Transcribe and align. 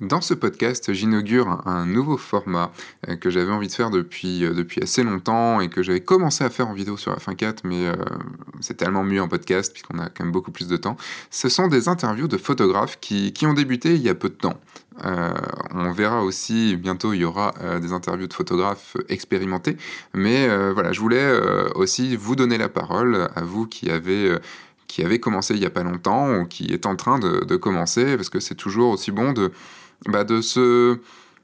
Dans 0.00 0.22
ce 0.22 0.32
podcast, 0.32 0.94
j'inaugure 0.94 1.60
un 1.66 1.84
nouveau 1.84 2.16
format 2.16 2.72
euh, 3.06 3.16
que 3.16 3.28
j'avais 3.28 3.52
envie 3.52 3.68
de 3.68 3.72
faire 3.72 3.90
depuis, 3.90 4.46
euh, 4.46 4.54
depuis 4.54 4.82
assez 4.82 5.02
longtemps 5.02 5.60
et 5.60 5.68
que 5.68 5.82
j'avais 5.82 6.00
commencé 6.00 6.42
à 6.42 6.48
faire 6.48 6.68
en 6.68 6.72
vidéo 6.72 6.96
sur 6.96 7.10
la 7.10 7.18
fin 7.18 7.34
4, 7.34 7.64
mais 7.64 7.86
euh, 7.86 7.92
c'est 8.60 8.78
tellement 8.78 9.04
mieux 9.04 9.20
en 9.20 9.28
podcast 9.28 9.70
puisqu'on 9.74 9.98
a 9.98 10.08
quand 10.08 10.24
même 10.24 10.32
beaucoup 10.32 10.52
plus 10.52 10.68
de 10.68 10.78
temps. 10.78 10.96
Ce 11.28 11.50
sont 11.50 11.68
des 11.68 11.88
interviews 11.88 12.28
de 12.28 12.38
photographes 12.38 12.98
qui, 12.98 13.34
ont 13.42 13.52
débuté 13.52 13.94
il 13.94 14.00
y 14.00 14.08
a 14.08 14.14
peu 14.14 14.30
de 14.30 14.34
temps. 14.34 14.58
on 15.04 15.92
verra 15.92 16.24
aussi, 16.24 16.76
bientôt 16.76 17.12
il 17.12 17.20
y 17.20 17.24
aura 17.24 17.52
des 17.80 17.92
interviews 17.92 18.26
de 18.26 18.34
photographes 18.34 18.96
expérimentés, 19.08 19.76
mais 20.14 20.48
voilà, 20.72 20.92
je 20.92 21.00
voulais 21.00 21.30
aussi 21.74 22.16
vous 22.16 22.36
donner 22.36 22.58
la 22.58 22.68
parole 22.68 23.28
à 23.34 23.42
vous 23.42 23.66
qui 23.66 23.90
avez 23.90 24.36
qui 24.86 25.04
avez 25.04 25.20
commencé 25.20 25.54
il 25.54 25.60
n'y 25.60 25.66
a 25.66 25.70
pas 25.70 25.84
longtemps 25.84 26.34
ou 26.34 26.46
qui 26.46 26.66
est 26.66 26.84
en 26.84 26.96
train 26.96 27.18
de, 27.18 27.44
de 27.44 27.56
commencer, 27.56 28.16
parce 28.16 28.28
que 28.28 28.40
c'est 28.40 28.56
toujours 28.56 28.90
aussi 28.90 29.12
bon 29.12 29.32
de, 29.32 29.52
bah, 30.06 30.24
de 30.24 30.40
se 30.40 30.98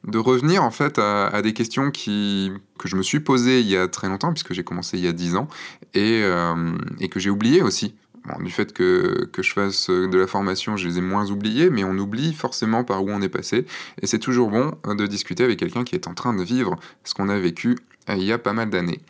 de 0.06 0.18
revenir 0.18 0.62
en 0.62 0.70
fait 0.70 0.98
à, 0.98 1.42
des 1.42 1.52
questions 1.52 1.90
qui, 1.90 2.52
que 2.78 2.88
je 2.88 2.94
me 2.94 3.02
suis 3.02 3.18
posées 3.20 3.60
il 3.60 3.66
y 3.66 3.76
a 3.76 3.88
très 3.88 4.08
longtemps, 4.08 4.32
puisque 4.32 4.52
j'ai 4.52 4.62
commencé 4.62 4.98
il 4.98 5.04
y 5.04 5.08
a 5.08 5.12
10 5.12 5.34
ans, 5.34 5.48
et, 5.94 6.20
euh, 6.22 6.76
et 7.00 7.08
que 7.08 7.18
j'ai 7.18 7.30
oublié 7.30 7.60
aussi. 7.60 7.94
du 8.38 8.50
fait 8.50 8.72
que, 8.72 9.28
que, 9.32 9.42
je 9.42 9.52
fasse 9.52 9.90
de 9.90 10.16
la 10.16 10.28
formation, 10.28 10.76
je 10.76 10.86
les 10.86 10.98
ai 10.98 11.00
moins 11.00 11.30
oubliés, 11.30 11.70
mais 11.70 11.82
on 11.82 11.98
oublie 11.98 12.34
forcément 12.34 12.84
par 12.84 13.02
où 13.02 13.10
on 13.10 13.20
est 13.20 13.28
passé. 13.28 13.66
Et 14.00 14.06
c'est 14.06 14.20
toujours 14.20 14.50
bon 14.50 14.72
de 14.94 15.06
discuter 15.06 15.42
avec 15.42 15.58
quelqu'un 15.58 15.82
qui 15.82 15.96
est 15.96 16.06
en 16.06 16.14
train 16.14 16.34
de 16.34 16.42
vivre 16.42 16.76
ce 17.02 17.14
qu'on 17.14 17.28
a 17.28 17.38
vécu 17.38 17.76
il 18.14 18.22
y 18.22 18.32
a 18.32 18.38
pas 18.38 18.52
mal 18.52 18.70
d'années. 18.70 19.00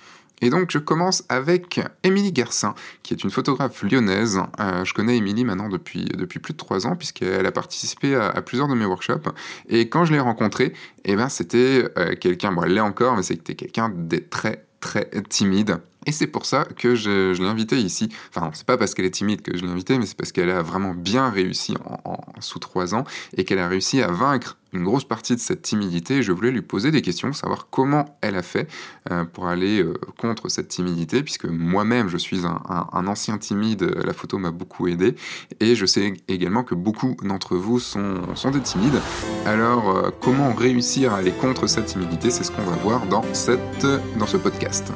Et 0.42 0.50
donc 0.50 0.70
je 0.70 0.78
commence 0.78 1.24
avec 1.28 1.80
Émilie 2.02 2.32
Garcin, 2.32 2.74
qui 3.02 3.14
est 3.14 3.24
une 3.24 3.30
photographe 3.30 3.82
lyonnaise. 3.82 4.40
Euh, 4.60 4.84
je 4.84 4.92
connais 4.92 5.16
Émilie 5.16 5.44
maintenant 5.44 5.68
depuis, 5.68 6.04
depuis 6.04 6.40
plus 6.40 6.52
de 6.52 6.58
trois 6.58 6.86
ans, 6.86 6.96
puisqu'elle 6.96 7.46
a 7.46 7.52
participé 7.52 8.14
à, 8.14 8.42
plusieurs 8.42 8.68
de 8.68 8.74
mes 8.74 8.84
workshops. 8.84 9.28
Et 9.68 9.88
quand 9.88 10.04
je 10.04 10.12
l'ai 10.12 10.20
rencontrée, 10.20 10.72
eh 11.04 11.16
ben, 11.16 11.28
c'était 11.28 11.88
euh, 11.96 12.14
quelqu'un, 12.16 12.52
bon 12.52 12.62
elle 12.64 12.74
l'est 12.74 12.80
encore, 12.80 13.16
mais 13.16 13.22
c'était 13.22 13.54
quelqu'un 13.54 13.88
de 13.88 14.18
très 14.18 14.66
très 14.80 15.10
timide. 15.28 15.78
Et 16.06 16.12
c'est 16.12 16.28
pour 16.28 16.46
ça 16.46 16.64
que 16.76 16.94
je, 16.94 17.32
l'ai 17.32 17.48
invitée 17.48 17.78
ici. 17.78 18.08
Enfin, 18.30 18.50
c'est 18.54 18.66
pas 18.66 18.76
parce 18.76 18.94
qu'elle 18.94 19.06
est 19.06 19.10
timide 19.10 19.42
que 19.42 19.56
je 19.56 19.64
l'ai 19.64 19.70
invitée, 19.70 19.98
mais 19.98 20.06
c'est 20.06 20.16
parce 20.16 20.30
qu'elle 20.30 20.50
a 20.50 20.62
vraiment 20.62 20.94
bien 20.94 21.28
réussi 21.30 21.74
en, 22.04 22.18
sous 22.40 22.60
trois 22.60 22.94
ans 22.94 23.04
et 23.36 23.44
qu'elle 23.44 23.58
a 23.58 23.68
réussi 23.68 24.00
à 24.00 24.12
vaincre 24.12 24.56
une 24.76 24.84
grosse 24.84 25.04
partie 25.04 25.34
de 25.34 25.40
cette 25.40 25.62
timidité. 25.62 26.22
Je 26.22 26.32
voulais 26.32 26.50
lui 26.50 26.62
poser 26.62 26.90
des 26.90 27.02
questions, 27.02 27.32
savoir 27.32 27.68
comment 27.70 28.18
elle 28.20 28.36
a 28.36 28.42
fait 28.42 28.68
euh, 29.10 29.24
pour 29.24 29.48
aller 29.48 29.82
euh, 29.82 29.94
contre 30.18 30.48
cette 30.48 30.68
timidité, 30.68 31.22
puisque 31.22 31.46
moi-même 31.46 32.08
je 32.08 32.16
suis 32.16 32.46
un, 32.46 33.06
ancien 33.06 33.38
timide, 33.38 33.82
la 34.04 34.12
photo 34.12 34.38
m'a 34.38 34.50
beaucoup 34.50 34.86
aidé, 34.88 35.14
et 35.60 35.74
je 35.74 35.86
sais 35.86 36.14
également 36.28 36.62
que 36.62 36.74
beaucoup 36.74 37.16
d'entre 37.22 37.56
vous 37.56 37.78
sont, 37.78 38.34
sont, 38.34 38.50
des 38.50 38.60
timides. 38.60 39.00
Alors, 39.44 39.90
euh, 39.90 40.10
comment 40.20 40.52
réussir 40.54 41.12
à 41.12 41.18
aller 41.18 41.32
contre 41.32 41.66
cette 41.66 41.86
timidité, 41.86 42.30
c'est 42.30 42.44
ce 42.44 42.52
qu'on 42.52 42.64
va 42.64 42.76
voir 42.76 43.06
dans, 43.06 43.24
cette, 43.32 43.86
dans 44.18 44.26
ce 44.26 44.36
podcast. 44.36 44.92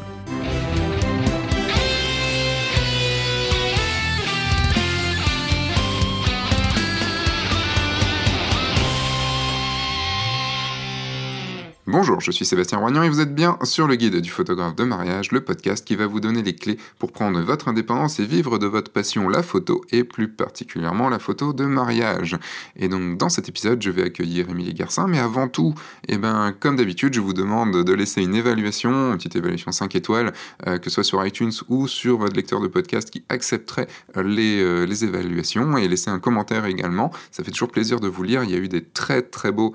Bonjour, 11.93 12.21
je 12.21 12.31
suis 12.31 12.45
Sébastien 12.45 12.79
Roignan 12.79 13.03
et 13.03 13.09
vous 13.09 13.21
êtes 13.21 13.35
bien 13.35 13.59
sur 13.65 13.89
le 13.89 13.97
guide 13.97 14.21
du 14.21 14.31
photographe 14.31 14.77
de 14.77 14.85
mariage, 14.85 15.33
le 15.33 15.41
podcast 15.41 15.85
qui 15.85 15.97
va 15.97 16.07
vous 16.07 16.21
donner 16.21 16.41
les 16.41 16.55
clés 16.55 16.79
pour 17.01 17.11
prendre 17.11 17.41
votre 17.41 17.67
indépendance 17.67 18.21
et 18.21 18.25
vivre 18.25 18.59
de 18.59 18.67
votre 18.69 18.93
passion, 18.93 19.29
la 19.29 19.43
photo, 19.43 19.85
et 19.91 20.05
plus 20.05 20.29
particulièrement 20.29 21.09
la 21.09 21.19
photo 21.19 21.53
de 21.53 21.65
mariage. 21.65 22.37
Et 22.77 22.87
donc 22.87 23.19
dans 23.19 23.29
cet 23.29 23.49
épisode, 23.49 23.83
je 23.83 23.91
vais 23.91 24.05
accueillir 24.05 24.51
Émilie 24.51 24.73
Garcin, 24.73 25.09
mais 25.09 25.19
avant 25.19 25.49
tout, 25.49 25.75
eh 26.07 26.17
ben, 26.17 26.55
comme 26.61 26.77
d'habitude, 26.77 27.13
je 27.13 27.21
vous 27.21 27.33
demande 27.33 27.83
de 27.83 27.93
laisser 27.93 28.23
une 28.23 28.37
évaluation, 28.37 29.11
une 29.11 29.17
petite 29.17 29.35
évaluation 29.35 29.73
5 29.73 29.97
étoiles, 29.97 30.33
euh, 30.69 30.79
que 30.79 30.91
ce 30.91 30.95
soit 30.95 31.03
sur 31.03 31.27
iTunes 31.27 31.51
ou 31.69 31.89
sur 31.89 32.19
votre 32.19 32.37
lecteur 32.37 32.61
de 32.61 32.69
podcast 32.69 33.11
qui 33.11 33.25
accepterait 33.29 33.89
euh, 34.17 34.23
euh, 34.23 34.87
les 34.87 35.05
évaluations, 35.05 35.77
et 35.77 35.89
laisser 35.89 36.11
un 36.11 36.21
commentaire 36.21 36.67
également. 36.67 37.11
Ça 37.33 37.43
fait 37.43 37.51
toujours 37.51 37.73
plaisir 37.73 37.99
de 37.99 38.07
vous 38.07 38.23
lire, 38.23 38.45
il 38.45 38.51
y 38.51 38.55
a 38.55 38.59
eu 38.59 38.69
des 38.69 38.85
très 38.85 39.23
très 39.23 39.51
beaux 39.51 39.75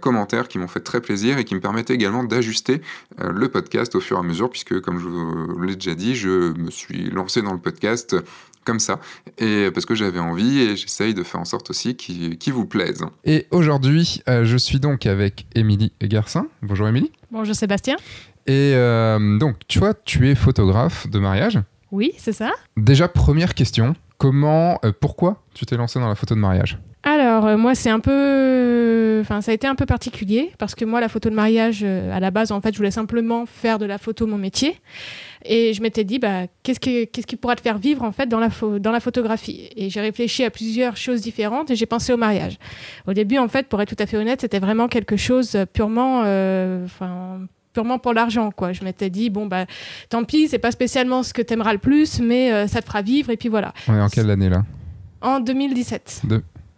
commentaires 0.00 0.48
qui 0.48 0.58
m'ont 0.58 0.66
fait 0.66 0.80
très 0.80 1.00
plaisir 1.00 1.35
et 1.38 1.44
qui 1.44 1.54
me 1.54 1.60
permettait 1.60 1.94
également 1.94 2.24
d'ajuster 2.24 2.80
euh, 3.20 3.32
le 3.32 3.48
podcast 3.48 3.94
au 3.94 4.00
fur 4.00 4.16
et 4.16 4.20
à 4.20 4.22
mesure, 4.22 4.50
puisque 4.50 4.80
comme 4.80 4.98
je 4.98 5.06
vous 5.06 5.62
l'ai 5.62 5.74
déjà 5.74 5.94
dit, 5.94 6.14
je 6.14 6.52
me 6.58 6.70
suis 6.70 7.10
lancé 7.10 7.42
dans 7.42 7.52
le 7.52 7.58
podcast 7.58 8.16
comme 8.64 8.80
ça, 8.80 8.98
et 9.38 9.70
parce 9.72 9.86
que 9.86 9.94
j'avais 9.94 10.18
envie 10.18 10.58
et 10.58 10.76
j'essaye 10.76 11.14
de 11.14 11.22
faire 11.22 11.40
en 11.40 11.44
sorte 11.44 11.70
aussi 11.70 11.94
qu'il 11.94 12.52
vous 12.52 12.66
plaise. 12.66 13.04
Et 13.24 13.46
aujourd'hui, 13.52 14.22
euh, 14.28 14.44
je 14.44 14.56
suis 14.56 14.80
donc 14.80 15.06
avec 15.06 15.46
Émilie 15.54 15.92
Garcin. 16.02 16.46
Bonjour 16.62 16.88
Émilie. 16.88 17.12
Bonjour 17.30 17.54
Sébastien. 17.54 17.94
Et 18.48 18.72
euh, 18.74 19.38
donc, 19.38 19.56
tu 19.68 19.78
vois, 19.78 19.94
tu 19.94 20.28
es 20.28 20.34
photographe 20.34 21.08
de 21.08 21.18
mariage. 21.20 21.60
Oui, 21.92 22.12
c'est 22.18 22.32
ça. 22.32 22.50
Déjà, 22.76 23.06
première 23.06 23.54
question, 23.54 23.94
comment, 24.18 24.80
pourquoi 25.00 25.44
tu 25.54 25.64
t'es 25.64 25.76
lancé 25.76 26.00
dans 26.00 26.08
la 26.08 26.16
photo 26.16 26.34
de 26.34 26.40
mariage? 26.40 26.78
Alors, 27.04 27.56
moi, 27.56 27.76
c'est 27.76 27.90
un 27.90 28.00
peu. 28.00 28.65
Enfin, 29.20 29.40
ça 29.40 29.50
a 29.50 29.54
été 29.54 29.66
un 29.66 29.74
peu 29.74 29.86
particulier 29.86 30.52
parce 30.58 30.74
que 30.74 30.84
moi, 30.84 31.00
la 31.00 31.08
photo 31.08 31.30
de 31.30 31.34
mariage, 31.34 31.80
euh, 31.82 32.14
à 32.14 32.20
la 32.20 32.30
base, 32.30 32.52
en 32.52 32.60
fait, 32.60 32.72
je 32.72 32.76
voulais 32.78 32.90
simplement 32.90 33.46
faire 33.46 33.78
de 33.78 33.86
la 33.86 33.98
photo 33.98 34.26
mon 34.26 34.38
métier. 34.38 34.76
Et 35.44 35.72
je 35.74 35.82
m'étais 35.82 36.04
dit, 36.04 36.18
bah, 36.18 36.46
qu'est-ce, 36.62 36.80
qu'est-ce 36.80 37.26
qui 37.26 37.36
pourra 37.36 37.56
te 37.56 37.60
faire 37.60 37.78
vivre, 37.78 38.02
en 38.02 38.12
fait, 38.12 38.26
dans 38.26 38.40
la, 38.40 38.48
dans 38.78 38.90
la 38.90 39.00
photographie? 39.00 39.68
Et 39.76 39.90
j'ai 39.90 40.00
réfléchi 40.00 40.44
à 40.44 40.50
plusieurs 40.50 40.96
choses 40.96 41.20
différentes 41.20 41.70
et 41.70 41.76
j'ai 41.76 41.86
pensé 41.86 42.12
au 42.12 42.16
mariage. 42.16 42.58
Au 43.06 43.12
début, 43.12 43.38
en 43.38 43.48
fait, 43.48 43.68
pour 43.68 43.80
être 43.80 43.94
tout 43.94 44.02
à 44.02 44.06
fait 44.06 44.16
honnête, 44.16 44.40
c'était 44.40 44.58
vraiment 44.58 44.88
quelque 44.88 45.16
chose 45.16 45.56
purement. 45.72 46.22
Euh, 46.24 46.86
purement 47.72 47.98
pour 47.98 48.14
l'argent 48.14 48.50
quoi 48.52 48.72
je 48.72 48.82
m'étais 48.84 49.10
dit 49.10 49.28
bon 49.28 49.44
bah 49.44 49.66
tant 50.08 50.24
pis 50.24 50.48
c'est 50.48 50.58
pas 50.58 50.70
spécialement 50.70 51.22
ce 51.22 51.34
que 51.34 51.42
t'aimeras 51.42 51.74
le 51.74 51.78
plus 51.78 52.20
mais 52.20 52.50
euh, 52.50 52.66
ça 52.66 52.80
te 52.80 52.86
fera 52.86 53.02
vivre 53.02 53.28
et 53.28 53.36
puis 53.36 53.50
voilà 53.50 53.74
on 53.86 53.94
est 53.94 54.00
en 54.00 54.08
quelle 54.08 54.30
année 54.30 54.48
là? 54.48 54.64
En 55.20 55.40
2017 55.40 56.22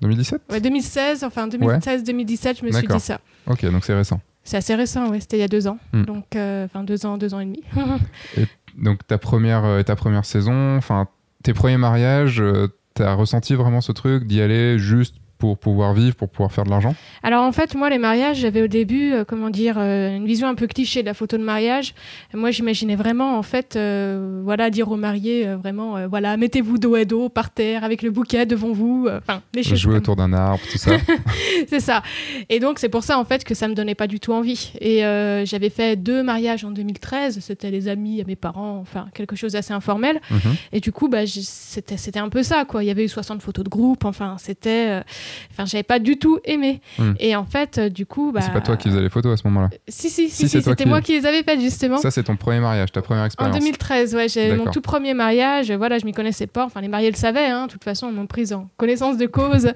2017 0.01 0.43
Ouais, 0.51 0.61
2016, 0.61 1.25
enfin 1.25 1.49
2016-2017, 1.49 2.59
je 2.61 2.65
me 2.65 2.73
suis 2.73 2.87
dit 2.87 3.01
ça. 3.01 3.21
Ok, 3.47 3.65
donc 3.67 3.85
c'est 3.85 3.95
récent. 3.95 4.21
C'est 4.45 4.57
assez 4.57 4.75
récent, 4.75 5.11
ouais, 5.11 5.21
c'était 5.21 5.37
il 5.37 5.41
y 5.41 5.45
a 5.45 5.49
deux 5.49 5.67
ans. 5.67 5.79
Hmm. 5.93 6.05
Donc, 6.05 6.35
euh, 6.35 6.65
enfin, 6.65 6.83
deux 6.83 7.05
ans, 7.05 7.19
deux 7.19 7.35
ans 7.35 7.41
et 7.41 7.45
demi. 7.45 7.63
et 8.37 8.47
donc, 8.79 9.07
ta 9.07 9.19
première, 9.19 9.65
euh, 9.65 9.83
ta 9.83 9.95
première 9.95 10.25
saison, 10.25 10.77
enfin, 10.79 11.09
tes 11.43 11.53
premiers 11.53 11.77
mariages, 11.77 12.41
euh, 12.41 12.69
tu 12.95 13.03
as 13.03 13.13
ressenti 13.13 13.55
vraiment 13.55 13.83
ce 13.83 13.93
truc 13.93 14.25
d'y 14.25 14.41
aller 14.41 14.79
juste 14.79 15.17
pour 15.39 15.57
pouvoir 15.57 15.95
vivre, 15.95 16.17
pour 16.17 16.29
pouvoir 16.29 16.53
faire 16.53 16.65
de 16.65 16.71
l'argent 16.71 16.95
Alors 17.23 17.45
en 17.45 17.53
fait, 17.53 17.75
moi, 17.75 17.89
les 17.91 17.99
mariages, 17.99 18.39
j'avais 18.39 18.63
au 18.63 18.67
début, 18.67 19.13
euh, 19.13 19.25
comment 19.25 19.51
dire, 19.51 19.77
euh, 19.79 20.17
une 20.17 20.27
vision 20.27 20.49
un 20.49 20.57
peu 20.57 20.67
cliché 20.67 21.03
de 21.03 21.07
la 21.07 21.15
photo 21.15 21.39
de 21.39 21.45
mariage. 21.45 21.95
Moi, 22.35 22.51
j'imaginais 22.51 22.97
vraiment, 22.97 23.39
en 23.39 23.43
fait, 23.43 23.77
euh, 23.77 24.43
voilà, 24.45 24.69
dire 24.71 24.91
aux 24.91 24.97
mariés, 24.97 25.55
vraiment, 25.55 26.09
voilà, 26.09 26.37
mettez-vous 26.37 26.79
dos 26.79 26.95
à 26.97 27.05
dos, 27.05 27.29
par 27.29 27.51
terre, 27.51 27.85
avec 27.85 28.03
le 28.03 28.11
bouquet 28.11 28.47
devant 28.47 28.73
vous, 28.73 29.09
enfin, 29.11 29.43
les 29.55 29.63
choses. 29.63 29.79
Jouer 29.79 29.97
autour 29.97 30.17
d'un 30.17 30.33
arbre, 30.33 30.63
tout 30.71 30.79
ça. 30.79 30.93
c'est 31.69 31.81
ça. 31.81 32.03
Et 32.49 32.59
donc, 32.59 32.81
c'est 32.81 32.89
pour 32.89 33.05
ça, 33.05 33.19
en 33.19 33.25
fait, 33.25 33.45
que 33.45 33.55
ça 33.55 33.69
me 33.69 33.75
donnait 33.75 33.95
pas 33.95 34.09
du 34.09 34.19
tout 34.19 34.33
envie. 34.33 34.73
Et 34.81 35.01
j'avais 35.45 35.71
fait 35.71 35.97
deux 35.97 36.23
mariages 36.23 36.65
en 36.65 36.73
2013, 36.73 37.39
c'était 37.41 37.71
les 37.71 37.87
amis 37.87 38.21
à 38.21 38.25
mes 38.25 38.37
parents, 38.37 38.79
enfin, 38.81 39.07
quelque 39.15 39.37
chose 39.37 39.53
d'assez 39.53 39.73
informel. 39.73 40.21
Mhm. 40.31 40.57
Et 40.73 40.81
du 40.81 40.91
coup, 40.91 41.09
bah, 41.09 41.27
c'était 41.27 42.19
un 42.19 42.29
peu 42.29 42.43
ça, 42.43 42.65
quoi. 42.65 42.83
Il 42.83 42.89
y 42.89 42.91
avait 42.91 43.05
eu 43.05 43.09
60 43.09 43.41
photos 43.41 43.65
de 43.65 43.71
groupe, 43.71 44.05
enfin, 44.05 44.37
c'était 44.39 45.03
Enfin, 45.51 45.65
j'avais 45.65 45.83
pas 45.83 45.99
du 45.99 46.19
tout 46.19 46.39
aimé. 46.45 46.81
Hmm. 46.99 47.13
Et 47.19 47.37
en 47.37 47.45
fait, 47.45 47.79
euh, 47.79 47.89
du 47.89 48.07
coup, 48.07 48.33
bah. 48.33 48.41
C'est 48.41 48.53
pas 48.53 48.61
toi 48.61 48.77
qui 48.77 48.89
faisais 48.89 49.01
les 49.01 49.09
photos 49.09 49.35
à 49.35 49.37
ce 49.37 49.47
moment-là. 49.49 49.71
Si, 49.89 50.11
si, 50.11 50.29
si, 50.31 50.49
c'était 50.49 50.87
moi 50.87 51.01
qui 51.01 51.13
les 51.13 51.27
avais 51.27 51.43
faites 51.43 51.61
justement. 51.61 51.99
Ça, 51.99 52.11
c'est 52.11 52.25
ton 52.25 52.37
premier 52.37 52.61
mariage, 52.61 52.93
ta 52.93 53.03
première 53.03 53.25
expérience. 53.25 53.57
En 53.57 53.59
2013, 53.59 54.15
ouais, 54.15 54.29
j'ai 54.29 54.55
mon 54.55 54.71
tout 54.71 54.81
premier 54.81 55.15
mariage. 55.15 55.71
Voilà, 55.73 55.99
je 55.99 56.05
m'y 56.05 56.13
connaissais 56.13 56.47
pas. 56.47 56.65
Enfin, 56.65 56.81
les 56.81 56.89
mariés 56.89 57.11
le 57.11 57.17
savaient, 57.17 57.47
hein. 57.47 57.67
De 57.67 57.73
toute 57.73 57.85
façon, 57.85 58.09
ils 58.09 58.15
m'ont 58.15 58.27
prise 58.27 58.53
en 58.53 58.69
connaissance 58.77 59.17
de 59.17 59.27
cause. 59.27 59.73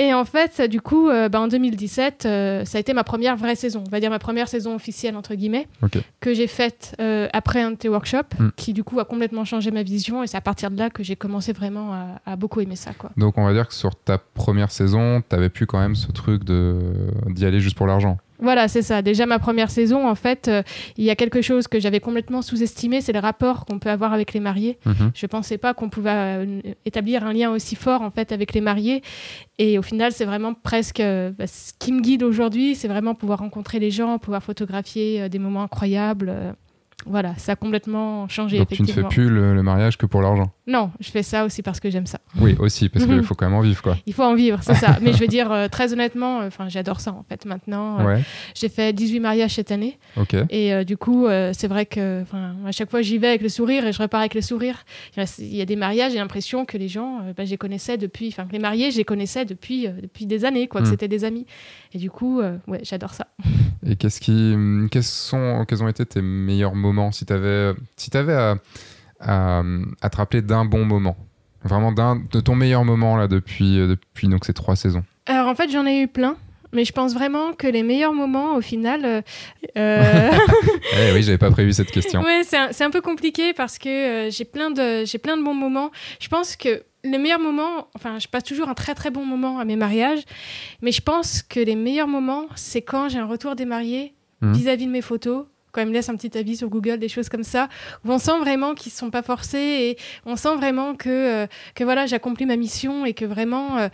Et 0.00 0.14
en 0.14 0.24
fait, 0.24 0.62
du 0.62 0.80
coup, 0.80 1.08
euh, 1.08 1.28
bah, 1.28 1.40
en 1.40 1.48
2017, 1.48 2.24
euh, 2.24 2.64
ça 2.64 2.78
a 2.78 2.80
été 2.80 2.94
ma 2.94 3.02
première 3.02 3.36
vraie 3.36 3.56
saison, 3.56 3.82
on 3.84 3.90
va 3.90 3.98
dire 3.98 4.10
ma 4.10 4.20
première 4.20 4.48
saison 4.48 4.76
officielle, 4.76 5.16
entre 5.16 5.34
guillemets, 5.34 5.66
que 6.20 6.32
j'ai 6.32 6.46
faite 6.46 6.96
après 7.32 7.60
un 7.60 7.72
de 7.72 7.76
tes 7.76 7.88
workshops, 7.88 8.38
hmm. 8.38 8.50
qui 8.56 8.72
du 8.72 8.84
coup 8.84 9.00
a 9.00 9.04
complètement 9.04 9.44
changé 9.44 9.70
ma 9.72 9.82
vision. 9.82 10.22
Et 10.22 10.28
c'est 10.28 10.36
à 10.36 10.40
partir 10.40 10.70
de 10.70 10.78
là 10.78 10.88
que 10.88 11.02
j'ai 11.02 11.16
commencé 11.16 11.52
vraiment 11.52 11.92
à, 11.92 12.20
à, 12.24 12.36
beaucoup 12.36 12.60
aimer 12.60 12.76
ça. 12.76 12.92
Quoi. 12.96 13.10
Donc 13.16 13.36
on 13.38 13.44
va 13.44 13.52
dire 13.52 13.66
que 13.66 13.74
sur 13.74 13.96
ta 13.96 14.18
première 14.18 14.70
saison, 14.70 15.22
tu 15.28 15.34
avais 15.34 15.48
pu 15.48 15.66
quand 15.66 15.80
même 15.80 15.96
ce 15.96 16.12
truc 16.12 16.44
d'y 16.44 17.44
aller 17.44 17.60
juste 17.60 17.76
pour 17.76 17.88
l'argent. 17.88 18.18
Voilà, 18.40 18.68
c'est 18.68 18.82
ça. 18.82 19.02
Déjà, 19.02 19.26
ma 19.26 19.38
première 19.38 19.70
saison, 19.70 20.08
en 20.08 20.14
fait, 20.14 20.48
euh, 20.48 20.62
il 20.96 21.04
y 21.04 21.10
a 21.10 21.16
quelque 21.16 21.42
chose 21.42 21.66
que 21.66 21.80
j'avais 21.80 22.00
complètement 22.00 22.40
sous-estimé, 22.40 23.00
c'est 23.00 23.12
le 23.12 23.18
rapport 23.18 23.66
qu'on 23.66 23.78
peut 23.78 23.90
avoir 23.90 24.12
avec 24.12 24.32
les 24.32 24.40
mariés. 24.40 24.78
Mhm. 24.86 25.10
Je 25.14 25.26
ne 25.26 25.28
pensais 25.28 25.58
pas 25.58 25.74
qu'on 25.74 25.88
pouvait 25.90 26.10
euh, 26.10 26.60
établir 26.84 27.24
un 27.24 27.32
lien 27.32 27.50
aussi 27.50 27.74
fort, 27.74 28.02
en 28.02 28.10
fait, 28.10 28.30
avec 28.30 28.54
les 28.54 28.60
mariés. 28.60 29.02
Et 29.58 29.78
au 29.78 29.82
final, 29.82 30.12
c'est 30.12 30.24
vraiment 30.24 30.54
presque 30.54 31.00
euh, 31.00 31.32
bah, 31.36 31.46
ce 31.48 31.72
qui 31.78 31.92
me 31.92 32.00
guide 32.00 32.22
aujourd'hui, 32.22 32.76
c'est 32.76 32.88
vraiment 32.88 33.14
pouvoir 33.14 33.40
rencontrer 33.40 33.80
les 33.80 33.90
gens, 33.90 34.18
pouvoir 34.18 34.42
photographier 34.42 35.28
des 35.28 35.38
moments 35.38 35.62
incroyables. 35.62 36.32
voilà, 37.06 37.34
ça 37.38 37.52
a 37.52 37.56
complètement 37.56 38.28
changé. 38.28 38.58
Donc 38.58 38.68
tu 38.68 38.82
ne 38.82 38.86
fais 38.86 39.02
plus 39.02 39.28
le, 39.28 39.62
mariage 39.62 39.98
que 39.98 40.06
pour 40.06 40.22
l'argent 40.22 40.52
Non, 40.68 40.90
je 41.00 41.10
fais 41.10 41.22
ça 41.22 41.46
aussi 41.46 41.62
parce 41.62 41.80
que 41.80 41.88
j'aime 41.88 42.04
ça. 42.06 42.20
Oui, 42.38 42.54
aussi, 42.60 42.90
parce 42.90 43.06
qu'il 43.06 43.14
Mhm. 43.16 43.22
faut 43.22 43.34
quand 43.34 43.46
même 43.46 43.54
en 43.56 43.62
vivre, 43.62 43.80
quoi. 43.82 43.96
Il 44.06 44.12
faut 44.12 44.22
en 44.22 44.34
vivre, 44.34 44.58
c'est 44.62 44.74
ça. 44.74 44.98
Mais 45.02 45.14
je 45.14 45.18
veux 45.18 45.26
dire, 45.26 45.50
euh, 45.50 45.66
très 45.68 45.94
honnêtement, 45.94 46.38
enfin, 46.40 46.68
j'adore 46.68 47.00
ça 47.00 47.10
en 47.12 47.24
fait 47.26 47.46
maintenant. 47.46 47.98
Euh, 48.00 48.04
Ouais, 48.04 48.22
J'ai 48.54 48.68
fait 48.68 48.92
18 48.92 49.18
mariages 49.20 49.54
cette 49.54 49.72
année. 49.72 49.98
Et 50.50 50.74
euh, 50.74 50.84
du 50.84 50.96
coup, 50.98 51.26
euh, 51.26 51.52
c'est 51.54 51.68
vrai 51.68 51.86
que 51.86 52.22
à 52.66 52.70
chaque 52.72 52.90
fois, 52.90 53.00
j'y 53.00 53.16
vais 53.18 53.28
avec 53.28 53.40
le 53.42 53.48
sourire 53.48 53.86
et 53.86 53.92
je 53.92 54.00
repars 54.02 54.20
avec 54.20 54.34
le 54.34 54.42
sourire. 54.42 54.84
Il 55.38 55.56
y 55.56 55.60
a 55.62 55.64
des 55.64 55.76
mariages, 55.76 56.12
j'ai 56.12 56.18
l'impression 56.18 56.64
que 56.66 56.76
les 56.76 56.88
gens, 56.88 57.20
euh, 57.22 57.32
bah, 57.34 57.44
je 57.46 57.50
les 57.50 57.56
connaissais 57.56 57.96
depuis, 57.96 58.28
enfin, 58.28 58.46
les 58.52 58.58
mariés, 58.58 58.90
je 58.90 58.98
les 58.98 59.04
connaissais 59.04 59.46
depuis, 59.46 59.86
euh, 59.86 59.92
depuis 60.02 60.26
des 60.26 60.44
années, 60.44 60.68
quoi, 60.68 60.82
que 60.82 60.86
Mm. 60.86 60.90
c'était 60.90 61.08
des 61.08 61.24
amis. 61.24 61.46
Et 61.94 61.98
du 61.98 62.10
coup, 62.10 62.40
euh, 62.40 62.58
ouais, 62.66 62.80
j'adore 62.82 63.14
ça. 63.14 63.26
Et 63.86 63.96
qu'est-ce 63.96 64.20
qui, 64.20 64.32
hum, 64.54 64.88
quels 64.90 65.02
sont, 65.02 65.64
quels 65.66 65.82
ont 65.82 65.88
été 65.88 66.04
tes 66.04 66.20
meilleurs 66.20 66.74
moments? 66.74 67.10
Si 67.12 67.24
tu 67.24 67.32
avais, 67.32 67.72
si 67.96 68.14
avais 68.16 68.34
à, 68.34 68.56
à, 69.20 69.62
à 70.00 70.10
te 70.10 70.16
rappeler 70.16 70.42
d'un 70.42 70.64
bon 70.64 70.84
moment, 70.84 71.16
vraiment 71.64 71.92
d'un 71.92 72.16
de 72.32 72.40
ton 72.40 72.54
meilleur 72.54 72.84
moment 72.84 73.16
là 73.16 73.28
depuis, 73.28 73.78
euh, 73.78 73.88
depuis 73.88 74.28
donc 74.28 74.44
ces 74.44 74.54
trois 74.54 74.76
saisons. 74.76 75.04
Alors 75.26 75.48
en 75.48 75.54
fait, 75.54 75.70
j'en 75.70 75.86
ai 75.86 76.00
eu 76.00 76.08
plein. 76.08 76.36
Mais 76.72 76.84
je 76.84 76.92
pense 76.92 77.14
vraiment 77.14 77.54
que 77.54 77.66
les 77.66 77.82
meilleurs 77.82 78.12
moments, 78.12 78.54
au 78.54 78.60
final, 78.60 79.02
euh, 79.06 79.22
euh, 79.78 80.30
Eh 81.00 81.12
oui, 81.14 81.22
j'avais 81.22 81.38
pas 81.38 81.50
prévu 81.50 81.72
cette 81.72 81.90
question. 81.90 82.20
Ouais, 82.20 82.42
c'est 82.44 82.84
un, 82.84 82.90
peu 82.90 83.00
compliqué 83.00 83.54
parce 83.54 83.78
que 83.78 83.88
euh, 83.88 84.30
j'ai 84.30 84.44
plein 84.44 84.70
de 84.70 85.04
j'ai 85.06 85.16
plein 85.16 85.38
de 85.38 85.42
bons 85.42 85.54
moments. 85.54 85.90
Je 86.20 86.28
pense 86.28 86.56
que 86.56 86.82
les 87.04 87.16
meilleurs 87.16 87.40
moments, 87.40 87.88
enfin, 87.94 88.18
je 88.18 88.28
passe 88.28 88.44
toujours 88.44 88.68
un 88.68 88.74
très 88.74 88.94
très 88.94 89.10
bon 89.10 89.24
moment 89.24 89.58
à 89.58 89.64
mes 89.64 89.76
mariages, 89.76 90.24
mais 90.82 90.92
je 90.92 91.00
pense 91.00 91.42
que 91.42 91.58
les 91.60 91.74
meilleurs 91.74 92.08
moments, 92.08 92.44
c'est 92.54 92.82
quand 92.82 93.08
j'ai 93.08 93.18
un 93.18 93.26
retour 93.26 93.56
des 93.56 93.64
mariés 93.64 94.14
Mhm. 94.40 94.52
vis-à-vis 94.52 94.86
de 94.86 94.90
mes 94.92 95.02
photos. 95.02 95.46
Quand 95.78 95.82
ils 95.82 95.88
me 95.90 95.92
laissent 95.92 96.08
un 96.08 96.16
petit 96.16 96.36
avis 96.36 96.56
sur 96.56 96.68
Google, 96.68 96.98
des 96.98 97.08
choses 97.08 97.28
comme 97.28 97.44
ça, 97.44 97.68
où 98.04 98.10
on 98.10 98.18
sent 98.18 98.36
vraiment 98.40 98.74
qu'ils 98.74 98.90
ne 98.90 98.96
sont 98.96 99.10
pas 99.12 99.22
forcés 99.22 99.58
et 99.58 99.98
on 100.26 100.34
sent 100.34 100.56
vraiment 100.56 100.96
que, 100.96 101.08
euh, 101.08 101.46
que 101.76 101.84
voilà, 101.84 102.06
j'accomplis 102.06 102.46
ma 102.46 102.56
mission 102.56 103.06
et 103.06 103.14
que 103.14 103.24
vraiment, 103.24 103.78
euh, 103.78 103.88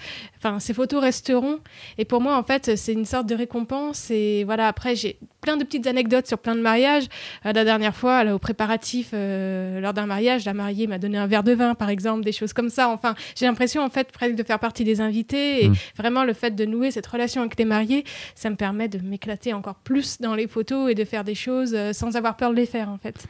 ces 0.61 0.73
photos 0.73 1.03
resteront. 1.03 1.61
Et 1.99 2.07
pour 2.07 2.23
moi, 2.23 2.39
en 2.39 2.43
fait, 2.43 2.75
c'est 2.77 2.95
une 2.95 3.05
sorte 3.05 3.27
de 3.27 3.35
récompense. 3.35 4.11
Et 4.11 4.45
voilà, 4.45 4.67
après, 4.67 4.97
j'ai 4.97 5.19
plein 5.45 5.59
de 5.59 5.65
petites 5.65 5.87
anecdotes 5.87 6.27
sur 6.27 6.39
plein 6.39 6.55
de 6.57 6.63
mariages. 6.63 7.05
Euh, 7.45 7.53
la 7.53 7.65
dernière 7.65 7.95
fois, 7.95 8.25
là, 8.25 8.35
au 8.35 8.39
préparatif, 8.39 9.11
euh, 9.13 9.79
lors 9.79 9.93
d'un 9.93 10.07
mariage, 10.07 10.47
la 10.47 10.55
mariée 10.55 10.87
m'a 10.87 10.99
donné 10.99 11.19
un 11.19 11.27
verre 11.27 11.43
de 11.45 11.53
vin, 11.53 11.75
par 11.75 11.91
exemple, 11.91 12.25
des 12.25 12.33
choses 12.33 12.55
comme 12.55 12.71
ça. 12.71 12.89
Enfin, 12.89 13.15
j'ai 13.37 13.45
l'impression, 13.45 13.83
en 13.85 13.91
fait, 13.91 14.11
presque 14.11 14.37
de 14.37 14.43
faire 14.43 14.59
partie 14.59 14.85
des 14.85 15.03
invités. 15.03 15.65
Et 15.65 15.69
Mm. 15.69 15.75
vraiment, 15.99 16.25
le 16.25 16.33
fait 16.33 16.53
de 16.57 16.65
nouer 16.65 16.91
cette 16.91 17.07
relation 17.07 17.43
avec 17.43 17.59
les 17.59 17.67
mariés, 17.67 18.05
ça 18.35 18.49
me 18.49 18.57
permet 18.57 18.89
de 18.89 18.99
m'éclater 18.99 19.53
encore 19.53 19.75
plus 19.77 20.19
dans 20.19 20.35
les 20.35 20.49
photos 20.49 20.91
et 20.91 20.95
de 20.95 21.05
faire 21.05 21.25
des 21.25 21.35
choses 21.35 21.75
euh, 21.75 21.93
sans 21.93 22.17
avoir 22.17 22.37
peur 22.39 22.51
de 22.51 22.57
les 22.57 22.67
faire, 22.67 22.89
en 22.89 22.97
fait. 22.97 23.27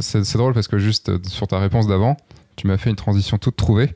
C'est 0.00 0.36
drôle 0.36 0.54
parce 0.54 0.66
que 0.66 0.78
juste 0.78 1.24
sur 1.28 1.46
ta 1.46 1.60
réponse 1.60 1.86
d'avant, 1.86 2.16
tu 2.56 2.66
m'as 2.66 2.78
fait 2.78 2.90
une 2.90 2.96
transition 2.96 3.38
toute 3.38 3.54
trouvée 3.54 3.94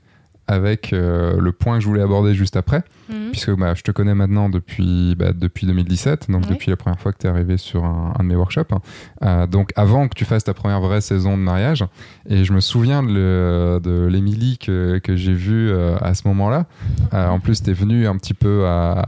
avec 0.49 0.93
euh, 0.93 1.41
le 1.41 1.53
point 1.53 1.77
que 1.79 1.83
je 1.83 1.89
voulais 1.89 2.03
aborder 2.03 2.35
juste 2.35 2.57
après, 2.57 2.83
Mhm. 3.09 3.31
puisque 3.31 3.51
bah, 3.57 3.75
je 3.75 3.83
te 3.83 3.91
connais 3.91 4.15
maintenant 4.15 4.49
depuis, 4.49 5.15
bah, 5.17 5.33
depuis 5.35 5.67
2017, 5.67 6.31
donc 6.31 6.49
depuis 6.49 6.71
la 6.71 6.77
première 6.77 6.99
fois 6.99 7.13
que 7.13 7.19
tu 7.19 7.27
es 7.27 7.31
arrivé 7.31 7.57
sur 7.57 7.85
un, 7.85 8.13
un 8.19 8.23
de 8.23 8.29
mes 8.29 8.37
workshops. 8.37 8.73
hein. 8.73 8.81
Euh, 9.25 9.47
donc 9.47 9.73
avant 9.77 10.09
que 10.09 10.15
tu 10.15 10.25
fasses 10.25 10.45
ta 10.45 10.55
première 10.55 10.81
vraie 10.81 11.01
saison 11.01 11.37
de 11.37 11.43
mariage, 11.43 11.85
et 12.29 12.45
je 12.45 12.53
me 12.53 12.61
souviens 12.61 13.03
de, 13.03 14.07
l'Émilie 14.11 14.59
que, 14.59 14.99
que 14.99 15.15
j'ai 15.17 15.35
vue 15.35 15.71
euh, 15.71 15.97
à 16.01 16.15
ce 16.15 16.27
moment-là. 16.29 16.67
En 17.13 17.39
plus, 17.41 17.63
tu 17.63 17.71
es 17.71 17.75
venue 17.75 18.07
un 18.07 18.17
petit 18.17 18.35
peu 18.35 18.67
à, 18.67 19.05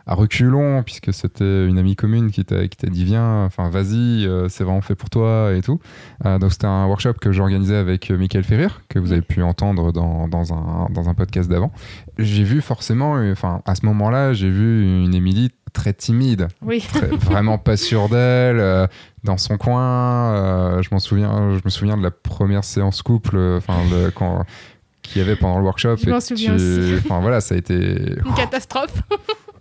reculons, 0.15 0.83
puisque 0.83 1.13
c'était 1.13 1.65
une 1.67 1.77
amie 1.77 1.95
commune 1.95 2.31
qui 2.31 2.43
t'a 2.45 2.65
dit 2.65 3.03
viens, 3.03 3.45
enfin 3.45 3.69
vas-y, 3.69 4.25
euh, 4.25 4.47
c'est 4.49 4.63
vraiment 4.63 4.81
fait 4.81 4.95
pour 4.95 5.09
toi 5.09 5.51
et 5.55 5.61
tout. 5.61 5.79
Euh, 6.25 6.37
donc 6.39 6.51
c'était 6.51 6.67
un 6.67 6.85
workshop 6.87 7.13
que 7.13 7.31
j'organisais 7.31 7.75
avec 7.75 8.09
euh, 8.11 8.17
Michael 8.17 8.43
Ferrir, 8.43 8.81
que 8.89 8.99
vous 8.99 9.11
avez 9.11 9.21
pu 9.21 9.41
entendre 9.43 9.91
dans, 9.91 10.27
dans, 10.27 10.53
un, 10.53 10.87
dans 10.93 11.09
un 11.09 11.13
podcast 11.13 11.49
d'avant. 11.49 11.71
J'ai 12.17 12.43
vu 12.43 12.61
forcément, 12.61 13.13
enfin 13.31 13.61
à 13.65 13.75
ce 13.75 13.85
moment-là, 13.85 14.33
j'ai 14.33 14.49
vu 14.49 14.83
une 15.05 15.13
Émilie 15.15 15.51
très 15.73 15.93
timide, 15.93 16.47
Oui. 16.61 16.83
très- 16.93 17.07
vraiment 17.07 17.57
pas 17.57 17.77
sûre 17.77 18.09
d'elle, 18.09 18.59
euh, 18.59 18.87
dans 19.23 19.37
son 19.37 19.57
coin. 19.57 20.81
je 20.81 20.89
m'en 20.91 20.99
souviens, 20.99 21.51
je 21.57 21.61
me 21.63 21.69
souviens 21.69 21.97
de 21.97 22.03
la 22.03 22.11
première 22.11 22.63
séance 22.63 23.01
couple, 23.01 23.37
enfin 23.57 23.75
quand 24.15 24.43
qu'il 25.03 25.19
y 25.19 25.25
avait 25.25 25.35
pendant 25.35 25.57
le 25.57 25.63
workshop. 25.65 25.95
Je 25.97 26.09
m'en 26.09 26.19
souviens 26.19 26.55
tu- 26.55 26.61
aussi. 26.61 26.95
Enfin 27.05 27.19
voilà, 27.21 27.41
ça 27.41 27.55
a 27.55 27.57
été, 27.57 27.73
Une 28.25 28.33
catastrophe. 28.35 29.01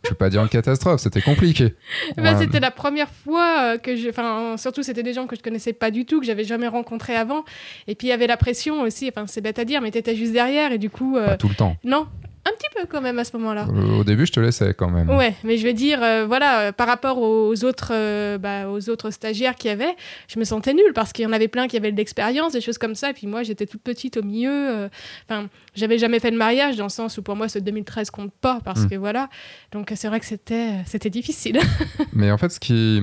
Je 0.05 0.11
vais 0.11 0.14
pas 0.14 0.31
dire 0.31 0.43
une 0.43 0.49
catastrophe, 0.49 1.00
c'était 1.00 1.20
compliqué. 1.20 1.75
Ben, 2.17 2.35
Ouais. 2.35 2.38
C'était 2.38 2.61
la 2.61 2.70
première 2.70 3.08
fois 3.08 3.75
euh, 3.75 3.79
que 3.79 3.97
je. 3.97 4.08
Enfin, 4.08 4.56
surtout, 4.56 4.82
c'était 4.82 5.02
des 5.02 5.12
gens 5.12 5.26
que 5.26 5.37
je 5.37 5.43
connaissais 5.43 5.73
pas 5.73 5.91
du 5.91 6.06
tout, 6.06 6.20
que 6.20 6.26
j'avais 6.26 6.44
jamais 6.44 6.69
rencontrés 6.69 7.17
avant. 7.17 7.44
Et 7.87 7.94
puis, 7.94 8.06
il 8.06 8.11
y 8.11 8.12
avait 8.14 8.26
la 8.26 8.37
pression 8.37 8.82
aussi. 8.82 9.08
Enfin, 9.08 9.26
c'est 9.26 9.41
bête 9.41 9.58
à 9.58 9.64
dire, 9.64 9.81
mais 9.81 9.91
t'étais 9.91 10.17
juste 10.17 10.32
derrière. 10.32 10.73
Et 10.73 10.79
du 10.79 10.91
coup, 10.91 11.17
euh, 11.17 11.26
Pas 11.26 11.37
tout 11.37 11.49
le 11.49 11.55
temps. 11.55 11.76
non, 11.85 12.06
un 12.47 12.53
petit 12.53 12.69
peu 12.75 12.87
quand 12.89 13.01
même 13.03 13.19
à 13.19 13.25
ce 13.25 13.37
moment-là. 13.37 13.67
Euh, 13.71 13.99
Au 13.99 14.05
début, 14.05 14.25
je 14.27 14.33
te 14.33 14.41
laissais 14.41 14.73
quand 14.75 14.89
même. 14.91 15.11
Ouais, 15.11 15.35
mais 15.45 15.59
je 15.59 15.67
veux 15.67 15.73
dire, 15.75 16.03
euh, 16.03 16.25
voilà, 16.27 16.61
euh, 16.61 16.73
par 16.73 16.87
rapport 16.87 17.19
aux 17.19 17.65
autres, 17.65 17.91
euh, 17.93 18.39
bah, 18.39 18.69
aux 18.71 18.89
autres 18.89 19.11
stagiaires 19.11 19.55
qu'il 19.57 19.69
y 19.69 19.73
avait, 19.73 19.95
je 20.27 20.39
me 20.39 20.45
sentais 20.45 20.73
nulle 20.73 20.93
parce 20.95 21.13
qu'il 21.13 21.25
y 21.25 21.27
en 21.29 21.33
avait 21.33 21.49
plein 21.49 21.69
qui 21.69 21.77
avaient 21.77 21.93
de 21.93 21.97
l'expérience, 21.99 22.53
des 22.55 22.61
choses 22.63 22.79
comme 22.79 22.95
ça. 22.95 23.11
Et 23.11 23.13
puis 23.13 23.27
moi, 23.27 23.43
j'étais 23.43 23.67
toute 23.67 23.83
petite 23.83 24.17
au 24.17 24.23
milieu. 24.23 24.89
Enfin, 25.29 25.49
j'avais 25.75 25.99
jamais 25.99 26.19
fait 26.19 26.31
de 26.31 26.37
mariage 26.37 26.77
dans 26.77 26.85
le 26.85 26.91
sens 26.91 27.19
où 27.19 27.23
pour 27.23 27.37
moi, 27.37 27.49
ce 27.49 27.59
2013 27.59 28.11
compte 28.11 28.33
pas 28.41 28.61
parce 28.65 28.81
Mm. 28.85 28.89
que 28.89 28.95
voilà. 28.97 29.29
Donc 29.73 29.93
c'est 29.95 30.09
vrai 30.09 30.19
que 30.21 30.27
c'était, 30.27 30.71
c'était 30.87 31.11
difficile. 31.11 31.59
Mais 32.15 32.31
en 32.31 32.39
fait, 32.39 32.49
ce 32.51 32.59
qui, 32.61 33.01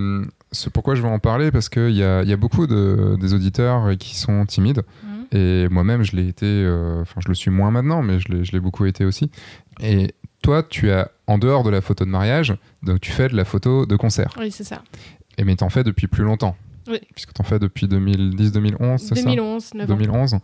c'est 0.51 0.72
pourquoi 0.72 0.95
je 0.95 1.01
veux 1.04 1.10
en 1.10 1.19
parler, 1.19 1.51
parce 1.51 1.69
qu'il 1.69 1.92
y 1.92 2.04
a, 2.04 2.24
y 2.24 2.34
a 2.34 2.38
beaucoup 2.38 2.66
de, 2.66 3.16
des 3.22 3.34
auditeurs 3.36 3.92
qui 4.00 4.16
sont 4.18 4.45
timides. 4.45 4.81
Mhm. 5.04 5.16
Et 5.31 5.68
moi-même, 5.69 6.03
je 6.03 6.15
l'ai 6.15 6.27
été, 6.27 6.45
euh, 6.45 7.01
enfin, 7.01 7.21
je 7.24 7.27
le 7.27 7.35
suis 7.35 7.51
moins 7.51 7.71
maintenant, 7.71 8.01
mais 8.01 8.19
je 8.19 8.29
l'ai, 8.29 8.44
je 8.44 8.51
l'ai 8.51 8.59
beaucoup 8.59 8.85
été 8.85 9.06
aussi. 9.06 9.29
Et 9.81 10.13
toi, 10.41 10.63
tu 10.63 10.91
as, 10.91 11.12
en 11.27 11.38
dehors 11.38 11.63
de 11.63 11.69
la 11.69 11.81
photo 11.81 12.06
de 12.06 12.09
mariage, 12.09 12.56
donc 12.83 13.01
tu 13.01 13.12
fais 13.12 13.27
de 13.27 13.35
la 13.35 13.45
photo 13.45 13.85
de 13.85 13.95
concert. 13.95 14.33
oui, 14.39 14.51
c'est 14.51 14.63
ça. 14.63 14.81
Et 15.38 15.44
mais 15.44 15.56
t'en 15.56 15.69
fais 15.69 15.83
depuis 15.83 16.07
plus 16.07 16.24
longtemps. 16.24 16.56
Oui. 16.89 17.00
Puisque 17.13 17.34
t'en 17.34 17.44
fais 17.44 17.60
depuis 17.60 17.88
2010-2011, 17.88 18.98
c'est 18.98 19.16
ça 19.16 19.24
2011, 19.24 19.74
9 19.75 19.84
ans. 19.92 19.95
2011. 19.95 20.36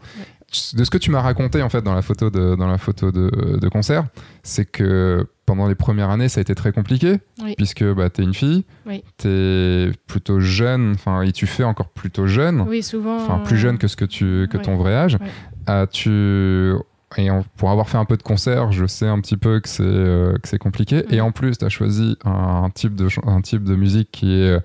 De 0.75 0.83
ce 0.83 0.89
que 0.91 0.99
tu 0.99 1.09
m'as 1.09 1.21
raconté 1.21 1.63
en 1.63 1.69
fait 1.69 1.81
dans 1.81 1.95
la 1.95 2.03
photo 2.03 2.29
de, 2.29 2.55
dans 2.55 2.67
la 2.67 2.77
photo 2.77 3.11
de, 3.11 3.57
de 3.59 3.69
concert, 3.69 4.05
c'est 4.43 4.65
que 4.65 5.25
pendant 5.47 5.67
les 5.67 5.73
premières 5.75 6.09
années, 6.11 6.29
ça 6.29 6.39
a 6.39 6.41
été 6.41 6.53
très 6.53 6.71
compliqué, 6.71 7.17
Oui. 7.43 7.55
puisque 7.57 7.83
bah, 7.83 8.09
tu 8.11 8.21
es 8.21 8.23
une 8.23 8.33
fille, 8.35 8.63
Oui. 8.85 9.03
tu 9.17 9.27
es 9.27 9.91
plutôt 10.07 10.39
jeune, 10.39 10.91
enfin, 10.93 11.23
et 11.23 11.31
tu 11.31 11.47
fais 11.47 11.63
encore 11.63 11.89
plutôt 11.89 12.27
jeune, 12.27 12.61
Oui, 12.67 12.83
souvent. 12.83 13.15
enfin 13.17 13.39
plus 13.39 13.57
jeune 13.57 13.77
que, 13.79 13.87
ce 13.87 13.95
que, 13.95 14.05
tu, 14.05 14.47
que 14.51 14.57
ouais. 14.57 14.63
ton 14.63 14.75
vrai 14.75 14.93
âge. 14.93 15.15
Ouais. 15.15 15.27
Ah, 15.65 15.87
tu... 15.91 16.73
Et 17.17 17.29
en- 17.29 17.43
pour 17.57 17.69
avoir 17.69 17.89
fait 17.89 17.97
un 17.97 18.05
peu 18.05 18.17
de 18.17 18.23
concert, 18.23 18.71
je 18.71 18.85
sais 18.87 19.07
un 19.07 19.19
petit 19.21 19.37
peu 19.37 19.59
que 19.59 19.69
c'est 19.69 19.83
euh, 19.83 20.35
compliqué. 20.59 21.03
Et 21.11 21.21
en 21.21 21.31
plus, 21.31 21.57
tu 21.57 21.65
as 21.65 21.69
choisi 21.69 22.17
un, 22.25 22.69
type 22.73 22.95
de, 22.95 23.07
un 23.27 23.41
type 23.41 23.63
de 23.63 23.75
musique 23.75 24.09
qui 24.11 24.33
est 24.33 24.49
euh, 24.49 24.59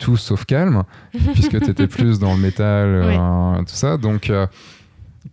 tout 0.00 0.16
sauf 0.16 0.44
calme, 0.46 0.82
puisque 1.34 1.60
tu 1.62 1.70
étais 1.70 1.86
plus 1.86 2.18
dans 2.18 2.34
le 2.34 2.40
métal, 2.40 2.88
euh, 2.88 3.58
tout 3.58 3.66
ça. 3.74 3.96
Donc, 3.96 4.28
euh, 4.30 4.46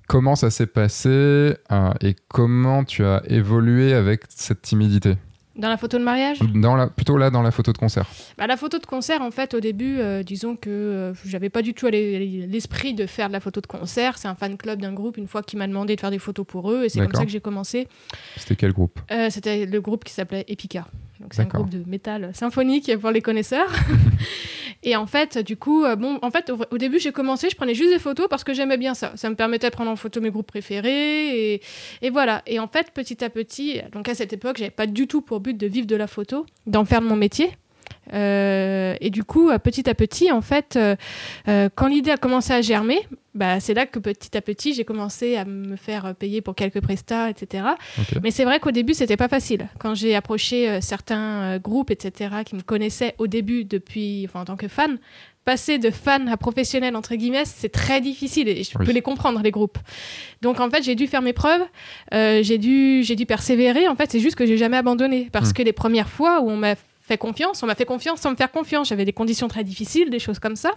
comment 0.08 0.36
ça 0.36 0.50
s'est 0.52 0.68
passé 0.68 1.10
euh, 1.10 1.54
et 2.02 2.16
comment 2.28 2.84
tu 2.84 3.04
as 3.04 3.24
évolué 3.28 3.94
avec 3.94 4.24
cette 4.30 4.62
timidité? 4.62 5.16
Dans 5.56 5.70
la 5.70 5.78
photo 5.78 5.98
de 5.98 6.04
mariage? 6.04 6.38
Dans 6.54 6.76
la, 6.76 6.86
Plutôt 6.86 7.18
là, 7.18 7.32
dans 7.32 7.42
la 7.42 7.50
photo 7.50 7.74
de 7.74 7.80
concert. 7.80 8.06
Bah, 8.38 8.46
La 8.46 8.58
photo 8.58 8.78
de 8.78 8.86
concert, 8.86 9.24
en 9.24 9.32
fait, 9.32 9.56
au 9.56 9.60
début, 9.60 9.98
disons 10.24 10.56
que 10.56 11.14
j'avais 11.26 11.50
pas 11.50 11.64
du 11.64 11.74
tout 11.74 11.88
l'es- 11.88 12.46
l'esprit 12.48 12.94
de 12.94 13.08
faire 13.08 13.28
de 13.30 13.34
la 13.34 13.40
photo 13.40 13.60
de 13.60 13.66
concert. 13.66 14.20
C'est 14.20 14.28
un 14.28 14.36
fan 14.36 14.56
club 14.56 14.80
d'un 14.82 14.94
groupe, 14.94 15.18
une 15.18 15.28
fois 15.28 15.42
qui 15.42 15.58
m'a 15.58 15.66
demandé 15.66 15.96
de 15.96 16.00
faire 16.00 16.12
des 16.12 16.20
photos 16.20 16.46
pour 16.46 16.72
eux, 16.72 16.84
et 16.84 16.90
c'est 16.90 17.00
comme 17.00 17.12
ça 17.16 17.26
que 17.26 17.32
j'ai 17.32 17.40
commencé. 17.42 17.88
C'était 18.36 18.56
quel 18.56 18.72
groupe? 18.72 19.00
C'était 19.32 19.66
le 19.66 19.82
groupe 19.82 20.04
qui 20.04 20.14
s'appelait 20.14 20.46
Epica. 20.48 20.86
Donc 21.20 21.34
c'est 21.34 21.42
un 21.42 21.46
groupe 21.46 21.70
de 21.70 21.84
métal 21.90 22.32
symphonique 22.34 22.96
pour 22.98 23.12
les 23.12 23.22
connaisseurs. 23.22 23.72
et 24.84 24.96
en 24.96 25.06
fait, 25.06 25.38
du 25.38 25.58
coup, 25.58 25.84
euh, 25.84 25.96
bon, 25.96 26.20
en 26.22 26.32
fait, 26.32 26.50
au, 26.50 26.60
au 26.72 26.78
début, 26.78 27.00
j'ai 27.00 27.12
commencé, 27.12 27.50
je 27.50 27.56
prenais 27.56 27.74
juste 27.74 27.90
des 27.90 28.00
photos 28.00 28.28
parce 28.30 28.44
que 28.44 28.54
j'aimais 28.54 28.78
bien 28.78 28.94
ça. 28.94 29.12
Ça 29.16 29.30
me 29.30 29.36
permettait 29.36 29.70
de 29.70 29.76
prendre 29.76 29.92
en 29.92 29.96
photo 29.96 30.22
mes 30.22 30.30
groupes 30.30 30.48
préférés 30.48 31.54
et, 31.54 31.62
et 32.02 32.10
voilà. 32.10 32.44
Et 32.46 32.60
en 32.60 32.68
fait, 32.68 32.92
petit 32.92 33.24
à 33.24 33.30
petit, 33.30 33.82
donc 33.92 34.08
à 34.10 34.16
cette 34.16 34.34
époque, 34.34 34.58
j'avais 34.58 34.70
pas 34.70 34.88
du 34.88 35.08
tout 35.08 35.22
pour 35.22 35.40
but 35.40 35.58
de 35.58 35.68
vivre 35.68 35.88
de 35.88 35.96
la 35.96 36.08
photo, 36.08 36.46
d'en 36.66 36.86
faire 36.86 37.02
de 37.02 37.08
mon 37.08 37.16
métier. 37.16 37.52
Euh, 38.14 38.96
et 39.02 39.10
du 39.10 39.24
coup, 39.24 39.50
euh, 39.50 39.58
petit 39.58 39.90
à 39.90 39.94
petit, 39.96 40.32
en 40.32 40.42
fait, 40.42 40.78
euh, 40.78 40.96
quand 41.76 41.88
l'idée 41.88 42.12
a 42.12 42.18
commencé 42.18 42.54
à 42.54 42.62
germer, 42.62 43.00
bah, 43.36 43.60
c'est 43.60 43.74
là 43.74 43.86
que 43.86 44.00
petit 44.00 44.36
à 44.36 44.42
petit, 44.42 44.74
j'ai 44.74 44.84
commencé 44.84 45.36
à 45.36 45.46
me 45.46 45.76
faire 45.76 46.16
payer 46.16 46.42
pour 46.42 46.56
quelques 46.56 46.82
prestats, 46.82 47.30
etc. 47.30 47.64
Mais 48.24 48.32
c'est 48.32 48.46
vrai 48.46 48.60
qu'au 48.60 48.72
début, 48.72 48.94
c'était 48.94 49.18
pas 49.18 49.28
facile. 49.28 49.68
Quand 49.80 49.94
j'ai 49.94 50.16
approché 50.16 50.70
euh, 50.70 50.82
certains 50.82 51.58
groupes, 51.60 51.92
etc., 51.92 52.38
qui 52.46 52.56
me 52.56 52.62
connaissaient 52.62 53.14
au 53.18 53.28
début 53.28 53.64
depuis, 53.66 54.26
enfin, 54.28 54.42
en 54.42 54.46
tant 54.46 54.56
que 54.58 54.68
fan, 54.68 54.98
passer 55.46 55.78
de 55.78 55.92
fan 55.92 56.28
à 56.28 56.36
professionnel, 56.36 56.96
entre 56.96 57.16
guillemets, 57.16 57.46
c'est 57.46 57.70
très 57.70 58.02
difficile 58.02 58.50
et 58.50 58.64
je 58.64 58.72
Oui. 58.80 58.86
peux 58.86 58.92
les 58.92 59.02
comprendre, 59.02 59.40
les 59.42 59.52
groupes. 59.52 59.78
Donc, 60.42 60.60
en 60.60 60.70
fait, 60.70 60.84
j'ai 60.84 60.96
dû 60.96 61.08
faire 61.08 61.22
mes 61.22 61.32
preuves, 61.32 61.62
j'ai 62.12 62.58
dû, 62.58 63.02
dû 63.04 63.26
persévérer. 63.26 63.88
En 63.88 63.96
fait, 63.96 64.12
c'est 64.12 64.20
juste 64.20 64.36
que 64.36 64.46
j'ai 64.46 64.58
jamais 64.58 64.76
abandonné 64.78 65.30
parce 65.32 65.52
Mm. 65.52 65.54
que 65.54 65.62
les 65.64 65.74
premières 65.74 66.10
fois 66.10 66.42
où 66.42 66.50
on 66.50 66.58
m'a 66.58 66.76
fait 67.08 67.18
confiance, 67.18 67.64
on 67.64 67.68
m'a 67.68 67.76
fait 67.76 67.86
confiance 67.86 68.20
sans 68.20 68.32
me 68.32 68.36
faire 68.36 68.52
confiance. 68.52 68.90
J'avais 68.90 69.06
des 69.06 69.14
conditions 69.14 69.48
très 69.48 69.64
difficiles, 69.64 70.10
des 70.10 70.20
choses 70.20 70.40
comme 70.40 70.56
ça. 70.56 70.72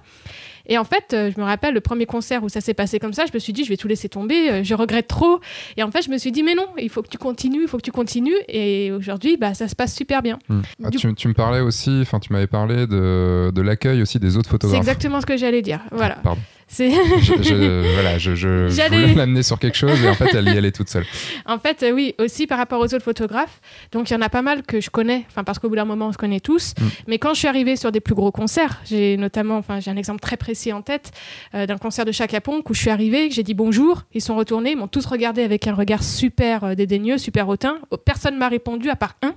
Et 0.66 0.78
en 0.78 0.84
fait, 0.84 1.12
euh, 1.12 1.30
je 1.34 1.40
me 1.40 1.44
rappelle 1.44 1.74
le 1.74 1.80
premier 1.80 2.06
concert 2.06 2.44
où 2.44 2.48
ça 2.48 2.60
s'est 2.60 2.74
passé 2.74 2.98
comme 3.00 3.12
ça, 3.12 3.24
je 3.26 3.32
me 3.34 3.38
suis 3.38 3.52
dit, 3.52 3.64
je 3.64 3.70
vais 3.70 3.76
tout 3.76 3.88
laisser 3.88 4.08
tomber, 4.08 4.50
euh, 4.50 4.62
je 4.62 4.74
regrette 4.74 5.08
trop. 5.08 5.40
Et 5.76 5.82
en 5.82 5.90
fait, 5.90 6.02
je 6.02 6.10
me 6.10 6.18
suis 6.18 6.30
dit, 6.30 6.42
mais 6.42 6.54
non, 6.54 6.68
il 6.78 6.88
faut 6.88 7.02
que 7.02 7.08
tu 7.08 7.18
continues, 7.18 7.62
il 7.62 7.68
faut 7.68 7.78
que 7.78 7.82
tu 7.82 7.90
continues. 7.90 8.36
Et 8.48 8.92
aujourd'hui, 8.92 9.36
bah, 9.36 9.54
ça 9.54 9.66
se 9.66 9.74
passe 9.74 9.94
super 9.94 10.22
bien. 10.22 10.38
Hmm. 10.48 10.60
Ah, 10.84 10.90
tu, 10.90 11.14
tu, 11.14 11.28
me 11.28 11.34
parlais 11.34 11.60
aussi, 11.60 11.98
enfin, 12.02 12.20
tu 12.20 12.32
m'avais 12.32 12.46
parlé 12.46 12.86
de, 12.86 13.50
de 13.52 13.62
l'accueil 13.62 14.00
aussi 14.00 14.20
des 14.20 14.36
autres 14.36 14.50
photographes. 14.50 14.76
C'est 14.76 14.90
exactement 14.90 15.20
ce 15.20 15.26
que 15.26 15.36
j'allais 15.36 15.62
dire. 15.62 15.80
Voilà. 15.90 16.16
Pardon. 16.22 16.40
Je, 16.70 17.92
voilà, 17.94 18.18
je, 18.18 18.34
je 18.34 18.68
voulais 18.88 19.14
l'amener 19.14 19.42
sur 19.42 19.58
quelque 19.58 19.76
chose 19.76 20.02
et 20.02 20.08
en 20.08 20.14
fait, 20.14 20.34
elle 20.34 20.46
y 20.46 20.56
allait 20.56 20.70
toute 20.70 20.88
seule. 20.88 21.04
En 21.46 21.58
fait, 21.58 21.82
euh, 21.82 21.90
oui, 21.90 22.14
aussi 22.18 22.46
par 22.46 22.58
rapport 22.58 22.80
aux 22.80 22.84
autres 22.84 23.02
photographes. 23.02 23.60
Donc, 23.92 24.10
il 24.10 24.14
y 24.14 24.16
en 24.16 24.22
a 24.22 24.28
pas 24.28 24.42
mal 24.42 24.62
que 24.62 24.80
je 24.80 24.90
connais, 24.90 25.24
enfin, 25.28 25.44
parce 25.44 25.58
qu'au 25.58 25.68
bout 25.68 25.76
d'un 25.76 25.84
moment, 25.84 26.08
on 26.08 26.12
se 26.12 26.18
connaît 26.18 26.40
tous. 26.40 26.74
Mm. 26.78 26.84
Mais 27.08 27.18
quand 27.18 27.34
je 27.34 27.40
suis 27.40 27.48
arrivée 27.48 27.76
sur 27.76 27.90
des 27.92 28.00
plus 28.00 28.14
gros 28.14 28.30
concerts, 28.30 28.80
j'ai 28.84 29.16
notamment, 29.16 29.56
enfin, 29.56 29.80
j'ai 29.80 29.90
un 29.90 29.96
exemple 29.96 30.20
très 30.20 30.36
précis 30.36 30.72
en 30.72 30.82
tête 30.82 31.10
euh, 31.54 31.66
d'un 31.66 31.78
concert 31.78 32.04
de 32.04 32.12
Chaka 32.12 32.40
Ponk 32.40 32.68
où 32.70 32.74
je 32.74 32.80
suis 32.80 32.90
arrivée, 32.90 33.30
j'ai 33.30 33.42
dit 33.42 33.54
bonjour, 33.54 34.04
ils 34.14 34.22
sont 34.22 34.36
retournés, 34.36 34.72
ils 34.72 34.76
m'ont 34.76 34.88
tous 34.88 35.06
regardé 35.06 35.42
avec 35.42 35.66
un 35.66 35.74
regard 35.74 36.02
super 36.02 36.64
euh, 36.64 36.74
dédaigneux, 36.74 37.18
super 37.18 37.48
hautain. 37.48 37.78
Personne 38.04 38.36
m'a 38.36 38.48
répondu 38.48 38.90
à 38.90 38.96
part 38.96 39.16
un. 39.22 39.34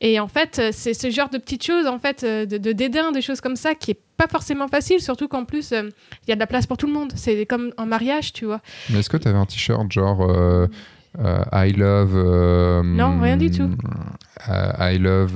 Et 0.00 0.20
en 0.20 0.28
fait, 0.28 0.58
euh, 0.58 0.70
c'est 0.72 0.94
ce 0.94 1.10
genre 1.10 1.30
de 1.30 1.38
petites 1.38 1.64
choses, 1.64 1.86
en 1.86 1.98
fait, 1.98 2.22
euh, 2.22 2.44
de, 2.46 2.72
dédain, 2.72 3.12
des 3.12 3.22
choses 3.22 3.40
comme 3.40 3.56
ça, 3.56 3.74
qui 3.74 3.92
est 3.92 4.00
pas 4.16 4.26
forcément 4.26 4.68
facile, 4.68 5.00
surtout 5.00 5.28
qu'en 5.28 5.44
plus, 5.44 5.72
euh, 5.72 5.88
il 6.26 6.30
y 6.30 6.32
a 6.32 6.34
de 6.34 6.40
la 6.40 6.46
place 6.46 6.66
pour 6.66 6.76
tout 6.76 6.86
le 6.86 6.92
monde. 6.92 7.12
C'est 7.16 7.46
comme 7.46 7.72
en 7.78 7.86
mariage, 7.86 8.32
tu 8.32 8.44
vois. 8.44 8.60
Mais 8.90 9.00
est-ce 9.00 9.10
que 9.10 9.16
tu 9.16 9.28
avais 9.28 9.38
un 9.38 9.46
t-shirt 9.46 9.90
genre 9.90 10.68
I 11.52 11.72
love. 11.72 12.14
non, 12.84 13.20
rien 13.20 13.38
du 13.38 13.50
tout. 13.50 13.70
I 14.48 14.98
love 14.98 15.32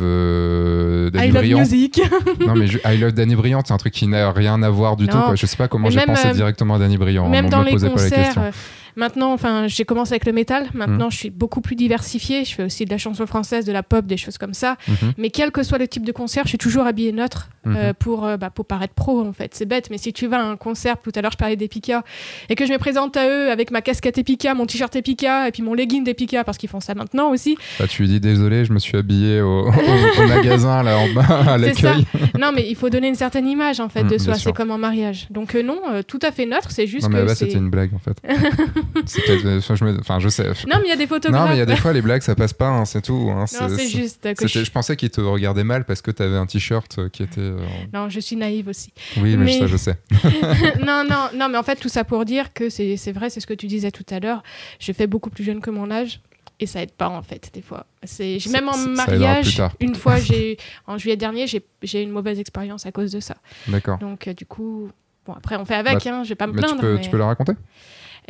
Danny 1.11 1.29
I 1.29 1.31
Briand? 1.31 1.59
Love 1.61 1.71
music. 1.71 2.03
non, 2.47 2.55
mais 2.55 2.67
I 2.85 2.99
love 2.99 3.13
Danny 3.13 3.35
Briand, 3.35 3.63
c'est 3.65 3.73
un 3.73 3.79
truc 3.79 3.95
qui 3.95 4.07
n'a 4.07 4.31
rien 4.31 4.63
à 4.63 4.69
voir 4.69 4.97
du 4.97 5.07
tout. 5.07 5.19
Quoi. 5.19 5.37
Je 5.37 5.47
sais 5.47 5.57
pas 5.57 5.69
comment 5.69 5.89
j'ai 5.89 6.05
pensé 6.05 6.33
directement 6.33 6.75
à 6.75 6.79
Danny 6.79 6.99
Briand. 6.99 7.29
Même 7.29 7.49
dans 7.49 7.63
les 7.63 7.73
concerts. 7.73 8.53
Maintenant, 9.01 9.33
enfin, 9.33 9.67
j'ai 9.67 9.87
commencé 9.87 10.13
avec 10.13 10.27
le 10.27 10.33
métal. 10.33 10.69
Maintenant, 10.75 11.07
mm. 11.07 11.13
je 11.13 11.17
suis 11.17 11.31
beaucoup 11.31 11.63
plus 11.63 11.75
diversifiée. 11.75 12.45
Je 12.45 12.55
fais 12.55 12.65
aussi 12.65 12.85
de 12.85 12.91
la 12.91 12.99
chanson 12.99 13.27
française, 13.27 13.65
de 13.65 13.73
la 13.73 13.83
pop, 13.83 14.05
des 14.05 14.19
choses 14.19 14.37
comme 14.37 14.53
ça. 14.53 14.77
Mm-hmm. 14.87 15.13
Mais 15.17 15.31
quel 15.31 15.53
que 15.53 15.63
soit 15.63 15.79
le 15.79 15.89
type 15.89 16.05
de 16.05 16.13
concert, 16.13 16.45
je 16.45 16.51
suis 16.51 16.59
toujours 16.59 16.85
habillée 16.85 17.13
neutre 17.13 17.49
euh, 17.67 17.93
mm-hmm. 17.93 17.95
pour, 17.95 18.27
euh, 18.27 18.37
bah, 18.37 18.51
pour 18.51 18.67
paraître 18.67 18.93
pro, 18.93 19.23
en 19.27 19.33
fait. 19.33 19.55
C'est 19.55 19.65
bête, 19.65 19.89
mais 19.91 19.97
si 19.97 20.13
tu 20.13 20.27
vas 20.27 20.41
à 20.41 20.43
un 20.43 20.57
concert, 20.57 21.01
tout 21.01 21.13
à 21.15 21.23
l'heure, 21.23 21.33
je 21.33 21.39
parlais 21.39 21.57
d'Epica, 21.57 22.05
et 22.51 22.57
que 22.57 22.67
je 22.67 22.73
me 22.73 22.77
présente 22.77 23.17
à 23.17 23.27
eux 23.27 23.51
avec 23.51 23.71
ma 23.71 23.81
casquette 23.81 24.19
Epica, 24.19 24.53
mon 24.53 24.67
t-shirt 24.67 24.95
Epica, 24.95 25.49
et 25.49 25.51
puis 25.51 25.63
mon 25.63 25.73
legging 25.73 26.05
d'Epica, 26.05 26.45
parce 26.45 26.59
qu'ils 26.59 26.69
font 26.69 26.81
ça 26.81 26.95
maintenant 26.95 27.31
aussi. 27.31 27.57
Bah, 27.79 27.87
tu 27.89 28.03
lui 28.03 28.09
dis 28.11 28.21
désolé, 28.21 28.67
je 28.67 28.75
me 28.75 28.79
suis 28.79 28.99
habillée 28.99 29.41
au, 29.41 29.71
magasin, 30.29 30.83
là, 30.83 30.99
en 30.99 31.11
bas, 31.15 31.53
à 31.53 31.57
l'accueil. 31.57 32.05
non, 32.39 32.53
mais 32.55 32.67
il 32.69 32.77
faut 32.77 32.91
donner 32.91 33.09
une 33.09 33.15
certaine 33.15 33.49
image, 33.49 33.81
en 33.81 33.89
fait, 33.89 34.05
de 34.05 34.17
mm, 34.17 34.19
soi. 34.19 34.35
C'est 34.35 34.53
comme 34.53 34.71
en 34.71 34.79
mariage. 34.79 35.27
Donc, 35.31 35.55
euh, 35.55 35.63
non, 35.63 35.81
tout 36.07 36.21
à 36.21 36.33
fait 36.33 36.45
neutre, 36.45 36.71
c'est 36.71 36.87
juste 36.87 37.09
non, 37.09 37.17
mais 37.17 37.25
que. 37.25 37.35
c'était 37.35 37.55
une 37.55 37.71
blague, 37.71 37.93
en 37.95 37.99
fait. 37.99 38.21
Enfin, 38.97 40.19
je, 40.19 40.29
sais. 40.29 40.49
Non, 40.69 40.77
mais 40.79 40.87
il 40.87 40.89
y 40.89 40.93
a 40.93 40.97
des 40.97 41.07
photographes. 41.07 41.43
Non, 41.43 41.49
mais 41.49 41.57
il 41.57 41.59
y 41.59 41.63
a 41.63 41.67
des 41.67 41.77
fois, 41.77 41.93
les 41.93 42.03
blagues, 42.03 42.23
ça 42.23 42.35
passe 42.35 42.53
pas, 42.53 42.69
hein, 42.69 42.85
c'est 42.85 43.03
tout. 43.03 43.31
Hein, 43.31 43.45
non, 43.61 43.69
c'est 43.69 43.89
juste. 43.89 44.27
je... 44.47 44.71
pensais 44.71 44.97
qu'ils 44.97 45.11
te 45.11 45.21
regardaient 45.21 45.65
mal 45.65 45.85
parce 45.85 46.03
que 46.03 46.11
tu 46.11 46.23
avais 46.23 46.37
un 46.37 46.47
t-shirt 46.47 46.99
euh, 46.99 47.09
qui 47.09 47.23
était. 47.23 47.41
Euh, 47.41 47.59
non, 47.93 48.09
je 48.09 48.21
suis 48.21 48.37
naïve 48.37 48.69
aussi. 48.69 48.93
Oui, 49.17 49.37
mais, 49.37 49.59
ça, 49.59 49.67
je 49.67 49.77
sais. 49.77 49.97
non, 50.85 51.05
non, 51.09 51.29
non, 51.35 51.49
mais 51.49 51.59
en 51.59 51.63
fait, 51.63 51.77
tout 51.77 51.89
ça 51.89 52.05
pour 52.05 52.25
dire 52.25 52.53
que 52.53 52.69
c'est 52.69 53.13
vrai, 53.13 53.31
c'est 53.31 53.41
ce 53.41 53.47
que 53.47 53.55
tu 53.55 53.67
disais 53.67 53.91
tout 53.91 54.07
à 54.11 54.21
l'heure. 54.21 54.43
Je 54.79 54.93
fais 54.93 55.07
beaucoup 55.07 55.31
plus 55.31 55.45
jeune 55.45 55.61
que 55.61 55.71
mon 55.71 55.91
âge 55.91 56.21
et 56.61 56.67
ça 56.67 56.83
aide 56.83 56.93
pas 56.93 57.09
en 57.09 57.23
fait 57.23 57.51
des 57.53 57.63
fois. 57.63 57.87
C'est 58.05 58.39
même 58.51 58.69
en 58.69 58.77
mariage, 58.77 59.63
une 59.81 59.95
fois 59.95 60.19
j'ai 60.19 60.59
en 60.87 60.99
juillet 60.99 61.17
dernier 61.17 61.47
j'ai 61.47 62.03
une 62.03 62.11
mauvaise 62.11 62.39
expérience 62.39 62.87
à 62.87 62.93
cause 62.93 63.11
de 63.11 63.21
ça. 63.21 63.37
D'accord. 63.67 63.99
Donc 63.99 64.29
euh, 64.29 64.35
du 64.35 64.47
coup 64.47 64.91
bon 65.27 65.33
après 65.33 65.57
on 65.57 65.65
fait 65.65 65.75
avec, 65.75 66.05
bah, 66.05 66.11
hein, 66.13 66.23
je 66.23 66.29
vais 66.29 66.35
pas 66.35 66.47
me 66.47 66.53
plaindre. 66.53 66.77
Tu 66.77 66.81
peux, 66.81 67.01
tu 67.01 67.11
peux 67.11 67.19
la 67.19 67.27
raconter? 67.27 67.55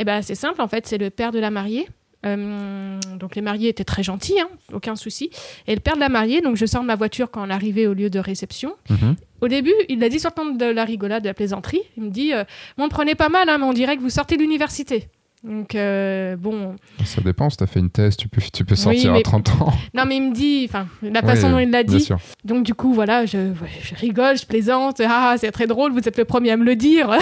Eh 0.00 0.04
ben, 0.04 0.22
c'est 0.22 0.34
simple, 0.34 0.62
en 0.62 0.68
fait, 0.68 0.86
c'est 0.86 0.96
le 0.96 1.10
père 1.10 1.30
de 1.30 1.38
la 1.38 1.50
mariée. 1.50 1.86
Euh, 2.26 2.98
donc 3.18 3.34
les 3.34 3.42
mariés 3.42 3.68
étaient 3.68 3.84
très 3.84 4.02
gentils, 4.02 4.38
hein, 4.40 4.48
aucun 4.72 4.96
souci. 4.96 5.30
Et 5.66 5.74
le 5.74 5.80
père 5.80 5.94
de 5.94 6.00
la 6.00 6.08
mariée, 6.08 6.40
donc 6.40 6.56
je 6.56 6.66
sors 6.66 6.82
de 6.82 6.86
ma 6.86 6.96
voiture 6.96 7.30
quand 7.30 7.46
on 7.46 7.50
arrivait 7.50 7.86
au 7.86 7.94
lieu 7.94 8.10
de 8.10 8.18
réception. 8.18 8.74
Mhm. 8.88 9.16
Au 9.40 9.48
début, 9.48 9.74
il 9.88 10.02
a 10.02 10.08
dit 10.08 10.18
sortant 10.20 10.46
de 10.46 10.64
la 10.64 10.84
rigolade, 10.84 11.22
de 11.22 11.28
la 11.28 11.34
plaisanterie, 11.34 11.82
il 11.96 12.04
me 12.04 12.10
dit, 12.10 12.32
euh, 12.32 12.44
bon, 12.78 12.88
prenez 12.88 13.14
pas 13.14 13.28
mal, 13.28 13.48
hein, 13.48 13.58
mais 13.58 13.64
on 13.64 13.72
dirait 13.72 13.96
que 13.96 14.02
vous 14.02 14.10
sortez 14.10 14.36
de 14.36 14.42
l'université. 14.42 15.08
Donc, 15.42 15.74
euh, 15.74 16.36
bon. 16.36 16.76
Ça 17.04 17.22
dépend, 17.22 17.48
si 17.48 17.56
tu 17.56 17.64
as 17.64 17.66
fait 17.66 17.80
une 17.80 17.88
thèse, 17.88 18.16
tu 18.16 18.28
peux, 18.28 18.42
tu 18.52 18.64
peux 18.66 18.74
sortir 18.74 19.14
à 19.14 19.22
30 19.22 19.48
ans. 19.62 19.72
Non, 19.94 20.04
mais 20.06 20.16
il 20.16 20.28
me 20.28 20.34
dit, 20.34 20.66
enfin, 20.68 20.86
la 21.02 21.22
façon 21.22 21.50
dont 21.50 21.58
il 21.58 21.70
l'a 21.70 21.82
dit. 21.82 22.08
Donc, 22.44 22.64
du 22.64 22.74
coup, 22.74 22.92
voilà, 22.92 23.24
je, 23.24 23.52
je 23.82 23.94
rigole, 23.94 24.36
je 24.36 24.44
plaisante. 24.44 25.00
Ah, 25.02 25.36
c'est 25.38 25.50
très 25.50 25.66
drôle, 25.66 25.92
vous 25.92 26.06
êtes 26.06 26.18
le 26.18 26.26
premier 26.26 26.50
à 26.50 26.56
me 26.58 26.64
le 26.64 26.76
dire. 26.76 27.10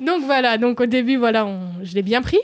donc 0.00 0.24
voilà, 0.24 0.58
donc 0.58 0.80
au 0.80 0.86
début, 0.86 1.16
voilà, 1.16 1.48
je 1.82 1.94
l'ai 1.94 2.02
bien 2.02 2.22
pris. 2.22 2.38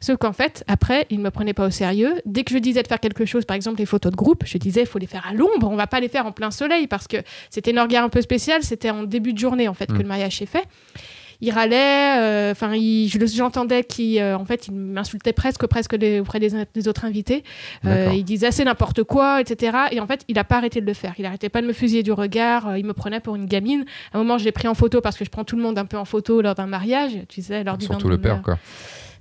Sauf 0.00 0.16
qu'en 0.16 0.32
fait, 0.32 0.64
après, 0.68 1.06
il 1.10 1.18
ne 1.18 1.24
me 1.24 1.30
prenait 1.30 1.54
pas 1.54 1.66
au 1.66 1.70
sérieux. 1.70 2.20
Dès 2.24 2.44
que 2.44 2.52
je 2.52 2.58
disais 2.58 2.82
de 2.82 2.88
faire 2.88 3.00
quelque 3.00 3.24
chose, 3.24 3.44
par 3.44 3.56
exemple 3.56 3.78
les 3.78 3.86
photos 3.86 4.12
de 4.12 4.16
groupe, 4.16 4.44
je 4.46 4.56
disais 4.58 4.82
il 4.82 4.86
faut 4.86 4.98
les 4.98 5.06
faire 5.06 5.26
à 5.28 5.34
l'ombre, 5.34 5.68
on 5.68 5.76
va 5.76 5.86
pas 5.86 6.00
les 6.00 6.08
faire 6.08 6.26
en 6.26 6.32
plein 6.32 6.50
soleil 6.50 6.86
parce 6.86 7.08
que 7.08 7.16
c'était 7.50 7.72
une 7.72 7.80
regard 7.80 8.04
un 8.04 8.08
peu 8.08 8.20
spéciale, 8.20 8.62
c'était 8.62 8.90
en 8.90 9.02
début 9.02 9.32
de 9.32 9.38
journée 9.38 9.66
en 9.66 9.74
fait 9.74 9.86
que 9.86 9.94
mm. 9.94 10.02
le 10.02 10.08
mariage 10.08 10.38
s'est 10.38 10.46
fait 10.46 10.64
il 11.40 11.50
râlait. 11.50 12.18
Euh, 12.18 12.52
enfin, 12.52 12.72
j'entendais 13.26 13.84
qu'il, 13.84 14.18
euh, 14.18 14.36
en 14.36 14.44
fait, 14.44 14.68
il 14.68 14.74
m'insultait 14.74 15.32
presque, 15.32 15.66
presque 15.66 15.94
auprès 16.20 16.40
des, 16.40 16.88
autres 16.88 17.04
invités. 17.04 17.44
Euh, 17.84 18.10
il 18.12 18.24
disait 18.24 18.48
assez 18.48 18.64
n'importe 18.64 19.04
quoi, 19.04 19.40
etc. 19.40 19.76
Et 19.92 20.00
en 20.00 20.06
fait, 20.06 20.24
il 20.28 20.34
n'a 20.34 20.44
pas 20.44 20.56
arrêté 20.56 20.80
de 20.80 20.86
le 20.86 20.94
faire. 20.94 21.14
Il 21.18 21.22
n'arrêtait 21.22 21.48
pas 21.48 21.62
de 21.62 21.66
me 21.66 21.72
fusiller 21.72 22.02
du 22.02 22.12
regard. 22.12 22.76
il 22.76 22.84
me 22.84 22.92
prenait 22.92 23.20
pour 23.20 23.36
une 23.36 23.46
gamine. 23.46 23.84
À 24.12 24.18
un 24.18 24.20
moment, 24.20 24.38
je 24.38 24.44
l'ai 24.44 24.52
pris 24.52 24.68
en 24.68 24.74
photo 24.74 25.00
parce 25.00 25.16
que 25.16 25.24
je 25.24 25.30
prends 25.30 25.44
tout 25.44 25.56
le 25.56 25.62
monde 25.62 25.78
un 25.78 25.86
peu 25.86 25.96
en 25.96 26.04
photo 26.04 26.40
lors 26.42 26.54
d'un 26.54 26.66
mariage. 26.66 27.12
Tu 27.28 27.42
sais, 27.42 27.64
lors 27.64 27.78
du 27.78 27.86
Surtout 27.86 28.08
le 28.08 28.18
père, 28.18 28.42
quoi 28.42 28.58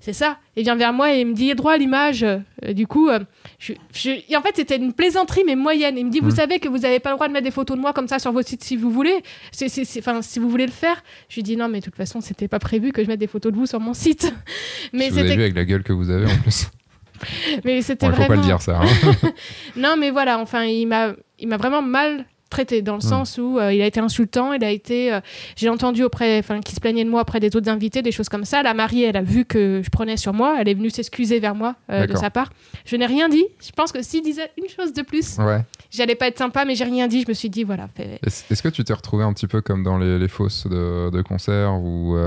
c'est 0.08 0.14
ça. 0.14 0.38
Il 0.56 0.64
vient 0.64 0.78
vers 0.78 0.94
moi 0.94 1.14
et 1.14 1.20
il 1.20 1.28
me 1.28 1.34
dit 1.34 1.54
droit 1.54 1.74
à 1.74 1.78
l'image. 1.78 2.24
Euh, 2.24 2.40
du 2.72 2.88
coup, 2.88 3.10
euh, 3.10 3.20
je, 3.60 3.74
en 3.74 4.42
fait, 4.42 4.56
c'était 4.56 4.78
une 4.78 4.94
plaisanterie, 4.94 5.44
mais 5.46 5.58
moyenne. 5.58 5.98
Il 5.98 6.06
me 6.06 6.12
dit 6.12 6.22
Vous 6.22 6.30
mmh. 6.30 6.36
savez 6.36 6.60
que 6.60 6.70
vous 6.70 6.78
n'avez 6.78 7.02
pas 7.02 7.10
le 7.10 7.18
droit 7.18 7.28
de 7.28 7.34
mettre 7.34 7.44
des 7.44 7.52
photos 7.52 7.76
de 7.76 7.82
moi 7.82 7.92
comme 7.92 8.08
ça 8.08 8.18
sur 8.18 8.32
votre 8.32 8.48
site 8.48 8.64
si 8.64 8.78
vous 8.78 8.90
voulez. 8.90 9.22
C'est, 9.52 9.70
enfin, 10.00 10.22
si 10.22 10.40
vous 10.40 10.50
voulez 10.50 10.66
le 10.66 10.72
faire. 10.72 11.04
Je 11.28 11.36
lui 11.36 11.44
dis 11.44 11.58
Non, 11.58 11.68
mais 11.68 11.82
de 11.82 11.84
toute 11.84 11.98
façon, 11.98 12.22
c'était 12.22 12.48
pas 12.48 12.60
prévu 12.60 12.94
que 12.94 13.04
je 13.04 13.10
mette 13.10 13.20
des 13.20 13.28
photos 13.28 13.52
de 13.52 13.58
vous 13.58 13.66
sur 13.66 13.82
mon 13.82 13.94
site. 13.94 14.34
mais 14.94 15.10
vous 15.10 15.18
avez 15.18 15.36
vu 15.36 15.42
avec 15.42 15.56
la 15.56 15.66
gueule 15.66 15.84
que 15.84 15.92
vous 15.92 16.10
avez 16.10 16.32
en 16.32 16.38
plus. 16.38 16.70
mais 17.66 17.82
c'était 17.82 18.08
vraiment. 18.08 18.24
Faut 18.24 18.30
pas 18.30 18.36
le 18.38 18.44
dire 18.44 18.62
ça. 18.62 18.80
Hein. 18.82 19.32
non, 19.76 19.98
mais 20.00 20.12
voilà. 20.12 20.40
Enfin, 20.40 20.64
il 20.64 20.86
m'a, 20.86 21.12
il 21.38 21.50
m'a 21.50 21.58
vraiment 21.58 21.82
mal 21.82 22.24
traité 22.50 22.82
dans 22.82 22.94
le 22.94 23.00
hmm. 23.00 23.02
sens 23.02 23.38
où 23.38 23.60
euh, 23.60 23.74
il 23.74 23.82
a 23.82 23.86
été 23.86 24.00
insultant, 24.00 24.54
il 24.54 24.64
a 24.64 24.72
été, 24.72 25.14
euh, 25.14 25.20
j'ai 25.56 25.70
entendu 25.70 26.04
auprès, 26.04 26.40
enfin, 26.40 26.62
qui 26.62 26.74
se 26.76 26.80
plaignait 26.80 27.04
de 27.04 27.10
moi 27.10 27.22
auprès 27.22 27.40
des 27.40 27.56
autres 27.56 27.70
invités, 27.70 28.02
des 28.02 28.12
choses 28.12 28.30
comme 28.30 28.46
ça. 28.46 28.64
La 28.64 28.74
mariée, 28.74 29.06
elle 29.06 29.18
a 29.18 29.22
vu 29.22 29.46
que 29.46 29.82
je 29.84 29.90
prenais 29.90 30.18
sur 30.18 30.34
moi, 30.34 30.58
elle 30.60 30.68
est 30.68 30.74
venue 30.74 30.90
s'excuser 30.90 31.40
vers 31.40 31.56
moi 31.56 31.76
euh, 31.90 32.08
de 32.08 32.16
sa 32.16 32.30
part. 32.30 32.50
Je 32.86 32.96
n'ai 32.96 33.06
rien 33.06 33.30
dit. 33.30 33.46
Je 33.62 33.72
pense 33.72 33.92
que 33.92 34.02
s'il 34.02 34.24
disait 34.24 34.52
une 34.58 34.70
chose 34.70 34.94
de 34.94 35.02
plus, 35.02 35.38
ouais. 35.40 35.62
j'allais 35.92 36.16
pas 36.16 36.28
être 36.28 36.38
sympa, 36.38 36.66
mais 36.66 36.76
j'ai 36.76 36.86
rien 36.86 37.08
dit. 37.08 37.22
Je 37.22 37.28
me 37.28 37.34
suis 37.34 37.50
dit 37.50 37.64
voilà. 37.64 37.88
Est-ce 38.24 38.62
que 38.62 38.70
tu 38.70 38.84
t'es 38.84 38.94
retrouvé 38.94 39.24
un 39.24 39.34
petit 39.34 39.48
peu 39.48 39.62
comme 39.62 39.84
dans 39.84 39.98
les, 39.98 40.20
les 40.20 40.28
fosses 40.28 40.68
de, 40.68 41.10
de 41.10 41.22
concert 41.22 41.74
où 41.74 42.18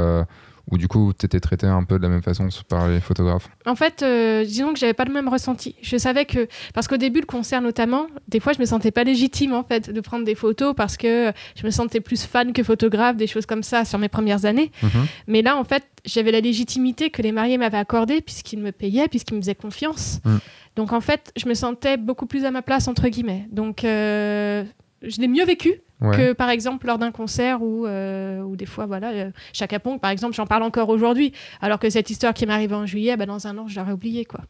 ou 0.71 0.79
du 0.79 0.89
coup, 0.89 1.12
tu 1.19 1.27
étais 1.27 1.41
traité 1.41 1.67
un 1.67 1.85
peu 1.85 1.99
de 1.99 2.03
la 2.03 2.09
même 2.09 2.23
façon 2.23 2.49
par 2.69 2.89
les 2.89 3.00
photographes 3.00 3.49
En 3.67 3.75
fait, 3.75 4.03
euh, 4.03 4.45
disons 4.45 4.73
que 4.73 4.79
j'avais 4.79 4.95
pas 4.95 5.05
le 5.05 5.12
même 5.12 5.29
ressenti. 5.29 5.75
Je 5.83 5.97
savais 5.97 6.25
que, 6.25 6.49
parce 6.75 6.89
qu'au 6.89 6.97
début, 6.97 7.21
le 7.21 7.27
concert 7.27 7.61
notamment, 7.61 8.07
des 8.29 8.41
fois, 8.41 8.53
je 8.53 8.61
me 8.61 8.65
sentais 8.65 8.91
pas 8.91 9.05
légitime 9.05 9.53
en 9.53 9.65
fait 9.65 9.91
de 9.91 10.00
prendre 10.00 10.25
des 10.25 10.35
photos 10.35 10.75
parce 10.77 10.97
que 10.97 11.33
je 11.57 11.67
me 11.67 11.71
sentais 11.71 12.00
plus 12.00 12.25
fan 12.25 12.53
que 12.53 12.62
photographe, 12.62 13.17
des 13.17 13.27
choses 13.27 13.47
comme 13.47 13.62
ça 13.62 13.85
sur 13.85 13.99
mes 13.99 14.09
premières 14.09 14.45
années. 14.45 14.71
Mhm. 14.83 15.07
Mais 15.27 15.43
là, 15.43 15.57
en 15.57 15.65
fait, 15.65 15.85
j'avais 16.05 16.33
la 16.33 16.41
légitimité 16.41 17.11
que 17.11 17.23
les 17.23 17.33
mariés 17.33 17.59
m'avaient 17.59 17.79
accordée 17.79 18.21
puisqu'ils 18.21 18.61
me 18.61 18.73
payaient, 18.73 19.09
puisqu'ils 19.09 19.35
me 19.35 19.41
faisaient 19.41 19.55
confiance. 19.55 20.21
Mhm. 20.25 20.39
Donc 20.77 20.93
en 20.93 21.00
fait, 21.00 21.33
je 21.37 21.49
me 21.49 21.55
sentais 21.55 21.97
beaucoup 21.97 22.27
plus 22.27 22.45
à 22.45 22.50
ma 22.50 22.62
place 22.62 22.89
entre 22.89 23.09
guillemets. 23.09 23.47
Donc 23.50 23.85
euh, 23.85 24.65
je 25.03 25.21
l'ai 25.21 25.29
mieux 25.29 25.45
vécu 25.45 25.83
que 26.00 26.33
par 26.33 26.49
exemple 26.49 26.87
lors 26.87 26.99
d'un 26.99 27.12
concert 27.12 27.62
où, 27.62 27.87
euh, 27.87 28.57
des 28.57 28.66
fois, 28.66 28.87
voilà, 28.87 29.11
euh, 29.11 29.30
Chaka 29.52 29.78
Ponk, 29.78 30.00
par 30.00 30.11
exemple, 30.11 30.35
j'en 30.35 30.47
parle 30.47 30.62
encore 30.62 30.88
aujourd'hui, 30.88 31.33
alors 31.61 31.78
que 31.78 31.90
cette 31.90 32.11
histoire 32.11 32.33
qui 32.33 32.47
m'est 32.47 32.52
arrivée 32.52 32.75
en 32.75 32.87
juillet, 32.87 33.16
bah, 33.16 33.26
dans 33.26 33.47
un 33.47 33.59
an, 33.59 33.69
je 33.69 33.78
l'aurais 33.78 33.92
oublié. 33.92 34.25
Quoi. 34.25 34.40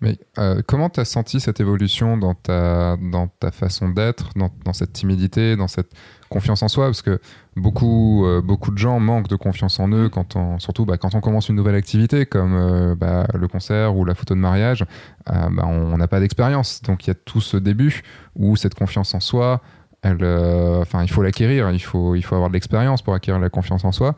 Mais 0.00 0.18
euh, 0.38 0.62
comment 0.66 0.90
tu 0.90 1.00
as 1.00 1.04
senti 1.04 1.40
cette 1.40 1.60
évolution 1.60 2.16
dans 2.16 2.34
ta, 2.34 2.96
dans 2.96 3.28
ta 3.28 3.50
façon 3.50 3.88
d'être, 3.88 4.30
dans, 4.36 4.50
dans, 4.64 4.72
cette 4.72 4.92
timidité, 4.92 5.56
dans 5.56 5.68
cette 5.68 5.92
confiance 6.30 6.62
en 6.62 6.68
soi? 6.68 6.86
Parce 6.86 7.02
que 7.02 7.20
beaucoup, 7.56 8.26
euh, 8.26 8.40
beaucoup 8.40 8.70
de 8.70 8.78
gens 8.78 8.98
manquent 8.98 9.28
de 9.28 9.36
confiance 9.36 9.78
en 9.80 9.88
eux, 9.92 10.08
quand 10.08 10.36
on, 10.36 10.58
surtout 10.58 10.86
bah, 10.86 10.96
quand 10.96 11.14
on 11.14 11.20
commence 11.20 11.48
une 11.48 11.56
nouvelle 11.56 11.76
activité 11.76 12.26
comme 12.26 12.94
bah, 12.94 13.26
le 13.34 13.48
concert 13.48 13.96
ou 13.96 14.04
la 14.04 14.14
photo 14.14 14.34
de 14.34 14.40
mariage, 14.40 14.84
bah, 15.26 15.64
on 15.66 15.96
n'a 15.96 16.08
pas 16.08 16.20
d'expérience. 16.20 16.82
Donc 16.82 17.06
il 17.06 17.08
y 17.08 17.10
a 17.10 17.14
tout 17.14 17.40
ce 17.40 17.56
début 17.56 18.02
où 18.36 18.56
cette 18.56 18.74
confiance 18.74 19.14
en 19.14 19.20
soi 19.20 19.62
elle, 20.04 20.18
euh, 20.22 20.80
enfin, 20.82 21.02
il 21.02 21.08
faut 21.10 21.22
l'acquérir, 21.22 21.70
il 21.72 21.80
faut, 21.82 22.14
il 22.14 22.22
faut 22.22 22.34
avoir 22.36 22.50
de 22.50 22.54
l'expérience 22.54 23.02
pour 23.02 23.14
acquérir 23.14 23.40
la 23.40 23.48
confiance 23.48 23.84
en 23.84 23.90
soi. 23.90 24.14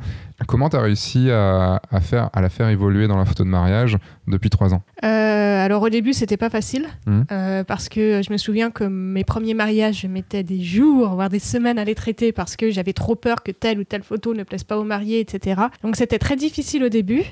Comment 0.47 0.69
tu 0.69 0.77
as 0.77 0.81
réussi 0.83 1.31
à, 1.31 1.81
à, 1.91 2.01
faire, 2.01 2.29
à 2.35 2.43
la 2.43 2.49
faire 2.51 2.69
évoluer 2.69 3.07
dans 3.09 3.17
la 3.17 3.25
photo 3.25 3.45
de 3.45 3.49
mariage 3.49 3.97
depuis 4.27 4.51
trois 4.51 4.75
ans? 4.75 4.83
Euh, 5.05 5.65
Alors 5.65 5.81
au 5.83 5.89
début, 5.89 6.13
c'était 6.13 6.37
pas 6.37 6.51
facile 6.51 6.87
Mhm. 7.07 7.25
euh, 7.33 7.65
parce 7.65 7.89
que 7.89 8.21
je 8.23 8.33
me 8.33 8.37
souviens 8.37 8.71
que 8.71 8.85
mes 8.85 9.25
premiers 9.25 9.55
mariages, 9.55 10.01
je 10.03 10.07
mettais 10.09 10.43
des 10.43 10.61
jours, 10.63 11.15
voire 11.15 11.29
des 11.31 11.39
semaines 11.39 11.79
à 11.79 11.85
les 11.85 11.95
traiter 11.95 12.33
parce 12.33 12.57
que 12.57 12.71
j'avais 12.71 12.93
trop 12.93 13.15
peur 13.15 13.43
que 13.43 13.53
telle 13.53 13.79
ou 13.79 13.85
telle 13.85 14.03
photo 14.03 14.35
ne 14.35 14.43
plaise 14.43 14.65
pas 14.65 14.77
aux 14.79 14.85
mariés, 14.85 15.21
etc. 15.21 15.63
Donc 15.83 15.97
c'était 15.97 16.19
très 16.19 16.37
difficile 16.37 16.83
au 16.85 16.89
début. 16.89 17.23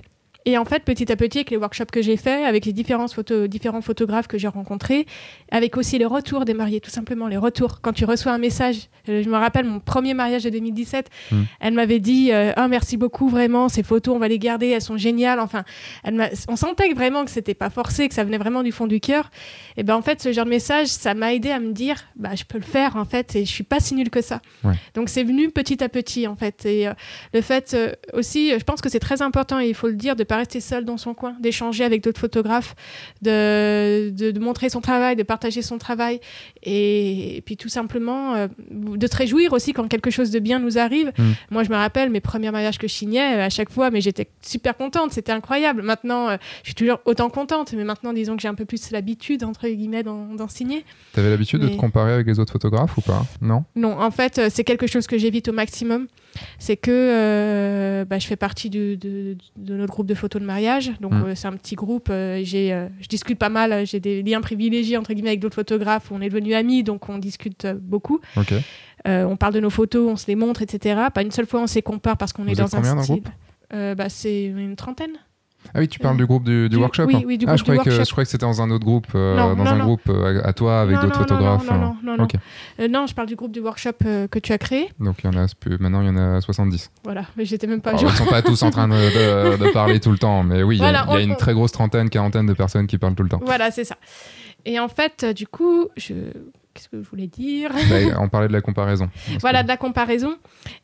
Et 0.47 0.59
en 0.59 0.65
fait, 0.65 0.85
petit 0.85 1.11
à 1.11 1.17
petit, 1.17 1.39
avec 1.39 1.51
les 1.51 1.57
workshops 1.57 1.91
que 1.93 2.03
j'ai 2.03 2.17
faits, 2.17 2.45
avec 2.45 2.67
les 2.67 2.73
différents, 2.73 3.07
photographes 3.81 4.27
que 4.27 4.37
j'ai 4.39 4.49
rencontrés, 4.49 5.07
avec 5.51 5.77
aussi 5.77 5.99
les 5.99 6.05
retours 6.05 6.45
des 6.45 6.55
mariés, 6.55 6.81
tout 6.81 6.91
simplement 6.91 7.29
les 7.29 7.37
retours. 7.37 7.81
Quand 7.81 7.93
tu 7.93 8.05
reçois 8.05 8.33
un 8.33 8.39
message, 8.39 8.89
euh, 9.09 9.23
je 9.23 9.29
me 9.29 9.37
rappelle 9.37 9.65
mon 9.65 9.81
premier 9.81 10.13
mariage 10.15 10.45
de 10.45 10.51
2017, 10.51 11.09
Mm. 11.31 11.43
elle 11.61 11.75
m'avait 11.75 11.99
dit 11.99 12.31
euh, 12.33 12.53
Ah, 12.57 12.69
merci 12.69 12.97
beaucoup, 12.97 13.29
vraiment, 13.29 13.69
ces 13.69 13.83
photos, 13.83 14.15
on 14.15 14.19
va 14.19 14.29
les 14.29 14.39
garder, 14.39 14.69
elles 14.69 14.83
sont 14.83 14.97
géniales. 14.97 15.41
Enfin, 15.41 15.65
elle 16.03 16.31
on 16.49 16.57
sentait 16.57 16.93
vraiment 16.93 17.25
que 17.25 17.31
c'était 17.31 17.55
pas 17.55 17.71
forcé, 17.71 18.09
que 18.09 18.15
ça 18.15 18.25
venait 18.25 18.39
vraiment 18.39 18.63
du 18.63 18.73
fond 18.73 18.87
du 18.87 19.01
cœur. 19.01 19.31
Et 19.77 19.83
ben 19.83 19.97
en 19.97 20.03
fait, 20.03 20.21
ce 20.21 20.33
genre 20.33 20.45
de 20.45 20.51
message, 20.51 20.89
ça 20.89 21.15
m'a 21.15 21.33
aidé 21.35 21.51
à 21.51 21.61
me 21.61 21.73
dire 21.73 22.05
Bah, 22.17 22.35
je 22.35 22.45
peux 22.45 22.59
le 22.59 22.65
faire, 22.65 22.97
en 22.97 23.05
fait, 23.05 23.35
et 23.37 23.45
je 23.45 23.51
suis 23.51 23.65
pas 23.65 23.81
si 23.81 23.95
nulle 23.95 24.11
que 24.11 24.21
ça. 24.23 24.41
Ouais. 24.63 24.75
Donc, 24.95 25.09
c'est 25.09 25.25
venu 25.25 25.51
petit 25.51 25.83
à 25.83 25.89
petit, 25.89 26.27
en 26.27 26.37
fait. 26.37 26.67
Et 26.67 26.87
euh, 26.89 26.93
le 27.33 27.41
fait 27.41 27.73
euh, 27.75 27.93
aussi, 28.13 28.51
je 28.59 28.65
pense 28.65 28.81
que 28.81 28.89
c'est 28.89 29.01
très 29.01 29.23
important, 29.23 29.59
et 29.61 29.69
il 29.69 29.75
faut 29.75 29.89
le 29.89 29.95
dire, 29.95 30.17
de 30.17 30.25
pas 30.25 30.34
rester 30.37 30.61
seul 30.61 30.85
dans 30.85 30.97
son 30.97 31.15
coin, 31.15 31.37
d'échanger 31.41 31.85
avec 31.85 32.03
d'autres 32.03 32.21
photographes, 32.21 32.75
de, 33.23 34.11
de, 34.11 34.31
de 34.31 34.41
montrer 34.41 34.69
son 34.69 34.81
travail, 34.81 35.17
de 35.17 35.23
partager 35.23 35.63
son 35.63 35.79
travail, 35.79 36.21
et, 36.63 37.37
et 37.37 37.41
puis 37.41 37.57
tout 37.57 37.69
simplement 37.69 38.35
euh, 38.35 38.49
de 38.71 39.07
te 39.07 39.17
réjouir 39.17 39.53
aussi 39.53 39.73
quand 39.73 39.89
quelque 39.89 40.11
chose 40.11 40.31
de 40.31 40.39
bien 40.39 40.59
nous 40.59 40.79
arrive. 40.79 41.13
Mm. 41.19 41.33
Moi, 41.51 41.65
je 41.65 41.71
me 41.71 41.77
rappelle 41.77 42.11
mes 42.11 42.21
premiers 42.21 42.51
mariages 42.51 42.79
que 42.79 42.89
je 42.89 42.93
signais 42.95 43.37
euh, 43.37 43.47
à 43.47 43.51
chaque 43.51 43.71
fois, 43.71 43.91
mais 43.91 44.01
j'étais 44.01 44.29
super 44.43 44.77
contente, 44.77 45.13
c'était 45.13 45.33
incroyable. 45.33 45.83
Maintenant, 45.83 46.29
euh, 46.29 46.37
je 46.63 46.69
suis 46.69 46.75
toujours 46.75 47.01
autant 47.05 47.31
contente, 47.31 47.73
mais 47.77 47.85
maintenant, 47.85 48.13
disons 48.13 48.37
que 48.37 48.43
j'ai 48.43 48.49
un 48.49 48.55
peu 48.55 48.65
plus 48.65 48.91
l'habitude, 48.91 49.45
entre 49.45 49.69
guillemets, 49.69 50.03
d'en 50.03 50.49
signer. 50.49 50.85
Tu 51.15 51.21
avais 51.21 51.31
l'habitude 51.31 51.61
de 51.61 51.69
te 51.69 51.77
comparer 51.77 52.13
avec 52.13 52.27
les 52.27 52.39
autres 52.39 52.53
photographes 52.53 52.97
ou 52.99 53.01
pas? 53.01 53.25
Non? 53.41 53.65
Non, 53.77 54.01
en 54.01 54.11
fait, 54.11 54.41
c'est 54.51 54.65
quelque 54.65 54.87
chose 54.87 55.07
que 55.07 55.19
j'évite 55.19 55.49
au 55.49 55.53
maximum. 55.53 56.07
C'est 56.59 56.77
que 56.77 56.91
euh, 56.91 58.05
bah, 58.05 58.19
je 58.19 58.27
fais 58.27 58.35
partie 58.37 58.69
du- 58.69 58.97
de, 58.97 59.37
de 59.57 59.75
notre 59.77 59.93
groupe 59.93 60.07
de 60.07 60.15
photos 60.25 60.41
de 60.43 60.47
mariage. 60.47 60.93
Donc, 61.01 61.13
Mm. 61.13 61.25
euh, 61.27 61.35
c'est 61.35 61.49
un 61.49 61.57
petit 61.57 61.75
groupe. 61.75 62.09
euh, 62.11 62.41
j'ai, 62.43 62.73
euh, 62.73 62.89
je 63.01 63.09
discute 63.09 63.39
pas 63.39 63.49
mal. 63.51 63.87
J'ai 63.87 64.01
des 64.01 64.23
liens 64.23 64.41
privilégiés, 64.41 64.97
entre 64.97 65.13
guillemets, 65.15 65.31
avec 65.35 65.41
d'autres 65.41 65.55
photographes. 65.63 66.11
On 66.11 66.21
est 66.21 66.29
devenus 66.31 66.55
amis, 66.55 66.83
donc 66.83 67.09
on 67.09 67.19
discute 67.19 67.67
beaucoup. 67.81 68.21
On 69.07 69.37
parle 69.37 69.53
de 69.55 69.61
nos 69.61 69.71
photos, 69.71 70.11
on 70.11 70.17
se 70.17 70.27
les 70.29 70.35
montre, 70.37 70.63
etc. 70.63 71.01
Pas 71.13 71.23
une 71.23 71.31
seule 71.31 71.47
fois 71.47 71.61
on 71.61 71.67
les 71.75 71.83
compare 71.83 72.17
parce 72.17 72.33
qu'on 72.33 72.47
est 72.49 72.55
dans 72.55 72.75
un 72.77 72.83
style. 73.03 73.21
groupe? 73.23 73.29
Bah, 73.99 74.09
c'est 74.09 74.45
une 74.45 74.77
trentaine. 74.77 75.13
Ah 75.73 75.81
oui, 75.81 75.89
tu 75.89 75.99
parles 75.99 76.17
du 76.17 76.27
groupe 76.27 76.45
du, 76.45 76.69
du 76.69 76.77
du- 76.77 76.77
workshop 76.77 77.05
oui, 77.07 77.17
hein. 77.17 77.23
oui, 77.27 77.39
du 77.39 77.47
ah, 77.47 77.49
groupe 77.49 77.59
je 77.59 77.63
croyais, 77.65 77.79
du 77.81 77.85
que, 77.85 77.91
workshop. 77.91 78.05
je 78.05 78.11
croyais 78.13 78.25
que 78.27 78.31
c'était 78.31 78.45
dans 78.47 78.61
un 78.63 78.71
autre 78.71 78.85
groupe, 78.85 79.07
euh, 79.15 79.37
Non, 79.37 79.55
dans 79.55 79.65
non, 79.65 79.71
un 79.71 79.77
non. 79.77 79.85
groupe 79.85 80.09
euh, 80.09 80.43
à, 80.43 80.49
à 80.49 80.53
toi 80.53 80.81
avec 80.81 80.97
d'autres 80.97 81.07
non, 81.09 81.13
non, 81.15 81.19
photographes. 81.21 81.71
Non, 81.71 81.79
non, 81.79 81.97
non, 82.03 82.17
non. 82.19 82.25
Ok. 82.25 82.35
Euh, 82.81 82.89
non, 82.89 83.07
je 83.07 83.15
parle 83.15 83.29
du 83.29 83.37
groupe 83.37 83.53
du 83.53 83.61
workshop 83.61 83.91
euh, 84.07 84.29
que 84.29 84.39
tu 84.39 84.53
as 84.53 84.59
créé. 84.59 84.89
Donc 85.01 85.17
il 85.25 85.33
y 85.33 85.37
en 85.37 85.43
a, 85.43 85.47
maintenant 85.81 86.01
il 86.03 86.07
y 86.07 86.11
en 86.11 86.17
a 86.17 86.41
70. 86.41 86.91
Voilà, 87.05 87.25
mais 87.37 87.45
j'étais 87.45 87.67
même 87.67 87.81
pas 87.81 87.91
Alors, 87.91 88.03
ils 88.05 88.11
sont 88.17 88.27
pas 88.27 88.43
tous 88.43 88.63
en 88.63 88.71
train 88.71 88.89
de, 88.89 88.95
de- 88.95 89.57
de 89.65 89.71
parler 89.73 90.01
tout 90.01 90.11
le 90.13 90.19
temps, 90.19 90.43
mais 90.43 90.63
oui, 90.63 90.77
il 90.77 90.83
y 90.83 90.85
a- 90.85 91.21
y 91.21 91.25
une 91.25 91.37
très 91.37 91.55
grosse 91.55 91.73
trentaine, 91.73 92.11
quarantaine 92.11 92.47
de 92.47 92.53
personnes 92.55 92.87
qui 92.87 92.99
parlent 92.99 93.15
tout 93.15 93.23
le 93.23 93.29
temps. 93.29 93.41
Voilà, 93.45 93.71
c'est 93.71 93.85
ça. 93.85 93.97
Et 94.67 94.79
en 94.79 94.89
fait, 94.89 95.25
du 95.35 95.47
coup, 95.47 95.89
je... 95.97 96.15
qu'est-ce 96.75 96.89
que 96.89 97.03
je 97.03 97.09
voulais 97.09 97.27
dire 97.27 97.71
on 98.19 98.29
parlait 98.29 98.49
de 98.49 98.53
la 98.53 98.61
comparaison. 98.61 99.09
Voilà, 99.41 99.63
de 99.63 99.69
la 99.69 99.77
comparaison. 99.77 100.37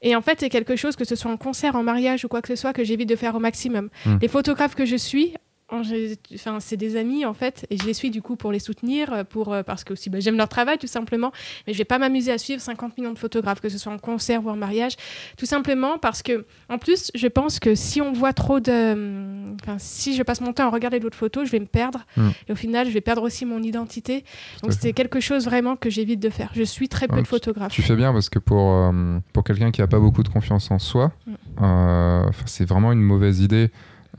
Et 0.03 0.15
en 0.17 0.23
fait, 0.23 0.41
c'est 0.41 0.49
quelque 0.49 0.77
chose, 0.77 0.97
que 0.97 1.05
ce 1.05 1.17
soit 1.17 1.31
en 1.31 1.37
concert, 1.37 1.75
en 1.77 1.83
mariage 1.83 2.25
ou 2.25 2.29
quoi 2.29 2.43
que 2.43 2.49
ce 2.49 2.57
soit, 2.57 2.73
que 2.73 2.85
j'évite 2.85 3.09
de 3.09 3.17
faire 3.17 3.35
au 3.35 3.41
maximum. 3.41 3.89
Hmm. 4.07 4.19
Les 4.21 4.29
photographes 4.29 4.75
que 4.75 4.85
je 4.85 4.97
suis, 4.97 5.35
enfin, 5.73 6.61
c'est 6.61 6.77
des 6.77 6.97
amis 6.97 7.25
en 7.25 7.35
fait, 7.35 7.67
et 7.71 7.77
je 7.77 7.85
les 7.85 7.95
suis 7.95 8.11
du 8.11 8.23
coup 8.23 8.37
pour 8.37 8.53
les 8.53 8.59
soutenir, 8.59 9.13
euh, 9.13 9.25
pour, 9.25 9.53
euh, 9.53 9.63
parce 9.63 9.85
que 9.85 9.93
aussi 9.93 10.11
bah, 10.11 10.19
j'aime 10.21 10.37
leur 10.37 10.49
travail 10.49 10.79
tout 10.79 10.87
simplement, 10.87 11.33
mais 11.67 11.73
je 11.73 11.79
vais 11.79 11.85
pas 11.85 11.99
m'amuser 11.99 12.33
à 12.33 12.39
suivre 12.39 12.61
50 12.61 12.97
millions 12.99 13.13
de 13.13 13.19
photographes, 13.19 13.61
que 13.61 13.69
ce 13.69 13.79
soit 13.79 13.93
en 13.93 13.99
concert 13.99 14.45
ou 14.45 14.51
en 14.51 14.57
mariage, 14.57 14.95
tout 15.37 15.47
simplement 15.47 15.99
parce 15.99 16.23
que, 16.23 16.45
en 16.69 16.79
plus, 16.79 17.11
je 17.15 17.27
pense 17.29 17.59
que 17.61 17.75
si 17.75 18.01
on 18.01 18.13
voit 18.13 18.33
trop 18.33 18.61
de. 18.61 18.93
hum, 18.93 19.57
Enfin, 19.63 19.77
si 19.79 20.15
je 20.15 20.23
passe 20.23 20.41
mon 20.41 20.53
temps 20.53 20.67
à 20.67 20.71
regarder 20.71 21.01
d'autres 21.01 21.17
photos, 21.17 21.45
je 21.47 21.51
vais 21.53 21.61
me 21.61 21.67
perdre, 21.67 22.01
Hmm. 22.17 22.29
et 22.49 22.53
au 22.53 22.57
final, 22.57 22.87
je 22.87 22.93
vais 22.93 23.01
perdre 23.01 23.23
aussi 23.23 23.45
mon 23.45 23.63
identité. 23.63 24.25
Donc 24.63 24.73
c'est 24.73 24.93
quelque 24.93 25.21
chose 25.21 25.45
vraiment 25.45 25.77
que 25.77 25.91
j'évite 25.91 26.21
de 26.21 26.31
faire. 26.31 26.51
Je 26.55 26.63
suis 26.63 26.89
très 26.89 27.09
peu 27.09 27.17
Ouais, 27.17 27.23
de 27.23 27.27
photographes. 27.27 27.73
Tu 27.73 27.83
fais 27.83 27.97
bien 27.97 28.13
parce 28.13 28.29
que 28.29 28.39
pour, 28.39 28.71
euh, 28.73 29.19
pour 29.33 29.45
quelqu'un 29.45 29.71
qui 29.71 29.83
a 29.83 29.87
pas 29.87 29.99
beaucoup 29.99 30.23
de 30.23 30.29
confiance 30.29 30.71
en 30.71 30.79
soi, 30.79 31.13
Mm. 31.27 31.33
euh, 31.63 32.25
enfin, 32.29 32.43
c'est 32.47 32.65
vraiment 32.65 32.93
une 32.93 33.03
mauvaise 33.03 33.41
idée 33.41 33.71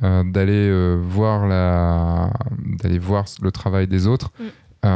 euh, 0.03 0.23
d'aller 0.23 0.67
euh, 0.69 0.97
voir 1.01 1.47
la 1.47 2.31
d'aller 2.81 2.99
voir 2.99 3.25
le 3.41 3.51
travail 3.51 3.87
des 3.87 4.07
autres 4.07 4.31
Mm. 4.39 4.43
euh, 4.43 4.49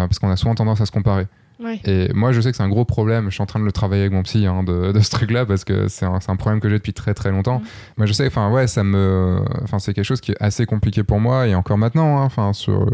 parce 0.08 0.20
qu'on 0.20 0.30
a 0.30 0.36
souvent 0.36 0.56
tendance 0.56 0.82
à 0.82 0.86
se 0.86 0.92
comparer. 0.92 1.28
Ouais. 1.64 1.80
Et 1.86 2.12
moi, 2.14 2.34
je 2.34 2.42
sais 2.42 2.52
que 2.52 2.58
c'est 2.58 2.64
un 2.64 2.68
gros 2.70 2.84
problème. 2.84 3.30
Je 3.30 3.36
suis 3.36 3.42
en 3.42 3.46
train 3.46 3.62
de 3.62 3.66
le 3.66 3.72
travailler 3.72 4.02
avec 4.02 4.12
mon 4.12 4.24
psy 4.24 4.46
hein, 4.46 4.62
de, 4.64 4.92
de 4.92 5.00
ce 5.00 5.10
truc-là 5.10 5.46
parce 5.46 5.64
que 5.64 5.88
c'est 5.88 6.06
un, 6.06 6.20
un 6.28 6.36
problème 6.36 6.60
que 6.60 6.68
j'ai 6.68 6.76
depuis 6.76 6.92
très 6.92 7.14
très 7.14 7.32
longtemps. 7.32 7.60
Mm. 7.60 7.64
Mais 7.98 8.08
je 8.08 8.14
sais, 8.14 8.28
enfin 8.28 8.52
ouais, 8.52 8.68
ça 8.68 8.84
me, 8.84 9.40
enfin 9.64 9.80
c'est 9.80 9.94
quelque 9.94 10.04
chose 10.04 10.20
qui 10.20 10.32
est 10.34 10.42
assez 10.44 10.66
compliqué 10.66 11.04
pour 11.04 11.20
moi 11.22 11.48
et 11.48 11.56
encore 11.56 11.78
maintenant. 11.78 12.18
hein, 12.20 12.24
Enfin 12.26 12.52
sur 12.52 12.90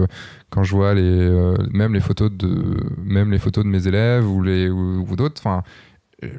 quand 0.52 0.62
je 0.64 0.76
vois 0.76 0.94
les, 0.94 1.54
même 1.72 1.94
les 1.96 2.02
photos 2.02 2.32
de, 2.32 2.78
même 3.04 3.32
les 3.32 3.40
photos 3.40 3.64
de 3.64 3.70
mes 3.70 3.88
élèves 3.88 4.30
ou 4.30 4.44
les 4.44 4.70
ou, 4.70 5.08
ou 5.10 5.16
d'autres. 5.16 5.42
Enfin, 5.44 5.64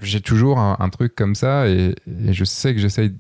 j'ai 0.00 0.20
toujours 0.20 0.60
un, 0.60 0.76
un 0.78 0.88
truc 0.90 1.16
comme 1.16 1.34
ça 1.34 1.66
et, 1.68 1.96
et 2.28 2.32
je 2.32 2.44
sais 2.44 2.72
que 2.72 2.78
j'essaye 2.80 3.14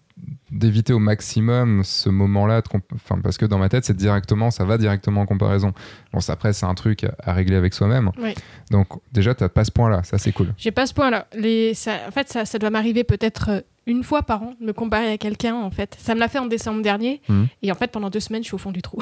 d'éviter 0.50 0.92
au 0.92 0.98
maximum 0.98 1.82
ce 1.84 2.08
moment-là, 2.08 2.62
enfin, 2.94 3.20
parce 3.22 3.38
que 3.38 3.46
dans 3.46 3.58
ma 3.58 3.68
tête, 3.68 3.84
c'est 3.84 3.96
directement, 3.96 4.50
ça 4.50 4.64
va 4.64 4.78
directement 4.78 5.22
en 5.22 5.26
comparaison. 5.26 5.72
Bon, 6.12 6.20
ça, 6.20 6.34
après, 6.34 6.52
c'est 6.52 6.66
un 6.66 6.74
truc 6.74 7.04
à, 7.04 7.14
à 7.22 7.32
régler 7.32 7.56
avec 7.56 7.74
soi-même. 7.74 8.10
Oui. 8.18 8.34
Donc, 8.70 8.88
déjà, 9.12 9.34
t'as 9.34 9.48
pas 9.48 9.64
ce 9.64 9.70
point-là, 9.70 10.02
ça, 10.02 10.18
c'est 10.18 10.32
cool. 10.32 10.54
J'ai 10.56 10.70
pas 10.70 10.86
ce 10.86 10.94
point-là. 10.94 11.26
Les... 11.34 11.74
Ça... 11.74 11.92
En 12.06 12.10
fait, 12.10 12.28
ça, 12.28 12.44
ça 12.44 12.58
doit 12.58 12.70
m'arriver 12.70 13.04
peut-être 13.04 13.50
euh, 13.50 13.60
une 13.86 14.04
fois 14.04 14.22
par 14.22 14.42
an 14.42 14.54
de 14.60 14.66
me 14.66 14.72
comparer 14.72 15.10
à 15.12 15.18
quelqu'un. 15.18 15.54
En 15.56 15.70
fait, 15.70 15.96
ça 15.98 16.14
me 16.14 16.20
l'a 16.20 16.28
fait 16.28 16.38
en 16.38 16.46
décembre 16.46 16.82
dernier. 16.82 17.20
Mhm. 17.28 17.48
Et 17.62 17.72
en 17.72 17.74
fait, 17.74 17.90
pendant 17.90 18.10
deux 18.10 18.20
semaines, 18.20 18.42
je 18.42 18.48
suis 18.48 18.54
au 18.54 18.58
fond 18.58 18.70
du 18.72 18.82
trou 18.82 18.98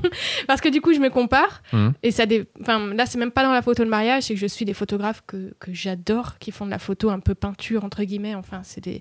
parce 0.46 0.60
que 0.60 0.68
du 0.68 0.80
coup, 0.80 0.92
je 0.92 1.00
me 1.00 1.08
compare. 1.10 1.62
Mhm. 1.72 1.92
Et 2.02 2.10
ça, 2.10 2.26
dé... 2.26 2.46
enfin, 2.60 2.92
là, 2.94 3.06
c'est 3.06 3.18
même 3.18 3.30
pas 3.30 3.42
dans 3.42 3.52
la 3.52 3.62
photo 3.62 3.84
de 3.84 3.88
mariage, 3.88 4.24
c'est 4.24 4.34
que 4.34 4.40
je 4.40 4.46
suis 4.46 4.64
des 4.64 4.74
photographes 4.74 5.22
que, 5.26 5.54
que 5.58 5.72
j'adore, 5.72 6.38
qui 6.38 6.50
font 6.50 6.66
de 6.66 6.70
la 6.70 6.78
photo 6.78 7.10
un 7.10 7.20
peu 7.20 7.34
peinture 7.34 7.84
entre 7.84 8.02
guillemets. 8.04 8.34
Enfin, 8.34 8.60
c'est 8.64 8.82
des. 8.82 9.00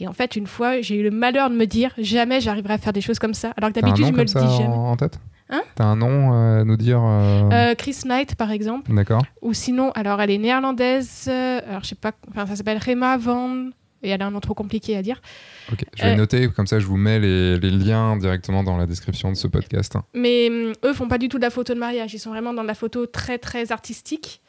Et 0.00 0.08
en 0.08 0.12
fait, 0.12 0.36
une 0.36 0.46
fois, 0.46 0.80
j'ai 0.80 0.96
eu 0.96 1.02
le 1.02 1.10
malheur 1.10 1.50
de 1.50 1.54
me 1.54 1.66
dire 1.66 1.92
jamais 1.98 2.40
j'arriverai 2.40 2.74
à 2.74 2.78
faire 2.78 2.92
des 2.92 3.00
choses 3.00 3.18
comme 3.18 3.34
ça. 3.34 3.52
Alors 3.56 3.72
que 3.72 3.80
d'habitude, 3.80 4.06
je 4.06 4.12
me 4.12 4.18
le 4.18 4.24
dis 4.24 4.56
jamais. 4.56 4.66
en 4.74 4.96
tête? 4.96 5.18
Hein? 5.48 5.62
T'as 5.76 5.84
un 5.84 5.96
nom 5.96 6.34
euh, 6.34 6.62
à 6.62 6.64
nous 6.64 6.76
dire 6.76 7.00
euh, 7.04 7.48
Euh, 7.52 7.74
Chris 7.76 7.98
Knight, 8.04 8.34
par 8.34 8.50
exemple. 8.50 8.92
D'accord. 8.92 9.22
Ou 9.42 9.52
sinon, 9.52 9.92
alors 9.92 10.20
elle 10.20 10.30
est 10.30 10.38
néerlandaise, 10.38 11.26
euh, 11.28 11.60
alors 11.68 11.84
je 11.84 11.90
sais 11.90 11.94
pas, 11.94 12.12
enfin 12.30 12.46
ça 12.46 12.56
s'appelle 12.56 12.78
Rema 12.84 13.16
Van, 13.16 13.68
et 14.02 14.10
elle 14.10 14.22
a 14.22 14.26
un 14.26 14.30
nom 14.30 14.40
trop 14.40 14.54
compliqué 14.54 14.96
à 14.96 15.02
dire. 15.02 15.20
Ok. 15.72 15.80
Je 15.96 16.02
vais 16.02 16.10
Euh, 16.12 16.14
noter, 16.16 16.48
comme 16.48 16.66
ça, 16.66 16.78
je 16.78 16.86
vous 16.86 16.96
mets 16.96 17.18
les, 17.18 17.58
les 17.58 17.70
liens 17.70 18.16
directement 18.16 18.62
dans 18.62 18.76
la 18.76 18.86
description 18.86 19.30
de 19.30 19.36
ce 19.36 19.46
podcast. 19.48 19.96
hein. 19.96 20.04
Mais 20.14 20.48
hum, 20.48 20.72
eux 20.84 20.92
font 20.92 21.08
pas 21.08 21.18
du 21.18 21.28
tout 21.28 21.38
de 21.38 21.42
la 21.42 21.50
photo 21.50 21.74
de 21.74 21.78
mariage, 21.78 22.14
ils 22.14 22.18
sont 22.18 22.30
vraiment 22.30 22.52
dans 22.54 22.62
de 22.62 22.68
la 22.68 22.74
photo 22.74 23.06
très 23.06 23.38
très 23.38 23.72
artistique. 23.72 24.40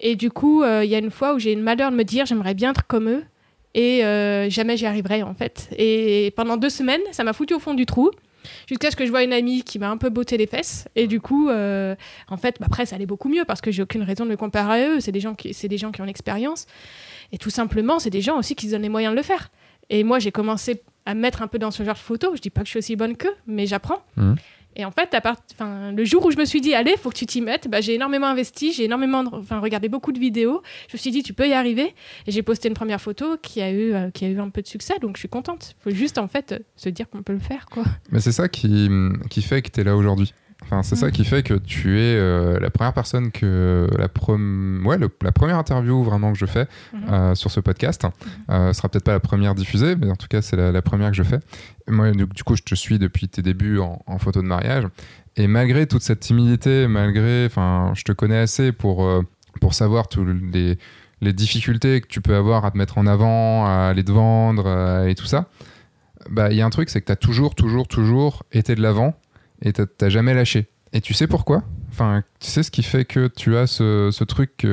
Et 0.00 0.14
du 0.16 0.30
coup, 0.30 0.62
euh, 0.62 0.84
il 0.84 0.90
y 0.90 0.94
a 0.94 0.98
une 0.98 1.10
fois 1.10 1.34
où 1.34 1.38
j'ai 1.38 1.52
eu 1.52 1.56
le 1.56 1.62
malheur 1.62 1.90
de 1.90 1.96
me 1.96 2.04
dire 2.04 2.24
j'aimerais 2.26 2.54
bien 2.54 2.70
être 2.70 2.86
comme 2.86 3.08
eux, 3.08 3.24
et 3.74 4.04
euh, 4.04 4.48
jamais 4.48 4.76
j'y 4.76 4.86
arriverai 4.86 5.22
en 5.22 5.34
fait. 5.34 5.68
Et 5.76 6.32
pendant 6.36 6.56
deux 6.56 6.70
semaines, 6.70 7.00
ça 7.12 7.24
m'a 7.24 7.32
foutu 7.32 7.54
au 7.54 7.58
fond 7.58 7.74
du 7.74 7.84
trou. 7.86 8.10
Jusqu'à 8.68 8.90
ce 8.90 8.96
que 8.96 9.04
je 9.04 9.10
vois 9.10 9.24
une 9.24 9.32
amie 9.32 9.62
qui 9.62 9.78
m'a 9.78 9.90
un 9.90 9.96
peu 9.98 10.08
botté 10.08 10.36
les 10.38 10.46
fesses. 10.46 10.86
Et 10.94 11.06
du 11.06 11.20
coup, 11.20 11.48
euh, 11.50 11.94
en 12.28 12.36
fait, 12.38 12.56
bah, 12.60 12.66
après, 12.66 12.86
ça 12.86 12.96
allait 12.96 13.04
beaucoup 13.04 13.28
mieux 13.28 13.44
parce 13.44 13.60
que 13.60 13.70
j'ai 13.70 13.82
aucune 13.82 14.02
raison 14.02 14.24
de 14.24 14.30
me 14.30 14.36
comparer 14.36 14.84
à 14.84 14.88
eux. 14.88 15.00
C'est 15.00 15.12
des 15.12 15.20
gens 15.20 15.34
qui, 15.34 15.52
c'est 15.52 15.68
des 15.68 15.76
gens 15.76 15.90
qui 15.90 16.00
ont 16.00 16.04
l'expérience. 16.04 16.66
Et 17.32 17.38
tout 17.38 17.50
simplement, 17.50 17.98
c'est 17.98 18.10
des 18.10 18.20
gens 18.22 18.38
aussi 18.38 18.54
qui 18.54 18.66
se 18.66 18.72
donnent 18.72 18.82
les 18.82 18.88
moyens 18.88 19.12
de 19.12 19.16
le 19.16 19.22
faire. 19.22 19.50
Et 19.90 20.04
moi, 20.04 20.18
j'ai 20.18 20.32
commencé 20.32 20.82
à 21.06 21.14
me 21.14 21.20
mettre 21.20 21.42
un 21.42 21.46
peu 21.46 21.58
dans 21.58 21.70
ce 21.70 21.82
genre 21.82 21.94
de 21.94 21.98
photo. 21.98 22.32
Je 22.34 22.40
dis 22.40 22.50
pas 22.50 22.60
que 22.60 22.66
je 22.66 22.70
suis 22.70 22.78
aussi 22.78 22.96
bonne 22.96 23.16
qu'eux, 23.16 23.34
mais 23.46 23.66
j'apprends. 23.66 24.02
Mhm. 24.16 24.36
Et 24.76 24.84
en 24.84 24.90
fait, 24.92 25.12
à 25.14 25.20
part... 25.20 25.36
enfin, 25.52 25.90
le 25.92 26.04
jour 26.04 26.24
où 26.24 26.30
je 26.30 26.36
me 26.36 26.44
suis 26.44 26.60
dit, 26.60 26.72
allez, 26.74 26.96
faut 26.96 27.10
que 27.10 27.16
tu 27.16 27.26
t'y 27.26 27.40
mettes, 27.40 27.66
bah, 27.68 27.80
j'ai 27.80 27.94
énormément 27.94 28.26
investi, 28.28 28.72
j'ai 28.72 28.84
énormément 28.84 29.24
de- 29.24 29.30
enfin, 29.34 29.58
regardé 29.58 29.88
beaucoup 29.88 30.12
de 30.12 30.20
vidéos. 30.20 30.62
Je 30.88 30.94
me 30.96 30.98
suis 30.98 31.10
dit, 31.10 31.22
tu 31.24 31.32
peux 31.32 31.48
y 31.48 31.52
arriver. 31.52 31.94
Et 32.26 32.30
j'ai 32.30 32.42
posté 32.42 32.68
une 32.68 32.74
première 32.74 33.00
photo 33.00 33.36
qui 33.42 33.60
a 33.60 33.72
eu, 33.72 33.92
euh, 33.92 34.10
qui 34.10 34.24
a 34.24 34.28
eu 34.28 34.38
un 34.38 34.50
peu 34.50 34.62
de 34.62 34.68
succès, 34.68 34.94
donc 35.00 35.16
je 35.16 35.20
suis 35.20 35.28
contente. 35.28 35.74
Il 35.80 35.82
faut 35.82 35.96
juste, 35.96 36.18
en 36.18 36.28
fait, 36.28 36.52
euh, 36.52 36.58
se 36.76 36.90
dire 36.90 37.08
qu'on 37.08 37.22
peut 37.22 37.32
le 37.32 37.40
faire, 37.40 37.66
quoi. 37.66 37.82
Mais 38.12 38.20
c'est 38.20 38.30
ça 38.30 38.48
qui, 38.48 38.88
qui 39.30 39.42
fait 39.42 39.62
que 39.62 39.70
tu 39.70 39.80
es 39.80 39.84
là 39.84 39.96
aujourd'hui. 39.96 40.32
Enfin, 40.64 40.82
c'est 40.82 40.96
ça 40.96 41.06
Mm. 41.06 41.12
qui 41.12 41.24
fait 41.24 41.42
que 41.42 41.54
tu 41.54 41.98
es 42.00 42.16
euh, 42.16 42.58
la 42.60 42.68
première 42.70 42.92
personne 42.92 43.30
que. 43.30 43.88
La, 43.96 44.08
ouais, 44.84 44.98
le- 44.98 45.08
la 45.22 45.32
première 45.32 45.56
interview 45.56 46.02
vraiment 46.02 46.32
que 46.32 46.38
je 46.38 46.46
fais 46.46 46.66
Mhm. 46.92 47.00
euh, 47.10 47.34
sur 47.34 47.50
ce 47.50 47.60
podcast. 47.60 48.04
Euh, 48.50 48.72
ce 48.72 48.78
sera 48.78 48.88
peut-être 48.88 49.04
pas 49.04 49.12
la 49.12 49.20
première 49.20 49.54
diffusée, 49.54 49.94
mais 49.96 50.10
en 50.10 50.16
tout 50.16 50.26
cas, 50.28 50.42
c'est 50.42 50.56
la, 50.56 50.72
la 50.72 50.82
première 50.82 51.10
que 51.10 51.16
je 51.16 51.22
fais. 51.22 51.38
Et 51.86 51.92
moi, 51.92 52.10
du, 52.10 52.26
du 52.26 52.42
coup, 52.44 52.56
je 52.56 52.62
te 52.62 52.74
suis 52.74 52.98
depuis 52.98 53.28
tes 53.28 53.40
débuts 53.40 53.78
en, 53.78 54.02
en 54.06 54.18
photo 54.18 54.42
de 54.42 54.46
mariage. 54.46 54.84
Et 55.36 55.46
malgré 55.46 55.86
toute 55.86 56.02
cette 56.02 56.20
timidité, 56.20 56.86
malgré. 56.88 57.46
Enfin, 57.46 57.92
je 57.94 58.02
te 58.02 58.12
connais 58.12 58.38
assez 58.38 58.72
pour, 58.72 59.04
euh, 59.06 59.22
pour 59.60 59.74
savoir 59.74 60.08
tous 60.08 60.24
les 60.24 60.78
les 61.20 61.32
difficultés 61.32 62.00
que 62.00 62.06
tu 62.06 62.20
peux 62.20 62.36
avoir 62.36 62.64
à 62.64 62.70
te 62.70 62.78
mettre 62.78 62.96
en 62.96 63.04
avant, 63.08 63.66
à 63.66 63.88
aller 63.90 64.04
te 64.04 64.12
vendre 64.12 64.64
euh, 64.68 65.08
et 65.08 65.16
tout 65.16 65.26
ça, 65.26 65.46
bah 66.30 66.50
il 66.52 66.56
y 66.56 66.60
a 66.60 66.64
un 66.66 66.70
truc, 66.70 66.90
c'est 66.90 67.00
que 67.00 67.06
tu 67.06 67.12
as 67.12 67.16
toujours, 67.16 67.56
toujours, 67.56 67.88
toujours 67.88 68.44
été 68.52 68.76
de 68.76 68.82
l'avant 68.82 69.14
et 69.62 69.72
tu 69.72 69.82
n'as 70.00 70.08
jamais 70.08 70.34
lâché. 70.34 70.68
Et 70.92 71.00
tu 71.02 71.12
sais 71.12 71.26
pourquoi? 71.26 71.64
Enfin, 71.90 72.22
tu 72.40 72.48
sais 72.48 72.62
ce 72.62 72.70
qui 72.70 72.82
fait 72.82 73.04
que 73.04 73.28
tu 73.28 73.56
as 73.56 73.66
ce, 73.66 74.10
ce 74.12 74.24
truc 74.24 74.64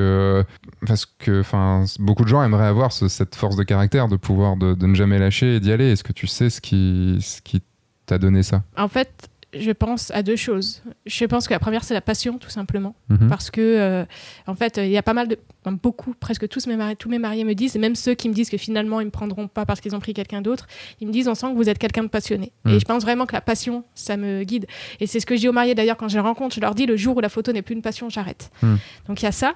parce 0.85 1.05
que 1.05 1.41
enfin 1.41 1.83
beaucoup 1.99 2.23
de 2.23 2.29
gens 2.29 2.41
aimeraient 2.43 2.67
avoir 2.67 2.91
ce- 2.91 3.07
cette 3.07 3.35
force 3.35 3.55
de 3.55 3.63
caractère 3.63 4.07
de 4.07 4.15
pouvoir 4.15 4.55
de, 4.57 4.73
de 4.75 4.85
ne 4.87 4.95
jamais 4.95 5.19
lâcher 5.19 5.55
et 5.55 5.59
d'y 5.59 5.71
aller. 5.71 5.91
Est-ce 5.91 6.03
que 6.03 6.13
tu 6.13 6.27
sais 6.27 6.49
ce 6.49 6.61
qui 6.61 7.17
ce 7.21 7.41
qui 7.41 7.61
t'a 8.05 8.17
donné 8.17 8.43
ça? 8.43 8.63
En 8.77 8.87
fait, 8.87 9.27
je 9.57 9.71
pense 9.71 10.11
à 10.11 10.23
deux 10.23 10.35
choses. 10.35 10.83
Je 11.05 11.25
pense 11.25 11.47
que 11.47 11.53
la 11.53 11.59
première, 11.59 11.83
c'est 11.83 11.93
la 11.93 12.01
passion, 12.01 12.37
tout 12.37 12.49
simplement. 12.49 12.95
Mhm. 13.09 13.27
Parce 13.27 13.51
que, 13.51 13.61
euh, 13.61 14.05
en 14.47 14.55
fait, 14.55 14.77
il 14.77 14.89
y 14.89 14.97
a 14.97 15.03
pas 15.03 15.13
mal 15.13 15.27
de. 15.27 15.37
enfin, 15.63 15.77
beaucoup, 15.81 16.13
presque 16.19 16.47
tous 16.47 16.67
mes, 16.67 16.75
mariés, 16.75 16.95
tous 16.95 17.09
mes 17.09 17.19
mariés 17.19 17.43
me 17.43 17.53
disent, 17.53 17.75
et 17.75 17.79
même 17.79 17.95
ceux 17.95 18.13
qui 18.13 18.29
me 18.29 18.33
disent 18.33 18.49
que 18.49 18.57
finalement, 18.57 19.01
ils 19.01 19.05
me 19.05 19.11
prendront 19.11 19.47
pas 19.47 19.65
parce 19.65 19.81
qu'ils 19.81 19.95
ont 19.95 19.99
pris 19.99 20.13
quelqu'un 20.13 20.41
d'autre, 20.41 20.67
ils 20.99 21.07
me 21.07 21.11
disent, 21.13 21.27
on 21.27 21.35
sent 21.35 21.47
que 21.51 21.55
vous 21.55 21.69
êtes 21.69 21.79
quelqu'un 21.79 22.03
de 22.03 22.09
passionné. 22.09 22.51
Et 22.67 22.79
je 22.79 22.85
pense 22.85 23.03
vraiment 23.03 23.25
que 23.25 23.33
la 23.33 23.41
passion, 23.41 23.83
ça 23.95 24.17
me 24.17 24.43
guide. 24.43 24.65
Et 24.99 25.07
c'est 25.07 25.19
ce 25.19 25.25
que 25.25 25.35
je 25.35 25.41
dis 25.41 25.47
aux 25.47 25.53
mariés 25.53 25.75
d'ailleurs 25.75 25.97
quand 25.97 26.07
je 26.07 26.15
les 26.15 26.21
rencontre. 26.21 26.55
Je 26.55 26.61
leur 26.61 26.75
dis, 26.75 26.85
le 26.85 26.97
jour 26.97 27.17
où 27.17 27.19
la 27.19 27.29
photo 27.29 27.51
n'est 27.51 27.61
plus 27.61 27.75
une 27.75 27.81
passion, 27.81 28.09
j'arrête. 28.09 28.51
Mm. 28.61 28.75
Donc 29.07 29.21
il 29.21 29.25
y 29.25 29.27
a 29.27 29.31
ça. 29.31 29.53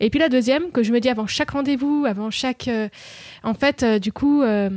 Et 0.00 0.10
puis 0.10 0.20
la 0.20 0.28
deuxième, 0.28 0.70
que 0.70 0.82
je 0.82 0.92
me 0.92 1.00
dis 1.00 1.08
avant 1.08 1.26
chaque 1.26 1.50
rendez-vous, 1.50 2.04
avant 2.06 2.30
chaque. 2.30 2.68
euh, 2.68 2.88
en 3.42 3.54
fait, 3.54 3.82
euh, 3.82 3.98
du 3.98 4.12
coup, 4.12 4.42
euh, 4.42 4.70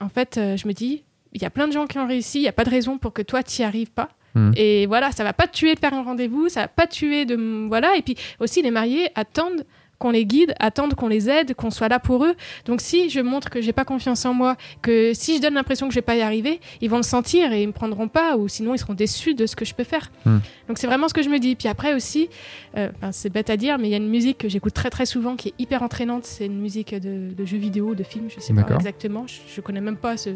en 0.00 0.08
fait, 0.08 0.36
euh, 0.36 0.56
je 0.56 0.66
me 0.66 0.72
dis, 0.72 1.04
il 1.32 1.42
y 1.42 1.44
a 1.44 1.50
plein 1.50 1.68
de 1.68 1.72
gens 1.72 1.86
qui 1.86 1.98
ont 1.98 2.06
réussi, 2.06 2.38
il 2.38 2.42
n'y 2.42 2.48
a 2.48 2.52
pas 2.52 2.64
de 2.64 2.70
raison 2.70 2.98
pour 2.98 3.12
que 3.12 3.22
toi, 3.22 3.42
tu 3.42 3.60
n'y 3.60 3.66
arrives 3.66 3.90
pas. 3.90 4.10
Mm. 4.34 4.52
Et 4.56 4.86
voilà, 4.86 5.12
ça 5.12 5.24
va 5.24 5.32
pas 5.32 5.46
te 5.46 5.56
tuer 5.56 5.74
de 5.74 5.80
faire 5.80 5.94
un 5.94 6.02
rendez-vous, 6.02 6.48
ça 6.48 6.62
va 6.62 6.68
pas 6.68 6.86
te 6.86 6.94
tuer 6.94 7.24
de. 7.24 7.66
Voilà. 7.68 7.96
Et 7.96 8.02
puis 8.02 8.16
aussi, 8.38 8.62
les 8.62 8.70
mariés 8.70 9.08
attendent 9.14 9.64
qu'on 10.00 10.10
les 10.10 10.24
guide, 10.26 10.54
attendent 10.58 10.94
qu'on 10.94 11.06
les 11.08 11.28
aide, 11.30 11.54
qu'on 11.54 11.70
soit 11.70 11.88
là 11.88 12.00
pour 12.00 12.24
eux. 12.24 12.34
Donc 12.64 12.80
si 12.80 13.08
je 13.10 13.20
montre 13.20 13.50
que 13.50 13.60
j'ai 13.60 13.72
pas 13.72 13.84
confiance 13.84 14.24
en 14.24 14.34
moi, 14.34 14.56
que 14.82 15.12
si 15.14 15.36
je 15.36 15.42
donne 15.42 15.54
l'impression 15.54 15.86
que 15.86 15.94
je 15.94 15.98
vais 15.98 16.02
pas 16.02 16.16
y 16.16 16.22
arriver, 16.22 16.58
ils 16.80 16.90
vont 16.90 16.96
le 16.96 17.02
sentir 17.04 17.52
et 17.52 17.62
ils 17.62 17.66
me 17.68 17.72
prendront 17.72 18.08
pas, 18.08 18.36
ou 18.36 18.48
sinon 18.48 18.74
ils 18.74 18.78
seront 18.78 18.94
déçus 18.94 19.34
de 19.34 19.46
ce 19.46 19.54
que 19.54 19.64
je 19.64 19.74
peux 19.74 19.84
faire. 19.84 20.10
Hmm. 20.24 20.38
Donc 20.68 20.78
c'est 20.78 20.86
vraiment 20.86 21.06
ce 21.08 21.14
que 21.14 21.22
je 21.22 21.28
me 21.28 21.38
dis. 21.38 21.54
Puis 21.54 21.68
après 21.68 21.94
aussi, 21.94 22.28
euh, 22.76 22.88
c'est 23.12 23.30
bête 23.30 23.50
à 23.50 23.56
dire, 23.56 23.78
mais 23.78 23.88
il 23.88 23.90
y 23.90 23.94
a 23.94 23.98
une 23.98 24.08
musique 24.08 24.38
que 24.38 24.48
j'écoute 24.48 24.72
très 24.74 24.88
très 24.90 25.04
souvent 25.06 25.36
qui 25.36 25.48
est 25.48 25.54
hyper 25.58 25.82
entraînante. 25.82 26.24
C'est 26.24 26.46
une 26.46 26.58
musique 26.60 26.94
de, 26.94 27.32
de 27.34 27.44
jeux 27.44 27.58
vidéo, 27.58 27.94
de 27.94 28.02
films, 28.02 28.28
je 28.34 28.40
sais 28.40 28.54
pas 28.54 28.62
exactement. 28.74 29.26
Je, 29.26 29.34
je 29.54 29.60
connais 29.60 29.82
même 29.82 29.96
pas 29.98 30.16
ce, 30.16 30.30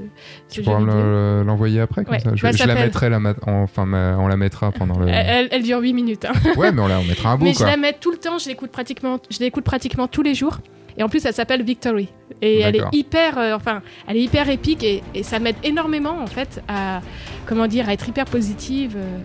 ce 0.48 0.54
Tu 0.54 0.62
jeu 0.62 0.70
pourras 0.70 1.42
l'envoyer 1.44 1.80
après 1.80 2.04
comme 2.04 2.12
Ouais, 2.14 2.20
ça. 2.20 2.30
Je, 2.34 2.42
bah, 2.42 2.52
je 2.52 2.64
la 2.64 2.74
mettrai 2.74 3.08
la 3.08 3.18
ma- 3.18 3.34
enfin 3.46 3.86
ma- 3.86 4.18
on 4.18 4.28
la 4.28 4.36
mettra 4.36 4.72
pendant 4.72 4.98
le. 4.98 5.08
Elle, 5.08 5.26
elle- 5.26 5.48
elle 5.52 5.62
dure 5.62 5.78
8 5.80 5.92
minutes. 5.94 6.26
hein. 6.26 6.32
Ouais, 6.56 6.70
mais 6.70 6.82
on, 6.82 6.86
la- 6.86 7.00
on 7.00 7.04
mettra 7.04 7.30
un 7.32 7.36
bout 7.38 7.44
Mais 7.44 7.54
je 7.54 7.64
la 7.64 7.76
mets 7.76 7.94
tout 7.94 8.10
le 8.10 8.18
temps, 8.18 8.38
je 8.38 8.48
l'écoute 8.48 8.70
pratiquement, 8.70 9.18
je 9.30 9.38
l'écoute 9.54 9.64
pratiquement 9.64 10.08
tous 10.08 10.22
les 10.22 10.34
jours. 10.34 10.58
Et 10.96 11.02
en 11.02 11.08
plus, 11.08 11.24
elle 11.24 11.34
s'appelle 11.34 11.62
Victory. 11.64 12.08
Et 12.40 12.60
elle 12.60 12.76
est 12.76 12.84
hyper, 12.92 13.36
euh, 13.38 13.54
enfin, 13.54 13.82
elle 14.06 14.16
est 14.16 14.22
hyper 14.22 14.48
épique 14.48 14.84
et, 14.84 15.02
et 15.14 15.22
ça 15.24 15.38
m'aide 15.40 15.56
énormément 15.64 16.16
en 16.22 16.26
fait 16.28 16.62
à, 16.68 17.00
comment 17.46 17.66
dire, 17.66 17.88
à 17.88 17.92
être 17.92 18.08
hyper 18.08 18.24
positive. 18.26 18.94
euh, 18.96 19.18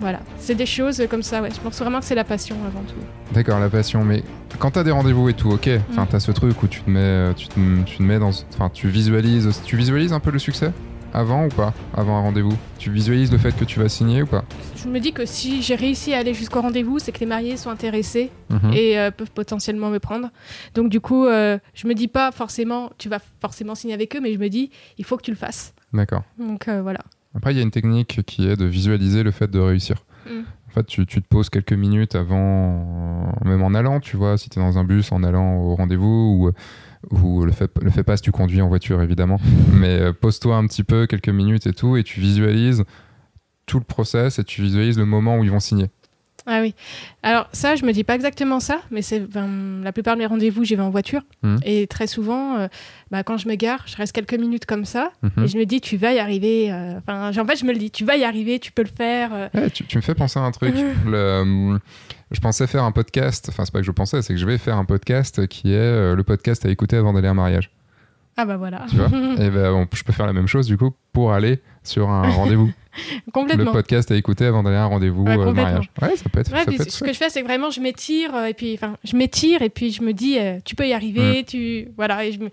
voilà, 0.00 0.20
c'est 0.38 0.54
des 0.54 0.64
choses 0.66 1.02
comme 1.10 1.24
ça. 1.24 1.42
Ouais, 1.42 1.50
je 1.52 1.58
pense 1.60 1.76
vraiment 1.80 1.98
que 1.98 2.04
c'est 2.04 2.14
la 2.14 2.22
passion 2.22 2.54
avant 2.64 2.82
tout. 2.84 3.34
D'accord, 3.34 3.58
la 3.58 3.68
passion. 3.68 4.04
Mais 4.04 4.22
quand 4.60 4.70
t'as 4.70 4.84
des 4.84 4.92
rendez-vous 4.92 5.28
et 5.28 5.34
tout, 5.34 5.50
ok. 5.50 5.68
Enfin, 5.90 6.04
Mm. 6.04 6.08
t'as 6.10 6.20
ce 6.20 6.30
truc 6.30 6.62
où 6.62 6.68
tu 6.68 6.82
te 6.82 6.88
mets, 6.90 7.00
euh, 7.00 7.32
tu 7.34 7.48
te, 7.48 7.54
tu 7.84 7.96
te 7.96 8.02
mets 8.04 8.20
dans, 8.20 8.30
enfin, 8.54 8.70
tu 8.72 8.86
visualises, 8.88 9.60
tu 9.64 9.76
visualises 9.76 10.12
un 10.12 10.20
peu 10.20 10.30
le 10.30 10.38
succès? 10.38 10.70
Avant 11.14 11.46
ou 11.46 11.48
pas, 11.48 11.72
avant 11.96 12.16
un 12.18 12.20
rendez-vous. 12.22 12.56
Tu 12.78 12.90
visualises 12.90 13.32
le 13.32 13.38
fait 13.38 13.56
que 13.56 13.64
tu 13.64 13.78
vas 13.80 13.88
signer 13.88 14.22
ou 14.22 14.26
pas 14.26 14.44
Je 14.76 14.88
me 14.88 15.00
dis 15.00 15.12
que 15.12 15.24
si 15.26 15.62
j'ai 15.62 15.74
réussi 15.74 16.14
à 16.14 16.18
aller 16.18 16.34
jusqu'au 16.34 16.60
rendez-vous, 16.60 16.98
c'est 16.98 17.12
que 17.12 17.20
les 17.20 17.26
mariés 17.26 17.56
sont 17.56 17.70
intéressés 17.70 18.30
Mhm. 18.50 18.72
et 18.72 18.98
euh, 18.98 19.10
peuvent 19.10 19.30
potentiellement 19.30 19.90
me 19.90 19.98
prendre. 19.98 20.28
Donc 20.74 20.88
du 20.90 21.00
coup, 21.00 21.26
euh, 21.26 21.58
je 21.74 21.86
me 21.86 21.94
dis 21.94 22.08
pas 22.08 22.30
forcément, 22.32 22.90
tu 22.98 23.08
vas 23.08 23.18
forcément 23.40 23.74
signer 23.74 23.94
avec 23.94 24.14
eux, 24.16 24.20
mais 24.20 24.32
je 24.32 24.38
me 24.38 24.48
dis, 24.48 24.70
il 24.98 25.04
faut 25.04 25.16
que 25.16 25.22
tu 25.22 25.30
le 25.30 25.36
fasses. 25.36 25.74
D'accord. 25.92 26.22
Donc 26.38 26.68
euh, 26.68 26.82
voilà. 26.82 27.00
Après, 27.34 27.52
il 27.52 27.56
y 27.56 27.60
a 27.60 27.62
une 27.62 27.70
technique 27.70 28.22
qui 28.26 28.48
est 28.48 28.56
de 28.56 28.64
visualiser 28.64 29.22
le 29.22 29.30
fait 29.30 29.50
de 29.50 29.58
réussir. 29.58 30.04
Mm. 30.26 30.40
En 30.68 30.70
fait, 30.70 30.84
tu, 30.86 31.06
tu 31.06 31.22
te 31.22 31.26
poses 31.28 31.48
quelques 31.48 31.72
minutes 31.72 32.14
avant, 32.14 33.32
même 33.44 33.62
en 33.62 33.72
allant, 33.74 34.00
tu 34.00 34.16
vois, 34.16 34.36
si 34.36 34.50
tu 34.50 34.58
es 34.58 34.62
dans 34.62 34.78
un 34.78 34.84
bus, 34.84 35.12
en 35.12 35.22
allant 35.22 35.56
au 35.56 35.74
rendez-vous, 35.74 36.06
ou, 36.38 36.52
ou 37.10 37.44
le, 37.44 37.52
fait, 37.52 37.70
le 37.80 37.90
fais 37.90 38.04
pas 38.04 38.16
si 38.16 38.22
tu 38.22 38.32
conduis 38.32 38.60
en 38.60 38.68
voiture, 38.68 39.02
évidemment, 39.02 39.40
mais 39.72 40.00
euh, 40.00 40.12
pose-toi 40.12 40.56
un 40.56 40.66
petit 40.66 40.84
peu, 40.84 41.06
quelques 41.06 41.28
minutes 41.28 41.66
et 41.66 41.72
tout, 41.72 41.96
et 41.96 42.04
tu 42.04 42.20
visualises 42.20 42.84
tout 43.66 43.78
le 43.78 43.84
process 43.84 44.38
et 44.38 44.44
tu 44.44 44.62
visualises 44.62 44.98
le 44.98 45.04
moment 45.04 45.38
où 45.38 45.44
ils 45.44 45.50
vont 45.50 45.60
signer. 45.60 45.90
Ah 46.50 46.60
oui. 46.62 46.74
Alors 47.22 47.46
ça, 47.52 47.76
je 47.76 47.84
me 47.84 47.92
dis 47.92 48.04
pas 48.04 48.14
exactement 48.14 48.58
ça, 48.58 48.80
mais 48.90 49.02
c'est 49.02 49.20
ben, 49.20 49.82
la 49.84 49.92
plupart 49.92 50.14
de 50.14 50.20
mes 50.20 50.26
rendez-vous, 50.26 50.64
j'y 50.64 50.74
vais 50.76 50.82
en 50.82 50.88
voiture. 50.88 51.20
Mhm. 51.42 51.58
Et 51.64 51.86
très 51.86 52.06
souvent, 52.06 52.56
euh, 52.56 52.68
bah, 53.10 53.22
quand 53.22 53.36
je 53.36 53.46
me 53.48 53.54
gare, 53.54 53.84
je 53.86 53.96
reste 53.96 54.12
quelques 54.12 54.34
minutes 54.34 54.64
comme 54.64 54.86
ça. 54.86 55.12
Mhm. 55.22 55.44
Et 55.44 55.48
je 55.48 55.58
me 55.58 55.64
dis, 55.66 55.80
tu 55.82 55.96
vas 55.98 56.12
y 56.14 56.18
arriver. 56.18 56.72
euh, 56.72 56.98
Enfin, 56.98 57.30
en 57.38 57.46
fait, 57.46 57.56
je 57.56 57.64
me 57.66 57.72
le 57.72 57.78
dis, 57.78 57.90
tu 57.90 58.04
vas 58.06 58.16
y 58.16 58.24
arriver, 58.24 58.58
tu 58.58 58.72
peux 58.72 58.82
le 58.82 58.88
faire. 58.88 59.30
euh. 59.34 59.48
Ouais, 59.54 59.68
tu, 59.70 59.84
tu 59.84 59.96
me 59.98 60.02
fais 60.02 60.14
penser 60.14 60.38
à 60.38 60.42
un 60.42 60.50
truc. 60.50 60.74
Le, 61.06 61.78
je 62.30 62.40
pensais 62.40 62.66
faire 62.66 62.84
un 62.84 62.92
podcast, 62.92 63.46
enfin, 63.50 63.64
c'est 63.64 63.72
pas 63.72 63.80
que 63.80 63.86
je 63.86 63.90
pensais, 63.92 64.22
c'est 64.22 64.32
que 64.34 64.40
je 64.40 64.46
vais 64.46 64.58
faire 64.58 64.76
un 64.78 64.84
podcast 64.84 65.46
qui 65.48 65.72
est 65.72 66.14
le 66.14 66.22
podcast 66.24 66.64
à 66.66 66.70
écouter 66.70 66.96
avant 66.96 67.12
d'aller 67.12 67.28
à 67.28 67.32
un 67.32 67.34
mariage. 67.34 67.70
Ah 68.40 68.44
bah 68.46 68.56
voilà. 68.56 68.86
Tu 68.88 68.96
vois 68.96 69.08
Et 69.44 69.50
ben, 69.50 69.86
je 69.92 70.02
peux 70.04 70.12
faire 70.12 70.26
la 70.26 70.32
même 70.32 70.46
chose 70.46 70.66
du 70.68 70.78
coup 70.78 70.92
pour 71.12 71.32
aller 71.32 71.60
sur 71.82 72.08
un 72.08 72.30
rendez-vous. 72.30 72.66
le 73.26 73.32
Complètement. 73.32 73.72
podcast 73.72 74.10
à 74.12 74.16
écouter 74.16 74.44
avant 74.46 74.62
d'aller 74.62 74.76
à 74.76 74.84
un 74.84 74.86
rendez-vous 74.86 75.24
Ouais, 75.24 75.36
euh, 75.36 75.52
mariage. 75.52 75.90
Ouais, 76.00 76.14
ça 76.16 76.28
peut 76.28 76.38
être. 76.40 76.52
Ouais, 76.52 76.58
ça 76.60 76.64
puis 76.66 76.76
peut 76.76 76.82
être 76.84 76.90
ce 76.92 77.02
que 77.04 77.12
je 77.12 77.18
fais, 77.18 77.28
c'est 77.30 77.42
que 77.42 77.46
vraiment, 77.46 77.70
je 77.70 77.80
m'étire, 77.80 78.34
euh, 78.36 78.46
et 78.46 78.54
puis, 78.54 78.74
enfin, 78.74 78.94
je 79.04 79.16
m'étire, 79.16 79.62
et 79.62 79.70
puis 79.70 79.90
je 79.90 80.02
me 80.02 80.12
dis, 80.12 80.38
euh, 80.38 80.58
tu 80.64 80.76
peux 80.76 80.86
y 80.86 80.92
arriver, 80.92 81.44
tu, 81.44 81.88
voilà. 81.96 82.24
Et, 82.24 82.32
je 82.32 82.38
me- 82.38 82.50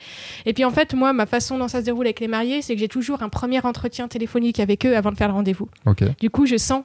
et 0.48 0.54
puis 0.54 0.65
en 0.65 0.71
fait, 0.71 0.93
moi, 0.95 1.13
ma 1.13 1.28
façon 1.28 1.58
dont 1.60 1.67
ça 1.67 1.82
se 1.82 1.86
déroule 1.86 2.08
avec 2.08 2.19
les 2.19 2.28
mariés, 2.28 2.62
c'est 2.63 2.74
que 2.74 2.80
j'ai 2.80 2.88
toujours 2.88 3.21
un 3.21 3.30
premier 3.30 3.63
entretien 3.63 4.08
téléphonique 4.08 4.60
avec 4.60 4.86
eux 4.86 4.95
avant 4.98 5.12
de 5.12 5.17
faire 5.17 5.28
le 5.28 5.36
rendez-vous. 5.36 5.69
Du 6.19 6.30
coup, 6.32 6.45
je 6.48 6.58
sens 6.58 6.84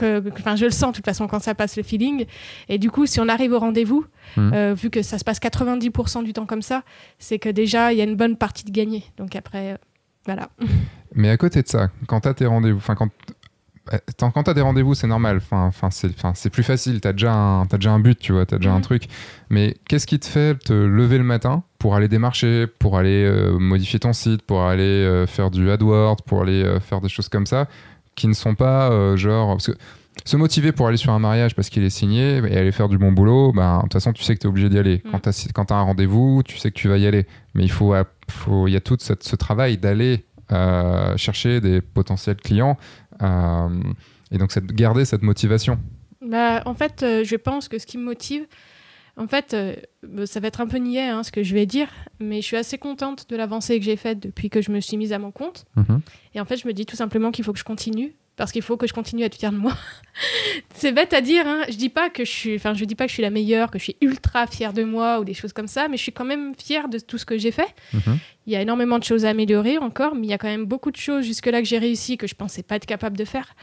que, 0.00 0.22
enfin, 0.38 0.56
je 0.56 0.64
le 0.64 0.70
sens 0.70 0.90
de 0.92 0.96
toute 0.96 1.04
façon 1.04 1.26
quand 1.28 1.40
ça 1.40 1.54
passe 1.54 1.76
le 1.76 1.82
feeling. 1.82 2.24
Et 2.68 2.78
du 2.78 2.90
coup, 2.90 3.06
si 3.06 3.20
on 3.20 3.28
arrive 3.28 3.52
au 3.52 3.58
rendez-vous, 3.58 4.04
Mhm. 4.36 4.52
euh, 4.54 4.74
vu 4.74 4.90
que 4.90 5.02
ça 5.02 5.18
se 5.18 5.24
passe 5.24 5.38
90% 5.40 6.22
du 6.24 6.32
temps 6.32 6.46
comme 6.46 6.62
ça, 6.62 6.82
c'est 7.18 7.38
que 7.38 7.48
déjà, 7.48 7.92
il 7.92 7.98
y 7.98 8.00
a 8.00 8.04
une 8.04 8.16
bonne 8.16 8.36
partie 8.36 8.64
de 8.64 8.70
gagner. 8.70 9.04
Donc 9.16 9.36
après, 9.36 9.72
euh, 9.72 9.76
voilà. 10.26 10.48
Mais 11.14 11.30
à 11.30 11.36
côté 11.36 11.62
de 11.62 11.68
ça, 11.68 11.90
quand 12.06 12.20
t'as 12.20 12.34
tes 12.34 12.46
rendez-vous, 12.46 12.78
enfin 12.78 12.94
quand 12.94 13.08
quand 14.18 14.42
t'as 14.44 14.54
des 14.54 14.60
rendez-vous, 14.60 14.94
c'est 14.94 15.08
normal. 15.08 15.38
Enfin, 15.38 15.66
enfin, 15.66 15.88
c'est, 15.90 16.50
plus 16.50 16.62
facile. 16.62 17.00
T'as 17.00 17.12
déjà 17.12 17.32
un, 17.32 17.66
t'as 17.66 17.76
déjà 17.76 17.90
un 17.90 17.98
but, 17.98 18.16
tu 18.20 18.32
vois. 18.32 18.46
T'as 18.46 18.58
déjà 18.58 18.70
un 18.72 18.76
Mhm. 18.76 18.82
truc. 18.82 19.04
Mais 19.48 19.74
qu'est-ce 19.88 20.06
qui 20.06 20.20
te 20.20 20.26
fait 20.26 20.56
te 20.58 20.72
lever 20.72 21.18
le 21.18 21.24
matin 21.24 21.64
pour 21.78 21.96
aller 21.96 22.06
démarcher, 22.06 22.66
pour 22.78 22.96
aller 22.98 23.24
euh, 23.24 23.58
modifier 23.58 23.98
ton 23.98 24.12
site, 24.12 24.42
pour 24.42 24.62
aller 24.62 24.82
euh, 24.84 25.26
faire 25.26 25.50
du 25.50 25.68
AdWords, 25.70 26.22
pour 26.24 26.42
aller 26.42 26.62
euh, 26.62 26.78
faire 26.78 27.00
des 27.00 27.08
choses 27.08 27.28
comme 27.28 27.46
ça, 27.46 27.66
qui 28.14 28.28
ne 28.28 28.32
sont 28.34 28.54
pas 28.54 28.90
euh, 28.90 29.16
genre 29.16 29.48
parce 29.54 29.66
que 29.68 29.72
se 30.24 30.36
motiver 30.36 30.72
pour 30.72 30.86
aller 30.88 30.96
sur 30.98 31.12
un 31.12 31.18
mariage 31.18 31.54
parce 31.54 31.70
qu'il 31.70 31.82
est 31.82 31.88
signé 31.90 32.38
et 32.38 32.56
aller 32.58 32.72
faire 32.72 32.88
du 32.88 32.98
bon 32.98 33.12
boulot, 33.12 33.52
ben, 33.52 33.76
de 33.78 33.82
toute 33.84 33.94
façon, 33.94 34.12
tu 34.12 34.22
sais 34.22 34.34
que 34.34 34.40
tu 34.40 34.46
es 34.46 34.50
obligé 34.50 34.68
d'y 34.68 34.78
aller. 34.78 35.02
Quand 35.10 35.20
tu 35.20 35.28
as, 35.30 35.64
t'as 35.66 35.74
un 35.76 35.82
rendez-vous, 35.82 36.42
tu 36.44 36.58
sais 36.58 36.70
que 36.70 36.76
tu 36.76 36.88
vas 36.88 36.98
y 36.98 37.06
aller. 37.06 37.26
Mais 37.54 37.62
il 37.62 37.70
faut, 37.70 37.94
faut, 38.28 38.68
y 38.68 38.76
a 38.76 38.80
tout 38.80 38.96
cette- 39.00 39.22
ce 39.22 39.36
travail 39.36 39.78
d'aller 39.78 40.26
euh, 40.52 41.16
chercher 41.16 41.60
des 41.60 41.80
potentiels 41.80 42.36
clients 42.36 42.76
euh, 43.22 43.68
et 44.30 44.36
donc 44.38 44.52
cette, 44.52 44.66
garder 44.72 45.04
cette 45.04 45.22
motivation. 45.22 45.78
Bah, 46.28 46.60
en 46.66 46.74
fait, 46.74 47.00
je 47.24 47.36
pense 47.36 47.68
que 47.68 47.78
ce 47.78 47.86
qui 47.86 47.96
me 47.96 48.04
motive, 48.04 48.46
en 49.20 49.28
fait, 49.28 49.52
euh, 49.52 49.76
bah, 50.02 50.26
ça 50.26 50.40
va 50.40 50.48
être 50.48 50.62
un 50.62 50.66
peu 50.66 50.78
niais 50.78 51.08
hein, 51.08 51.22
ce 51.22 51.30
que 51.30 51.42
je 51.42 51.52
vais 51.52 51.66
dire, 51.66 51.88
mais 52.20 52.40
je 52.40 52.46
suis 52.46 52.56
assez 52.56 52.78
contente 52.78 53.28
de 53.28 53.36
l'avancée 53.36 53.78
que 53.78 53.84
j'ai 53.84 53.96
faite 53.96 54.18
depuis 54.18 54.48
que 54.48 54.62
je 54.62 54.70
me 54.70 54.80
suis 54.80 54.96
mise 54.96 55.12
à 55.12 55.18
mon 55.18 55.30
compte. 55.30 55.66
Mhm. 55.76 56.00
Et 56.34 56.40
en 56.40 56.46
fait, 56.46 56.56
je 56.56 56.66
me 56.66 56.72
dis 56.72 56.86
tout 56.86 56.96
simplement 56.96 57.30
qu'il 57.30 57.44
faut 57.44 57.52
que 57.52 57.58
je 57.58 57.64
continue. 57.64 58.14
Parce 58.36 58.52
qu'il 58.52 58.62
faut 58.62 58.78
que 58.78 58.86
je 58.86 58.94
continue 58.94 59.22
à 59.24 59.26
être 59.26 59.34
fière 59.34 59.52
de 59.52 59.58
moi. 59.58 59.76
c'est 60.74 60.92
bête 60.92 61.12
à 61.12 61.20
dire, 61.20 61.46
hein. 61.46 61.64
Je 61.68 61.76
dis 61.76 61.90
pas 61.90 62.08
que 62.08 62.24
je 62.24 62.30
suis, 62.30 62.54
enfin, 62.54 62.72
je 62.72 62.86
dis 62.86 62.94
pas 62.94 63.04
que 63.04 63.10
je 63.10 63.14
suis 63.14 63.22
la 63.22 63.28
meilleure, 63.28 63.70
que 63.70 63.78
je 63.78 63.84
suis 63.84 63.96
ultra 64.00 64.46
fière 64.46 64.72
de 64.72 64.82
moi 64.82 65.20
ou 65.20 65.24
des 65.24 65.34
choses 65.34 65.52
comme 65.52 65.66
ça, 65.66 65.88
mais 65.88 65.98
je 65.98 66.02
suis 66.02 66.12
quand 66.12 66.24
même 66.24 66.54
fière 66.54 66.88
de 66.88 66.98
tout 66.98 67.18
ce 67.18 67.26
que 67.26 67.36
j'ai 67.36 67.50
fait. 67.50 67.74
Mhm. 67.92 68.18
Il 68.46 68.54
y 68.54 68.56
a 68.56 68.62
énormément 68.62 68.98
de 68.98 69.04
choses 69.04 69.26
à 69.26 69.30
améliorer 69.30 69.76
encore, 69.76 70.14
mais 70.14 70.26
il 70.26 70.30
y 70.30 70.32
a 70.32 70.38
quand 70.38 70.48
même 70.48 70.64
beaucoup 70.64 70.90
de 70.90 70.96
choses 70.96 71.26
jusque-là 71.26 71.60
que 71.60 71.68
j'ai 71.68 71.76
réussi 71.76 72.16
que 72.16 72.26
je 72.26 72.34
pensais 72.34 72.62
pas 72.62 72.76
être 72.76 72.86
capable 72.86 73.18
de 73.18 73.26
faire. 73.26 73.54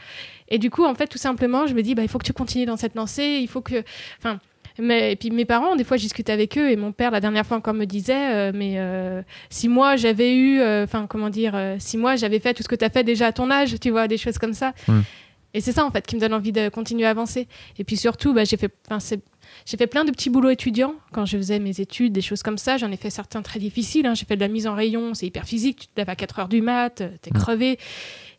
Et 0.46 0.58
du 0.58 0.70
coup, 0.70 0.84
en 0.84 0.94
fait, 0.94 1.08
tout 1.08 1.18
simplement, 1.18 1.66
je 1.66 1.74
me 1.74 1.82
dis, 1.82 1.96
bah, 1.96 2.02
il 2.02 2.08
faut 2.08 2.18
que 2.18 2.26
tu 2.26 2.32
continues 2.32 2.66
dans 2.66 2.76
cette 2.76 2.94
lancée, 2.94 3.40
il 3.40 3.48
faut 3.48 3.62
que, 3.62 3.82
enfin. 4.18 4.38
Mais, 4.80 5.12
et 5.12 5.16
puis 5.16 5.30
mes 5.30 5.44
parents, 5.44 5.74
des 5.76 5.84
fois, 5.84 5.96
je 5.96 6.02
discutais 6.02 6.32
avec 6.32 6.56
eux 6.56 6.70
et 6.70 6.76
mon 6.76 6.92
père, 6.92 7.10
la 7.10 7.20
dernière 7.20 7.44
fois 7.46 7.56
encore, 7.56 7.74
me 7.74 7.84
disait, 7.84 8.34
euh, 8.34 8.52
mais 8.54 8.74
euh, 8.76 9.22
si 9.50 9.68
moi 9.68 9.96
j'avais 9.96 10.34
eu, 10.36 10.60
euh, 10.60 10.84
enfin 10.84 11.06
comment 11.08 11.30
dire, 11.30 11.52
euh, 11.54 11.76
si 11.78 11.96
moi 11.96 12.16
j'avais 12.16 12.38
fait 12.38 12.54
tout 12.54 12.62
ce 12.62 12.68
que 12.68 12.74
tu 12.76 12.84
as 12.84 12.90
fait 12.90 13.02
déjà 13.04 13.26
à 13.28 13.32
ton 13.32 13.50
âge, 13.50 13.74
tu 13.80 13.90
vois, 13.90 14.06
des 14.08 14.16
choses 14.18 14.38
comme 14.38 14.54
ça. 14.54 14.72
Et 15.54 15.60
c'est 15.60 15.72
ça 15.72 15.84
en 15.84 15.90
fait 15.90 16.06
qui 16.06 16.14
me 16.14 16.20
donne 16.20 16.34
envie 16.34 16.52
de 16.52 16.68
continuer 16.68 17.06
à 17.06 17.10
avancer. 17.10 17.48
Et 17.78 17.84
puis 17.84 17.96
surtout, 17.96 18.34
bah, 18.34 18.44
j'ai 18.44 18.56
fait, 18.58 18.70
enfin, 18.86 19.00
c'est- 19.00 19.22
j'ai 19.64 19.76
fait 19.78 19.86
plein 19.86 20.04
de 20.04 20.10
petits 20.10 20.28
boulots 20.30 20.50
étudiants 20.50 20.94
quand 21.10 21.24
je 21.24 21.36
faisais 21.38 21.58
mes 21.58 21.80
études, 21.80 22.12
des 22.12 22.20
choses 22.20 22.42
comme 22.42 22.58
ça. 22.58 22.76
J'en 22.76 22.92
ai 22.92 22.96
fait 22.98 23.08
certains 23.10 23.40
très 23.42 23.58
difficiles. 23.58 24.06
hein. 24.06 24.14
J'ai 24.14 24.26
fait 24.26 24.36
de 24.36 24.40
la 24.40 24.48
mise 24.48 24.66
en 24.66 24.74
rayon, 24.74 25.14
c'est 25.14 25.26
hyper 25.26 25.44
physique. 25.46 25.78
Tu 25.80 25.86
te 25.86 25.92
lèves 25.96 26.10
à 26.10 26.16
4 26.16 26.38
heures 26.38 26.48
du 26.48 26.60
mat, 26.60 27.00
euh, 27.00 27.08
t'es 27.22 27.30
crevé. 27.30 27.78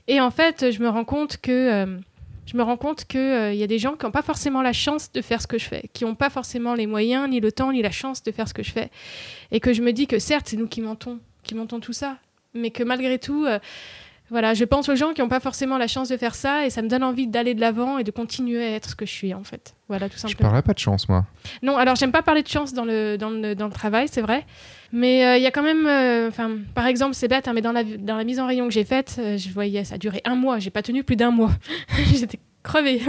Et 0.08 0.22
en 0.22 0.30
fait, 0.32 0.72
je 0.72 0.80
me 0.82 0.88
rends 0.90 1.04
compte 1.04 1.38
que 1.38 1.52
euh, 1.52 1.98
je 2.50 2.58
me 2.58 2.64
rends 2.64 2.78
compte 2.78 3.06
qu'il 3.06 3.20
il 3.20 3.60
y 3.60 3.64
a 3.64 3.68
des 3.68 3.78
gens 3.78 3.96
qui 3.96 4.06
n'ont 4.06 4.12
pas 4.12 4.24
forcément 4.24 4.64
la 4.64 4.74
chance 4.74 5.12
de 5.12 5.22
faire 5.22 5.40
ce 5.40 5.46
que 5.46 5.60
je 5.60 5.66
fais, 5.66 5.84
qui 5.94 6.04
n'ont 6.04 6.16
pas 6.16 6.32
forcément 6.32 6.74
les 6.74 6.88
moyens, 6.88 7.30
ni 7.30 7.40
le 7.40 7.52
temps, 7.52 7.72
ni 7.72 7.84
la 7.84 7.92
chance 7.92 8.24
de 8.24 8.32
faire 8.32 8.48
ce 8.48 8.56
que 8.56 8.64
je 8.64 8.72
fais. 8.72 8.90
Et 9.52 9.60
que 9.60 9.72
je 9.72 9.84
me 9.84 9.94
dis 9.94 10.08
que 10.08 10.18
certes, 10.18 10.48
c'est 10.50 10.58
nous 10.58 10.68
qui 10.68 10.82
mentons, 10.82 11.20
qui 11.44 11.54
mentons 11.54 11.80
tout 11.80 11.94
ça, 11.94 12.18
mais 12.56 12.72
que 12.72 12.82
malgré 12.84 13.20
tout, 13.20 13.46
voilà, 14.32 14.54
je 14.54 14.64
pense 14.64 14.90
aux 14.90 14.96
gens 14.96 15.14
qui 15.14 15.22
n'ont 15.22 15.30
pas 15.30 15.40
forcément 15.40 15.78
la 15.78 15.88
chance 15.88 16.10
de 16.10 16.18
faire 16.18 16.36
ça 16.36 16.66
et 16.66 16.70
ça 16.70 16.82
me 16.82 16.88
donne 16.88 17.04
envie 17.04 17.28
d'aller 17.28 17.54
de 17.54 17.62
l'avant 17.62 17.98
et 17.98 18.04
de 18.04 18.12
continuer 18.12 18.64
à 18.64 18.76
être 18.76 18.90
ce 18.92 18.96
que 18.96 19.06
je 19.06 19.12
suis 19.12 19.34
en 19.34 19.44
fait. 19.44 19.76
Voilà, 19.88 20.08
tout 20.08 20.18
simplement. 20.18 20.38
Je 20.38 20.44
parlerai 20.44 20.62
pas 20.62 20.74
de 20.74 20.80
chance, 20.80 21.10
moi. 21.10 21.26
Non, 21.64 21.78
alors 21.78 21.96
j'aime 21.96 22.12
pas 22.12 22.22
parler 22.22 22.44
de 22.44 22.48
chance 22.48 22.74
dans 22.74 22.86
le, 22.86 23.18
dans 23.18 23.30
le, 23.30 23.56
dans 23.56 23.66
le 23.66 23.74
travail, 23.74 24.08
c'est 24.10 24.22
vrai. 24.22 24.46
Mais 24.92 25.26
euh, 25.26 25.38
il 25.38 25.44
y 25.44 25.48
a 25.48 25.52
quand 25.52 25.64
même, 25.64 25.86
euh, 25.88 26.30
par 26.76 26.86
exemple, 26.86 27.16
c'est 27.16 27.28
bête, 27.28 27.48
hein, 27.48 27.54
mais 27.54 27.62
dans 27.62 27.72
la, 27.72 27.84
dans 27.84 28.18
la 28.18 28.24
mise 28.24 28.40
en 28.40 28.48
rayon 28.48 28.68
que 28.68 28.74
j'ai 28.74 28.86
faite, 28.86 29.18
euh, 29.20 29.38
je 29.38 29.50
voyais, 29.50 29.84
ça 29.84 29.96
a 29.96 29.98
duré 29.98 30.22
un 30.26 30.36
mois, 30.36 30.60
j'ai 30.60 30.72
pas 30.72 30.82
tenu 30.84 31.04
plus 31.04 31.16
d'un 31.16 31.32
mois. 31.32 31.52
J'étais 32.14 32.40
crevée. 32.64 33.02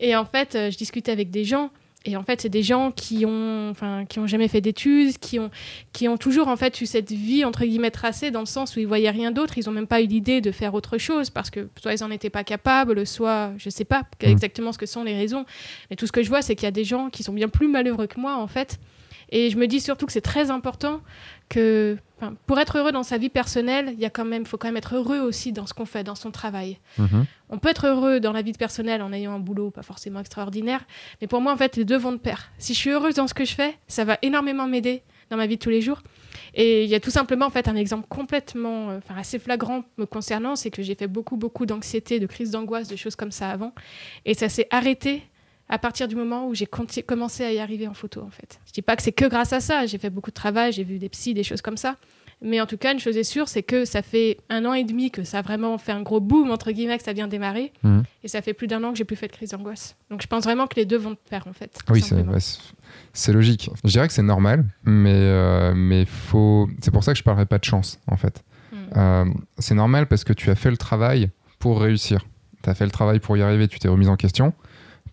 et 0.00 0.14
en 0.14 0.24
fait, 0.24 0.52
je 0.52 0.76
discutais 0.76 1.12
avec 1.12 1.30
des 1.30 1.44
gens 1.44 1.70
et 2.06 2.16
en 2.16 2.22
fait, 2.22 2.42
c'est 2.42 2.50
des 2.50 2.62
gens 2.62 2.90
qui 2.90 3.24
ont, 3.24 3.70
enfin, 3.70 4.04
qui 4.06 4.18
ont 4.18 4.26
jamais 4.26 4.48
fait 4.48 4.60
d'études, 4.60 5.16
qui 5.18 5.38
ont, 5.38 5.50
qui 5.92 6.06
ont 6.06 6.18
toujours 6.18 6.48
en 6.48 6.56
fait 6.56 6.80
eu 6.82 6.86
cette 6.86 7.10
vie 7.10 7.44
entre 7.44 7.64
guillemets 7.64 7.90
tracée 7.90 8.30
dans 8.30 8.40
le 8.40 8.46
sens 8.46 8.76
où 8.76 8.80
ils 8.80 8.86
voyaient 8.86 9.10
rien 9.10 9.30
d'autre. 9.30 9.56
Ils 9.56 9.68
ont 9.70 9.72
même 9.72 9.86
pas 9.86 10.02
eu 10.02 10.06
l'idée 10.06 10.42
de 10.42 10.50
faire 10.50 10.74
autre 10.74 10.98
chose 10.98 11.30
parce 11.30 11.48
que 11.48 11.68
soit 11.80 11.94
ils 11.94 12.04
en 12.04 12.10
étaient 12.10 12.30
pas 12.30 12.44
capables, 12.44 13.06
soit 13.06 13.52
je 13.56 13.70
sais 13.70 13.84
pas 13.84 14.02
mm. 14.22 14.26
exactement 14.26 14.72
ce 14.72 14.78
que 14.78 14.86
sont 14.86 15.02
les 15.02 15.14
raisons. 15.14 15.46
Mais 15.88 15.96
tout 15.96 16.06
ce 16.06 16.12
que 16.12 16.22
je 16.22 16.28
vois, 16.28 16.42
c'est 16.42 16.54
qu'il 16.54 16.64
y 16.64 16.68
a 16.68 16.72
des 16.72 16.84
gens 16.84 17.08
qui 17.08 17.22
sont 17.22 17.32
bien 17.32 17.48
plus 17.48 17.68
malheureux 17.68 18.06
que 18.06 18.20
moi 18.20 18.36
en 18.36 18.48
fait. 18.48 18.78
Et 19.34 19.50
je 19.50 19.58
me 19.58 19.66
dis 19.66 19.80
surtout 19.80 20.06
que 20.06 20.12
c'est 20.12 20.20
très 20.20 20.52
important 20.52 21.00
que 21.48 21.98
pour 22.46 22.60
être 22.60 22.78
heureux 22.78 22.92
dans 22.92 23.02
sa 23.02 23.18
vie 23.18 23.28
personnelle, 23.28 23.90
il 23.92 23.98
y 23.98 24.04
a 24.04 24.10
quand 24.10 24.24
même, 24.24 24.46
faut 24.46 24.56
quand 24.56 24.68
même 24.68 24.76
être 24.76 24.94
heureux 24.94 25.18
aussi 25.18 25.50
dans 25.50 25.66
ce 25.66 25.74
qu'on 25.74 25.86
fait, 25.86 26.04
dans 26.04 26.14
son 26.14 26.30
travail. 26.30 26.78
Mhm. 26.98 27.26
On 27.50 27.58
peut 27.58 27.68
être 27.68 27.88
heureux 27.88 28.20
dans 28.20 28.30
la 28.30 28.42
vie 28.42 28.52
personnelle 28.52 29.02
en 29.02 29.12
ayant 29.12 29.32
un 29.32 29.40
boulot 29.40 29.70
pas 29.70 29.82
forcément 29.82 30.20
extraordinaire, 30.20 30.86
mais 31.20 31.26
pour 31.26 31.40
moi, 31.40 31.52
en 31.52 31.56
fait, 31.56 31.74
les 31.76 31.84
deux 31.84 31.98
vont 31.98 32.12
de 32.12 32.18
pair. 32.18 32.52
Si 32.58 32.74
je 32.74 32.78
suis 32.78 32.90
heureuse 32.90 33.16
dans 33.16 33.26
ce 33.26 33.34
que 33.34 33.44
je 33.44 33.54
fais, 33.54 33.76
ça 33.88 34.04
va 34.04 34.18
énormément 34.22 34.68
m'aider 34.68 35.02
dans 35.30 35.36
ma 35.36 35.48
vie 35.48 35.56
de 35.56 35.62
tous 35.62 35.70
les 35.70 35.80
jours. 35.80 36.00
Et 36.54 36.84
il 36.84 36.88
y 36.88 36.94
a 36.94 37.00
tout 37.00 37.10
simplement 37.10 37.46
en 37.46 37.50
fait 37.50 37.66
un 37.66 37.74
exemple 37.74 38.06
complètement, 38.08 38.90
euh, 38.90 38.98
enfin 38.98 39.16
assez 39.18 39.40
flagrant 39.40 39.82
me 39.98 40.06
concernant, 40.06 40.54
c'est 40.54 40.70
que 40.70 40.82
j'ai 40.82 40.94
fait 40.94 41.08
beaucoup 41.08 41.36
beaucoup 41.36 41.66
d'anxiété, 41.66 42.20
de 42.20 42.26
crise 42.26 42.52
d'angoisse, 42.52 42.86
de 42.86 42.94
choses 42.94 43.16
comme 43.16 43.32
ça 43.32 43.50
avant, 43.50 43.74
et 44.24 44.34
ça 44.34 44.48
s'est 44.48 44.68
arrêté 44.70 45.24
à 45.68 45.78
partir 45.78 46.08
du 46.08 46.16
moment 46.16 46.46
où 46.46 46.54
j'ai 46.54 46.66
commencé 46.66 47.44
à 47.44 47.52
y 47.52 47.58
arriver 47.58 47.88
en 47.88 47.94
photo 47.94 48.20
en 48.20 48.30
fait. 48.30 48.60
Je 48.66 48.72
dis 48.72 48.82
pas 48.82 48.96
que 48.96 49.02
c'est 49.02 49.12
que 49.12 49.26
grâce 49.26 49.52
à 49.52 49.60
ça, 49.60 49.86
j'ai 49.86 49.98
fait 49.98 50.10
beaucoup 50.10 50.30
de 50.30 50.34
travail, 50.34 50.72
j'ai 50.72 50.84
vu 50.84 50.98
des 50.98 51.08
psys, 51.08 51.34
des 51.34 51.44
choses 51.44 51.62
comme 51.62 51.76
ça. 51.76 51.96
Mais 52.42 52.60
en 52.60 52.66
tout 52.66 52.76
cas, 52.76 52.92
une 52.92 52.98
chose 52.98 53.16
est 53.16 53.24
sûre, 53.24 53.48
c'est 53.48 53.62
que 53.62 53.84
ça 53.84 54.02
fait 54.02 54.38
un 54.50 54.66
an 54.66 54.74
et 54.74 54.84
demi 54.84 55.10
que 55.10 55.24
ça 55.24 55.38
a 55.38 55.42
vraiment 55.42 55.78
fait 55.78 55.92
un 55.92 56.02
gros 56.02 56.20
boom, 56.20 56.50
entre 56.50 56.72
guillemets, 56.72 56.98
que 56.98 57.04
ça 57.04 57.14
vient 57.14 57.26
démarrer. 57.26 57.72
Mhm. 57.82 58.02
Et 58.22 58.28
ça 58.28 58.42
fait 58.42 58.52
plus 58.52 58.66
d'un 58.66 58.84
an 58.84 58.92
que 58.92 58.98
j'ai 58.98 59.04
plus 59.04 59.16
fait 59.16 59.28
de 59.28 59.32
crise 59.32 59.50
d'angoisse. 59.50 59.96
Donc 60.10 60.20
je 60.20 60.26
pense 60.26 60.44
vraiment 60.44 60.66
que 60.66 60.76
les 60.76 60.84
deux 60.84 60.98
vont 60.98 61.16
faire, 61.30 61.46
en 61.48 61.54
fait. 61.54 61.78
Oui, 61.88 62.04
c'est 63.12 63.32
logique. 63.32 63.70
Je 63.82 63.90
dirais 63.90 64.06
que 64.06 64.12
c'est 64.12 64.22
normal, 64.22 64.64
mais, 64.84 65.14
euh, 65.14 65.72
mais 65.74 66.04
faut... 66.04 66.68
c'est 66.82 66.90
pour 66.90 67.02
ça 67.02 67.12
que 67.12 67.18
je 67.18 67.24
parlerai 67.24 67.46
pas 67.46 67.58
de 67.58 67.64
chance, 67.64 67.98
en 68.08 68.16
fait. 68.16 68.44
Mhm. 68.72 68.78
Euh, 68.96 69.24
c'est 69.58 69.74
normal 69.74 70.06
parce 70.06 70.24
que 70.24 70.32
tu 70.34 70.50
as 70.50 70.54
fait 70.54 70.70
le 70.70 70.76
travail 70.76 71.30
pour 71.58 71.80
réussir. 71.80 72.26
Tu 72.62 72.68
as 72.68 72.74
fait 72.74 72.84
le 72.84 72.90
travail 72.90 73.20
pour 73.20 73.36
y 73.36 73.42
arriver, 73.42 73.68
tu 73.68 73.78
t'es 73.78 73.88
remis 73.88 74.08
en 74.08 74.16
question 74.16 74.52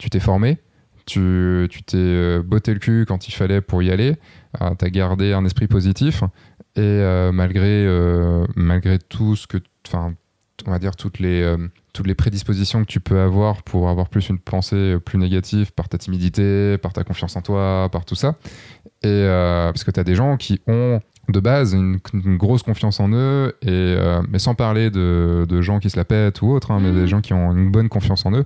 tu 0.01 0.09
t'es 0.09 0.19
formé, 0.19 0.57
tu 1.05 1.67
t'es 1.85 1.97
euh, 1.97 2.41
botté 2.43 2.73
le 2.73 2.79
cul 2.79 3.05
quand 3.07 3.27
il 3.27 3.33
fallait 3.33 3.61
pour 3.61 3.83
y 3.83 3.91
aller, 3.91 4.15
euh, 4.61 4.71
tu 4.77 4.85
as 4.85 4.89
gardé 4.89 5.31
un 5.31 5.45
esprit 5.45 5.67
positif 5.67 6.23
et 6.75 6.79
euh, 6.81 7.31
malgré, 7.31 7.87
malgré 8.55 8.97
tout 8.97 9.35
ce 9.35 9.45
que, 9.45 9.57
enfin, 9.87 10.15
on 10.65 10.71
va 10.71 10.79
dire 10.79 10.95
toutes 10.95 11.19
les, 11.19 11.55
toutes 11.93 12.07
les 12.07 12.15
prédispositions 12.15 12.81
que 12.81 12.87
tu 12.87 12.99
peux 12.99 13.19
avoir 13.19 13.61
pour 13.61 13.89
avoir 13.89 14.09
plus 14.09 14.29
une 14.29 14.39
pensée 14.39 14.97
plus 15.05 15.19
négative 15.19 15.71
par 15.71 15.87
ta 15.87 15.99
timidité, 15.99 16.79
par 16.79 16.93
ta 16.93 17.03
confiance 17.03 17.35
en 17.35 17.41
toi, 17.41 17.89
par 17.91 18.05
tout 18.05 18.15
ça. 18.15 18.37
Et 19.03 19.25
parce 19.27 19.83
que 19.83 19.91
tu 19.91 19.99
as 19.99 20.03
des 20.03 20.15
gens 20.15 20.37
qui 20.37 20.61
ont 20.67 20.99
de 21.29 21.39
base 21.39 21.73
une, 21.73 21.99
grosse 22.37 22.63
confiance 22.63 22.99
en 22.99 23.11
eux, 23.11 23.55
et, 23.61 23.95
mais 24.29 24.39
sans 24.39 24.55
parler 24.55 24.89
de, 24.89 25.45
de, 25.47 25.61
gens 25.61 25.79
qui 25.79 25.89
se 25.89 25.97
la 25.97 26.05
pètent 26.05 26.41
ou 26.41 26.49
autres, 26.49 26.71
hein, 26.71 26.79
mais 26.81 26.91
des 26.91 27.03
mmh. 27.03 27.07
gens 27.07 27.21
qui 27.21 27.33
ont 27.33 27.51
une 27.51 27.69
bonne 27.71 27.89
confiance 27.89 28.25
en 28.25 28.33
eux 28.33 28.45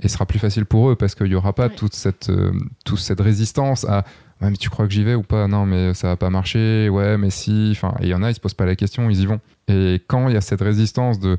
et 0.00 0.08
sera 0.08 0.26
plus 0.26 0.38
facile 0.38 0.64
pour 0.64 0.90
eux 0.90 0.96
parce 0.96 1.14
qu'il 1.14 1.28
n'y 1.28 1.34
aura 1.34 1.52
pas 1.52 1.68
toute, 1.68 1.94
cette, 1.94 2.30
euh, 2.30 2.52
toute 2.84 2.98
cette 2.98 3.20
résistance 3.20 3.84
à 3.84 4.04
ouais, 4.40 4.50
mais 4.50 4.56
tu 4.56 4.70
crois 4.70 4.86
que 4.86 4.92
j'y 4.92 5.04
vais 5.04 5.14
ou 5.14 5.22
pas? 5.22 5.46
Non, 5.48 5.66
mais 5.66 5.94
ça 5.94 6.08
va 6.08 6.16
pas 6.16 6.30
marcher. 6.30 6.88
Ouais, 6.88 7.16
mais 7.18 7.30
si. 7.30 7.70
Enfin, 7.72 7.94
il 8.00 8.08
y 8.08 8.14
en 8.14 8.22
a, 8.22 8.30
ils 8.30 8.34
se 8.34 8.40
posent 8.40 8.54
pas 8.54 8.66
la 8.66 8.76
question, 8.76 9.10
ils 9.10 9.20
y 9.20 9.26
vont. 9.26 9.40
Et 9.68 10.02
quand 10.06 10.28
il 10.28 10.34
y 10.34 10.36
a 10.36 10.40
cette 10.40 10.60
résistance 10.60 11.18
de 11.18 11.36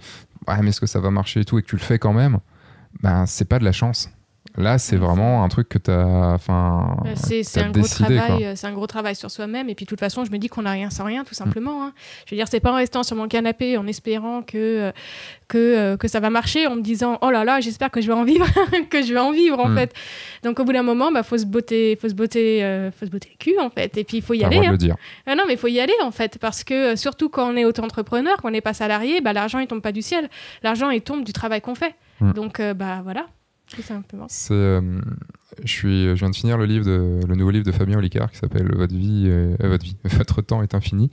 ouais, 0.48 0.62
mais 0.62 0.70
est-ce 0.70 0.82
que 0.82 0.88
ça 0.88 1.00
va 1.00 1.12
marcher 1.12 1.42
et 1.42 1.46
tout, 1.46 1.60
et 1.60 1.62
que 1.62 1.68
tu 1.68 1.76
le 1.76 1.82
fais 1.82 2.00
quand 2.00 2.14
même, 2.14 2.40
ben 3.02 3.26
c'est 3.26 3.46
pas 3.46 3.60
de 3.60 3.66
la 3.66 3.72
chance. 3.72 4.10
Là, 4.56 4.78
c'est 4.78 4.98
vraiment 4.98 5.44
un 5.44 5.50
truc 5.50 5.68
que 5.68 5.80
tu 5.80 5.90
as. 5.90 6.34
Enfin, 6.34 6.98
bah, 7.04 7.10
c'est 7.16 7.60
un, 7.60 7.72
gros 7.72 7.88
travail, 7.88 8.46
euh, 8.46 8.54
un 8.62 8.72
gros 8.72 8.86
travail 8.86 9.16
sur 9.16 9.32
soi-même. 9.32 9.68
Et 9.68 9.74
puis, 9.74 9.86
de 9.86 9.90
toute 9.90 10.00
façon, 10.00 10.26
je 10.26 10.32
me 10.32 10.38
dis 10.38 10.48
qu'on 10.48 10.62
n'a 10.62 10.72
rien 10.72 10.92
sans 10.92 11.06
rien, 11.06 11.24
tout 11.24 11.34
simplement. 11.34 11.84
Hein. 11.84 11.94
Je 12.28 12.36
veux 12.36 12.38
dire, 12.38 12.48
c'est 12.48 12.60
pas 12.60 12.72
en 12.72 12.76
restant 12.76 13.02
sur 13.02 13.16
mon 13.16 13.28
canapé 13.28 13.78
en 13.78 13.88
espérant 13.88 14.44
que, 14.44 14.58
euh, 14.58 14.92
que, 15.48 15.58
euh, 15.58 15.98
que 15.98 16.08
ça 16.08 16.20
va 16.20 16.30
marcher, 16.30 16.68
en 16.68 16.76
me 16.76 16.82
disant 16.82 17.18
oh 17.24 17.32
là 17.32 17.44
là, 17.44 17.62
j'espère 17.62 17.90
que 17.90 18.00
je 18.00 18.06
vais 18.06 18.14
en 18.14 18.24
vivre, 18.24 18.46
que 18.92 19.02
je 19.02 19.14
vais 19.14 19.20
en 19.20 19.32
vivre, 19.32 19.60
en 19.60 19.70
mm. 19.70 19.76
fait. 19.76 19.94
Donc, 20.44 20.60
au 20.60 20.66
bout 20.66 20.74
d'un 20.74 20.84
moment, 20.84 21.12
bah, 21.12 21.24
faut 21.24 21.38
se 21.38 21.48
botter, 21.48 21.98
faut 22.00 22.10
se 22.10 22.14
botter, 22.14 22.92
faut 23.00 23.08
se 23.08 23.12
botter 23.12 23.30
le 23.32 23.38
cul, 23.44 23.60
en 23.60 23.72
fait. 23.72 23.98
Et 23.98 24.04
puis, 24.04 24.18
il 24.18 24.24
faut 24.24 24.36
y 24.36 24.44
aller. 24.44 24.58
Hein. 24.58 24.76
dire. 24.76 24.98
Ah 25.26 25.34
non, 25.34 25.46
mais 25.48 25.54
il 25.54 25.60
faut 25.60 25.68
y 25.68 25.80
aller, 25.80 25.96
en 26.04 26.12
fait. 26.12 26.38
Parce 26.38 26.64
que, 26.64 26.96
surtout 26.96 27.30
quand 27.30 27.52
on 27.52 27.56
est 27.56 27.66
auto-entrepreneur, 27.66 28.38
quand 28.40 28.50
on 28.50 28.52
n'est 28.52 28.62
pas 28.62 28.76
salarié, 28.76 29.20
bah, 29.20 29.34
l'argent, 29.34 29.58
il 29.58 29.66
tombe 29.66 29.82
pas 29.82 29.92
du 29.92 30.04
ciel. 30.04 30.30
L'argent, 30.62 30.92
il 30.92 31.02
tombe 31.02 31.24
du 31.24 31.34
travail 31.34 31.62
qu'on 31.62 31.74
fait. 31.74 31.96
Mm. 32.20 32.34
Donc, 32.34 32.62
bah 32.62 33.02
voilà. 33.04 33.26
C'est, 34.30 34.54
euh, 34.54 34.82
je, 35.64 35.72
suis, 35.72 36.04
je 36.10 36.14
viens 36.14 36.30
de 36.30 36.36
finir 36.36 36.58
le, 36.58 36.66
livre 36.66 36.86
de, 36.86 37.20
le 37.28 37.36
nouveau 37.36 37.52
livre 37.52 37.66
de 37.66 37.72
Fabien 37.72 37.98
Olicard 37.98 38.32
qui 38.32 38.38
s'appelle 38.38 38.72
Votre 38.76 38.94
vie, 38.94 39.26
euh, 39.28 39.56
votre 39.62 39.84
vie, 39.84 39.98
votre 40.04 40.42
temps 40.42 40.62
est 40.62 40.76
infini. 40.76 41.10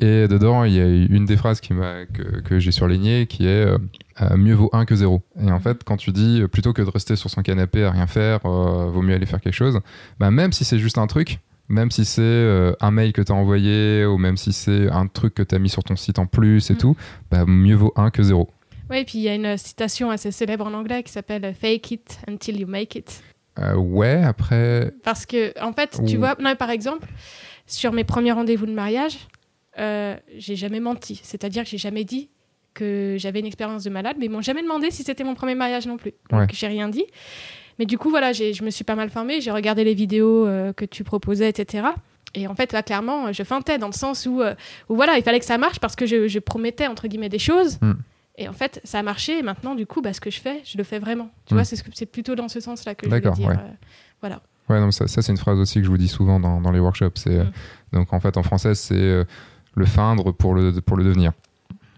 Et 0.00 0.28
dedans, 0.28 0.64
il 0.64 0.74
y 0.74 0.80
a 0.80 0.86
une 0.86 1.24
des 1.24 1.36
phrases 1.36 1.60
qui 1.60 1.72
m'a, 1.72 2.06
que, 2.06 2.40
que 2.40 2.58
j'ai 2.58 2.72
surlignée 2.72 3.26
qui 3.26 3.46
est 3.46 3.66
euh, 3.66 4.36
mieux 4.36 4.54
vaut 4.54 4.70
un 4.72 4.84
que 4.84 4.94
zéro. 4.94 5.22
Et 5.40 5.50
en 5.50 5.60
fait, 5.60 5.82
quand 5.84 5.96
tu 5.96 6.12
dis 6.12 6.42
plutôt 6.50 6.72
que 6.72 6.82
de 6.82 6.90
rester 6.90 7.16
sur 7.16 7.30
son 7.30 7.42
canapé 7.42 7.84
à 7.84 7.90
rien 7.90 8.06
faire, 8.06 8.40
vaut 8.44 9.02
mieux 9.02 9.14
aller 9.14 9.26
faire 9.26 9.40
quelque 9.40 9.54
chose, 9.54 9.80
bah, 10.18 10.30
même 10.30 10.52
si 10.52 10.64
c'est 10.64 10.78
juste 10.78 10.98
un 10.98 11.06
truc, 11.06 11.40
même 11.68 11.90
si 11.90 12.04
c'est 12.04 12.74
un 12.80 12.90
mail 12.90 13.12
que 13.12 13.22
tu 13.22 13.32
as 13.32 13.34
envoyé 13.34 14.04
ou 14.04 14.18
même 14.18 14.36
si 14.36 14.52
c'est 14.52 14.90
un 14.90 15.06
truc 15.06 15.34
que 15.34 15.42
tu 15.42 15.54
as 15.54 15.58
mis 15.58 15.70
sur 15.70 15.82
ton 15.82 15.96
site 15.96 16.18
en 16.18 16.26
plus 16.26 16.70
et 16.70 16.74
mm. 16.74 16.78
tout, 16.78 16.96
bah, 17.30 17.44
mieux 17.46 17.76
vaut 17.76 17.92
un 17.96 18.10
que 18.10 18.22
zéro. 18.22 18.50
Oui, 18.94 19.00
et 19.00 19.04
puis 19.04 19.18
il 19.18 19.22
y 19.22 19.28
a 19.28 19.34
une 19.34 19.56
citation 19.56 20.10
assez 20.10 20.30
célèbre 20.30 20.64
en 20.64 20.72
anglais 20.72 21.02
qui 21.02 21.10
s'appelle 21.10 21.52
Fake 21.52 21.90
it 21.90 22.20
until 22.28 22.60
you 22.60 22.68
make 22.68 22.94
it. 22.94 23.24
Euh, 23.58 23.74
ouais, 23.74 24.22
après. 24.22 24.92
Parce 25.02 25.26
que, 25.26 25.52
en 25.60 25.72
fait, 25.72 26.00
tu 26.06 26.16
vois, 26.16 26.36
non, 26.38 26.54
par 26.54 26.70
exemple, 26.70 27.08
sur 27.66 27.92
mes 27.92 28.04
premiers 28.04 28.30
rendez-vous 28.30 28.66
de 28.66 28.72
mariage, 28.72 29.18
euh, 29.80 30.16
j'ai 30.36 30.54
jamais 30.54 30.78
menti. 30.78 31.20
C'est-à-dire 31.24 31.64
que 31.64 31.70
j'ai 31.70 31.78
jamais 31.78 32.04
dit 32.04 32.30
que 32.72 33.16
j'avais 33.18 33.40
une 33.40 33.46
expérience 33.46 33.82
de 33.82 33.90
malade, 33.90 34.14
mais 34.20 34.26
ils 34.26 34.30
m'ont 34.30 34.42
jamais 34.42 34.62
demandé 34.62 34.92
si 34.92 35.02
c'était 35.02 35.24
mon 35.24 35.34
premier 35.34 35.56
mariage 35.56 35.88
non 35.88 35.96
plus. 35.96 36.12
Donc, 36.30 36.50
j'ai 36.52 36.68
rien 36.68 36.88
dit. 36.88 37.06
Mais 37.80 37.86
du 37.86 37.98
coup, 37.98 38.10
voilà, 38.10 38.32
je 38.32 38.62
me 38.62 38.70
suis 38.70 38.84
pas 38.84 38.94
mal 38.94 39.10
formée, 39.10 39.40
j'ai 39.40 39.50
regardé 39.50 39.82
les 39.82 39.94
vidéos 39.94 40.46
euh, 40.46 40.72
que 40.72 40.84
tu 40.84 41.02
proposais, 41.02 41.48
etc. 41.48 41.88
Et 42.34 42.46
en 42.46 42.54
fait, 42.54 42.72
là, 42.72 42.84
clairement, 42.84 43.32
je 43.32 43.42
feintais 43.42 43.78
dans 43.78 43.88
le 43.88 43.92
sens 43.92 44.26
où, 44.26 44.40
euh, 44.40 44.54
où 44.88 44.94
voilà, 44.94 45.16
il 45.18 45.24
fallait 45.24 45.40
que 45.40 45.44
ça 45.44 45.58
marche 45.58 45.80
parce 45.80 45.96
que 45.96 46.06
je, 46.06 46.38
promettais, 46.38 46.86
entre 46.86 47.08
guillemets, 47.08 47.28
des 47.28 47.40
choses. 47.40 47.78
Hmm. 47.80 47.94
Et 48.36 48.48
en 48.48 48.52
fait, 48.52 48.80
ça 48.84 48.98
a 48.98 49.02
marché. 49.02 49.38
Et 49.38 49.42
maintenant, 49.42 49.74
du 49.74 49.86
coup, 49.86 50.02
bah, 50.02 50.12
ce 50.12 50.20
que 50.20 50.30
je 50.30 50.40
fais, 50.40 50.60
je 50.64 50.76
le 50.76 50.84
fais 50.84 50.98
vraiment. 50.98 51.30
Tu 51.46 51.54
hmm. 51.54 51.56
vois, 51.56 51.64
c'est 51.64 52.06
plutôt 52.06 52.34
dans 52.34 52.48
ce 52.48 52.60
sens-là 52.60 52.94
que 52.94 53.08
je 53.08 53.14
veux 53.14 53.20
dire. 53.20 53.50
Euh, 53.50 53.54
voilà. 54.20 54.40
Ouais, 54.68 54.80
non, 54.80 54.90
ça, 54.90 55.06
ça 55.06 55.20
c'est 55.20 55.30
une 55.30 55.38
phrase 55.38 55.58
aussi 55.58 55.80
que 55.80 55.84
je 55.84 55.90
vous 55.90 55.98
dis 55.98 56.08
souvent 56.08 56.40
dans, 56.40 56.60
dans 56.60 56.70
les 56.70 56.80
workshops. 56.80 57.12
C'est 57.16 57.38
euh, 57.38 57.44
hmm. 57.44 57.50
donc 57.92 58.12
en 58.12 58.20
fait 58.20 58.36
en 58.36 58.42
français, 58.42 58.74
c'est 58.74 58.94
euh, 58.94 59.24
le 59.74 59.84
feindre 59.84 60.32
pour 60.32 60.54
le 60.54 60.72
pour 60.80 60.96
le 60.96 61.04
devenir. 61.04 61.32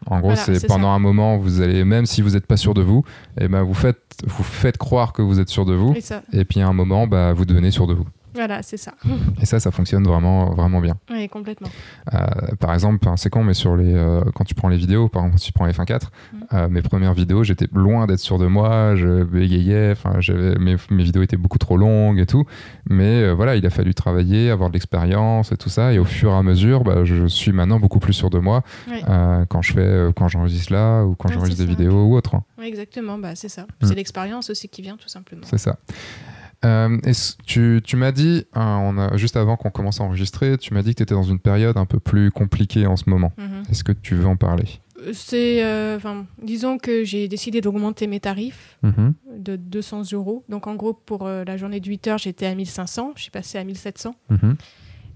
En 0.09 0.21
gros, 0.21 0.37
c'est 0.37 0.65
pendant 0.69 0.91
un 0.91 1.01
moment, 1.01 1.37
vous 1.37 1.61
allez 1.63 1.85
même 1.85 2.07
si 2.07 2.23
vous 2.23 2.31
n'êtes 2.31 2.47
pas 2.47 2.57
sûr 2.57 2.75
de 2.75 2.83
vous, 2.83 3.03
et 3.41 3.45
eh 3.45 3.49
ben 3.49 3.63
vous 3.63 3.75
faites 3.75 4.23
vous 4.25 4.45
faites 4.45 4.79
croire 4.79 5.13
que 5.13 5.21
vous 5.21 5.41
êtes 5.41 5.49
sûr 5.49 5.65
de 5.65 5.75
vous, 5.75 5.95
et, 5.95 6.41
et 6.41 6.45
puis 6.45 6.61
à 6.61 6.69
un 6.69 6.73
moment, 6.73 7.09
bah, 7.09 7.33
vous 7.33 7.45
devenez 7.45 7.73
sûr 7.73 7.89
de 7.89 7.95
vous. 7.95 8.07
Voilà, 8.37 8.63
c'est 8.63 8.77
ça. 8.77 8.93
Et 9.41 9.47
ça, 9.47 9.59
ça 9.61 9.71
fonctionne 9.71 10.05
vraiment, 10.05 10.55
vraiment 10.55 10.81
bien. 10.81 10.97
Oui, 11.11 11.29
complètement. 11.29 11.69
Euh, 12.13 12.19
par 12.61 12.75
exemple, 12.75 13.09
c'est 13.17 13.31
con, 13.31 13.43
mais 13.43 13.55
sur 13.55 13.77
les, 13.77 13.95
euh, 13.95 14.21
quand 14.35 14.45
tu 14.45 14.55
prends 14.55 14.69
les 14.69 14.77
vidéos, 14.77 15.09
par 15.09 15.23
exemple, 15.23 15.39
quand 15.39 15.45
tu 15.45 15.53
prends 15.53 15.67
F1.4, 15.67 16.03
mm. 16.03 16.39
euh, 16.53 16.69
mes 16.69 16.83
premières 16.83 17.15
vidéos, 17.15 17.45
j'étais 17.45 17.67
loin 17.73 18.07
d'être 18.07 18.21
sûr 18.21 18.39
de 18.39 18.47
moi, 18.47 18.95
je 18.95 19.25
bégayais, 19.25 19.93
enfin, 19.93 20.19
mes, 20.59 20.77
mes 20.91 21.03
vidéos 21.03 21.23
étaient 21.23 21.39
beaucoup 21.39 21.59
trop 21.59 21.79
longues 21.79 22.19
et 22.19 22.27
tout. 22.27 22.45
Mais 22.89 23.33
voilà, 23.33 23.57
il 23.57 23.65
a 23.65 23.71
fallu 23.71 23.95
travailler, 23.95 24.51
avoir 24.51 24.69
de 24.69 24.75
l'expérience 24.75 25.51
et 25.51 25.57
tout 25.57 25.71
ça. 25.71 25.93
Et 25.93 25.99
au 25.99 26.05
fur 26.05 26.31
et 26.31 26.37
à 26.37 26.43
mesure, 26.43 26.85
bah, 26.85 27.05
je 27.05 27.27
suis 27.27 27.53
maintenant 27.53 27.81
beaucoup 27.81 27.99
plus 27.99 28.13
sûr 28.13 28.31
de 28.31 28.39
moi 28.39 28.63
quand 29.49 29.63
je 29.63 29.73
fais, 29.73 30.09
quand 30.15 30.29
j'enregistre 30.29 30.73
là 30.73 31.05
ou 31.05 31.15
quand 31.15 31.29
j'enregistre 31.29 31.65
des 31.65 31.69
vidéos 31.69 32.05
ou 32.05 32.17
autre. 32.17 32.35
Hein. 32.35 32.45
Oui, 32.59 32.67
exactement, 32.67 33.19
bah, 33.19 33.35
c'est 33.35 33.49
ça. 33.49 33.63
Mm. 33.63 33.87
C'est 33.87 33.95
l'expérience 33.95 34.51
aussi 34.51 34.69
qui 34.69 34.83
vient, 34.83 34.97
tout 34.97 35.09
simplement. 35.09 35.43
C'est 35.45 35.59
ça. 35.59 35.79
Euh, 36.65 36.99
tu, 37.47 37.81
tu 37.85 37.97
m'as 37.97 38.13
dit, 38.13 38.45
hein, 38.55 38.81
on 38.83 38.99
a, 38.99 39.17
juste 39.17 39.37
avant 39.37 39.57
qu'on 39.57 39.71
commence 39.71 40.01
à 40.01 40.05
enregistrer, 40.05 40.57
tu 40.59 40.75
m'as 40.75 40.83
dit 40.83 40.91
que 40.93 40.97
tu 40.97 41.03
étais 41.03 41.15
dans 41.15 41.23
une 41.23 41.39
période 41.39 41.77
un 41.77 41.85
peu 41.87 42.01
plus 42.01 42.31
compliquée 42.31 42.87
en 42.87 42.97
ce 42.97 43.09
moment. 43.09 43.33
Mhm. 43.39 43.63
Est-ce 43.71 43.85
que 43.85 43.93
tu 43.93 44.15
veux 44.15 44.27
en 44.27 44.37
parler? 44.37 44.65
C'est, 45.13 45.63
euh, 45.63 45.99
disons 46.43 46.79
que 46.79 47.05
j'ai 47.05 47.29
décidé 47.29 47.61
d'augmenter 47.61 48.07
mes 48.07 48.19
tarifs 48.21 48.79
Mhm. 48.83 49.13
de 49.39 49.57
200 49.57 50.03
euros. 50.13 50.45
Donc 50.49 50.67
en 50.67 50.75
gros, 50.75 50.95
pour 50.95 51.27
euh, 51.27 51.45
la 51.45 51.57
journée 51.59 51.81
de 51.81 51.87
8 51.89 52.07
heures, 52.09 52.19
j'étais 52.19 52.47
à 52.47 52.55
1500, 52.55 53.13
je 53.17 53.23
suis 53.23 53.31
passée 53.31 53.59
à 53.59 53.65
1700. 53.65 54.15
Mhm. 54.31 54.57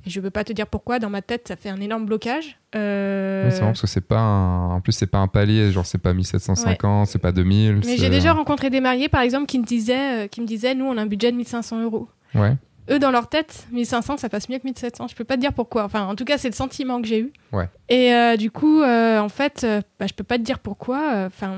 Et 0.06 0.10
je 0.10 0.20
peux 0.20 0.30
pas 0.30 0.44
te 0.44 0.52
dire 0.52 0.66
pourquoi, 0.66 0.98
dans 0.98 1.10
ma 1.10 1.20
tête, 1.22 1.48
ça 1.48 1.56
fait 1.56 1.68
un 1.68 1.80
énorme 1.80 2.06
blocage. 2.06 2.58
Euh, 2.74 3.44
Ouais, 3.44 3.50
c'est 3.50 3.60
marrant 3.60 3.70
parce 3.72 3.80
que 3.82 3.86
c'est 3.86 4.00
pas 4.00 4.18
un... 4.20 4.74
en 4.76 4.80
plus 4.80 4.92
c'est 4.92 5.06
pas 5.06 5.18
un 5.18 5.26
palier 5.28 5.72
genre 5.72 5.84
c'est 5.86 5.98
pas 5.98 6.12
1750 6.14 7.06
c'est 7.08 7.18
pas 7.18 7.32
2000 7.32 7.80
Mais 7.84 7.96
j'ai 7.96 8.08
déjà 8.10 8.32
rencontré 8.32 8.70
des 8.70 8.80
mariés, 8.80 9.08
par 9.08 9.20
exemple, 9.22 9.46
qui 9.46 9.58
me 9.58 9.64
disaient, 9.64 10.24
euh, 10.24 10.28
qui 10.28 10.40
me 10.40 10.46
disaient, 10.46 10.74
nous, 10.74 10.84
on 10.86 10.96
a 10.96 11.02
un 11.02 11.06
budget 11.06 11.32
de 11.32 11.36
1500 11.36 11.82
euros. 11.82 12.08
ouais 12.34 12.54
Eux, 12.90 12.98
dans 12.98 13.10
leur 13.10 13.28
tête, 13.28 13.66
1500, 13.72 14.16
ça 14.16 14.28
passe 14.28 14.48
mieux 14.48 14.58
que 14.58 14.64
1700. 14.64 15.08
Je 15.08 15.14
peux 15.14 15.24
pas 15.24 15.36
te 15.36 15.40
dire 15.40 15.52
pourquoi. 15.52 15.84
Enfin, 15.84 16.06
en 16.06 16.14
tout 16.16 16.24
cas, 16.24 16.38
c'est 16.38 16.48
le 16.48 16.54
sentiment 16.54 17.00
que 17.02 17.06
j'ai 17.08 17.20
eu. 17.20 17.32
Ouais. 17.52 17.68
Et 17.88 18.12
euh, 18.14 18.36
du 18.36 18.50
coup, 18.50 18.80
euh, 18.82 19.18
en 19.20 19.28
fait, 19.28 19.66
bah, 19.98 20.06
je 20.06 20.14
peux 20.14 20.24
pas 20.24 20.38
te 20.38 20.42
dire 20.42 20.58
pourquoi. 20.58 21.24
Enfin, 21.26 21.52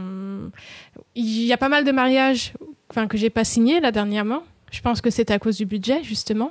il 1.15 1.43
y 1.45 1.53
a 1.53 1.57
pas 1.57 1.69
mal 1.69 1.85
de 1.85 1.93
mariages, 1.93 2.53
enfin, 2.91 3.07
que 3.07 3.17
j'ai 3.17 3.31
pas 3.31 3.45
signés 3.45 3.81
là 3.81 3.93
dernièrement. 3.93 4.43
Je 4.71 4.81
pense 4.81 5.01
que 5.01 5.11
c'est 5.11 5.31
à 5.31 5.39
cause 5.39 5.57
du 5.59 5.67
budget, 5.67 6.03
justement. 6.03 6.51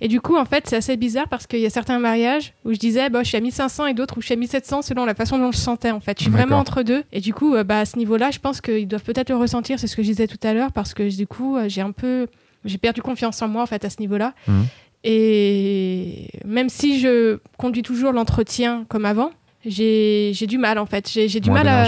Et 0.00 0.08
du 0.08 0.20
coup, 0.20 0.36
en 0.36 0.44
fait, 0.44 0.64
c'est 0.66 0.76
assez 0.76 0.96
bizarre 0.96 1.28
parce 1.28 1.46
qu'il 1.46 1.60
y 1.60 1.66
a 1.66 1.70
certains 1.70 1.98
mariages 1.98 2.52
où 2.64 2.72
je 2.72 2.78
disais, 2.78 3.08
bah, 3.10 3.22
je 3.22 3.28
suis 3.28 3.36
à 3.36 3.40
1500 3.40 3.86
et 3.86 3.94
d'autres 3.94 4.16
où 4.18 4.20
je 4.20 4.26
suis 4.26 4.34
à 4.34 4.36
1700 4.36 4.82
selon 4.82 5.04
la 5.04 5.14
façon 5.14 5.38
dont 5.38 5.52
je 5.52 5.58
sentais, 5.58 5.90
en 5.90 6.00
fait. 6.00 6.18
Je 6.18 6.24
suis 6.24 6.30
vraiment 6.30 6.56
entre 6.60 6.82
deux. 6.82 7.02
Et 7.12 7.20
du 7.20 7.32
coup, 7.34 7.54
euh, 7.54 7.64
bah, 7.64 7.80
à 7.80 7.84
ce 7.84 7.96
niveau-là, 7.98 8.30
je 8.30 8.38
pense 8.38 8.60
qu'ils 8.60 8.86
doivent 8.88 9.02
peut-être 9.04 9.30
le 9.30 9.36
ressentir. 9.36 9.78
C'est 9.78 9.86
ce 9.86 9.96
que 9.96 10.02
je 10.02 10.08
disais 10.08 10.26
tout 10.26 10.38
à 10.42 10.52
l'heure 10.54 10.72
parce 10.72 10.94
que 10.94 11.14
du 11.16 11.26
coup, 11.26 11.56
euh, 11.56 11.68
j'ai 11.68 11.80
un 11.80 11.92
peu, 11.92 12.26
j'ai 12.64 12.78
perdu 12.78 13.02
confiance 13.02 13.40
en 13.42 13.48
moi, 13.48 13.62
en 13.62 13.66
fait, 13.66 13.84
à 13.84 13.90
ce 13.90 14.00
niveau-là. 14.00 14.34
Mhm. 14.48 14.64
Et 15.04 16.28
même 16.44 16.68
si 16.68 17.00
je 17.00 17.38
conduis 17.58 17.82
toujours 17.82 18.12
l'entretien 18.12 18.84
comme 18.88 19.04
avant, 19.04 19.30
j'ai 19.64 20.32
du 20.48 20.58
mal, 20.58 20.78
en 20.78 20.86
fait. 20.86 21.08
J'ai 21.10 21.40
du 21.40 21.50
Moins 21.50 21.64
mal 21.64 21.68
à. 21.68 21.84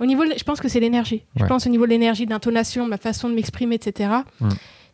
Au 0.00 0.06
niveau, 0.06 0.24
de- 0.24 0.34
je 0.36 0.42
pense 0.42 0.60
que 0.60 0.68
c'est 0.68 0.80
l'énergie. 0.80 1.22
Je 1.36 1.44
pense 1.48 1.66
au 1.66 1.70
niveau 1.70 1.84
de 1.84 1.90
l'énergie, 1.90 2.26
d'intonation, 2.26 2.86
ma 2.86 2.96
façon 2.96 3.28
de 3.28 3.34
m'exprimer, 3.34 3.76
etc. 3.76 4.10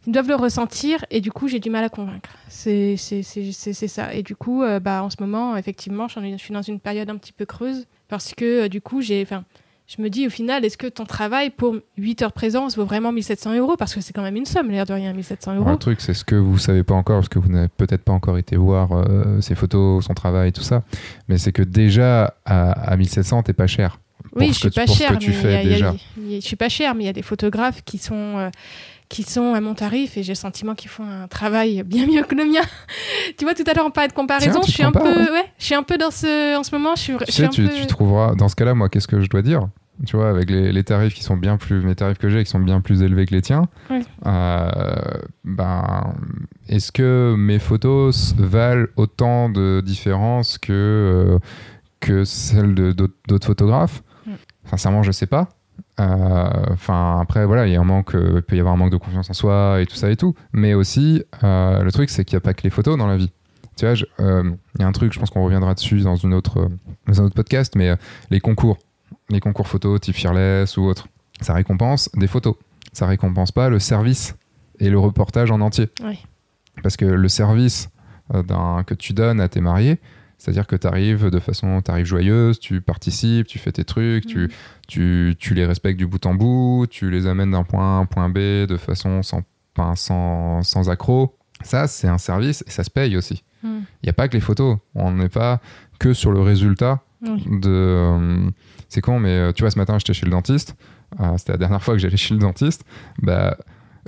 Ils 0.07 0.13
doivent 0.13 0.29
le 0.29 0.37
ressentir 0.37 1.05
et 1.11 1.21
du 1.21 1.31
coup, 1.33 1.49
j'ai 1.49 1.59
du 1.61 1.71
mal 1.71 1.85
à 1.85 1.89
convaincre. 1.89 2.31
C'est 2.49 2.97
ça. 2.97 4.15
Et 4.15 4.23
du 4.23 4.37
coup, 4.37 4.63
euh, 4.63 4.81
bah, 4.81 5.03
en 5.03 5.11
ce 5.11 5.17
moment, 5.21 5.57
effectivement, 5.57 6.09
je 6.09 6.37
suis- 6.39 6.55
dans 6.55 6.63
une 6.63 6.81
période 6.81 7.11
un 7.11 7.17
petit 7.17 7.33
peu 7.33 7.45
creuse 7.45 7.87
parce 8.09 8.35
que 8.35 8.65
euh, 8.65 8.69
du 8.69 8.81
coup, 8.81 9.01
j'ai. 9.01 9.27
Je 9.91 10.03
me 10.03 10.11
dis 10.11 10.27
au 10.27 10.31
final, 10.31 10.67
est-ce 10.67 10.77
que 10.77 10.87
ton 10.87 11.07
travail 11.07 11.49
pour 11.49 11.75
8 11.97 12.21
heures 12.21 12.33
présence 12.33 12.77
vaut 12.77 12.85
vraiment 12.85 13.11
1700 13.11 13.55
euros? 13.57 13.75
Parce 13.79 13.95
que 13.95 14.03
c'est 14.03 14.13
quand 14.13 14.21
même 14.23 14.37
une 14.37 14.45
somme, 14.45 14.71
l'air 14.71 14.85
de 14.85 14.93
rien, 14.93 15.15
1700 15.15 15.55
euros. 15.57 15.71
Le 15.71 15.77
truc 15.79 16.03
c'est 16.03 16.13
ce 16.13 16.27
que 16.27 16.35
vous 16.35 16.59
savez 16.59 16.83
pas 16.85 16.95
encore 16.95 17.19
parce 17.21 17.31
que 17.31 17.39
vous 17.39 17.49
n'avez 17.49 17.69
peut-être 17.69 18.03
pas 18.05 18.13
encore 18.13 18.37
été 18.37 18.57
voir 18.57 18.93
euh, 18.93 19.41
ses 19.41 19.55
photos 19.55 20.05
son 20.05 20.13
travail 20.13 20.53
tout 20.53 20.61
ça 20.61 20.83
mais 21.27 21.39
c'est 21.39 21.53
que 21.53 21.63
déjà 21.63 22.35
à, 22.45 22.73
à 22.73 22.97
1700 22.99 23.45
t'es 23.45 23.55
pas 23.55 23.67
cher 23.67 23.99
oui, 24.35 24.49
je 24.49 24.53
suis 24.59 24.71
pas 24.71 24.85
cher, 24.85 25.17
mais 26.19 26.41
je 26.41 26.41
suis 26.47 26.57
pas 26.57 26.69
cher, 26.69 26.95
mais 26.95 27.05
il 27.05 27.07
y 27.07 27.11
a 27.11 27.15
des 27.15 27.23
photographes 27.23 27.83
qui 27.85 27.97
sont 27.97 28.51
qui 29.09 29.23
sont 29.23 29.55
à 29.55 29.61
mon 29.61 29.75
tarif 29.75 30.17
et 30.17 30.23
j'ai 30.23 30.33
le 30.33 30.37
sentiment 30.37 30.75
qu'ils 30.75 30.91
font 30.91 31.05
un 31.05 31.29
travail 31.29 31.83
bien 31.85 32.07
mieux 32.07 32.23
que 32.23 32.35
le 32.35 32.45
mien. 32.45 32.61
tu 33.39 33.45
vois, 33.45 33.55
tout 33.55 33.65
à 33.67 33.73
l'heure 33.75 33.87
on 33.87 33.91
parlait 33.91 34.09
de 34.09 34.13
comparaison, 34.13 34.61
Tiens, 34.61 34.63
je 34.67 34.71
suis 34.73 34.83
un 34.83 34.93
peu, 34.93 35.01
ouais. 35.33 35.45
je 35.59 35.65
suis 35.65 35.75
un 35.75 35.83
peu 35.83 35.97
dans 35.97 36.11
ce, 36.11 36.57
en 36.57 36.63
ce 36.63 36.75
moment, 36.75 36.95
je 36.95 37.03
suis, 37.03 37.13
je 37.15 37.19
tu 37.25 37.33
suis 37.33 37.43
sais 37.43 37.47
un 37.47 37.51
tu, 37.51 37.67
peu. 37.67 37.75
tu 37.75 37.87
trouveras 37.87 38.35
dans 38.35 38.49
ce 38.49 38.57
cas-là 38.57 38.75
moi 38.75 38.89
qu'est-ce 38.89 39.09
que 39.09 39.21
je 39.21 39.29
dois 39.29 39.43
dire? 39.43 39.69
Tu 40.07 40.17
vois 40.17 40.29
avec 40.29 40.49
les, 40.49 40.71
les 40.71 40.85
tarifs 40.85 41.13
qui 41.15 41.25
sont 41.25 41.37
bien 41.37 41.57
plus 41.57 41.81
mes 41.83 41.97
tarifs 41.97 42.19
que 42.19 42.29
j'ai 42.29 42.45
qui 42.45 42.51
sont 42.51 42.61
bien 42.61 42.81
plus 42.81 43.03
élevés 43.03 43.27
que 43.27 43.35
les 43.35 43.43
tiens 43.43 43.65
euh, 44.27 44.71
ben 45.45 46.15
est-ce 46.69 46.93
que 46.93 47.35
mes 47.37 47.59
photos 47.59 48.33
valent 48.39 48.87
autant 48.95 49.49
de 49.49 49.83
différence 49.85 50.57
que 50.59 50.73
euh, 50.73 51.39
que 51.99 52.25
celles 52.25 52.75
d'autres 52.75 53.47
photographes? 53.47 54.03
Mm. 54.25 54.33
sincèrement 54.67 55.03
je 55.03 55.11
sais 55.11 55.27
pas 55.27 55.49
Enfin, 55.99 57.19
après, 57.21 57.45
voilà, 57.45 57.67
il 57.67 57.73
y 57.73 57.77
a 57.77 57.81
un 57.81 57.85
manque, 57.85 58.15
euh, 58.15 58.35
il 58.37 58.43
peut 58.43 58.57
y 58.57 58.61
avoir 58.61 58.75
un 58.75 58.77
manque 58.77 58.93
de 58.93 58.97
confiance 58.97 59.29
en 59.31 59.35
soi 59.35 59.81
et 59.81 59.87
tout 59.87 59.97
ça 59.97 60.11
et 60.11 60.17
tout. 60.17 60.35
Mais 60.53 60.75
aussi, 60.75 61.23
euh, 61.43 61.83
le 61.83 61.93
truc, 61.93 62.11
c'est 62.11 62.25
qu'il 62.25 62.37
n'y 62.37 62.39
a 62.39 62.41
pas 62.43 62.55
que 62.55 62.63
les 62.63 62.71
photos 62.71 62.97
dans 62.97 63.07
la 63.07 63.17
vie. 63.17 63.31
Tu 63.79 63.87
vois, 63.87 63.95
euh, 64.19 64.51
il 64.75 64.81
y 64.81 64.85
a 64.85 64.89
un 64.89 64.93
truc, 64.93 65.13
je 65.13 65.21
pense 65.21 65.31
qu'on 65.31 65.45
reviendra 65.45 65.73
dessus 65.73 66.01
dans, 66.01 66.17
une 66.17 66.35
autre, 66.35 66.59
euh, 66.59 66.69
dans 67.07 67.21
un 67.21 67.25
autre 67.27 67.37
podcast, 67.37 67.77
mais 67.77 67.91
euh, 67.91 67.97
les 68.29 68.41
concours, 68.41 68.77
les 69.31 69.39
concours 69.39 69.69
photos 69.69 70.01
type 70.01 70.17
Fearless 70.17 70.77
ou 70.77 70.83
autre, 70.83 71.07
ça 71.41 71.55
récompense 71.55 72.11
des 72.17 72.27
photos. 72.27 72.57
Ça 72.93 73.07
récompense 73.07 73.53
pas 73.53 73.69
le 73.69 73.79
service 73.79 74.35
et 74.81 74.91
le 74.91 74.99
reportage 74.99 75.53
en 75.53 75.61
entier. 75.61 75.91
Oui. 76.03 76.19
Parce 76.83 76.97
que 76.97 77.05
le 77.05 77.29
service 77.29 77.89
euh, 78.35 78.83
que 78.83 78.95
tu 78.95 79.13
donnes 79.13 79.41
à 79.41 79.49
tes 79.49 79.61
mariés, 79.61 80.01
c'est-à-dire 80.39 80.67
que 80.67 80.77
tu 80.77 80.87
arrives 80.87 81.31
de 81.31 81.39
façon 81.41 81.81
t'arrives 81.83 82.07
joyeuse, 82.07 82.59
tu 82.61 82.81
participes, 82.81 83.47
tu 83.47 83.59
fais 83.59 83.73
tes 83.73 83.85
trucs, 83.85 84.25
tu, 84.27 84.39
Mhm. 84.39 84.49
tu, 84.87 85.37
tu 85.39 85.55
les 85.55 85.67
respectes 85.67 85.99
du 85.99 86.07
bout 86.07 86.25
en 86.27 86.35
bout, 86.35 86.87
tu 86.89 87.11
les 87.11 87.27
amènes 87.27 87.51
d'un 87.51 87.65
point 87.65 87.97
A 87.97 87.99
à 87.99 88.01
un 88.01 88.07
point 88.07 88.29
B 88.29 88.39
de 88.67 88.77
façon 88.77 89.23
sans, 89.23 89.43
sans, 89.97 90.63
sans 90.63 90.91
accroc. 90.91 91.35
Ça, 91.63 91.87
c'est 91.89 92.09
un 92.09 92.19
service 92.19 92.63
et 92.67 92.71
ça 92.71 92.85
se 92.85 92.91
paye 92.91 93.17
aussi. 93.17 93.43
Il 93.65 93.69
Mm. 93.69 93.81
n'y 94.05 94.09
a 94.11 94.13
pas 94.13 94.29
que 94.29 94.35
les 94.35 94.41
photos. 94.41 94.79
On 94.95 95.11
n'est 95.13 95.29
pas 95.29 95.61
que 95.99 96.13
sur 96.13 96.31
le 96.31 96.41
résultat 96.41 97.01
de. 97.23 97.69
euh, 97.69 98.51
c'est 98.89 99.01
con, 99.01 99.19
mais 99.19 99.31
euh, 99.37 99.53
tu 99.53 99.65
vois, 99.65 99.71
ce 99.73 99.79
matin, 99.79 99.99
j'étais 99.99 100.13
chez 100.15 100.25
le 100.25 100.31
dentiste. 100.31 100.77
Euh, 101.21 101.37
C'était 101.37 101.53
la 101.53 101.59
dernière 101.59 101.83
fois 101.83 101.95
que 101.95 102.01
j'allais 102.01 102.17
chez 102.17 102.35
le 102.35 102.41
dentiste. 102.41 102.85
Bah, 103.21 103.57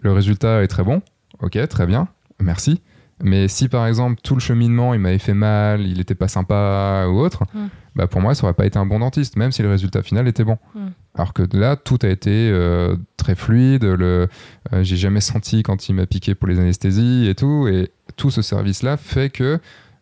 le 0.03 0.13
résultat 0.13 0.63
est 0.63 0.69
très 0.69 0.85
bon. 0.85 1.03
Ok, 1.43 1.59
très 1.69 1.87
bien. 1.87 2.07
Merci. 2.41 2.81
Mais 3.23 3.49
si 3.49 3.69
par 3.69 3.87
exemple 3.87 4.21
tout 4.23 4.35
le 4.35 4.41
cheminement 4.41 4.95
il 4.95 5.01
m'avait 5.01 5.19
fait 5.19 5.35
mal, 5.35 5.83
il 5.87 6.01
était 6.01 6.15
pas 6.15 6.29
sympa 6.29 7.07
ou 7.09 7.19
autre, 7.19 7.45
Mm. 7.55 7.67
bah 7.97 8.07
pour 8.07 8.21
moi 8.21 8.35
ça 8.35 8.45
aurait 8.45 8.55
pas 8.55 8.67
été 8.67 8.79
un 8.79 8.87
bon 8.87 8.99
dentiste, 9.01 9.37
même 9.37 9.53
si 9.53 9.63
le 9.63 9.69
résultat 9.69 10.03
final 10.03 10.27
était 10.29 10.45
bon. 10.45 10.57
Mm. 10.75 10.89
Alors 11.15 11.33
que 11.33 11.43
là 11.53 11.77
tout 11.77 11.99
a 12.03 12.09
été 12.09 12.51
euh, 12.51 12.97
très 13.17 13.35
fluide, 13.35 13.85
le, 13.85 14.29
euh, 14.73 14.83
j'ai 14.83 14.97
jamais 14.97 15.21
senti 15.21 15.63
quand 15.63 15.89
il 15.89 15.95
m'a 15.95 16.07
piqué 16.07 16.35
pour 16.35 16.49
les 16.49 16.59
anesthésies 16.59 17.29
et 17.29 17.35
tout, 17.35 17.69
et 17.69 17.91
tout 18.17 18.31
ce 18.31 18.43
service 18.43 18.83
là 18.83 18.97
fait 18.97 19.31
que 19.31 19.59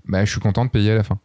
bah, 0.07 0.25
je 0.25 0.31
suis 0.31 0.41
content 0.41 0.65
de 0.65 0.71
payer 0.71 0.93
à 0.93 0.95
la 0.95 1.03
fin. 1.03 1.19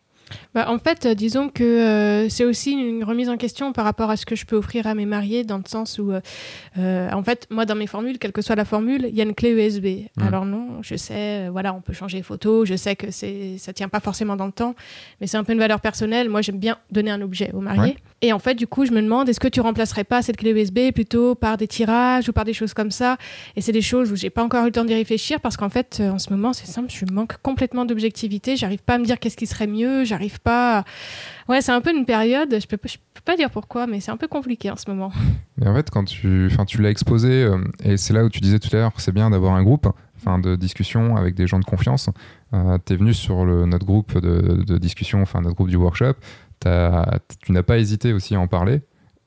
Bah, 0.53 0.69
en 0.69 0.77
fait, 0.77 1.05
euh, 1.05 1.15
disons 1.15 1.49
que 1.49 1.63
euh, 1.63 2.29
c'est 2.29 2.45
aussi 2.45 2.73
une 2.73 3.03
remise 3.03 3.29
en 3.29 3.37
question 3.37 3.73
par 3.73 3.85
rapport 3.85 4.09
à 4.09 4.17
ce 4.17 4.25
que 4.25 4.35
je 4.35 4.45
peux 4.45 4.55
offrir 4.55 4.85
à 4.85 4.93
mes 4.93 5.05
mariés, 5.05 5.43
dans 5.43 5.57
le 5.57 5.63
sens 5.67 5.97
où, 5.97 6.11
euh, 6.11 7.11
en 7.11 7.23
fait, 7.23 7.47
moi, 7.49 7.65
dans 7.65 7.75
mes 7.75 7.87
formules, 7.87 8.19
quelle 8.19 8.31
que 8.31 8.41
soit 8.41 8.55
la 8.55 8.65
formule, 8.65 9.07
il 9.09 9.15
y 9.15 9.21
a 9.21 9.23
une 9.23 9.33
clé 9.33 9.51
USB. 9.51 10.07
Alors 10.21 10.45
non, 10.45 10.81
je 10.81 10.95
sais, 10.95 11.47
voilà, 11.49 11.73
on 11.73 11.81
peut 11.81 11.93
changer 11.93 12.17
les 12.17 12.23
photos, 12.23 12.67
je 12.67 12.75
sais 12.75 12.95
que 12.95 13.09
c'est, 13.09 13.57
ça 13.57 13.73
tient 13.73 13.89
pas 13.89 13.99
forcément 13.99 14.35
dans 14.35 14.45
le 14.45 14.51
temps, 14.51 14.75
mais 15.19 15.27
c'est 15.27 15.37
un 15.37 15.43
peu 15.43 15.53
une 15.53 15.59
valeur 15.59 15.81
personnelle. 15.81 16.29
Moi, 16.29 16.41
j'aime 16.41 16.59
bien 16.59 16.77
donner 16.91 17.11
un 17.11 17.21
objet 17.21 17.51
aux 17.53 17.61
mariés. 17.61 17.81
Ouais. 17.81 17.97
Et 18.21 18.31
en 18.31 18.39
fait, 18.39 18.55
du 18.55 18.67
coup, 18.67 18.85
je 18.85 18.91
me 18.91 19.01
demande, 19.01 19.27
est-ce 19.27 19.39
que 19.39 19.49
tu 19.49 19.59
remplacerais 19.59 20.05
pas 20.05 20.21
cette 20.21 20.37
clé 20.37 20.51
USB 20.51 20.93
plutôt 20.93 21.35
par 21.35 21.57
des 21.57 21.67
tirages 21.67 22.29
ou 22.29 22.33
par 22.33 22.45
des 22.45 22.53
choses 22.53 22.73
comme 22.73 22.91
ça? 22.91 23.17
Et 23.55 23.61
c'est 23.61 23.73
des 23.73 23.81
choses 23.81 24.11
où 24.11 24.15
j'ai 24.15 24.29
pas 24.29 24.43
encore 24.43 24.63
eu 24.63 24.67
le 24.67 24.71
temps 24.71 24.85
d'y 24.85 24.93
réfléchir 24.93 25.41
parce 25.41 25.57
qu'en 25.57 25.69
fait, 25.69 26.01
en 26.01 26.19
ce 26.19 26.29
moment, 26.29 26.53
c'est 26.53 26.67
simple, 26.67 26.89
je 26.89 27.05
manque 27.11 27.37
complètement 27.41 27.83
d'objectivité. 27.83 28.55
J'arrive 28.55 28.79
pas 28.79 28.93
à 28.93 28.97
me 28.97 29.03
dire 29.03 29.19
qu'est-ce 29.19 29.35
qui 29.35 29.47
serait 29.47 29.67
mieux. 29.67 30.05
J'arrive 30.05 30.22
pas. 30.39 30.79
à- 30.79 30.83
Ouais, 31.49 31.61
c'est 31.61 31.71
un 31.71 31.81
peu 31.81 31.95
une 31.95 32.05
période. 32.05 32.55
Je 32.59 32.65
peux, 32.67 32.77
pas- 32.77 32.87
je 32.87 32.97
peux 33.13 33.21
pas 33.25 33.35
dire 33.35 33.49
pourquoi, 33.49 33.85
mais 33.87 33.99
c'est 33.99 34.11
un 34.11 34.17
peu 34.17 34.27
compliqué 34.27 34.69
en 34.71 34.75
ce 34.77 34.89
moment. 34.89 35.11
Mais 35.57 35.67
en 35.67 35.75
fait, 35.75 35.89
quand 35.91 36.03
tu, 36.05 36.47
enfin, 36.51 36.65
tu 36.65 36.81
l'as 36.81 36.89
exposé, 36.89 37.43
euh, 37.43 37.57
et 37.83 37.97
c'est 37.97 38.13
là 38.13 38.23
où 38.23 38.29
tu 38.29 38.39
disais 38.39 38.59
tout 38.59 38.69
à 38.73 38.77
l'heure, 38.79 38.91
c'est 38.97 39.11
bien 39.11 39.29
d'avoir 39.29 39.53
un 39.53 39.61
groupe, 39.63 39.87
enfin, 40.17 40.39
de 40.39 40.55
discussion 40.55 41.15
avec 41.15 41.35
des 41.35 41.45
gens 41.47 41.59
de 41.59 41.65
confiance. 41.65 42.09
Euh, 42.53 42.77
tu 42.85 42.93
es 42.93 42.95
venu 42.95 43.13
sur 43.13 43.45
le, 43.45 43.65
notre 43.65 43.85
groupe 43.85 44.17
de, 44.19 44.63
de 44.63 44.77
discussion, 44.79 45.21
enfin, 45.21 45.41
notre 45.41 45.55
groupe 45.55 45.69
du 45.69 45.75
workshop. 45.75 46.13
T'as- 46.59 47.19
tu 47.45 47.51
n'as 47.51 47.63
pas 47.63 47.77
hésité 47.77 48.13
aussi 48.13 48.35
à 48.35 48.39
en 48.39 48.47
parler. 48.47 48.81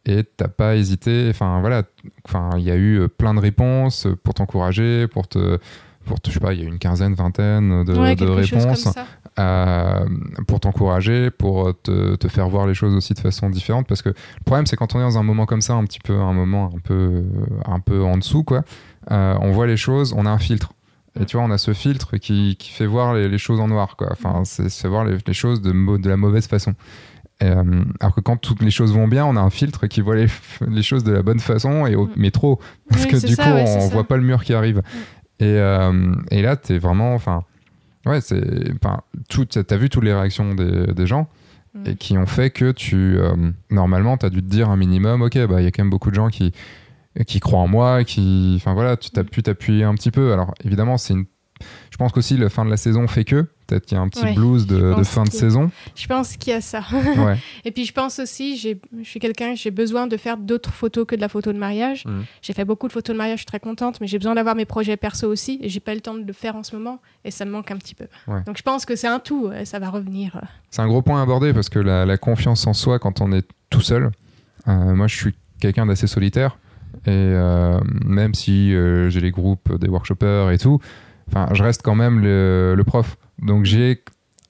Et 0.09 0.23
t'as 0.25 0.49
pas 0.49 0.77
hésité, 0.77 1.27
enfin 1.31 1.59
voilà, 1.61 1.83
enfin 2.25 2.51
il 2.59 2.63
y 2.63 2.71
a 2.71 2.77
eu 2.77 3.09
plein 3.09 3.35
de 3.35 3.41
réponses 3.41 4.07
pour 4.23 4.35
t'encourager, 4.35 5.09
pour 5.09 5.27
te, 5.27 5.59
pour 6.05 6.21
te, 6.21 6.29
je 6.31 6.35
sais 6.35 6.41
pas, 6.41 6.55
il 6.55 6.61
y 6.61 6.63
a 6.63 6.65
eu 6.65 6.69
une 6.69 6.79
quinzaine, 6.79 7.15
vingtaine 7.15 7.83
de, 7.85 7.93
ouais, 8.01 8.15
réponses 8.61 8.85
euh, 9.39 10.05
pour 10.49 10.61
t'encourager, 10.61 11.31
pour 11.31 11.73
te, 11.83 12.15
te 12.17 12.29
faire 12.29 12.49
voir 12.49 12.67
les 12.67 12.75
choses 12.75 12.95
aussi 12.95 13.15
de 13.15 13.21
façon 13.21 13.51
différente. 13.51 13.87
Parce 13.87 14.03
que 14.03 14.09
le 14.11 14.45
problème, 14.45 14.67
c'est 14.67 14.77
quand 14.77 14.95
on 14.95 14.99
est 15.01 15.03
dans 15.03 15.19
un 15.19 15.23
moment 15.23 15.47
comme 15.47 15.61
ça, 15.61 15.75
un 15.75 15.85
petit 15.85 16.01
peu, 16.01 16.15
un 16.19 16.33
moment 16.33 16.71
un 16.75 16.79
peu, 16.79 17.25
un 17.67 17.81
peu 17.81 18.03
en 18.03 18.17
dessous, 18.17 18.45
quoi, 18.45 18.63
euh, 19.11 19.37
on 19.41 19.53
voit 19.53 19.67
les 19.67 19.77
choses, 19.77 20.15
on 20.17 20.27
a 20.27 20.31
un 20.31 20.39
filtre. 20.39 20.73
Et 21.19 21.25
tu 21.25 21.37
vois, 21.39 21.47
on 21.47 21.51
a 21.51 21.57
ce 21.59 21.73
filtre 21.73 22.19
qui, 22.19 22.57
qui 22.59 22.71
fait 22.71 22.85
voir 22.87 23.15
les, 23.15 23.29
les 23.29 23.39
choses 23.39 23.59
en 23.61 23.69
noir, 23.69 23.97
quoi. 23.97 24.09
Enfin, 24.13 24.43
c'est 24.45 24.69
c'est 24.69 24.87
voir 24.87 25.05
les, 25.07 25.17
les 25.27 25.33
choses 25.33 25.63
de, 25.63 26.09
la 26.09 26.17
mauvaise 26.19 26.47
façon. 26.47 26.75
Euh, 27.43 27.85
alors 28.01 28.15
que 28.15 28.21
quand 28.21 28.37
toutes 28.39 28.63
les 28.63 28.71
choses 28.71 28.93
vont 28.95 29.09
bien, 29.09 29.25
on 29.27 29.37
a 29.37 29.41
un 29.41 29.51
filtre 29.51 29.87
qui 29.87 30.01
voit 30.03 30.17
les, 30.17 30.27
les 30.69 30.83
choses 30.83 31.05
de 31.05 31.13
la 31.13 31.23
bonne 31.23 31.41
façon, 31.41 31.87
et 31.87 31.95
au- 31.95 32.07
Mm. 32.07 32.11
mais 32.17 32.31
trop. 32.31 32.61
Parce 32.91 33.05
Oui, 33.05 33.11
que 33.13 33.27
du 33.27 33.35
ça, 33.35 33.45
coup, 33.45 33.49
ouais, 33.51 33.65
on 33.67 33.81
ça. 33.81 33.89
voit 33.95 34.05
pas 34.05 34.17
le 34.19 34.23
mur 34.25 34.45
qui 34.45 34.53
arrive. 34.55 34.83
Et, 35.39 35.45
euh, 35.45 36.15
et 36.31 36.43
là, 36.43 36.57
t'es 36.57 36.77
vraiment. 36.79 37.15
Enfin, 37.15 37.45
ouais, 38.07 38.21
c'est. 38.21 38.71
Enfin, 38.83 39.01
t'as 39.67 39.77
vu 39.77 39.89
toutes 39.91 40.05
les 40.05 40.15
réactions 40.15 40.55
des, 40.55 40.87
des 40.95 41.07
gens 41.07 41.29
Mm. 41.77 41.91
et 41.91 41.95
qui 41.97 42.17
ont 42.19 42.27
fait 42.27 42.51
que 42.51 42.73
tu. 42.73 43.19
euh, 43.19 43.51
normalement, 43.71 44.17
t'as 44.17 44.31
dû 44.31 44.43
te 44.43 44.49
dire 44.49 44.71
un 44.71 44.77
minimum, 44.77 45.23
ok, 45.23 45.47
bah, 45.47 45.61
il 45.61 45.65
y 45.65 45.67
a 45.67 45.71
quand 45.71 45.83
même 45.83 45.91
beaucoup 45.91 46.11
de 46.11 46.15
gens 46.15 46.29
qui, 46.29 46.53
qui 47.27 47.41
croient 47.41 47.59
en 47.61 47.69
moi, 47.69 48.05
qui. 48.05 48.55
Enfin 48.57 48.73
voilà, 48.75 48.97
tu 48.97 49.11
t'as 49.11 49.25
pu 49.25 49.43
t'appuyer 49.43 49.85
un 49.85 49.95
petit 49.95 50.11
peu. 50.11 50.33
Alors 50.33 50.55
évidemment, 50.65 50.97
c'est 50.97 51.15
une 51.15 51.27
je 51.91 51.97
pense 51.97 52.13
qu'aussi 52.13 52.37
la 52.37 52.49
fin 52.49 52.65
de 52.65 52.71
la 52.71 52.77
saison 52.77 53.07
fait 53.07 53.25
que. 53.25 53.47
Peut-être 53.67 53.85
qu'il 53.87 53.97
y 53.97 53.99
a 53.99 54.03
un 54.03 54.09
petit 54.09 54.23
Ouais, 54.23 54.33
blues 54.35 54.65
de, 54.69 54.95
fin 55.03 55.25
de 55.25 55.31
saison. 55.31 55.73
Je 55.97 56.07
pense 56.07 56.37
qu'il 56.37 56.53
y 56.53 56.57
a 56.57 56.61
ça. 56.61 56.83
Ouais. 57.17 57.37
Et 57.65 57.73
puis 57.73 57.85
je 57.85 57.93
pense 57.93 58.21
aussi, 58.21 58.57
j'ai- 58.57 58.81
je 58.97 59.09
suis 59.09 59.19
quelqu'un, 59.19 59.57
j'ai 59.57 59.73
besoin 59.73 60.07
de 60.07 60.17
faire 60.17 60.37
d'autres 60.37 60.73
photos 60.73 61.05
que 61.05 61.17
de 61.17 61.21
la 61.21 61.29
photo 61.29 61.53
de 61.53 61.59
mariage. 61.59 62.05
Mhm. 62.07 62.25
J'ai 62.43 62.53
fait 62.53 62.65
beaucoup 62.65 62.87
de 62.87 62.93
photos 62.93 63.13
de 63.15 63.19
mariage, 63.19 63.39
je 63.39 63.41
suis 63.41 63.47
très 63.47 63.59
contente, 63.59 64.01
mais 64.01 64.07
j'ai 64.07 64.19
besoin 64.19 64.37
d'avoir 64.37 64.55
mes 64.55 64.67
projets 64.67 64.97
perso 64.97 65.27
aussi, 65.29 65.59
et 65.63 65.69
j'ai 65.69 65.81
pas 65.81 65.95
le 65.97 66.01
temps 66.01 66.15
de 66.15 66.23
le 66.25 66.33
faire 66.33 66.55
en 66.55 66.63
ce 66.63 66.77
moment, 66.77 67.01
et 67.25 67.33
ça 67.33 67.45
me 67.45 67.51
manque 67.51 67.71
un 67.73 67.77
petit 67.77 67.97
peu. 67.97 68.07
Ouais. 68.29 68.41
Donc 68.47 68.57
je 68.57 68.63
pense 68.63 68.87
que 68.87 68.95
c'est 68.95 69.09
un 69.09 69.19
tout, 69.19 69.49
euh, 69.49 69.65
ça 69.65 69.81
va 69.81 69.91
revenir. 69.91 70.41
C'est 70.71 70.83
un 70.83 70.87
gros 70.87 71.03
point 71.03 71.19
à 71.19 71.23
aborder 71.25 71.53
parce 71.53 71.69
que 71.69 71.81
la, 71.81 72.07
la 72.07 72.19
confiance 72.19 72.67
en 72.69 72.73
soi 72.73 73.01
quand 73.01 73.21
on 73.21 73.33
est 73.33 73.47
tout 73.71 73.81
seul, 73.81 74.13
euh, 74.69 74.95
moi 74.95 75.09
je 75.09 75.17
suis 75.17 75.35
quelqu'un 75.61 75.87
d'assez 75.87 76.07
solitaire 76.07 76.57
et 77.05 77.11
euh, 77.11 77.81
même 78.05 78.35
si 78.35 78.73
euh, 78.75 79.11
j'ai 79.11 79.21
les 79.21 79.33
groupes 79.33 79.77
des 79.77 79.89
workshoppers 79.89 80.51
et 80.53 80.59
tout, 80.59 80.79
enfin 81.29 81.49
je 81.55 81.63
reste 81.63 81.83
quand 81.83 81.95
même 81.95 82.21
le, 82.21 82.75
le 82.77 82.85
prof. 82.85 83.17
Donc 83.43 83.65
j'ai 83.65 84.03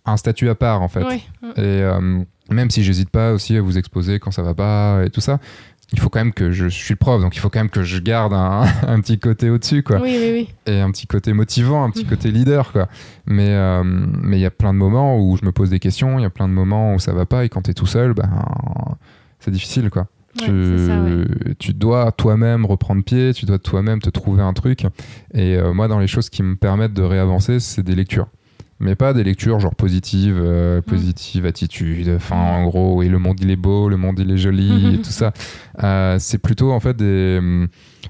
un 0.04 0.16
statut 0.16 0.48
à 0.48 0.54
part 0.54 0.82
en 0.82 0.88
fait. 0.88 1.04
Ouais. 1.04 1.20
Et 1.56 1.82
euh, 1.82 2.20
même 2.50 2.70
si 2.70 2.82
j'hésite 2.84 3.10
pas 3.10 3.32
aussi 3.32 3.56
à 3.56 3.60
vous 3.62 3.76
exposer 3.78 4.18
quand 4.20 4.30
ça 4.30 4.42
va 4.42 4.54
pas 4.54 5.02
et 5.04 5.10
tout 5.10 5.20
ça, 5.20 5.38
il 5.92 6.00
faut 6.00 6.08
quand 6.08 6.18
même 6.20 6.32
que 6.32 6.50
je, 6.52 6.68
je 6.68 6.76
suis 6.76 6.94
le 6.94 6.98
prof, 6.98 7.20
donc 7.20 7.36
il 7.36 7.38
faut 7.40 7.48
quand 7.48 7.60
même 7.60 7.70
que 7.70 7.82
je 7.82 7.98
garde 8.00 8.32
un, 8.32 8.64
un 8.86 9.00
petit 9.00 9.18
côté 9.18 9.50
au-dessus 9.50 9.82
quoi 9.82 10.00
Oui, 10.00 10.16
oui, 10.20 10.30
oui. 10.32 10.72
et 10.72 10.80
un 10.80 10.90
petit 10.90 11.06
côté 11.06 11.32
motivant, 11.32 11.84
un 11.84 11.90
petit 11.90 12.04
Mhm. 12.04 12.10
côté 12.10 12.30
leader, 12.30 12.72
quoi. 12.72 12.88
Mais 13.26 13.50
euh, 13.50 13.82
mais 13.84 14.36
il 14.38 14.40
y 14.40 14.46
a 14.46 14.50
plein 14.50 14.72
de 14.72 14.78
moments 14.78 15.18
où 15.18 15.36
je 15.36 15.44
me 15.44 15.52
pose 15.52 15.70
des 15.70 15.78
questions, 15.78 16.18
il 16.18 16.22
y 16.22 16.26
a 16.26 16.30
plein 16.30 16.48
de 16.48 16.52
moments 16.52 16.94
où 16.94 16.98
ça 16.98 17.12
va 17.12 17.24
pas, 17.26 17.44
et 17.44 17.48
quand 17.48 17.62
tu 17.62 17.70
es 17.70 17.74
tout 17.74 17.86
seul, 17.86 18.14
ben, 18.14 18.28
c'est 19.40 19.50
difficile, 19.50 19.90
quoi. 19.90 20.06
Tu, 20.38 20.44
c'est 20.44 20.86
ça, 20.86 21.00
ouais. 21.00 21.54
tu 21.58 21.72
dois 21.72 22.12
toi-même 22.12 22.66
reprendre 22.66 23.02
pied, 23.02 23.32
tu 23.32 23.46
dois 23.46 23.58
toi-même 23.58 24.00
te 24.00 24.10
trouver 24.10 24.42
un 24.42 24.52
truc. 24.52 24.84
Et 25.32 25.56
euh, 25.56 25.72
moi, 25.72 25.88
dans 25.88 25.98
les 25.98 26.06
choses 26.06 26.30
qui 26.30 26.42
me 26.42 26.56
permettent 26.56 26.94
de 26.94 27.02
réavancer, 27.02 27.60
c'est 27.60 27.82
des 27.82 27.94
lectures. 27.94 28.28
Mais 28.78 28.94
pas 28.94 29.14
des 29.14 29.24
lectures 29.24 29.58
genre 29.58 29.74
positives, 29.74 30.38
euh, 30.38 30.82
positive 30.82 31.46
attitude, 31.46 32.10
enfin 32.14 32.36
en 32.36 32.66
gros, 32.66 32.96
oui, 32.98 33.08
le 33.08 33.18
monde 33.18 33.38
il 33.40 33.50
est 33.50 33.56
beau, 33.56 33.88
le 33.88 33.96
monde 33.96 34.18
il 34.18 34.30
est 34.30 34.36
joli, 34.36 34.94
et 34.94 34.98
tout 34.98 35.10
ça. 35.10 35.32
Euh, 35.82 36.16
c'est 36.18 36.38
plutôt 36.38 36.72
en 36.72 36.80
fait 36.80 36.94
des. 36.94 37.40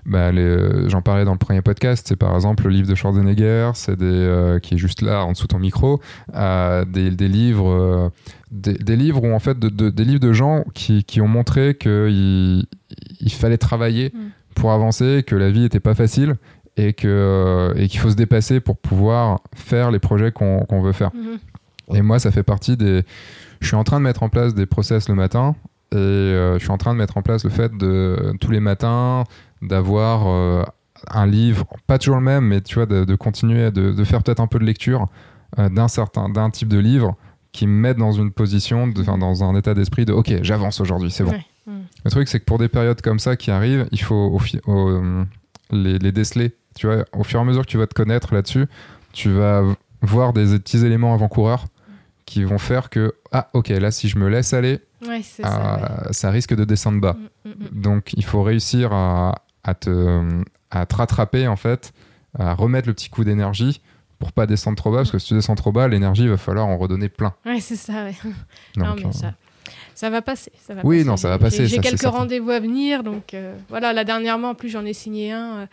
Bah, 0.06 0.30
les- 0.32 0.88
J'en 0.88 1.02
parlais 1.02 1.24
dans 1.24 1.32
le 1.32 1.38
premier 1.38 1.62
podcast, 1.62 2.06
c'est 2.08 2.16
par 2.16 2.34
exemple 2.34 2.64
le 2.64 2.70
livre 2.70 2.88
de 2.88 2.94
Schwarzenegger, 2.94 3.70
c'est 3.74 3.96
des, 3.98 4.04
euh, 4.06 4.58
qui 4.58 4.74
est 4.74 4.78
juste 4.78 5.02
là 5.02 5.24
en 5.24 5.32
dessous 5.32 5.44
de 5.44 5.48
ton 5.48 5.58
micro, 5.58 6.00
euh, 6.34 6.84
des, 6.84 7.10
des 7.10 7.28
livres, 7.28 7.68
euh, 7.70 8.08
des, 8.50 8.74
des 8.74 8.96
livres 8.96 9.22
où 9.24 9.32
en 9.32 9.38
fait 9.38 9.58
de, 9.58 9.68
de- 9.68 9.90
des 9.90 10.04
livres 10.04 10.20
de 10.20 10.32
gens 10.32 10.64
qui, 10.74 11.04
qui 11.04 11.20
ont 11.20 11.28
montré 11.28 11.74
qu'il 11.76 12.66
il 13.20 13.32
fallait 13.32 13.58
travailler 13.58 14.12
Mm. 14.14 14.18
pour 14.54 14.72
avancer, 14.72 15.22
que 15.26 15.34
la 15.36 15.50
vie 15.50 15.60
n'était 15.60 15.80
pas 15.80 15.94
facile 15.94 16.36
et 16.78 16.92
que 16.92 17.08
euh, 17.08 17.72
et 17.76 17.88
qu'il 17.88 18.00
faut 18.00 18.10
se 18.10 18.16
dépasser 18.16 18.60
pour 18.60 18.76
pouvoir 18.78 19.40
faire 19.54 19.90
les 19.90 19.98
projets 19.98 20.30
qu'on 20.32 20.60
qu'on 20.60 20.80
veut 20.82 20.92
faire. 20.92 21.10
Mhm. 21.14 21.96
Et 21.96 22.02
moi, 22.02 22.18
ça 22.18 22.30
fait 22.30 22.42
partie 22.42 22.76
des. 22.76 23.02
Je 23.60 23.66
suis 23.68 23.76
en 23.76 23.84
train 23.84 23.98
de 23.98 24.04
mettre 24.04 24.22
en 24.22 24.28
place 24.28 24.54
des 24.54 24.66
process 24.66 25.08
le 25.08 25.14
matin 25.14 25.54
et 25.92 25.96
euh, 25.96 26.58
je 26.58 26.64
suis 26.64 26.70
en 26.72 26.78
train 26.78 26.92
de 26.92 26.98
mettre 26.98 27.16
en 27.16 27.22
place 27.22 27.44
le 27.44 27.50
fait 27.50 27.70
de 27.76 28.32
tous 28.40 28.50
les 28.50 28.60
matins 28.60 29.24
d'avoir 29.62 30.26
euh, 30.26 30.64
un 31.08 31.26
livre, 31.26 31.66
pas 31.86 31.98
toujours 31.98 32.16
le 32.16 32.22
même, 32.22 32.44
mais 32.46 32.60
tu 32.60 32.74
vois, 32.76 32.86
de, 32.86 33.04
de 33.04 33.14
continuer 33.16 33.70
de, 33.70 33.92
de 33.92 34.04
faire 34.04 34.22
peut-être 34.22 34.40
un 34.40 34.46
peu 34.46 34.58
de 34.58 34.64
lecture 34.64 35.06
euh, 35.58 35.68
d'un 35.68 35.88
certain, 35.88 36.28
d'un 36.28 36.50
type 36.50 36.68
de 36.68 36.78
livre 36.78 37.16
qui 37.52 37.66
me 37.66 37.72
mette 37.72 37.96
dans 37.96 38.12
une 38.12 38.32
position, 38.32 38.86
de, 38.86 39.02
dans 39.02 39.44
un 39.44 39.54
état 39.56 39.72
d'esprit 39.74 40.04
de 40.04 40.12
OK, 40.12 40.32
j'avance 40.42 40.80
aujourd'hui, 40.80 41.10
c'est 41.10 41.24
bon. 41.24 41.30
Ouais. 41.30 41.46
Mm. 41.66 41.80
Le 42.04 42.10
truc, 42.10 42.28
c'est 42.28 42.38
que 42.40 42.44
pour 42.44 42.58
des 42.58 42.68
périodes 42.68 43.00
comme 43.00 43.18
ça 43.18 43.36
qui 43.36 43.50
arrivent, 43.50 43.88
il 43.92 44.00
faut 44.00 44.14
au 44.14 44.38
fi- 44.38 44.60
au, 44.66 44.88
euh, 44.88 45.24
les, 45.70 45.98
les 45.98 46.12
déceler. 46.12 46.54
Tu 46.74 46.86
vois, 46.86 47.04
au 47.14 47.24
fur 47.24 47.40
et 47.40 47.42
à 47.42 47.44
mesure 47.46 47.62
que 47.64 47.70
tu 47.70 47.78
vas 47.78 47.86
te 47.86 47.94
connaître 47.94 48.34
là-dessus, 48.34 48.66
tu 49.12 49.30
vas 49.30 49.62
voir 50.02 50.32
des 50.34 50.58
petits 50.58 50.84
éléments 50.84 51.14
avant-coureurs 51.14 51.64
qui 52.26 52.44
vont 52.44 52.58
faire 52.58 52.90
que, 52.90 53.14
ah, 53.32 53.48
ok, 53.54 53.68
là, 53.68 53.90
si 53.90 54.08
je 54.08 54.18
me 54.18 54.28
laisse 54.28 54.52
aller, 54.52 54.80
Ouais, 55.06 55.20
c'est 55.22 55.42
ça. 55.42 55.78
ah, 56.06 56.12
ça 56.12 56.30
risque 56.30 56.54
de 56.54 56.64
descendre 56.64 57.00
bas. 57.00 57.16
Mm, 57.44 57.48
mm, 57.48 57.52
mm. 57.78 57.80
Donc, 57.80 58.12
il 58.14 58.24
faut 58.24 58.42
réussir 58.42 58.92
à, 58.92 59.36
à 59.66 59.74
te, 59.74 60.22
à 60.70 60.86
te 60.86 60.94
rattraper, 60.94 61.46
en 61.48 61.56
fait, 61.56 61.92
à 62.38 62.54
remettre 62.54 62.88
le 62.88 62.94
petit 62.94 63.08
coup 63.10 63.24
d'énergie 63.24 63.80
pour 64.18 64.32
pas 64.32 64.46
descendre 64.46 64.76
trop 64.76 64.90
bas, 64.90 64.98
parce 64.98 65.10
que 65.10 65.18
si 65.18 65.28
tu 65.28 65.34
descends 65.34 65.54
trop 65.56 65.72
bas, 65.72 65.88
l'énergie, 65.88 66.22
il 66.22 66.30
va 66.30 66.36
falloir 66.38 66.66
en 66.66 66.78
redonner 66.78 67.08
plein. 67.10 67.34
Ouais, 67.44 67.60
c'est 67.60 67.76
ça, 67.76 68.04
ouais. 68.04 68.14
non, 68.76 68.94
mais 68.96 69.06
euh, 69.06 69.12
ça, 69.12 69.34
ça 69.94 70.08
va 70.10 70.22
passer. 70.22 70.52
Ça 70.66 70.74
va 70.74 70.80
Oui, 70.84 70.98
passer. 70.98 71.08
non, 71.08 71.16
ça 71.16 71.28
va 71.28 71.38
passer, 71.38 71.66
J'ai 71.66 71.78
quelques 71.78 72.02
rendez-vous 72.02 72.50
à 72.50 72.60
venir, 72.60 73.02
donc 73.02 73.34
euh, 73.34 73.54
voilà, 73.68 73.92
là 73.92 74.04
dernièrement, 74.04 74.50
en 74.50 74.54
plus, 74.54 74.68
j'en 74.70 74.84
ai 74.86 74.92
signé 74.94 75.32
un 75.32 75.54
euh, 75.56 75.66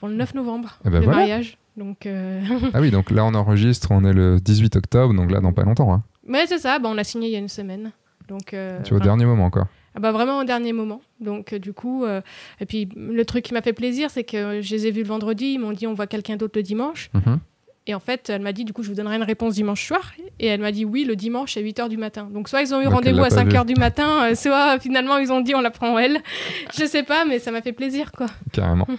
pour 0.00 0.08
le 0.08 0.14
9 0.14 0.34
novembre, 0.34 0.78
Eh 0.84 0.90
ben 0.90 0.98
le 0.98 1.04
voilà. 1.04 1.20
mariage. 1.20 1.56
Donc, 1.76 2.06
euh, 2.06 2.40
Ah 2.74 2.80
oui, 2.80 2.90
donc 2.90 3.10
là, 3.10 3.24
on 3.24 3.34
enregistre, 3.34 3.88
on 3.90 4.04
est 4.04 4.12
le 4.12 4.40
18 4.40 4.74
octobre, 4.76 5.14
donc 5.14 5.30
là, 5.30 5.40
dans 5.40 5.52
pas 5.52 5.62
longtemps. 5.62 5.92
hein. 5.92 6.02
mais 6.26 6.46
c'est 6.46 6.58
ça, 6.58 6.78
bah, 6.80 6.88
on 6.88 6.94
l'a 6.94 7.04
signé 7.04 7.28
il 7.28 7.32
y 7.32 7.36
a 7.36 7.40
une 7.40 7.48
semaine. 7.48 7.92
Donc, 8.28 8.56
tu 8.84 8.90
vois, 8.90 8.98
au 8.98 9.00
dernier 9.00 9.26
moment, 9.26 9.50
quoi. 9.50 9.68
Ah 9.94 10.00
bah, 10.00 10.12
vraiment 10.12 10.40
au 10.40 10.44
dernier 10.44 10.72
moment. 10.72 11.00
Donc, 11.20 11.52
euh, 11.52 11.58
du 11.58 11.72
coup, 11.72 12.04
euh, 12.04 12.20
et 12.60 12.66
puis 12.66 12.88
le 12.96 13.24
truc 13.24 13.44
qui 13.44 13.54
m'a 13.54 13.62
fait 13.62 13.72
plaisir, 13.72 14.10
c'est 14.10 14.24
que 14.24 14.60
je 14.60 14.74
les 14.74 14.86
ai 14.86 14.90
vus 14.90 15.02
le 15.02 15.08
vendredi, 15.08 15.52
ils 15.52 15.58
m'ont 15.58 15.72
dit 15.72 15.86
on 15.86 15.94
voit 15.94 16.06
quelqu'un 16.06 16.36
d'autre 16.36 16.58
le 16.58 16.62
dimanche. 16.62 17.10
Mhm. 17.14 17.38
Et 17.86 17.94
en 17.94 18.00
fait, 18.00 18.30
elle 18.30 18.40
m'a 18.40 18.52
dit, 18.54 18.64
du 18.64 18.72
coup, 18.72 18.82
je 18.82 18.88
vous 18.88 18.94
donnerai 18.94 19.16
une 19.16 19.22
réponse 19.22 19.54
dimanche 19.54 19.86
soir. 19.86 20.12
Et 20.40 20.46
elle 20.46 20.60
m'a 20.62 20.72
dit 20.72 20.86
oui, 20.86 21.04
le 21.04 21.16
dimanche 21.16 21.56
à 21.58 21.60
8h 21.60 21.90
du 21.90 21.98
matin. 21.98 22.28
Donc, 22.32 22.48
soit 22.48 22.62
ils 22.62 22.74
ont 22.74 22.80
eu 22.80 22.86
rendez-vous 22.86 23.22
à 23.22 23.28
pas 23.28 23.44
5h 23.44 23.66
du 23.66 23.74
matin, 23.74 24.24
euh, 24.30 24.34
soit 24.34 24.78
finalement 24.80 25.18
ils 25.18 25.30
ont 25.30 25.42
dit 25.42 25.54
on 25.54 25.60
la 25.60 25.70
prend 25.70 25.98
elle. 25.98 26.18
je 26.78 26.86
sais 26.86 27.02
pas, 27.02 27.24
mais 27.26 27.38
ça 27.38 27.50
m'a 27.50 27.60
fait 27.60 27.72
plaisir, 27.74 28.10
quoi. 28.12 28.26
Carrément. 28.52 28.86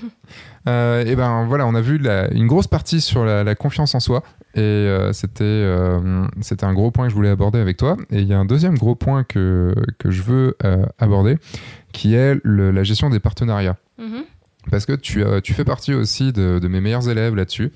Euh, 0.67 1.05
et 1.05 1.15
ben 1.15 1.45
voilà, 1.45 1.67
on 1.67 1.75
a 1.75 1.81
vu 1.81 1.99
la- 1.99 2.27
une 2.33 2.47
grosse 2.47 2.65
partie 2.65 2.99
sur 2.99 3.23
la, 3.23 3.43
la 3.43 3.53
confiance 3.53 3.93
en 3.93 3.99
soi. 3.99 4.23
Et 4.55 4.61
euh, 4.61 5.13
c'était 5.13 5.43
euh, 5.43 6.25
c'était 6.41 6.63
un 6.65 6.73
gros 6.73 6.89
point 6.89 7.05
que 7.05 7.11
je 7.11 7.15
voulais 7.15 7.29
aborder 7.29 7.59
avec 7.59 7.77
toi. 7.77 7.97
Et 8.09 8.21
il 8.21 8.27
y 8.27 8.33
a 8.33 8.39
un 8.39 8.45
deuxième 8.45 8.75
gros 8.75 8.95
point 8.95 9.23
que, 9.23 9.75
que 9.99 10.09
je 10.09 10.23
veux 10.23 10.57
aborder, 10.97 11.37
qui 11.91 12.15
est 12.15 12.39
le- 12.43 12.71
la 12.71 12.81
gestion 12.83 13.11
des 13.11 13.19
partenariats. 13.19 13.77
Mhm. 13.99 14.23
Parce 14.71 14.87
que 14.87 14.93
tu, 14.93 15.23
tu 15.43 15.53
fais 15.53 15.65
partie 15.65 15.93
aussi 15.93 16.33
de, 16.33 16.57
de 16.57 16.67
mes 16.67 16.81
meilleurs 16.81 17.07
élèves 17.09 17.35
là-dessus, 17.35 17.71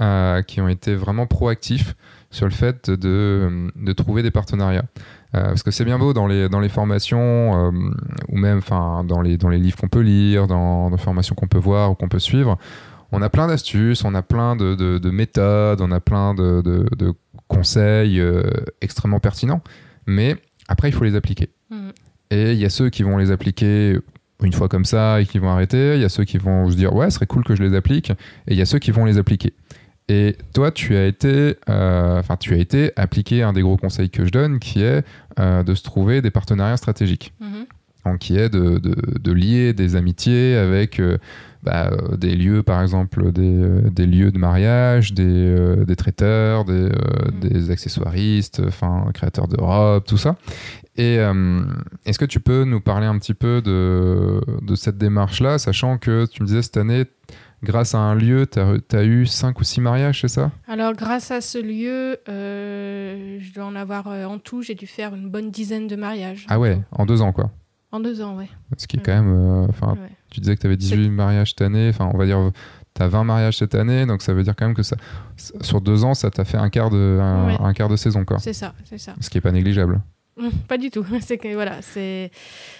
euh, 0.00 0.42
qui 0.42 0.60
ont 0.60 0.68
été 0.68 0.94
vraiment 0.94 1.26
proactifs 1.26 1.94
sur 2.30 2.46
le 2.46 2.52
fait 2.52 2.90
de, 2.90 3.68
de 3.76 3.92
trouver 3.92 4.22
des 4.22 4.30
partenariats. 4.30 4.84
Euh, 5.34 5.42
parce 5.46 5.62
que 5.62 5.70
c'est 5.70 5.84
bien 5.84 5.98
beau 5.98 6.12
dans 6.12 6.26
les, 6.26 6.48
dans 6.48 6.60
les 6.60 6.68
formations, 6.68 7.68
euh, 7.68 7.90
ou 8.28 8.36
même 8.36 8.60
dans, 8.68 9.20
les, 9.20 9.36
dans 9.36 9.48
les 9.48 9.58
livres 9.58 9.76
qu'on 9.76 9.88
peut 9.88 10.00
lire, 10.00 10.46
dans, 10.46 10.90
dans 10.90 10.96
les 10.96 11.02
formations 11.02 11.34
qu'on 11.34 11.48
peut 11.48 11.58
voir 11.58 11.90
ou 11.90 11.94
qu'on 11.94 12.08
peut 12.08 12.18
suivre, 12.20 12.56
on 13.12 13.20
a 13.22 13.28
plein 13.28 13.46
d'astuces, 13.46 14.04
on 14.04 14.14
a 14.14 14.22
plein 14.22 14.56
de, 14.56 14.74
de- 14.74 14.98
de 14.98 15.10
méthodes, 15.10 15.80
on 15.80 15.90
a 15.92 16.00
plein 16.00 16.34
de, 16.34 16.60
de- 16.62 17.14
conseils 17.48 18.20
euh, 18.20 18.42
extrêmement 18.80 19.20
pertinents, 19.20 19.62
mais 20.06 20.36
après, 20.68 20.88
il 20.88 20.92
faut 20.92 21.04
les 21.04 21.14
appliquer. 21.14 21.50
Mhm. 21.70 21.92
Et 22.30 22.52
il 22.52 22.58
y 22.58 22.64
a 22.64 22.70
ceux 22.70 22.88
qui 22.90 23.02
vont 23.02 23.16
les 23.18 23.30
appliquer 23.30 23.98
une 24.42 24.52
fois 24.52 24.68
comme 24.68 24.84
ça 24.84 25.20
et 25.20 25.26
qui 25.26 25.38
vont 25.38 25.50
arrêter. 25.50 25.94
Il 25.94 26.00
y 26.00 26.04
a 26.04 26.08
ceux 26.08 26.24
qui 26.24 26.38
vont 26.38 26.68
se 26.70 26.76
dire 26.76 26.94
ouais, 26.94 27.10
ce 27.10 27.16
serait 27.16 27.26
cool 27.26 27.44
que 27.44 27.54
je 27.54 27.62
les 27.62 27.76
applique. 27.76 28.10
Et 28.10 28.52
il 28.52 28.56
y 28.56 28.62
a 28.62 28.66
ceux 28.66 28.78
qui 28.78 28.90
vont 28.90 29.04
les 29.04 29.18
appliquer. 29.18 29.52
Et 30.08 30.36
toi, 30.52 30.70
tu 30.70 30.96
as 30.96 31.06
été, 31.06 31.56
euh, 31.70 32.18
enfin, 32.18 32.36
tu 32.36 32.52
as 32.54 32.58
été 32.58 32.92
appliqué 32.96 33.42
un 33.42 33.52
des 33.54 33.62
gros 33.62 33.76
conseils 33.78 34.10
que 34.10 34.24
je 34.26 34.30
donne, 34.30 34.58
qui 34.58 34.82
est 34.82 35.02
euh, 35.40 35.62
de 35.62 35.74
se 35.74 35.82
trouver 35.82 36.20
des 36.20 36.30
partenariats 36.30 36.76
stratégiques. 36.76 37.32
Mhm. 37.40 37.64
Donc, 38.04 38.18
qui 38.18 38.36
est 38.36 38.50
de, 38.50 38.76
de- 38.78 39.18
de 39.18 39.32
lier 39.32 39.72
des 39.72 39.96
amitiés 39.96 40.56
avec 40.56 41.00
euh, 41.00 41.16
bah, 41.62 41.90
des 42.18 42.36
lieux, 42.36 42.62
par 42.62 42.82
exemple, 42.82 43.32
des, 43.32 43.66
des 43.90 44.04
lieux 44.04 44.30
de 44.30 44.36
mariage, 44.36 45.14
des, 45.14 45.74
des 45.86 45.96
traiteurs, 45.96 46.66
des, 46.66 46.90
Mhm. 46.90 47.40
des 47.40 47.70
accessoiristes, 47.70 48.60
enfin, 48.66 49.06
créateurs 49.14 49.48
de 49.48 49.56
robes, 49.58 50.04
tout 50.06 50.18
ça. 50.18 50.36
Et 50.96 51.16
est-ce 52.04 52.18
que 52.20 52.24
tu 52.26 52.38
peux 52.40 52.62
nous 52.64 52.80
parler 52.80 53.06
un 53.06 53.18
petit 53.18 53.34
peu 53.34 53.60
de, 53.62 54.40
de 54.62 54.74
cette 54.76 54.96
démarche-là, 54.98 55.58
sachant 55.58 55.96
que 55.98 56.26
tu 56.26 56.42
me 56.42 56.46
disais 56.46 56.62
cette 56.62 56.76
année, 56.76 57.04
grâce 57.64 57.94
à 57.94 57.98
un 57.98 58.14
lieu, 58.14 58.46
tu 58.46 58.58
as, 58.96 59.04
eu 59.04 59.26
5 59.26 59.58
ou 59.60 59.64
6 59.64 59.80
mariages, 59.80 60.20
c'est 60.20 60.28
ça? 60.28 60.50
Alors, 60.68 60.92
grâce 60.92 61.30
à 61.30 61.40
ce 61.40 61.58
lieu, 61.58 62.18
euh, 62.28 63.38
je 63.40 63.52
dois 63.52 63.64
en 63.64 63.74
avoir 63.74 64.06
euh, 64.08 64.24
en 64.24 64.38
tout, 64.38 64.62
j'ai 64.62 64.74
dû 64.74 64.86
faire 64.86 65.14
une 65.14 65.28
bonne 65.28 65.50
dizaine 65.50 65.86
de 65.88 65.96
mariages. 65.96 66.46
Ah 66.48 66.58
ouais, 66.60 66.80
en 66.92 67.06
deux 67.06 67.22
ans, 67.22 67.32
quoi. 67.32 67.50
En 67.92 68.00
deux 68.00 68.20
ans, 68.22 68.36
ouais. 68.36 68.48
Ce 68.76 68.86
qui 68.86 68.96
est 68.96 69.00
quand 69.00 69.14
même. 69.14 69.32
euh, 69.32 69.66
Enfin, 69.68 69.92
Ouais. 69.92 70.10
tu 70.30 70.40
disais 70.40 70.56
que 70.56 70.60
tu 70.60 70.66
avais 70.66 70.76
18 70.76 71.08
mariages 71.10 71.50
cette 71.50 71.62
année, 71.62 71.88
enfin, 71.88 72.10
on 72.12 72.18
va 72.18 72.26
dire. 72.26 72.50
Tu 72.96 73.02
as 73.02 73.08
20 73.08 73.24
mariages 73.24 73.58
cette 73.58 73.74
année, 73.74 74.06
donc 74.06 74.22
ça 74.22 74.32
veut 74.34 74.44
dire 74.44 74.54
quand 74.56 74.66
même 74.66 74.74
que 74.76 74.84
ça, 74.84 74.96
sur 75.62 75.80
deux 75.80 76.04
ans, 76.04 76.14
ça 76.14 76.30
t'a 76.30 76.44
fait 76.44 76.58
un 76.58 76.70
quart, 76.70 76.90
de, 76.90 77.18
un, 77.20 77.46
Ouais. 77.48 77.56
un 77.60 77.72
quart 77.72 77.88
de 77.88 77.96
saison, 77.96 78.24
quoi. 78.24 78.38
C'est 78.38 78.52
ça, 78.52 78.72
c'est 78.84 78.98
ça. 78.98 79.14
Ce 79.20 79.28
qui 79.30 79.38
est 79.38 79.40
pas 79.40 79.50
négligeable. 79.50 80.00
Mm, 80.36 80.48
Pas 80.68 80.78
du 80.78 80.90
tout. 80.90 81.04
C'est 81.20 81.38
que 81.38 81.52
voilà, 81.54 81.80
c'est. 81.82 82.30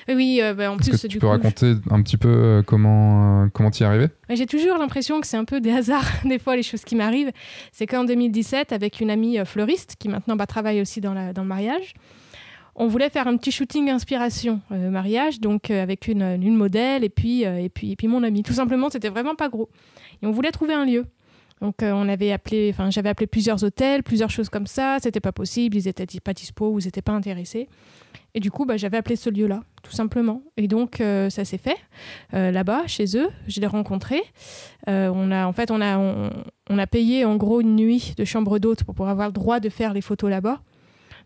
Oui, 0.08 0.40
euh, 0.42 0.54
bah, 0.54 0.70
en 0.72 0.76
plus, 0.76 0.90
que 0.90 0.96
tu 0.96 1.08
du 1.08 1.18
peux 1.18 1.26
coup, 1.26 1.32
raconter 1.32 1.74
un 1.90 2.02
petit 2.02 2.16
peu 2.16 2.28
euh, 2.28 2.62
comment 2.62 3.44
euh, 3.44 3.48
comment 3.52 3.70
t'y 3.70 3.82
es 3.82 3.86
arrivé 3.86 4.08
J'ai 4.30 4.46
toujours 4.46 4.76
l'impression 4.78 5.20
que 5.20 5.26
c'est 5.26 5.36
un 5.36 5.44
peu 5.44 5.60
des 5.60 5.70
hasards, 5.70 6.10
des 6.24 6.38
fois, 6.38 6.56
les 6.56 6.62
choses 6.62 6.84
qui 6.84 6.96
m'arrivent. 6.96 7.30
C'est 7.72 7.86
qu'en 7.86 8.04
2017, 8.04 8.72
avec 8.72 9.00
une 9.00 9.10
amie 9.10 9.38
fleuriste, 9.44 9.96
qui 9.98 10.08
maintenant 10.08 10.36
bah, 10.36 10.46
travaille 10.46 10.80
aussi 10.80 11.00
dans, 11.00 11.14
la, 11.14 11.32
dans 11.32 11.42
le 11.42 11.48
mariage, 11.48 11.94
on 12.74 12.88
voulait 12.88 13.10
faire 13.10 13.28
un 13.28 13.36
petit 13.36 13.52
shooting 13.52 13.88
inspiration 13.88 14.60
mariage, 14.70 15.38
donc 15.38 15.70
avec 15.70 16.08
une, 16.08 16.22
une 16.22 16.56
modèle 16.56 17.04
et 17.04 17.08
puis, 17.08 17.42
et, 17.42 17.68
puis, 17.68 17.92
et 17.92 17.96
puis 17.96 18.08
mon 18.08 18.24
ami. 18.24 18.42
Tout 18.42 18.52
simplement, 18.52 18.90
c'était 18.90 19.10
vraiment 19.10 19.36
pas 19.36 19.48
gros. 19.48 19.68
Et 20.20 20.26
on 20.26 20.32
voulait 20.32 20.50
trouver 20.50 20.74
un 20.74 20.84
lieu. 20.84 21.06
Donc 21.60 21.82
euh, 21.82 21.92
on 21.92 22.08
avait 22.08 22.32
appelé, 22.32 22.70
enfin 22.72 22.90
j'avais 22.90 23.08
appelé 23.08 23.26
plusieurs 23.26 23.62
hôtels, 23.64 24.02
plusieurs 24.02 24.30
choses 24.30 24.48
comme 24.48 24.66
ça, 24.66 24.98
c'était 25.00 25.20
pas 25.20 25.32
possible, 25.32 25.76
ils 25.76 25.88
étaient 25.88 26.06
pas 26.20 26.32
dispo 26.32 26.78
ils 26.78 26.86
étaient 26.86 27.02
pas 27.02 27.12
intéressés. 27.12 27.68
Et 28.36 28.40
du 28.40 28.50
coup, 28.50 28.64
bah, 28.66 28.76
j'avais 28.76 28.96
appelé 28.96 29.14
ce 29.14 29.30
lieu-là, 29.30 29.62
tout 29.84 29.92
simplement. 29.92 30.42
Et 30.56 30.66
donc 30.66 31.00
euh, 31.00 31.30
ça 31.30 31.44
s'est 31.44 31.58
fait 31.58 31.76
euh, 32.34 32.50
là-bas, 32.50 32.82
chez 32.88 33.16
eux. 33.16 33.28
Je 33.46 33.60
l'ai 33.60 33.68
rencontré. 33.68 34.20
On 34.86 35.30
a, 35.30 35.46
en 35.46 35.52
fait, 35.52 35.70
on 35.70 35.80
a, 35.80 35.96
on, 35.98 36.30
on 36.68 36.78
a 36.78 36.86
payé 36.86 37.24
en 37.24 37.36
gros 37.36 37.60
une 37.60 37.76
nuit 37.76 38.14
de 38.16 38.24
chambre 38.24 38.58
d'hôte 38.58 38.84
pour 38.84 38.94
pouvoir 38.94 39.10
avoir 39.10 39.28
le 39.28 39.32
droit 39.32 39.60
de 39.60 39.68
faire 39.68 39.94
les 39.94 40.00
photos 40.00 40.28
là-bas. 40.30 40.60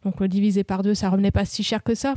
Donc 0.08 0.20
le 0.20 0.28
divisé 0.28 0.64
par 0.64 0.82
deux, 0.82 0.94
ça 0.94 1.10
revenait 1.10 1.30
pas 1.30 1.44
si 1.44 1.62
cher 1.62 1.82
que 1.82 1.94
ça. 1.94 2.14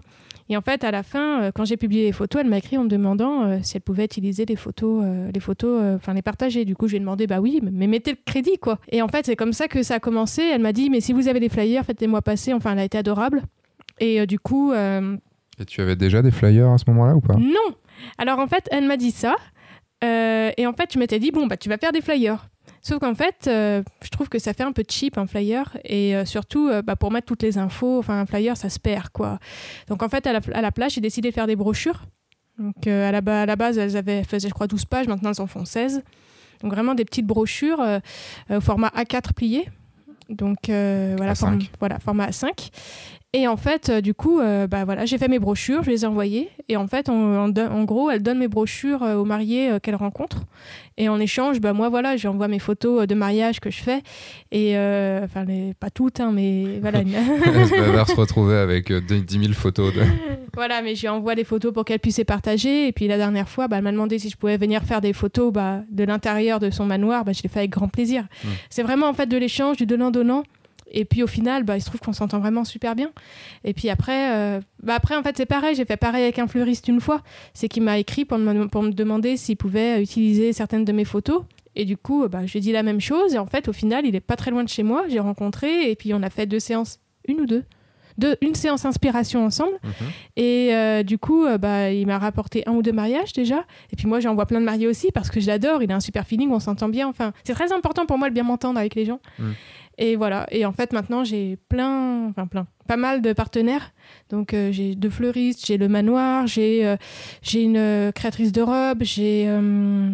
Et 0.48 0.56
en 0.56 0.62
fait, 0.62 0.86
à 0.86 0.92
la 0.92 1.04
fin, 1.04 1.42
euh, 1.42 1.52
quand 1.54 1.66
j'ai 1.66 1.76
publié 1.76 2.06
les 2.06 2.14
photos, 2.14 2.40
elle 2.42 2.50
m'a 2.50 2.58
écrit 2.58 2.78
en 2.78 2.86
me 2.86 2.88
demandant 2.88 3.44
euh, 3.44 3.58
si 3.64 3.76
elle 3.76 3.82
pouvait 3.82 4.06
utiliser 4.06 4.46
les 4.46 4.56
photos, 4.56 5.04
euh, 5.04 5.30
les 5.34 5.40
photos, 5.42 5.96
enfin 5.96 6.14
les 6.14 6.22
partager. 6.22 6.64
Du 6.64 6.74
coup, 6.74 6.88
je 6.88 6.92
lui 6.92 6.98
ai 6.98 7.00
demandé, 7.02 7.28
bah 7.28 7.42
oui, 7.42 7.60
mais 7.62 7.88
mettez 7.88 8.12
le 8.12 8.18
crédit, 8.26 8.58
quoi. 8.60 8.80
Et 8.94 9.02
en 9.02 9.10
fait, 9.10 9.26
c'est 9.26 9.36
comme 9.36 9.52
ça 9.52 9.68
que 9.68 9.84
ça 9.84 9.96
a 9.96 10.00
commencé. 10.00 10.42
Elle 10.42 10.62
m'a 10.62 10.72
dit, 10.72 10.90
mais 10.90 11.02
si 11.02 11.12
vous 11.12 11.28
avez 11.28 11.42
des 11.42 11.50
flyers, 11.50 11.84
faites-les-moi 11.84 12.22
passer. 12.22 12.54
Enfin, 12.54 12.72
elle 12.72 12.80
a 12.80 12.86
été 12.86 12.98
adorable. 12.98 13.42
Et 14.00 14.26
du 14.26 14.40
coup, 14.40 14.72
Et 14.72 15.66
tu 15.68 15.82
avais 15.82 15.98
déjà 15.98 16.22
des 16.22 16.32
flyers 16.32 16.70
à 16.72 16.78
ce 16.78 16.86
moment-là 16.88 17.14
ou 17.18 17.20
pas? 17.20 17.36
Non. 17.36 17.76
Alors 18.18 18.40
en 18.40 18.48
fait, 18.48 18.70
elle 18.72 18.88
m'a 18.88 18.96
dit 18.96 19.12
ça. 19.12 19.36
Euh, 20.04 20.52
et 20.58 20.66
en 20.66 20.74
fait, 20.74 20.94
je 20.94 21.00
m'étais 21.00 21.20
dit, 21.20 21.32
bon, 21.32 21.48
bah, 21.48 21.58
tu 21.58 21.70
vas 21.70 21.78
faire 21.78 21.92
des 21.92 22.02
flyers. 22.02 22.48
Sauf 22.82 23.00
qu'en 23.00 23.14
fait, 23.16 23.46
euh, 23.48 23.84
je 24.04 24.10
trouve 24.10 24.28
que 24.30 24.40
ça 24.40 24.54
fait 24.54 24.64
un 24.64 24.72
peu 24.72 24.84
cheap 24.88 25.18
un 25.18 25.28
flyer. 25.28 25.78
Et 25.86 26.16
euh, 26.16 26.26
surtout, 26.26 26.68
euh, 26.68 26.82
bah, 26.82 26.96
pour 26.96 27.12
mettre 27.12 27.28
toutes 27.28 27.44
les 27.44 27.58
infos, 27.58 28.00
enfin, 28.00 28.20
un 28.22 28.26
flyer, 28.26 28.58
ça 28.58 28.70
se 28.70 28.80
perd, 28.80 29.10
quoi. 29.10 29.38
Donc 29.88 30.02
en 30.04 30.10
fait, 30.10 30.26
à 30.28 30.34
la, 30.34 30.40
à 30.54 30.62
la 30.62 30.72
place, 30.72 30.94
j'ai 30.94 31.02
décidé 31.02 31.30
de 31.30 31.34
faire 31.34 31.48
des 31.48 31.56
brochures. 31.56 32.02
Donc 32.58 32.86
à, 32.88 33.12
la 33.12 33.42
à 33.42 33.46
la 33.46 33.56
base, 33.56 33.78
elles 33.78 33.98
avaient, 33.98 34.24
faisaient, 34.24 34.50
je 34.50 34.54
crois, 34.54 34.68
12 34.68 34.86
pages. 34.86 35.08
Maintenant, 35.08 35.32
elles 35.32 35.42
en 35.42 35.48
font 35.48 35.66
16. 35.66 36.04
Donc 36.62 36.74
vraiment 36.74 36.94
des 36.96 37.06
petites 37.06 37.26
brochures 37.26 37.84
au 38.50 38.62
format 38.62 38.90
A4 38.90 39.34
plié. 39.34 39.68
Donc 40.30 40.58
voilà, 40.68 41.34
A5. 41.34 41.36
form- 41.36 41.60
voilà, 41.80 42.00
format 42.00 42.28
A5. 42.30 42.70
Et 43.34 43.48
en 43.48 43.56
fait, 43.56 43.88
euh, 43.90 44.02
du 44.02 44.14
coup, 44.14 44.40
euh, 44.42 44.68
bah, 44.68 44.84
voilà, 44.84 45.06
j'ai 45.06 45.18
fait 45.18 45.30
mes 45.30 45.40
brochures, 45.40 45.84
je 45.84 45.90
les 45.90 46.04
ai 46.04 46.06
envoyées. 46.08 46.50
Et 46.68 46.76
en 46.76 46.86
fait, 46.88 47.08
on- 47.10 47.46
en, 47.56 47.84
gros, 47.86 48.10
elle 48.12 48.22
donne 48.22 48.40
mes 48.40 48.50
brochures 48.50 49.04
euh, 49.04 49.16
aux 49.16 49.24
mariés 49.26 49.78
qu'elle 49.82 49.96
rencontre. 49.96 50.44
Et 50.98 51.10
en 51.10 51.20
échange, 51.20 51.60
bah, 51.60 51.74
moi, 51.74 51.90
voilà, 51.90 52.18
j'envoie 52.18 52.48
mes 52.48 52.60
photos 52.60 53.02
euh, 53.04 53.06
de 53.06 53.16
mariage 53.16 53.60
que 53.60 53.70
je 53.70 53.82
fais. 53.82 54.02
Et 54.52 54.78
euh, 54.78 55.22
enfin, 55.24 55.46
les- 55.46 55.74
pas 55.74 55.90
toutes, 55.90 56.20
hein, 56.20 56.32
mais 56.34 56.80
voilà. 56.82 57.00
Elle 57.76 57.92
va 57.92 58.06
se 58.06 58.16
retrouver 58.16 58.56
avec 58.58 58.92
euh, 58.92 59.02
10 59.02 59.40
000 59.40 59.54
photos. 59.54 59.94
De... 59.94 60.02
Voilà, 60.54 60.82
mais 60.82 60.96
je 60.96 61.02
lui 61.02 61.08
envoie 61.08 61.34
les 61.34 61.46
photos 61.46 61.74
pour 61.74 61.86
qu'elle 61.86 62.00
puisse 62.00 62.18
les 62.18 62.26
partager. 62.26 62.88
Et 62.88 62.92
puis 62.92 63.08
la 63.08 63.16
dernière 63.18 63.48
fois, 63.48 63.70
bah, 63.70 63.78
elle 63.78 63.84
m'a 63.84 63.92
demandé 63.94 64.20
si 64.20 64.30
je 64.30 64.36
pouvais 64.36 64.58
venir 64.58 64.84
faire 64.84 65.00
des 65.00 65.14
photos 65.14 65.52
bah, 65.54 65.80
de 65.90 66.04
l'intérieur 66.04 66.60
de 66.60 66.70
son 66.70 66.86
manoir. 66.86 67.24
Bah, 67.24 67.32
je 67.32 67.42
l'ai 67.42 67.48
fait 67.50 67.60
avec 67.60 67.72
grand 67.72 67.88
plaisir. 67.88 68.24
Mm. 68.44 68.48
C'est 68.70 68.84
vraiment 68.84 69.08
en 69.08 69.14
fait 69.14 69.28
de 69.28 69.38
l'échange, 69.38 69.78
du 69.78 69.86
donnant-donnant. 69.86 70.44
Et 70.92 71.06
puis 71.06 71.24
au 71.24 71.28
final, 71.28 71.64
bah, 71.64 71.78
il 71.78 71.82
se 71.82 71.88
trouve 71.88 72.02
qu'on 72.02 72.14
s'entend 72.14 72.40
vraiment 72.40 72.64
super 72.64 72.96
bien. 72.96 73.12
Et 73.64 73.74
puis 73.74 73.90
après, 73.90 74.36
euh, 74.36 74.62
bah, 74.84 74.96
après 74.96 75.16
en 75.16 75.24
fait, 75.24 75.36
c'est 75.38 75.46
pareil. 75.46 75.76
J'ai 75.76 75.86
fait 75.86 75.98
pareil 75.98 76.24
avec 76.24 76.38
un 76.40 76.48
fleuriste 76.48 76.88
une 76.88 77.02
fois. 77.02 77.22
C'est 77.54 77.68
qu'il 77.68 77.84
m'a 77.84 77.98
écrit 77.98 78.26
pour 78.26 78.38
me, 78.38 78.68
pour 78.68 78.84
me 78.84 78.92
demander 78.92 79.38
s'il 79.38 79.58
pouvait 79.58 80.02
utiliser 80.02 80.54
certaines 80.54 80.86
de 80.86 80.92
mes 80.92 81.06
photos. 81.06 81.44
Et 81.76 81.86
du 81.86 81.96
coup, 81.98 82.28
bah, 82.28 82.46
je 82.46 82.52
lui 82.52 82.60
ai 82.60 82.62
dit 82.62 82.72
la 82.72 82.84
même 82.84 83.00
chose. 83.00 83.34
Et 83.34 83.38
en 83.38 83.46
fait, 83.46 83.68
au 83.68 83.74
final, 83.74 84.06
il 84.06 84.16
est 84.16 84.20
pas 84.20 84.36
très 84.36 84.52
loin 84.52 84.64
de 84.64 84.70
chez 84.70 84.84
moi. 84.84 85.06
J'ai 85.08 85.20
rencontré. 85.20 85.90
Et 85.90 85.96
puis 85.96 86.14
on 86.14 86.22
a 86.22 86.30
fait 86.30 86.46
deux 86.46 86.60
séances, 86.60 87.00
une 87.28 87.42
ou 87.42 87.46
deux. 87.46 87.64
Deux, 88.18 88.36
une 88.42 88.56
séance 88.56 88.84
inspiration 88.84 89.46
ensemble. 89.46 89.80
Mhm. 89.84 90.08
Et 90.36 90.76
euh, 90.76 91.02
du 91.02 91.18
coup, 91.18 91.46
euh, 91.46 91.58
bah, 91.58 91.92
il 91.92 92.06
m'a 92.06 92.20
rapporté 92.20 92.68
un 92.68 92.74
ou 92.74 92.82
deux 92.82 92.92
mariages 92.92 93.32
déjà. 93.32 93.66
Et 93.92 93.96
puis 93.96 94.06
moi, 94.06 94.20
j'en 94.20 94.36
vois 94.36 94.46
plein 94.46 94.60
de 94.60 94.66
mariés 94.66 94.88
aussi 94.88 95.12
parce 95.14 95.30
que 95.30 95.40
je 95.40 95.48
l'adore. 95.48 95.82
Il 95.82 95.92
a 95.92 95.96
un 95.96 96.02
super 96.02 96.28
feeling, 96.28 96.52
on 96.52 96.60
s'entend 96.60 96.90
bien. 96.90 97.08
Enfin, 97.08 97.32
c'est 97.46 97.54
très 97.54 97.72
important 97.72 98.06
pour 98.06 98.18
moi 98.18 98.28
de 98.30 98.34
bien 98.34 98.44
m'entendre 98.44 98.78
avec 98.78 98.96
les 98.96 99.06
gens. 99.06 99.22
Mm. 99.40 99.52
Et 100.02 100.16
voilà. 100.16 100.48
Et 100.50 100.66
en 100.66 100.72
fait, 100.72 100.94
maintenant, 100.94 101.24
j'ai 101.24 101.58
plein, 101.70 102.26
enfin 102.30 102.48
plein, 102.48 102.66
pas 102.88 102.98
mal 102.98 103.22
de 103.22 103.34
partenaires. 103.34 103.94
Donc, 104.32 104.54
euh, 104.56 104.72
j'ai 104.72 104.96
deux 104.96 105.12
fleuristes, 105.12 105.64
j'ai 105.68 105.78
le 105.78 105.88
manoir, 105.88 106.48
j'ai 106.48 106.88
euh, 106.88 106.98
j'ai 107.44 107.62
une 107.62 107.78
euh, 107.78 108.12
créatrice 108.12 108.52
de 108.52 108.64
robes, 108.64 109.04
j'ai 109.04 109.46
euh, 109.48 110.10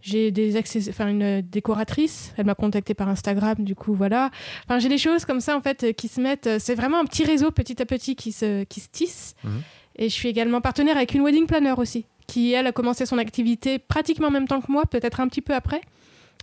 j'ai 0.00 0.30
des 0.30 0.56
access- 0.56 0.88
enfin 0.88 1.08
une 1.08 1.40
décoratrice. 1.40 2.32
Elle 2.36 2.46
m'a 2.46 2.54
contacté 2.54 2.94
par 2.94 3.08
Instagram. 3.08 3.56
Du 3.58 3.74
coup, 3.74 3.94
voilà. 3.94 4.30
Enfin, 4.64 4.78
j'ai 4.78 4.88
des 4.88 4.98
choses 4.98 5.24
comme 5.24 5.40
ça 5.40 5.56
en 5.56 5.60
fait 5.60 5.92
qui 5.96 6.06
se 6.06 6.20
mettent. 6.20 6.48
C'est 6.60 6.76
vraiment 6.76 7.00
un 7.00 7.04
petit 7.04 7.24
réseau 7.24 7.50
petit 7.50 7.82
à 7.82 7.84
petit 7.84 8.14
qui 8.14 8.30
se 8.30 8.62
qui 8.62 8.78
se 8.78 8.88
tisse. 8.92 9.34
Mhm. 9.42 9.62
Et 9.96 10.08
je 10.08 10.14
suis 10.14 10.28
également 10.28 10.60
partenaire 10.60 10.96
avec 10.96 11.14
une 11.14 11.22
wedding 11.22 11.46
planner 11.46 11.74
aussi, 11.78 12.06
qui 12.28 12.52
elle 12.52 12.68
a 12.68 12.72
commencé 12.72 13.06
son 13.06 13.18
activité 13.18 13.80
pratiquement 13.80 14.28
en 14.28 14.30
même 14.30 14.46
temps 14.46 14.60
que 14.60 14.70
moi, 14.70 14.84
peut-être 14.84 15.18
un 15.18 15.26
petit 15.26 15.40
peu 15.42 15.54
après. 15.54 15.80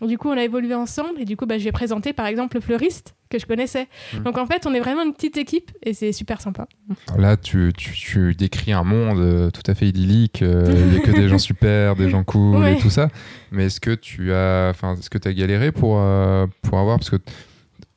Du 0.01 0.17
coup, 0.17 0.29
on 0.29 0.37
a 0.37 0.43
évolué 0.43 0.73
ensemble 0.75 1.19
et 1.21 1.25
du 1.25 1.37
coup, 1.37 1.45
bah, 1.45 1.57
je 1.57 1.63
vais 1.63 1.71
présenter 1.71 2.11
par 2.13 2.25
exemple 2.25 2.55
le 2.57 2.61
fleuriste 2.61 3.15
que 3.29 3.39
je 3.39 3.45
connaissais. 3.45 3.87
Mhm. 4.13 4.23
Donc 4.23 4.37
en 4.37 4.45
fait, 4.45 4.65
on 4.65 4.73
est 4.73 4.79
vraiment 4.79 5.03
une 5.03 5.13
petite 5.13 5.37
équipe 5.37 5.71
et 5.83 5.93
c'est 5.93 6.11
super 6.11 6.41
sympa. 6.41 6.67
Là, 7.17 7.37
tu, 7.37 7.71
tu, 7.77 7.91
tu 7.93 8.33
décris 8.35 8.73
un 8.73 8.83
monde 8.83 9.19
euh, 9.19 9.49
tout 9.51 9.61
à 9.67 9.75
fait 9.75 9.87
idyllique. 9.87 10.41
euh, 10.41 10.65
Il 10.67 10.87
n'y 10.91 10.97
a 10.97 10.99
que 10.99 11.11
des 11.11 11.29
gens 11.29 11.37
super, 11.37 11.95
des 11.95 12.09
gens 12.09 12.23
cool 12.23 12.57
Ouais. 12.57 12.73
et 12.73 12.77
tout 12.79 12.89
ça. 12.89 13.07
Mais 13.51 13.67
est-ce 13.67 13.79
que 13.79 13.91
tu 13.95 14.33
as, 14.33 14.69
enfin, 14.71 14.95
est-ce 14.95 15.09
que 15.09 15.17
tu 15.17 15.27
as 15.27 15.33
galéré 15.33 15.71
pour, 15.71 15.97
euh, 15.99 16.47
pour 16.63 16.79
avoir, 16.79 16.97
parce 16.97 17.09
que 17.11 17.17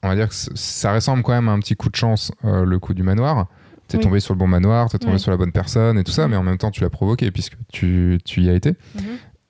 on 0.03 0.09
va 0.09 0.15
dire 0.15 0.29
que 0.29 0.35
ça 0.35 0.93
ressemble 0.95 1.23
quand 1.23 1.33
même 1.33 1.49
à 1.49 1.53
un 1.53 1.59
petit 1.59 1.75
coup 1.75 1.89
de 1.89 1.97
chance, 1.97 2.31
euh, 2.45 2.65
le 2.65 2.79
coup 2.79 2.95
du 2.95 3.03
manoir. 3.03 3.47
T'es 3.89 3.97
Oui. 3.99 4.03
tombé 4.05 4.21
sur 4.21 4.35
le 4.35 4.39
bon 4.39 4.47
manoir, 4.47 4.89
t'es 4.91 4.99
tombé 4.99 5.19
sur 5.19 5.31
la 5.31 5.37
bonne 5.37 5.53
personne 5.53 5.99
et 5.99 6.05
tout 6.05 6.13
ça, 6.13 6.25
Mhm. 6.25 6.31
mais 6.31 6.37
en 6.37 6.43
même 6.43 6.59
temps, 6.59 6.71
tu 6.71 6.83
l'as 6.83 6.91
provoqué 6.91 7.31
puisque 7.31 7.55
tu, 7.73 8.19
tu 8.25 8.43
y 8.43 8.51
as 8.51 8.55
été. 8.55 8.75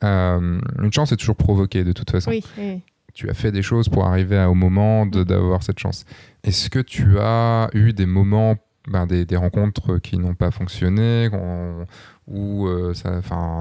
Euh, 0.06 0.60
une 0.82 0.92
chance 0.92 1.12
est 1.12 1.16
toujours 1.16 1.36
provoquée 1.36 1.84
de 1.84 1.92
toute 1.92 2.10
façon. 2.10 2.30
Oui, 2.30 2.42
oui. 2.58 2.80
tu 3.14 3.28
as 3.30 3.34
fait 3.34 3.50
des 3.52 3.62
choses 3.62 3.88
pour 3.88 4.06
arriver 4.06 4.38
à- 4.38 4.50
au 4.50 4.54
moment 4.54 5.06
d'avoir 5.06 5.62
cette 5.62 5.78
chance. 5.78 6.04
Est-ce 6.44 6.68
que 6.70 6.78
tu 6.80 7.18
as 7.18 7.68
eu 7.74 7.92
des 7.92 8.06
moments, 8.06 8.56
ben, 8.88 9.06
des, 9.06 9.24
des 9.24 9.36
rencontres 9.36 9.98
qui 9.98 10.18
n'ont 10.18 10.34
pas 10.34 10.50
fonctionné, 10.50 11.28
où 12.26 12.66
euh, 12.66 12.92
ça, 12.92 13.20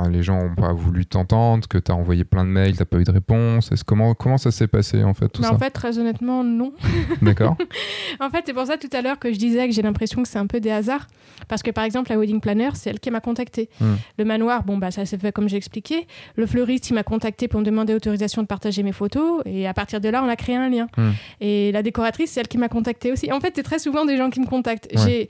les 0.10 0.24
gens 0.24 0.44
n'ont 0.44 0.56
pas 0.56 0.74
voulu 0.74 1.06
t'entendre, 1.06 1.68
que 1.68 1.78
tu 1.78 1.92
as 1.92 1.96
envoyé 1.96 2.24
plein 2.24 2.44
de 2.44 2.50
mails, 2.50 2.74
tu 2.74 2.80
n'as 2.80 2.86
pas 2.86 2.98
eu 2.98 3.04
de 3.04 3.12
réponse 3.12 3.72
Est-ce- 3.72 3.84
comment, 3.84 4.16
comment 4.16 4.40
ça 4.40 4.50
s'est 4.50 4.68
passé 4.68 5.04
en 5.04 5.14
fait 5.14 5.30
tout 5.30 5.42
Mais 5.42 5.48
ça 5.48 5.54
en 5.54 5.60
fait, 5.60 5.70
très 5.70 6.00
honnêtement, 6.00 6.44
non. 6.44 6.74
D'accord 7.22 7.58
En 8.20 8.30
fait, 8.30 8.44
c'est 8.46 8.54
pour 8.54 8.66
ça 8.66 8.78
tout 8.78 8.90
à 8.92 9.02
l'heure 9.02 9.20
que 9.20 9.32
je 9.32 9.38
disais 9.38 9.68
que 9.68 9.74
j'ai 9.74 9.84
l'impression 9.84 10.24
que 10.24 10.28
c'est 10.28 10.40
un 10.40 10.48
peu 10.48 10.60
des 10.60 10.72
hasards. 10.72 11.08
Parce 11.48 11.62
que 11.62 11.70
par 11.70 11.84
exemple, 11.84 12.10
la 12.10 12.18
wedding 12.18 12.42
planner, 12.42 12.70
c'est 12.74 12.90
elle 12.90 13.00
qui 13.00 13.12
m'a 13.12 13.20
contacté. 13.20 13.70
Hmm. 13.80 13.96
Le 14.18 14.26
manoir, 14.26 14.64
bon, 14.64 14.78
bah, 14.78 14.90
ça 14.90 15.06
s'est 15.06 15.18
fait 15.18 15.32
comme 15.32 15.48
j'ai 15.48 15.58
expliqué. 15.58 16.08
Le 16.36 16.48
fleuriste, 16.48 16.90
il 16.90 16.94
m'a 16.94 17.04
contacté 17.04 17.48
pour 17.48 17.60
me 17.60 17.66
demander 17.66 17.94
autorisation 17.94 18.42
de 18.42 18.48
partager 18.48 18.82
mes 18.84 18.94
photos. 18.94 19.42
Et 19.46 19.68
à 19.68 19.74
partir 19.74 20.02
de 20.02 20.10
là, 20.10 20.24
on 20.24 20.28
a 20.30 20.36
créé 20.36 20.56
un 20.56 20.70
lien. 20.70 20.88
Hmm. 20.98 21.12
Et 21.42 21.72
la 21.72 21.84
décoratrice, 21.84 22.32
c'est 22.32 22.40
elle 22.40 22.48
qui 22.48 22.58
m'a 22.58 22.70
contacté 22.70 23.12
aussi. 23.12 23.32
En 23.32 23.40
fait, 23.40 23.54
c'est 23.56 23.64
très 23.64 23.80
souvent 23.80 24.06
des 24.06 24.18
gens 24.18 24.30
qui 24.30 24.40
me 24.40 24.48
contactent. 24.48 24.88
Ouais. 24.96 25.02
J'ai. 25.06 25.30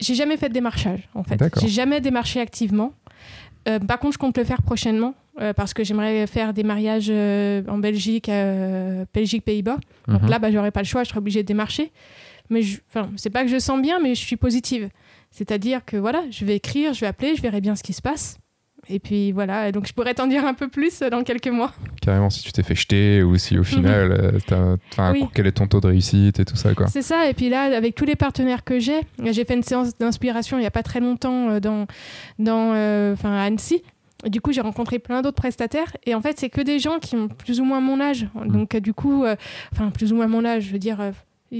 J'ai 0.00 0.14
jamais 0.14 0.36
fait 0.36 0.48
de 0.48 0.54
démarchage, 0.54 1.08
en 1.14 1.22
fait. 1.22 1.36
J'ai 1.60 1.68
jamais 1.68 2.00
démarché 2.00 2.40
activement. 2.40 2.92
Euh, 3.68 3.78
par 3.78 3.98
contre, 4.00 4.14
je 4.14 4.18
compte 4.18 4.36
le 4.36 4.44
faire 4.44 4.62
prochainement 4.62 5.14
euh, 5.40 5.52
parce 5.52 5.72
que 5.74 5.84
j'aimerais 5.84 6.26
faire 6.26 6.52
des 6.52 6.64
mariages 6.64 7.06
euh, 7.10 7.62
en 7.68 7.78
Belgique, 7.78 8.28
Belgique, 9.14 9.44
Pays-Bas. 9.44 9.78
Donc 10.08 10.22
Mhm. 10.22 10.28
là, 10.28 10.38
bah, 10.38 10.50
j'aurais 10.50 10.72
pas 10.72 10.80
le 10.80 10.86
choix, 10.86 11.04
je 11.04 11.10
serais 11.10 11.18
obligée 11.18 11.42
de 11.42 11.46
démarcher. 11.46 11.92
Mais 12.50 12.62
enfin, 12.88 13.10
c'est 13.16 13.30
pas 13.30 13.42
que 13.44 13.48
je 13.50 13.58
sens 13.58 13.80
bien, 13.80 14.00
mais 14.00 14.14
je 14.16 14.20
suis 14.20 14.36
positive. 14.36 14.88
C'est-à-dire 15.30 15.84
que 15.84 15.96
voilà, 15.96 16.24
je 16.30 16.44
vais 16.44 16.56
écrire, 16.56 16.92
je 16.92 17.00
vais 17.00 17.06
appeler, 17.06 17.36
je 17.36 17.40
verrai 17.42 17.60
bien 17.60 17.76
ce 17.76 17.82
qui 17.82 17.92
se 17.92 18.02
passe. 18.02 18.38
Et 18.88 18.98
puis 18.98 19.30
voilà, 19.32 19.70
donc 19.70 19.86
je 19.86 19.92
pourrais 19.92 20.12
t'en 20.14 20.26
dire 20.26 20.44
un 20.44 20.54
peu 20.54 20.68
plus 20.68 21.00
dans 21.00 21.22
quelques 21.22 21.48
mois. 21.48 21.72
Carrément, 22.00 22.30
si 22.30 22.42
tu 22.42 22.50
t'es 22.50 22.64
fait 22.64 22.74
jeter 22.74 23.22
ou 23.22 23.36
si 23.38 23.56
au 23.56 23.62
final, 23.62 24.32
euh, 24.52 24.76
Oui. 25.12 25.24
quel 25.34 25.46
est 25.46 25.52
ton 25.52 25.68
taux 25.68 25.80
de 25.80 25.86
réussite 25.86 26.40
et 26.40 26.44
tout 26.44 26.56
ça. 26.56 26.74
Quoi. 26.74 26.88
C'est 26.88 27.02
ça, 27.02 27.28
et 27.28 27.34
puis 27.34 27.48
là, 27.48 27.62
avec 27.76 27.94
tous 27.94 28.04
les 28.04 28.16
partenaires 28.16 28.64
que 28.64 28.80
j'ai, 28.80 29.00
j'ai 29.24 29.44
fait 29.44 29.54
une 29.54 29.62
séance 29.62 29.96
d'inspiration 29.98 30.58
il 30.58 30.64
y 30.64 30.66
a 30.66 30.70
pas 30.72 30.82
très 30.82 30.98
longtemps 31.00 31.48
euh, 31.50 31.60
dans, 31.60 31.86
dans, 32.40 32.72
euh, 32.74 33.14
à 33.22 33.44
Annecy. 33.44 33.82
Du 34.28 34.40
coup, 34.40 34.52
j'ai 34.52 34.60
rencontré 34.60 34.98
plein 35.00 35.20
d'autres 35.22 35.36
prestataires. 35.36 35.96
Et 36.04 36.14
en 36.14 36.20
fait, 36.20 36.38
c'est 36.38 36.48
que 36.48 36.60
des 36.60 36.78
gens 36.78 36.98
qui 37.00 37.16
ont 37.16 37.26
plus 37.28 37.60
ou 37.60 37.64
moins 37.64 37.80
mon 37.80 38.00
âge. 38.00 38.26
Donc, 38.46 38.74
euh, 38.74 38.80
du 38.80 38.94
coup, 38.94 39.24
euh, 39.24 39.34
enfin, 39.72 39.90
plus 39.90 40.12
ou 40.12 40.16
moins 40.16 40.28
mon 40.28 40.44
âge, 40.44 40.64
je 40.64 40.72
veux 40.72 40.78
dire, 40.78 41.00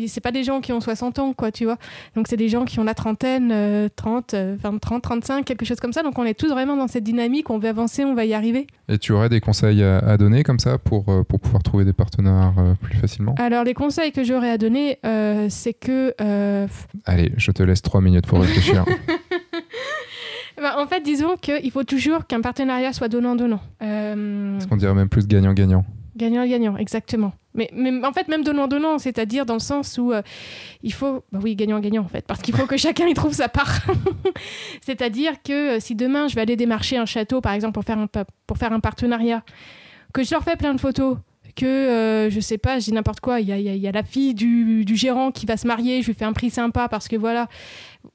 c'est 0.06 0.20
pas 0.20 0.32
des 0.32 0.44
gens 0.44 0.60
qui 0.60 0.72
ont 0.72 0.80
60 0.80 1.18
ans, 1.18 1.32
quoi, 1.32 1.52
tu 1.52 1.64
vois. 1.64 1.76
Donc, 2.16 2.26
c'est 2.28 2.36
des 2.36 2.48
gens 2.48 2.64
qui 2.64 2.78
ont 2.78 2.84
la 2.84 2.94
trentaine, 2.94 3.50
euh, 3.52 3.88
30, 3.94 4.34
euh, 4.34 4.56
20, 4.58 4.78
30, 4.78 5.02
35, 5.02 5.44
quelque 5.44 5.64
chose 5.64 5.80
comme 5.80 5.92
ça. 5.92 6.02
Donc, 6.02 6.18
on 6.18 6.24
est 6.24 6.34
tous 6.34 6.48
vraiment 6.48 6.76
dans 6.76 6.88
cette 6.88 7.04
dynamique. 7.04 7.50
On 7.50 7.58
veut 7.58 7.68
avancer, 7.68 8.04
on 8.04 8.14
va 8.14 8.24
y 8.24 8.34
arriver. 8.34 8.66
Et 8.88 8.98
tu 8.98 9.12
aurais 9.12 9.28
des 9.28 9.40
conseils 9.40 9.82
à, 9.82 9.98
à 9.98 10.16
donner 10.16 10.42
comme 10.42 10.58
ça 10.58 10.78
pour, 10.78 11.08
euh, 11.08 11.22
pour 11.24 11.40
pouvoir 11.40 11.62
trouver 11.62 11.84
des 11.84 11.92
partenaires 11.92 12.54
euh, 12.58 12.74
plus 12.80 12.96
facilement? 12.98 13.34
Alors, 13.38 13.64
les 13.64 13.74
conseils 13.74 14.12
que 14.12 14.24
j'aurais 14.24 14.50
à 14.50 14.58
donner, 14.58 14.98
euh, 15.04 15.46
c'est 15.50 15.74
que 15.74 16.14
Allez, 17.04 17.32
je 17.36 17.50
te 17.52 17.62
laisse 17.62 17.82
trois 17.82 18.00
minutes 18.00 18.26
pour 18.26 18.40
réfléchir. 18.40 18.84
Bah, 20.60 20.76
en 20.78 20.86
fait, 20.86 21.00
disons 21.00 21.36
qu'il 21.40 21.70
faut 21.72 21.82
toujours 21.82 22.26
qu'un 22.26 22.40
partenariat 22.40 22.92
soit 22.92 23.08
donnant-donnant. 23.08 23.60
Est-ce 23.80 24.68
qu'on 24.68 24.76
dirait 24.76 24.94
même 24.94 25.08
plus 25.08 25.26
gagnant-gagnant 25.26 25.84
gagnant-gagnant, 26.22 26.76
exactement. 26.76 27.32
Mais, 27.54 27.68
mais 27.74 28.04
en 28.04 28.12
fait, 28.12 28.28
même 28.28 28.44
donnant-donnant, 28.44 28.98
c'est-à-dire 28.98 29.44
dans 29.44 29.54
le 29.54 29.60
sens 29.60 29.98
où 29.98 30.12
euh, 30.12 30.22
il 30.82 30.92
faut... 30.92 31.22
Bah 31.32 31.40
oui, 31.42 31.54
gagnant-gagnant, 31.54 32.02
en 32.02 32.08
fait, 32.08 32.26
parce 32.26 32.40
qu'il 32.40 32.54
faut 32.54 32.66
que 32.66 32.76
chacun 32.76 33.06
y 33.06 33.14
trouve 33.14 33.32
sa 33.32 33.48
part. 33.48 33.80
c'est-à-dire 34.80 35.42
que 35.42 35.76
euh, 35.76 35.80
si 35.80 35.94
demain, 35.94 36.28
je 36.28 36.34
vais 36.34 36.40
aller 36.40 36.56
démarcher 36.56 36.96
un 36.96 37.06
château, 37.06 37.40
par 37.40 37.52
exemple, 37.52 37.74
pour 37.74 37.84
faire 37.84 37.98
un, 37.98 38.08
pour 38.46 38.56
faire 38.56 38.72
un 38.72 38.80
partenariat, 38.80 39.44
que 40.14 40.22
je 40.22 40.30
leur 40.30 40.42
fais 40.42 40.56
plein 40.56 40.74
de 40.74 40.80
photos, 40.80 41.18
que 41.54 41.66
euh, 41.66 42.30
je 42.30 42.40
sais 42.40 42.58
pas, 42.58 42.78
je 42.78 42.86
dis 42.86 42.92
n'importe 42.92 43.20
quoi, 43.20 43.40
il 43.40 43.48
y 43.48 43.52
a, 43.52 43.58
y 43.58 43.86
a, 43.86 43.92
la 43.92 44.02
fille 44.02 44.34
du, 44.34 44.84
du, 44.84 44.96
gérant 44.96 45.30
qui 45.30 45.46
va 45.46 45.56
se 45.56 45.66
marier, 45.66 46.00
je 46.00 46.06
lui 46.06 46.14
fais 46.14 46.24
un 46.24 46.32
prix 46.32 46.50
sympa 46.50 46.88
parce 46.88 47.08
que 47.08 47.16
voilà, 47.16 47.48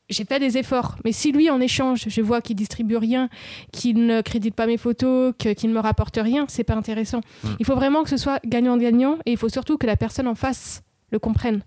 j'ai 0.10 0.26
fait 0.26 0.40
des 0.40 0.58
efforts. 0.58 0.96
Mais 1.06 1.12
si 1.12 1.32
lui, 1.32 1.50
en 1.50 1.60
échange, 1.60 2.06
je 2.08 2.22
vois 2.22 2.42
qu'il 2.42 2.56
distribue 2.56 2.98
rien, 2.98 3.30
qu'il 3.72 4.06
ne 4.06 4.22
crédite 4.22 4.56
pas 4.56 4.68
mes 4.68 4.78
photos, 4.78 5.34
qu'il 5.38 5.70
ne 5.70 5.76
me 5.76 5.80
rapporte 5.80 6.18
rien, 6.22 6.46
c'est 6.48 6.64
pas 6.64 6.76
intéressant. 6.76 7.22
Hmm. 7.44 7.50
Il 7.60 7.66
faut 7.66 7.76
vraiment 7.76 8.04
que 8.04 8.10
ce 8.10 8.18
soit 8.18 8.40
gagnant-gagnant 8.46 9.18
et 9.26 9.32
il 9.32 9.38
faut 9.38 9.50
surtout 9.50 9.78
que 9.78 9.88
la 9.88 9.98
personne 9.98 10.28
en 10.28 10.36
face 10.36 10.84
le 11.12 11.20
comprenne 11.20 11.62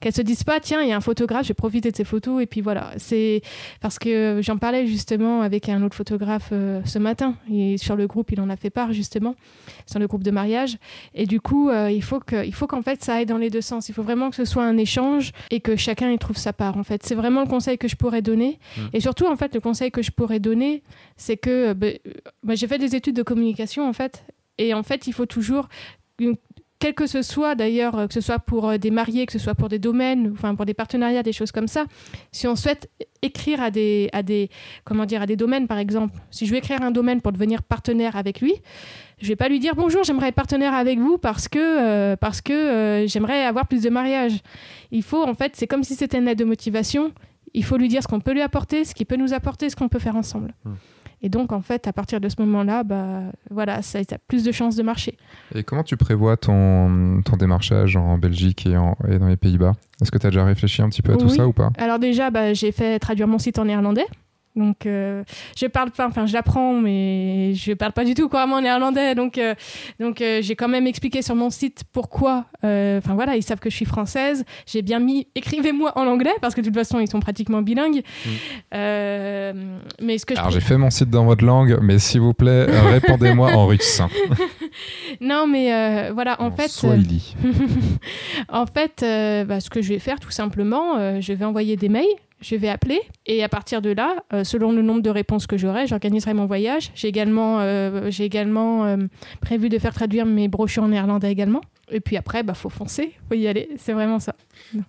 qu'elles 0.00 0.14
se 0.14 0.22
disent 0.22 0.44
pas 0.44 0.60
tiens 0.60 0.82
il 0.82 0.88
y 0.88 0.92
a 0.92 0.96
un 0.96 1.00
photographe 1.00 1.44
je 1.44 1.48
vais 1.48 1.54
profiter 1.54 1.90
de 1.90 1.96
ces 1.96 2.04
photos 2.04 2.42
et 2.42 2.46
puis 2.46 2.60
voilà. 2.60 2.92
C'est 2.96 3.42
parce 3.80 3.98
que 3.98 4.40
j'en 4.42 4.58
parlais 4.58 4.86
justement 4.86 5.42
avec 5.42 5.68
un 5.68 5.82
autre 5.82 5.96
photographe 5.96 6.50
euh, 6.52 6.80
ce 6.84 6.98
matin 6.98 7.36
et 7.52 7.78
sur 7.78 7.96
le 7.96 8.06
groupe 8.06 8.32
il 8.32 8.40
en 8.40 8.50
a 8.50 8.56
fait 8.56 8.70
part 8.70 8.92
justement 8.92 9.34
sur 9.86 9.98
le 9.98 10.06
groupe 10.06 10.22
de 10.22 10.30
mariage. 10.30 10.78
Et 11.14 11.26
du 11.26 11.40
coup 11.40 11.70
euh, 11.70 11.90
il 11.90 12.02
faut 12.02 12.20
que 12.20 12.44
il 12.44 12.54
faut 12.54 12.66
qu'en 12.66 12.82
fait 12.82 13.02
ça 13.02 13.16
aille 13.16 13.26
dans 13.26 13.38
les 13.38 13.50
deux 13.50 13.60
sens. 13.60 13.88
Il 13.88 13.94
faut 13.94 14.02
vraiment 14.02 14.30
que 14.30 14.36
ce 14.36 14.44
soit 14.44 14.64
un 14.64 14.76
échange 14.76 15.32
et 15.50 15.60
que 15.60 15.76
chacun 15.76 16.10
y 16.10 16.18
trouve 16.18 16.36
sa 16.36 16.52
part 16.52 16.76
en 16.76 16.84
fait. 16.84 17.02
C'est 17.04 17.14
vraiment 17.14 17.40
le 17.40 17.48
conseil 17.48 17.78
que 17.78 17.88
je 17.88 17.96
pourrais 17.96 18.22
donner. 18.22 18.58
Mmh. 18.76 18.80
et 18.92 19.00
surtout 19.00 19.26
en 19.26 19.36
fait 19.36 19.54
le 19.54 19.60
conseil 19.60 19.90
que 19.90 20.02
je 20.02 20.10
pourrais 20.10 20.40
donner 20.40 20.82
c'est 21.16 21.36
que 21.36 21.72
bah, 21.72 22.54
j'ai 22.54 22.66
fait 22.66 22.78
des 22.78 22.94
études 22.94 23.16
de 23.16 23.22
communication 23.22 23.88
en 23.88 23.92
fait. 23.92 24.24
Et 24.58 24.74
en 24.74 24.82
fait 24.82 25.06
il 25.06 25.12
faut 25.12 25.26
toujours 25.26 25.68
quel 26.78 26.94
que 26.94 27.06
ce 27.06 27.22
soit 27.22 27.54
d'ailleurs, 27.54 27.96
euh, 27.96 28.06
que 28.06 28.14
ce 28.14 28.20
soit 28.20 28.38
pour 28.38 28.68
euh, 28.68 28.78
des 28.78 28.90
mariés, 28.90 29.26
que 29.26 29.32
ce 29.32 29.38
soit 29.38 29.54
pour 29.54 29.68
des 29.68 29.78
domaines, 29.78 30.32
enfin 30.32 30.54
pour 30.54 30.66
des 30.66 30.74
partenariats, 30.74 31.22
des 31.22 31.32
choses 31.32 31.52
comme 31.52 31.68
ça, 31.68 31.84
si 32.32 32.46
on 32.46 32.56
souhaite 32.56 32.90
écrire 33.22 33.62
à 33.62 33.70
des, 33.70 34.10
à 34.12 34.22
des, 34.22 34.50
comment 34.84 35.06
dire, 35.06 35.22
à 35.22 35.26
des 35.26 35.36
domaines 35.36 35.66
par 35.66 35.78
exemple, 35.78 36.14
si 36.30 36.46
je 36.46 36.50
veux 36.50 36.58
écrire 36.58 36.82
un 36.82 36.90
domaine 36.90 37.20
pour 37.20 37.32
devenir 37.32 37.62
partenaire 37.62 38.16
avec 38.16 38.40
lui, 38.40 38.54
je 39.18 39.28
vais 39.28 39.36
pas 39.36 39.48
lui 39.48 39.60
dire 39.60 39.74
bonjour, 39.74 40.04
j'aimerais 40.04 40.28
être 40.28 40.34
partenaire 40.34 40.74
avec 40.74 40.98
vous 40.98 41.16
parce 41.16 41.48
que, 41.48 41.58
euh, 41.58 42.16
que 42.44 43.04
j'aimerais 43.06 43.44
avoir 43.44 43.66
plus 43.66 43.82
de 43.82 43.90
mariages. 43.90 44.40
Il 44.90 45.02
faut 45.02 45.22
en 45.22 45.34
fait, 45.34 45.52
c'est 45.56 45.66
comme 45.66 45.84
si 45.84 45.94
c'était 45.94 46.18
une 46.18 46.28
aide 46.28 46.38
de 46.38 46.44
motivation. 46.44 47.12
Il 47.54 47.64
faut 47.64 47.76
lui 47.76 47.88
dire 47.88 48.02
ce 48.02 48.08
qu'on 48.08 48.20
peut 48.20 48.32
lui 48.32 48.42
apporter, 48.42 48.84
ce 48.84 48.94
qu'il 48.94 49.06
peut 49.06 49.16
nous 49.16 49.32
apporter, 49.32 49.70
ce 49.70 49.76
qu'on 49.76 49.88
peut 49.88 50.00
faire 50.00 50.16
ensemble. 50.16 50.52
Hmm. 50.64 50.74
Et 51.24 51.30
donc, 51.30 51.52
en 51.52 51.62
fait, 51.62 51.88
à 51.88 51.92
partir 51.94 52.20
de 52.20 52.28
ce 52.28 52.34
moment-là, 52.40 52.84
bah, 52.84 53.22
voilà, 53.50 53.80
ça, 53.80 53.98
a 53.98 54.18
plus 54.28 54.44
de 54.44 54.52
chances 54.52 54.76
de 54.76 54.82
marcher. 54.82 55.16
Et 55.54 55.62
comment 55.64 55.82
tu 55.82 55.96
prévois 55.96 56.36
ton, 56.36 57.22
ton 57.24 57.38
démarchage 57.38 57.96
en 57.96 58.18
Belgique 58.18 58.66
et, 58.66 58.76
en, 58.76 58.94
et 59.08 59.18
dans 59.18 59.28
les 59.28 59.38
Pays-Bas? 59.38 59.72
Est-ce 60.02 60.10
que 60.10 60.18
tu 60.18 60.26
as 60.26 60.30
déjà 60.30 60.44
réfléchi 60.44 60.82
un 60.82 60.90
petit 60.90 61.00
peu 61.00 61.14
à 61.14 61.16
tout 61.16 61.30
ça 61.30 61.48
ou 61.48 61.54
pas? 61.54 61.70
Alors 61.78 61.98
déjà, 61.98 62.30
bah, 62.30 62.52
j'ai 62.52 62.72
fait 62.72 62.98
traduire 62.98 63.26
mon 63.26 63.38
site 63.38 63.58
en 63.58 63.64
néerlandais. 63.64 64.04
Donc, 64.56 64.86
euh, 64.86 65.24
je 65.58 65.66
parle 65.66 65.90
pas, 65.90 66.06
enfin, 66.06 66.26
je 66.26 66.32
l'apprends, 66.32 66.74
mais 66.74 67.54
je 67.54 67.72
parle 67.72 67.92
pas 67.92 68.04
du 68.04 68.14
tout 68.14 68.28
couramment 68.28 68.60
néerlandais. 68.60 69.14
Donc, 69.14 69.36
euh, 69.36 69.54
donc 69.98 70.20
euh, 70.20 70.40
j'ai 70.42 70.54
quand 70.54 70.68
même 70.68 70.86
expliqué 70.86 71.22
sur 71.22 71.34
mon 71.34 71.50
site 71.50 71.82
pourquoi. 71.92 72.46
Enfin, 72.62 73.14
voilà, 73.14 73.36
ils 73.36 73.42
savent 73.42 73.58
que 73.58 73.68
je 73.68 73.74
suis 73.74 73.84
française. 73.84 74.44
J'ai 74.66 74.82
bien 74.82 75.00
mis 75.00 75.26
écrivez-moi 75.34 75.92
en 75.96 76.06
anglais 76.06 76.34
parce 76.40 76.54
que 76.54 76.60
de 76.60 76.66
toute 76.66 76.74
façon, 76.74 77.00
ils 77.00 77.10
sont 77.10 77.20
pratiquement 77.20 77.62
bilingues. 77.62 78.02
Mm. 78.24 78.78
mais 80.00 80.18
ce 80.18 80.24
que 80.24 80.38
Alors, 80.38 80.50
j'ai 80.50 80.60
fait 80.60 80.76
mon 80.76 80.90
site 80.90 81.10
dans 81.10 81.24
votre 81.24 81.44
langue, 81.44 81.78
mais 81.82 81.98
s'il 81.98 82.20
vous 82.20 82.34
plaît, 82.34 82.64
répondez-moi 82.92 83.52
en 83.52 83.66
russe. 83.66 84.00
non, 85.20 85.46
mais 85.48 86.10
voilà, 86.12 86.40
en, 86.40 86.52
fait. 86.52 86.70
en 88.48 88.66
fait, 88.66 89.46
bah, 89.46 89.60
ce 89.60 89.68
que 89.68 89.82
je 89.82 89.88
vais 89.88 89.98
faire, 89.98 90.20
tout 90.20 90.30
simplement, 90.30 91.20
je 91.20 91.32
vais 91.32 91.44
envoyer 91.44 91.76
des 91.76 91.88
mails 91.88 92.04
je 92.44 92.56
vais 92.56 92.68
appeler 92.68 93.00
et 93.24 93.42
à 93.42 93.48
partir 93.48 93.80
de 93.80 93.90
là, 93.90 94.16
euh, 94.32 94.44
selon 94.44 94.70
le 94.70 94.82
nombre 94.82 95.00
de 95.00 95.08
réponses 95.08 95.46
que 95.46 95.56
j'aurai, 95.56 95.86
j'organiserai 95.86 96.34
mon 96.34 96.44
voyage. 96.44 96.90
J'ai 96.94 97.08
également, 97.08 97.60
euh, 97.60 98.10
j'ai 98.10 98.24
également 98.24 98.84
euh, 98.84 98.98
prévu 99.40 99.70
de 99.70 99.78
faire 99.78 99.94
traduire 99.94 100.26
mes 100.26 100.48
brochures 100.48 100.82
en 100.82 100.88
néerlandais 100.88 101.32
également. 101.32 101.62
Et 101.90 102.00
puis 102.00 102.16
après, 102.18 102.42
bah 102.42 102.54
faut 102.54 102.68
foncer, 102.68 103.14
faut 103.28 103.34
y 103.34 103.46
aller. 103.46 103.68
C'est 103.78 103.94
vraiment 103.94 104.18
ça. 104.18 104.34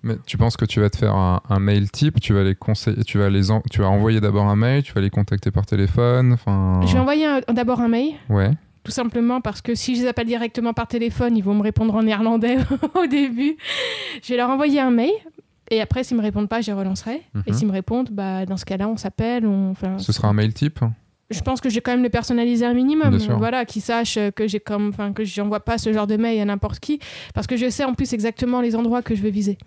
Mais 0.03 0.16
tu 0.26 0.38
penses 0.38 0.58
que 0.58 0.66
tu 0.66 0.82
vas 0.82 0.89
te 0.89 0.97
faire 0.97 1.16
un, 1.16 1.60
mail 1.60 1.89
type, 1.91 2.20
tu 2.20 2.34
vas 2.34 2.43
les 2.43 2.56
conseiller, 2.56 3.03
tu 3.03 3.18
vas 3.18 3.30
les, 3.30 3.43
tu 3.72 3.82
vas 3.82 3.89
envoyer 3.89 4.20
d'abord 4.20 4.47
un 4.47 4.56
mail, 4.56 4.84
tu 4.84 4.93
vas 4.93 5.01
les 5.01 5.10
contacter 5.10 5.51
par 5.51 5.66
téléphone, 5.66 6.34
enfin. 6.34 6.82
Je 6.86 6.93
vais 6.93 6.99
envoyer 6.99 7.39
d'abord 7.49 7.82
un 7.82 7.89
mail. 7.89 8.16
Ouais. 8.30 8.51
Tout 8.84 8.91
simplement 8.91 9.41
parce 9.41 9.62
que 9.62 9.76
si 9.76 9.95
je 9.95 10.01
les 10.01 10.08
appelle 10.08 10.28
directement 10.28 10.74
par 10.74 10.88
téléphone, 10.88 11.36
ils 11.36 11.43
vont 11.43 11.56
me 11.56 11.64
répondre 11.64 11.95
en 11.95 12.03
néerlandais 12.03 12.58
au 12.95 13.08
début. 13.08 13.58
Je 14.22 14.34
vais 14.34 14.38
leur 14.38 14.49
envoyer 14.49 14.80
un 14.80 14.91
mail 14.91 15.12
et 15.72 15.82
après, 15.82 16.03
s'ils 16.03 16.18
me 16.18 16.22
répondent 16.22 16.49
pas, 16.49 16.61
je 16.61 16.72
relancerai. 16.72 17.22
Et 17.47 17.51
mhm. 17.51 17.57
s'ils 17.57 17.68
me 17.68 17.72
répondent, 17.72 18.09
bah, 18.11 18.45
dans 18.45 18.57
ce 18.57 18.66
cas-là, 18.66 18.88
on 18.88 18.97
s'appelle. 18.97 19.45
On... 19.45 19.72
Enfin, 19.72 19.97
ce 19.97 20.11
sera 20.11 20.28
un 20.28 20.34
mail 20.34 20.53
type 20.53 20.80
je 21.32 21.39
pense 21.41 21.59
que 21.59 21.70
j'ai 21.70 21.82
quand 21.82 21.91
même 21.91 22.03
le 22.03 22.09
personnaliser 22.09 22.66
un 22.66 22.74
minimum 22.74 23.18
voilà 23.39 23.66
qu'ils 23.66 23.82
sachent 23.82 24.20
que 24.36 24.47
j'ai 24.47 24.59
comme 24.59 24.89
enfin 24.89 25.11
que 25.11 25.24
j'envoie 25.24 25.59
pas 25.59 25.78
ce 25.78 25.91
genre 25.91 26.07
de 26.07 26.18
mail 26.18 26.39
à 26.39 26.45
n'importe 26.45 26.80
qui 26.80 26.99
parce 27.34 27.47
que 27.47 27.57
je 27.57 27.70
sais 27.70 27.84
en 27.84 27.93
plus 27.93 28.13
exactement 28.13 28.61
les 28.61 28.76
endroits 28.76 29.01
que 29.01 29.16
je 29.16 29.22
veux 29.22 29.30
viser 29.30 29.57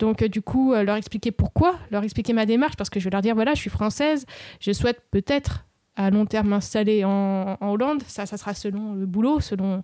donc 0.00 0.22
euh, 0.22 0.28
du 0.28 0.42
coup 0.42 0.72
euh, 0.72 0.82
leur 0.82 0.96
expliquer 0.96 1.30
pourquoi 1.30 1.76
leur 1.90 2.02
expliquer 2.02 2.32
ma 2.32 2.44
démarche 2.44 2.76
parce 2.76 2.90
que 2.90 2.98
je 2.98 3.04
vais 3.04 3.10
leur 3.10 3.22
dire 3.22 3.34
voilà 3.34 3.54
je 3.54 3.60
suis 3.60 3.70
française 3.70 4.26
je 4.60 4.72
souhaite 4.72 5.00
peut-être 5.10 5.64
à 5.96 6.10
long 6.10 6.26
terme 6.26 6.48
m'installer 6.48 7.04
en, 7.04 7.56
Hollande. 7.60 8.02
Ça, 8.06 8.26
ça 8.26 8.36
sera 8.36 8.54
selon 8.54 8.94
le 8.94 9.06
boulot, 9.06 9.40
selon. 9.40 9.82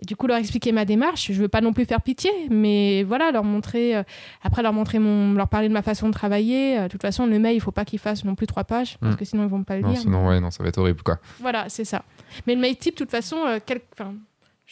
Et 0.00 0.06
du 0.06 0.16
coup, 0.16 0.26
leur 0.26 0.38
expliquer 0.38 0.72
ma 0.72 0.84
démarche. 0.84 1.30
Je 1.30 1.40
veux 1.40 1.48
pas 1.48 1.60
non 1.60 1.72
plus 1.72 1.84
faire 1.84 2.00
pitié, 2.00 2.30
mais 2.50 3.02
voilà, 3.04 3.30
leur 3.30 3.44
montrer. 3.44 3.96
Euh, 3.96 4.02
après, 4.42 4.62
leur 4.62 4.72
montrer 4.72 4.98
mon, 4.98 5.34
leur 5.34 5.48
parler 5.48 5.68
de 5.68 5.72
ma 5.72 5.82
façon 5.82 6.08
de 6.08 6.12
travailler. 6.12 6.78
Euh, 6.78 6.82
de 6.84 6.88
toute 6.88 7.02
façon, 7.02 7.26
le 7.26 7.38
mail, 7.38 7.56
il 7.56 7.60
faut 7.60 7.70
pas 7.70 7.84
qu'il 7.84 7.98
fasse 7.98 8.24
non 8.24 8.34
plus 8.34 8.46
trois 8.46 8.64
pages, 8.64 8.98
parce 8.98 9.14
hmm. 9.14 9.18
que 9.18 9.24
sinon 9.24 9.42
ils 9.44 9.48
vont 9.48 9.62
pas 9.62 9.76
le 9.76 9.82
non, 9.82 9.90
lire. 9.90 10.00
Sinon, 10.00 10.28
ouais, 10.28 10.40
non, 10.40 10.50
ça 10.50 10.62
va 10.62 10.68
être 10.68 10.78
horrible, 10.78 11.02
quoi. 11.02 11.18
Voilà, 11.40 11.68
c'est 11.68 11.84
ça. 11.84 12.02
Mais 12.46 12.54
le 12.54 12.60
mail 12.60 12.76
type, 12.76 12.94
de 12.94 12.98
toute 12.98 13.10
façon, 13.10 13.36
euh, 13.46 13.58
quel... 13.64 13.80
enfin, 13.92 14.14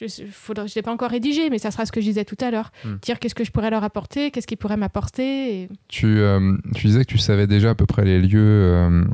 je 0.06 0.22
ne 0.22 0.74
l'ai 0.74 0.82
pas 0.82 0.92
encore 0.92 1.10
rédigé, 1.10 1.50
mais 1.50 1.58
ça 1.58 1.70
sera 1.70 1.86
ce 1.86 1.92
que 1.92 2.00
je 2.00 2.06
disais 2.06 2.24
tout 2.24 2.36
à 2.40 2.50
l'heure. 2.50 2.72
Hmm. 2.84 2.96
Dire 3.02 3.18
qu'est-ce 3.18 3.34
que 3.34 3.44
je 3.44 3.50
pourrais 3.50 3.70
leur 3.70 3.84
apporter, 3.84 4.30
qu'est-ce 4.30 4.46
qu'ils 4.46 4.56
pourraient 4.56 4.76
m'apporter. 4.76 5.68
Tu, 5.88 6.06
euh, 6.06 6.56
tu, 6.74 6.86
disais 6.86 7.04
que 7.04 7.10
tu 7.10 7.18
savais 7.18 7.46
déjà 7.46 7.70
à 7.70 7.74
peu 7.74 7.86
près 7.86 8.04
les 8.04 8.20
lieux 8.20 8.40
euh, 8.40 9.04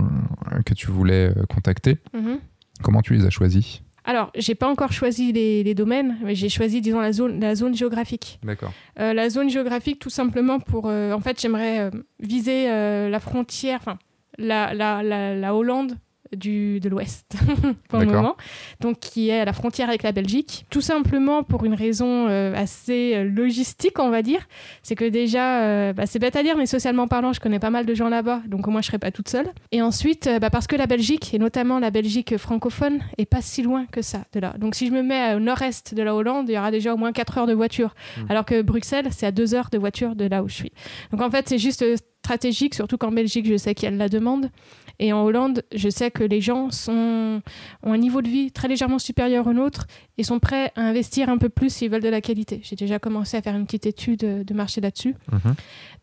que 0.65 0.75
tu 0.75 0.89
voulais 0.89 1.33
euh, 1.37 1.45
contacter. 1.49 1.99
Mhm. 2.15 2.39
Comment 2.83 3.03
tu 3.03 3.15
les 3.15 3.25
as 3.25 3.31
choisis? 3.31 3.83
Alors, 4.05 4.31
j'ai 4.37 4.55
pas 4.55 4.69
encore 4.69 4.93
choisi 4.93 5.33
les, 5.33 5.75
domaines, 5.75 6.17
mais 6.23 6.37
j'ai 6.37 6.49
choisi, 6.49 6.81
disons, 6.81 7.01
la 7.01 7.13
zone, 7.13 7.41
la 7.41 7.57
zone 7.57 7.75
géographique. 7.75 8.39
D'accord. 8.45 8.73
la 8.97 9.29
zone 9.29 9.51
géographique, 9.51 9.99
tout 9.99 10.11
simplement 10.11 10.61
pour. 10.61 10.85
en 10.85 11.21
fait, 11.21 11.41
j'aimerais 11.41 11.91
viser 12.21 12.69
la 12.69 13.19
frontière, 13.19 13.81
enfin, 13.81 13.99
la, 14.39 14.75
la, 14.75 15.03
la, 15.03 15.55
Hollande 15.57 15.97
du, 16.35 16.81
de 16.81 16.89
l'Ouest 16.89 17.37
pour 17.89 17.99
le 18.01 18.07
moment, 18.07 18.37
donc 18.81 18.99
qui 18.99 19.31
est 19.31 19.41
à 19.41 19.45
la 19.45 19.53
frontière 19.53 19.89
avec 19.89 20.03
la 20.03 20.13
Belgique. 20.13 20.67
Tout 20.71 20.81
simplement 20.81 21.43
pour 21.43 21.65
une 21.65 21.75
raison 21.75 22.29
euh, 22.29 22.55
assez 22.55 23.15
euh, 23.15 23.25
logistique, 23.25 23.99
on 23.99 24.11
va 24.11 24.23
dire. 24.23 24.47
C'est 24.83 24.95
que 24.95 25.05
déjà, 25.05 25.63
euh, 25.63 25.93
bah, 25.93 26.07
c'est 26.07 26.19
bête 26.19 26.37
à 26.37 26.43
dire, 26.43 26.57
mais 26.57 26.67
socialement 26.67 27.09
parlant, 27.09 27.33
je 27.33 27.41
connais 27.41 27.59
pas 27.59 27.71
mal 27.71 27.87
de 27.87 27.95
gens 27.95 28.09
là-bas, 28.09 28.43
donc 28.47 28.67
au 28.67 28.71
moins 28.71 28.81
je 28.81 28.87
serai 28.87 28.99
pas 28.99 29.11
toute 29.11 29.29
seule. 29.29 29.49
Et 29.73 29.83
ensuite, 29.83 30.29
bah, 30.41 30.51
parce 30.51 30.67
que 30.67 30.77
la 30.77 30.87
Belgique, 30.87 31.35
et 31.35 31.39
notamment 31.39 31.79
la 31.79 31.91
Belgique 31.91 32.37
francophone, 32.37 33.01
est 33.19 33.27
pas 33.27 33.43
si 33.43 33.63
loin 33.63 33.87
que 33.87 34.03
ça 34.03 34.25
de 34.33 34.41
là. 34.41 34.55
Donc 34.59 34.75
si 34.75 34.87
je 34.87 34.93
me 34.93 35.03
mets 35.03 35.35
au 35.35 35.41
nord-est 35.41 35.95
de 35.95 36.03
la 36.03 36.15
Hollande, 36.15 36.49
il 36.49 36.55
y 36.55 36.59
aura 36.59 36.71
déjà 36.71 36.95
au 36.95 36.97
moins 36.97 37.13
4 37.13 37.39
heures 37.39 37.47
de 37.47 37.55
voiture, 37.55 37.95
hmm. 38.17 38.27
alors 38.31 38.45
que 38.45 38.63
Bruxelles, 38.63 39.09
c'est 39.11 39.27
à 39.27 39.33
2 39.33 39.55
heures 39.55 39.69
de 39.71 39.79
voiture 39.79 40.17
de 40.17 40.27
là 40.27 40.43
où 40.43 40.49
je 40.49 40.55
suis. 40.55 40.73
Donc 41.13 41.23
en 41.23 41.31
fait, 41.31 41.49
c'est 41.49 41.59
juste 41.59 41.85
stratégique, 42.27 42.75
surtout 42.75 42.99
qu'en 42.99 43.13
Belgique, 43.13 43.47
je 43.47 43.57
sais 43.57 43.75
qu'il 43.75 43.89
y 43.89 43.93
a 43.93 43.97
la 43.97 44.09
demande. 44.09 44.51
Et 44.99 45.13
en 45.13 45.23
Hollande, 45.23 45.63
je 45.75 45.89
sais 45.89 46.11
que 46.11 46.25
les 46.25 46.41
gens 46.41 46.71
sont, 46.71 47.43
ont 47.83 47.93
un 47.93 47.99
niveau 47.99 48.23
de 48.23 48.29
vie 48.29 48.51
très 48.51 48.69
légèrement 48.69 48.99
supérieur 48.99 49.47
au 49.47 49.53
nôtre 49.53 49.87
et 50.19 50.23
sont 50.23 50.39
prêts 50.39 50.73
à 50.77 50.83
investir 50.83 51.29
un 51.29 51.39
peu 51.39 51.49
plus 51.49 51.71
s'ils 51.71 51.91
veulent 51.91 52.03
de 52.03 52.09
la 52.09 52.21
qualité. 52.21 52.61
J'ai 52.63 52.77
déjà 52.77 52.99
commencé 52.99 53.37
à 53.37 53.43
faire 53.43 53.57
une 53.57 53.67
petite 53.67 53.87
étude 53.87 54.45
de 54.45 54.55
marché 54.55 54.81
là-dessus. 54.81 55.15
Mhm. 55.31 55.55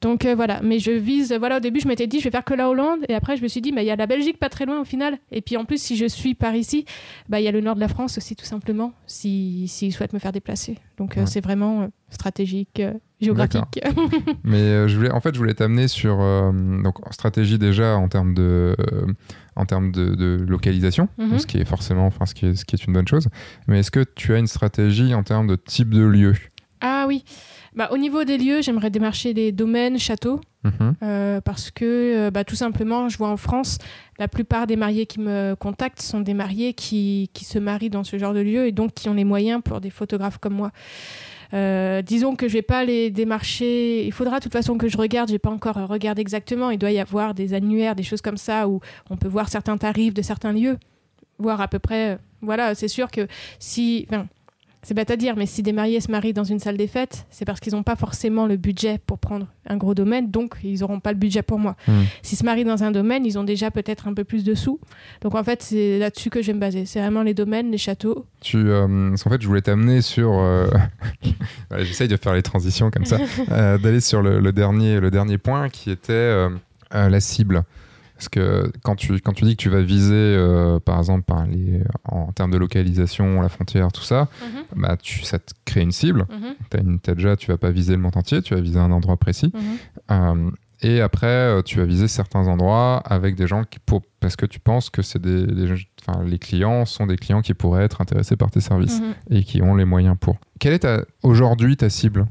Donc 0.01 0.25
euh, 0.25 0.35
voilà, 0.35 0.59
mais 0.61 0.79
je 0.79 0.91
vise, 0.91 1.33
voilà, 1.33 1.57
au 1.57 1.59
début 1.59 1.79
je 1.79 1.87
m'étais 1.87 2.07
dit 2.07 2.19
je 2.19 2.25
vais 2.25 2.31
faire 2.31 2.43
que 2.43 2.53
la 2.53 2.69
Hollande 2.69 2.99
et 3.07 3.15
après 3.15 3.37
je 3.37 3.41
me 3.41 3.47
suis 3.47 3.61
dit, 3.61 3.73
il 3.75 3.83
y 3.83 3.89
a 3.89 3.95
la 3.95 4.05
Belgique 4.05 4.37
pas 4.37 4.49
très 4.49 4.65
loin 4.65 4.81
au 4.81 4.83
final. 4.83 5.17
Et 5.31 5.41
puis 5.41 5.57
en 5.57 5.65
plus, 5.65 5.81
si 5.81 5.95
je 5.95 6.05
suis 6.05 6.35
par 6.35 6.55
ici, 6.55 6.85
bah, 7.29 7.39
il 7.39 7.43
y 7.43 7.47
a 7.47 7.51
le 7.51 7.61
nord 7.61 7.75
de 7.75 7.79
la 7.79 7.87
France 7.87 8.17
aussi 8.17 8.35
tout 8.35 8.45
simplement, 8.45 8.93
s'ils 9.07 9.69
si, 9.69 9.91
souhaitent 9.91 10.13
me 10.13 10.19
faire 10.19 10.31
déplacer. 10.31 10.77
Donc 11.03 11.17
euh, 11.17 11.25
c'est 11.25 11.41
vraiment 11.41 11.81
euh, 11.81 11.87
stratégique 12.09 12.81
géographique. 13.19 13.79
Mais 14.43 14.57
euh, 14.57 14.87
je 14.87 14.95
voulais, 14.95 15.11
en 15.11 15.19
fait, 15.19 15.33
je 15.33 15.39
voulais 15.39 15.53
t'amener 15.53 15.89
sur 15.89 16.21
euh, 16.21 16.51
donc 16.81 16.97
stratégie 17.11 17.57
déjà 17.57 17.97
en 17.97 18.07
termes 18.07 18.33
de 18.33 18.73
euh, 18.79 19.05
en 19.57 19.65
termes 19.65 19.91
de, 19.91 20.45
localisation, 20.47 21.09
mhm. 21.17 21.39
ce 21.39 21.45
qui 21.45 21.57
est 21.57 21.65
forcément, 21.65 22.07
enfin, 22.07 22.25
ce 22.25 22.33
qui 22.33 22.47
est, 22.47 22.55
ce 22.55 22.65
qui 22.65 22.75
est 22.75 22.85
une 22.85 22.93
bonne 22.93 23.07
chose. 23.07 23.27
Mais 23.67 23.79
est-ce 23.79 23.91
que 23.91 24.03
tu 24.15 24.33
as 24.33 24.37
une 24.37 24.47
stratégie 24.47 25.13
en 25.13 25.23
termes 25.23 25.47
de 25.47 25.55
type 25.55 25.89
de 25.89 26.03
lieu? 26.03 26.33
Ah 26.81 27.05
oui. 27.07 27.23
Bah, 27.75 27.89
au 27.91 27.97
niveau 27.97 28.23
des 28.23 28.37
lieux, 28.37 28.61
j'aimerais 28.61 28.89
démarcher 28.89 29.33
des 29.33 29.51
domaines, 29.51 29.99
châteaux, 29.99 30.39
mhm. 30.63 31.41
parce 31.41 31.71
que 31.71 32.29
bah, 32.29 32.43
tout 32.43 32.55
simplement, 32.55 33.09
je 33.09 33.17
vois 33.17 33.29
en 33.29 33.37
France, 33.37 33.77
la 34.19 34.27
plupart 34.27 34.67
des 34.67 34.75
mariés 34.75 35.05
qui 35.05 35.19
me 35.19 35.55
contactent 35.55 36.01
sont 36.01 36.21
des 36.21 36.33
mariés 36.33 36.73
qui, 36.73 37.29
qui 37.33 37.45
se 37.45 37.59
marient 37.59 37.89
dans 37.89 38.03
ce 38.03 38.17
genre 38.17 38.33
de 38.33 38.41
lieu 38.41 38.67
et 38.67 38.71
donc 38.71 38.93
qui 38.93 39.09
ont 39.09 39.13
les 39.13 39.23
moyens 39.23 39.61
pour 39.63 39.81
des 39.81 39.89
photographes 39.89 40.37
comme 40.37 40.53
moi. 40.53 40.71
Euh, 41.53 42.01
disons 42.01 42.35
que 42.35 42.47
je 42.47 42.53
vais 42.53 42.63
pas 42.63 42.83
les 42.83 43.11
démarcher. 43.11 44.05
Il 44.05 44.11
faudra 44.11 44.39
de 44.39 44.43
toute 44.43 44.53
façon 44.53 44.77
que 44.77 44.87
je 44.87 44.97
regarde. 44.97 45.29
J'ai 45.29 45.39
pas 45.39 45.51
encore 45.51 45.75
regardé 45.87 46.21
exactement. 46.21 46.71
Il 46.71 46.79
doit 46.79 46.91
y 46.91 46.99
avoir 46.99 47.33
des 47.33 47.53
annuaires, 47.53 47.95
des 47.95 48.03
choses 48.03 48.21
comme 48.21 48.37
ça 48.37 48.67
où 48.67 48.79
on 49.09 49.17
peut 49.17 49.27
voir 49.27 49.49
certains 49.49 49.77
tarifs 49.77 50.13
de 50.13 50.21
certains 50.21 50.51
lieux, 50.51 50.77
voir 51.37 51.61
à 51.61 51.67
peu 51.67 51.79
près. 51.79 52.17
Voilà, 52.41 52.75
c'est 52.75 52.87
sûr 52.87 53.11
que 53.11 53.27
si, 53.59 54.07
c'est 54.83 54.93
bête 54.93 55.09
à 55.11 55.15
dire, 55.15 55.35
mais 55.37 55.45
si 55.45 55.63
des 55.63 55.71
mariés 55.71 56.01
se 56.01 56.11
marient 56.11 56.33
dans 56.33 56.43
une 56.43 56.59
salle 56.59 56.75
des 56.75 56.87
fêtes, 56.87 57.25
c'est 57.29 57.45
parce 57.45 57.59
qu'ils 57.61 57.73
n'ont 57.73 57.83
pas 57.83 57.95
forcément 57.95 58.45
le 58.47 58.57
budget 58.57 58.99
pour 59.05 59.17
prendre 59.17 59.47
un 59.65 59.77
gros 59.77 59.93
domaine, 59.93 60.29
donc 60.29 60.55
ils 60.63 60.81
n'auront 60.81 60.99
pas 60.99 61.13
le 61.13 61.17
budget 61.17 61.41
pour 61.41 61.57
moi. 61.57 61.77
Hmm. 61.87 62.01
S'ils 62.21 62.37
se 62.37 62.43
marient 62.43 62.65
dans 62.65 62.83
un 62.83 62.91
domaine, 62.91 63.25
ils 63.25 63.39
ont 63.39 63.45
déjà 63.45 63.71
peut-être 63.71 64.07
un 64.09 64.13
peu 64.13 64.25
plus 64.25 64.43
de 64.43 64.53
sous. 64.55 64.79
Donc 65.21 65.35
en 65.35 65.43
fait, 65.43 65.63
c'est 65.63 65.99
là-dessus 65.99 66.29
que 66.29 66.41
je 66.41 66.47
vais 66.47 66.53
me 66.53 66.59
baser. 66.59 66.85
C'est 66.85 66.99
vraiment 66.99 67.23
les 67.23 67.33
domaines, 67.33 67.71
les 67.71 67.77
châteaux. 67.77 68.25
Tu, 68.41 68.57
euh, 68.57 69.09
parce 69.09 69.23
qu'en 69.23 69.29
fait, 69.29 69.41
je 69.41 69.47
voulais 69.47 69.61
t'amener 69.61 70.01
sur. 70.01 70.33
euh, 70.33 70.67
J'essaye 71.79 72.09
de 72.09 72.17
faire 72.17 72.33
les 72.33 72.43
transitions 72.43 72.91
comme 72.91 73.05
ça, 73.05 73.17
euh, 73.51 73.77
d'aller 73.77 74.01
sur 74.01 74.21
le, 74.21 74.39
le 74.41 74.51
dernier, 74.51 74.99
le 74.99 75.11
dernier 75.11 75.37
point 75.37 75.69
qui 75.69 75.91
était 75.91 76.47
la 76.91 77.19
cible. 77.19 77.63
Parce 78.15 78.29
que 78.29 78.71
quand 78.83 78.95
tu, 78.95 79.13
quand 79.19 79.33
tu 79.33 79.43
dis 79.43 79.55
que 79.55 79.61
tu 79.61 79.69
vas 79.69 79.81
viser, 79.81 80.13
euh, 80.15 80.79
par 80.79 80.97
exemple, 80.99 81.23
par 81.23 81.45
les, 81.45 81.81
en 82.05 82.31
termes 82.31 82.51
de 82.51 82.57
localisation, 82.57 83.41
la 83.41 83.49
frontière, 83.49 83.91
tout 83.91 84.03
ça, 84.03 84.29
bah, 84.75 84.95
tu, 85.01 85.23
ça 85.23 85.39
te 85.39 85.51
crée 85.65 85.81
une 85.81 85.91
cible. 85.91 86.25
Mhm, 86.29 86.55
Tu 86.69 86.77
as 86.77 86.79
une 86.81 86.99
t'as 86.99 87.15
déjà, 87.15 87.35
tu 87.35 87.47
vas 87.51 87.57
pas 87.57 87.71
viser 87.71 87.95
le 87.95 88.01
monde 88.01 88.15
entier, 88.15 88.41
tu 88.41 88.53
vas 88.55 88.61
viser 88.61 88.79
un 88.79 88.91
endroit 88.91 89.17
précis. 89.17 89.51
mhm. 89.53 89.61
Euh, 90.11 90.51
et 90.85 90.99
après, 90.99 91.27
euh, 91.27 91.61
tu 91.61 91.79
vas 91.79 91.85
viser 91.85 92.09
certains 92.09 92.45
endroits 92.47 92.97
avec 93.05 93.35
des 93.35 93.47
gens 93.47 93.63
qui, 93.63 93.79
pour, 93.79 94.01
parce 94.19 94.35
que 94.35 94.45
tu 94.45 94.59
penses 94.59 94.89
que 94.89 95.01
c'est 95.01 95.21
des, 95.21 95.45
des- 95.47 95.75
enfin, 96.05 96.23
les 96.23 96.37
clients 96.39 96.85
sont 96.85 97.05
des 97.07 97.15
clients 97.17 97.41
qui 97.41 97.53
pourraient 97.53 97.83
être 97.83 98.01
intéressés 98.01 98.35
par 98.35 98.51
tes 98.51 98.59
services 98.61 98.99
Mhm. 99.01 99.37
et 99.37 99.43
qui 99.43 99.61
ont 99.61 99.75
les 99.75 99.85
moyens 99.85 100.15
pour. 100.19 100.37
Quelle 100.59 100.73
est 100.73 100.87
aujourd'hui 101.23 101.77
ta 101.77 101.89
cible? 101.89 102.25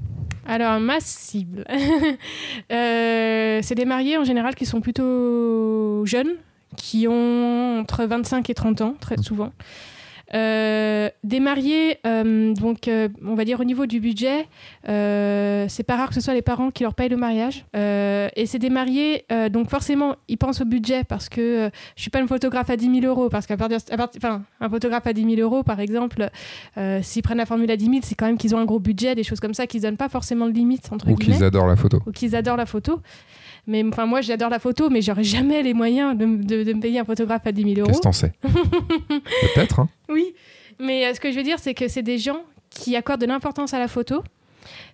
Alors, 0.46 0.80
ma 0.80 0.98
cible, 1.00 1.64
Euh, 2.72 3.60
c'est 3.62 3.74
des 3.74 3.84
mariés 3.84 4.16
en 4.18 4.24
général 4.24 4.54
qui 4.54 4.66
sont 4.66 4.80
plutôt 4.80 6.04
jeunes, 6.06 6.32
qui 6.76 7.06
ont 7.08 7.78
entre 7.80 8.04
25 8.04 8.48
et 8.50 8.54
30 8.54 8.80
ans, 8.80 8.94
très 9.00 9.16
souvent. 9.18 9.52
Euh, 10.34 11.10
des 11.24 11.40
mariés, 11.40 11.98
euh, 12.06 12.54
donc 12.54 12.88
euh, 12.88 13.08
on 13.22 13.34
va 13.34 13.44
dire 13.44 13.60
au 13.60 13.64
niveau 13.64 13.84
du 13.84 14.00
budget, 14.00 14.46
c'est 14.84 15.84
pas 15.86 15.96
rare 15.96 16.08
que 16.08 16.14
ce 16.14 16.20
soit 16.20 16.32
les 16.32 16.42
parents 16.42 16.70
qui 16.70 16.84
leur 16.84 16.94
payent 16.94 17.10
le 17.10 17.16
mariage. 17.16 17.64
Et 17.74 18.46
c'est 18.46 18.58
des 18.58 18.70
mariés, 18.70 19.26
donc 19.50 19.68
forcément 19.68 20.16
ils 20.28 20.38
pensent 20.38 20.60
au 20.60 20.64
budget 20.64 21.04
parce 21.04 21.28
que 21.28 21.70
je 21.96 22.00
suis 22.00 22.10
pas 22.10 22.20
une 22.20 22.28
photographe 22.28 22.70
à 22.70 22.76
10 22.76 23.00
000 23.00 23.06
euros, 23.06 23.28
parce 23.28 23.46
qu'à 23.46 23.56
partir, 23.56 23.78
à 23.90 24.08
enfin 24.16 24.42
un 24.60 24.68
photographe 24.68 25.06
à 25.06 25.12
10 25.12 25.36
000 25.36 25.40
euros 25.40 25.62
par 25.62 25.80
exemple, 25.80 26.30
s'ils 27.02 27.22
prennent 27.22 27.38
la 27.38 27.46
formule 27.46 27.70
à 27.70 27.76
10 27.76 27.84
000, 27.84 27.98
c'est 28.02 28.14
quand 28.14 28.26
même 28.26 28.38
qu'ils 28.38 28.54
ont 28.54 28.58
un 28.58 28.64
gros 28.64 28.80
budget, 28.80 29.14
des 29.14 29.24
choses 29.24 29.40
comme 29.40 29.54
ça, 29.54 29.66
qu'ils 29.66 29.82
donnent 29.82 29.96
pas 29.96 30.08
forcément 30.08 30.46
de 30.46 30.52
limite 30.52 30.90
entre 30.92 31.08
ou 31.08 31.14
guillemets 31.14 31.36
qu'ils 31.36 31.44
adorent 31.44 31.66
la 31.66 31.76
photo 31.76 32.00
ou 32.06 32.12
qu'ils 32.12 32.36
adorent 32.36 32.56
la 32.56 32.66
photo. 32.66 33.00
Mais 33.66 33.84
enfin, 33.86 34.06
moi, 34.06 34.20
j'adore 34.20 34.50
la 34.50 34.58
photo, 34.58 34.90
mais 34.90 35.02
j'aurais 35.02 35.22
jamais 35.24 35.62
les 35.62 35.72
moyens 35.74 36.16
de, 36.18 36.24
de- 36.26 36.62
de 36.64 36.72
me 36.72 36.80
payer 36.80 36.98
un 36.98 37.04
photographe 37.04 37.46
à 37.46 37.52
10 37.52 37.62
000 37.74 37.74
euros. 37.80 37.86
Qu'est-ce 37.86 37.98
que 37.98 38.02
t'en 38.02 38.12
sais 38.12 38.32
Peut-être. 39.54 39.80
hein. 39.80 39.88
Oui, 40.08 40.34
mais 40.80 41.06
euh, 41.06 41.14
ce 41.14 41.20
que 41.20 41.30
je 41.30 41.36
veux 41.36 41.42
dire, 41.44 41.58
c'est 41.58 41.74
que 41.74 41.88
c'est 41.88 42.02
des 42.02 42.18
gens 42.18 42.42
qui 42.70 42.96
accordent 42.96 43.20
de 43.20 43.26
l'importance 43.26 43.74
à 43.74 43.78
la 43.78 43.88
photo. 43.88 44.22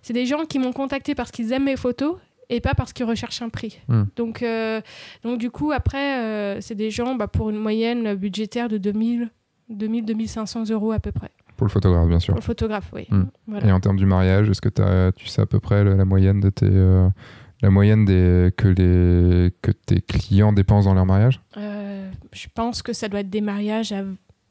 C'est 0.01 0.13
des 0.13 0.25
gens 0.25 0.45
qui 0.45 0.59
m'ont 0.59 0.73
contacté 0.73 1.15
parce 1.15 1.31
qu'ils 1.31 1.51
aiment 1.51 1.65
mes 1.65 1.75
photos 1.77 2.17
et 2.49 2.59
pas 2.61 2.73
parce 2.73 2.93
qu'ils 2.93 3.05
recherchent 3.05 3.41
un 3.41 3.49
prix. 3.49 3.79
Hmm. 3.87 4.03
Donc, 4.15 4.41
euh, 4.43 4.81
donc, 5.23 5.37
du 5.39 5.49
coup, 5.51 5.71
après, 5.71 6.19
euh, 6.19 6.61
c'est 6.61 6.75
des 6.75 6.89
gens 6.91 7.15
bah, 7.15 7.27
pour 7.27 7.49
une 7.49 7.57
moyenne 7.57 8.15
budgétaire 8.15 8.67
de 8.69 8.77
2000, 8.77 9.29
2000, 9.69 10.05
2500 10.05 10.69
euros 10.71 10.91
à 10.91 10.99
peu 10.99 11.11
près. 11.11 11.29
Pour 11.57 11.67
le 11.67 11.71
photographe, 11.71 12.07
bien 12.07 12.19
sûr. 12.19 12.33
Pour 12.33 12.39
le 12.41 12.45
photographe, 12.45 12.89
oui. 12.93 13.05
Hmm. 13.09 13.23
Voilà. 13.47 13.67
Et 13.67 13.71
en 13.71 13.79
termes 13.79 13.97
du 13.97 14.05
mariage, 14.05 14.49
est-ce 14.49 14.61
que 14.61 14.69
tu 15.11 15.27
sais 15.27 15.41
à 15.41 15.45
peu 15.45 15.59
près 15.59 15.83
le- 15.83 15.95
la 15.95 16.05
moyenne 16.05 16.39
de 16.39 16.49
tes. 16.49 16.65
euh, 16.69 17.07
la 17.61 17.69
moyenne 17.69 18.05
des, 18.05 18.51
que, 18.55 18.67
les, 18.69 19.51
que 19.61 19.71
tes 19.71 20.01
clients 20.01 20.53
dépensent 20.53 20.87
dans 20.89 20.93
leur 20.95 21.05
mariage? 21.05 21.41
Euh, 21.57 22.09
je 22.33 22.47
pense 22.53 22.81
que 22.81 22.93
ça 22.93 23.07
doit 23.09 23.19
être 23.21 23.29
des 23.29 23.41
mariages. 23.41 23.91
à- 23.91 24.03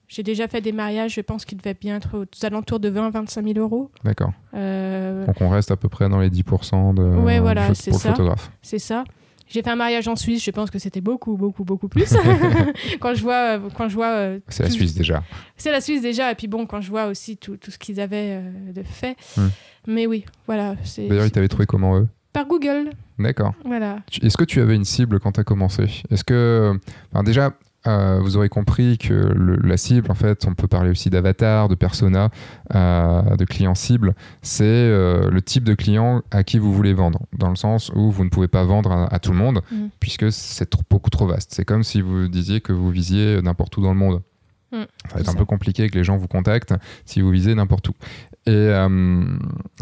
J'ai 0.09 0.23
déjà 0.23 0.47
fait 0.49 0.61
des 0.61 0.73
mariages, 0.73 1.15
je 1.15 1.21
pense 1.21 1.45
qu'ils 1.45 1.59
devaient 1.59 1.77
bien 1.79 1.97
être 1.97 2.19
aux 2.19 2.45
alentours 2.47 2.81
de 2.81 2.89
20 2.89 3.07
à 3.07 3.11
25 3.11 3.45
000 3.47 3.59
euros. 3.59 3.91
D'accord. 4.05 4.33
Euh, 4.55 5.27
Donc 5.27 5.37
on 5.41 5.49
reste 5.49 5.71
à 5.71 5.77
peu 5.77 5.89
près 5.89 6.09
dans 6.09 6.19
les 6.21 6.31
10% 6.31 6.95
de, 6.95 7.03
Ouais, 7.03 7.41
voilà, 7.41 7.75
c'est 7.75 7.93
ça. 7.93 8.15
c'est 8.63 8.79
ça. 8.79 9.05
J'ai 9.51 9.63
fait 9.63 9.71
un 9.71 9.77
mariage 9.77 10.07
en 10.09 10.15
Suisse, 10.17 10.45
je 10.45 10.51
pense 10.51 10.71
que 10.71 10.79
c'était 10.79 11.01
beaucoup, 11.01 11.39
beaucoup, 11.39 11.65
beaucoup 11.65 11.89
plus. 11.89 12.15
quand 13.01 13.15
je 13.15 13.23
vois, 13.23 13.57
euh, 13.57 13.69
quand 13.75 13.89
je 13.89 13.95
vois, 13.95 14.33
C'est 14.49 14.65
la 14.65 14.69
Suisse 14.71 14.93
déjà. 14.95 15.23
c'est 15.57 15.71
la 15.73 15.81
Suisse 15.81 16.03
déjà, 16.03 16.31
et 16.31 16.35
puis 16.35 16.49
bon, 16.49 16.67
quand 16.67 16.83
je 16.83 16.91
vois 16.91 17.07
aussi 17.07 17.39
tout, 17.39 17.57
tout 17.57 17.71
ce 17.71 17.79
qu'ils 17.79 17.99
avaient 18.01 18.43
de 18.75 18.83
fait. 18.83 19.17
Hmm. 19.39 19.49
Mais 19.87 20.07
oui, 20.07 20.27
voilà. 20.47 20.75
D'ailleurs, 20.99 21.25
ils 21.25 21.31
t'avaient 21.31 21.49
trouvé 21.49 21.65
comment 21.65 21.99
eux? 21.99 22.09
Par 22.39 22.47
Google, 22.47 22.91
D'accord. 23.19 23.55
voilà. 23.65 23.99
Est-ce 24.23 24.37
que 24.37 24.45
tu 24.45 24.61
avais 24.61 24.77
une 24.77 24.85
cible 24.85 25.19
quand 25.21 25.33
tu 25.33 25.41
as 25.41 25.45
commencé? 25.45 25.85
Est-ce 26.11 26.23
que. 26.25 26.73
enfin, 27.13 27.25
déjà, 27.25 27.53
euh, 27.87 28.19
vous 28.21 28.37
aurez 28.37 28.49
compris 28.49 28.97
que 28.99 29.13
le- 29.15 29.57
la 29.57 29.77
cible, 29.77 30.11
en 30.11 30.15
fait, 30.15 30.47
on 30.47 30.55
peut 30.55 30.69
parler 30.69 30.91
aussi 30.91 31.11
d'avatar, 31.11 31.69
de 31.69 31.75
persona, 31.75 32.29
euh, 32.75 33.37
de 33.37 33.45
client 33.45 33.75
cible. 33.75 34.15
C'est 34.43 34.65
euh, 34.65 35.31
le 35.31 35.43
type 35.43 35.65
de 35.65 35.75
client 35.75 36.23
à 36.31 36.45
qui 36.45 36.59
vous 36.59 36.73
voulez 36.73 36.93
vendre. 36.95 37.21
Dans 37.37 37.51
le 37.51 37.57
sens 37.57 37.91
où 37.95 38.11
vous 38.11 38.25
ne 38.25 38.31
pouvez 38.31 38.49
pas 38.49 38.65
vendre 38.65 38.93
à, 38.93 39.13
à 39.13 39.19
tout 39.19 39.33
le 39.33 39.39
monde, 39.39 39.61
Mm. 39.73 39.87
puisque 40.01 40.31
c'est 40.31 40.71
beaucoup 40.91 41.11
trop 41.11 41.27
vaste. 41.27 41.53
C'est 41.55 41.65
comme 41.65 41.83
si 41.83 42.01
vous 42.01 42.29
disiez 42.29 42.61
que 42.61 42.73
vous 42.73 42.91
visiez 42.91 43.41
n'importe 43.43 43.77
où 43.79 43.83
dans 43.83 43.93
le 43.93 43.99
monde. 43.99 44.21
Mm. 44.73 44.77
Ça 44.77 44.83
va 44.83 44.89
C'est 45.15 45.21
être 45.21 45.29
un 45.31 45.35
peu 45.35 45.45
compliqué 45.45 45.89
que 45.89 45.97
les 45.97 46.05
gens 46.05 46.17
vous 46.17 46.29
contactent 46.29 46.75
si 47.05 47.21
vous 47.21 47.31
visez 47.31 47.55
n'importe 47.55 47.89
où. 47.89 47.95
Et 48.47 48.51
euh, 48.51 49.25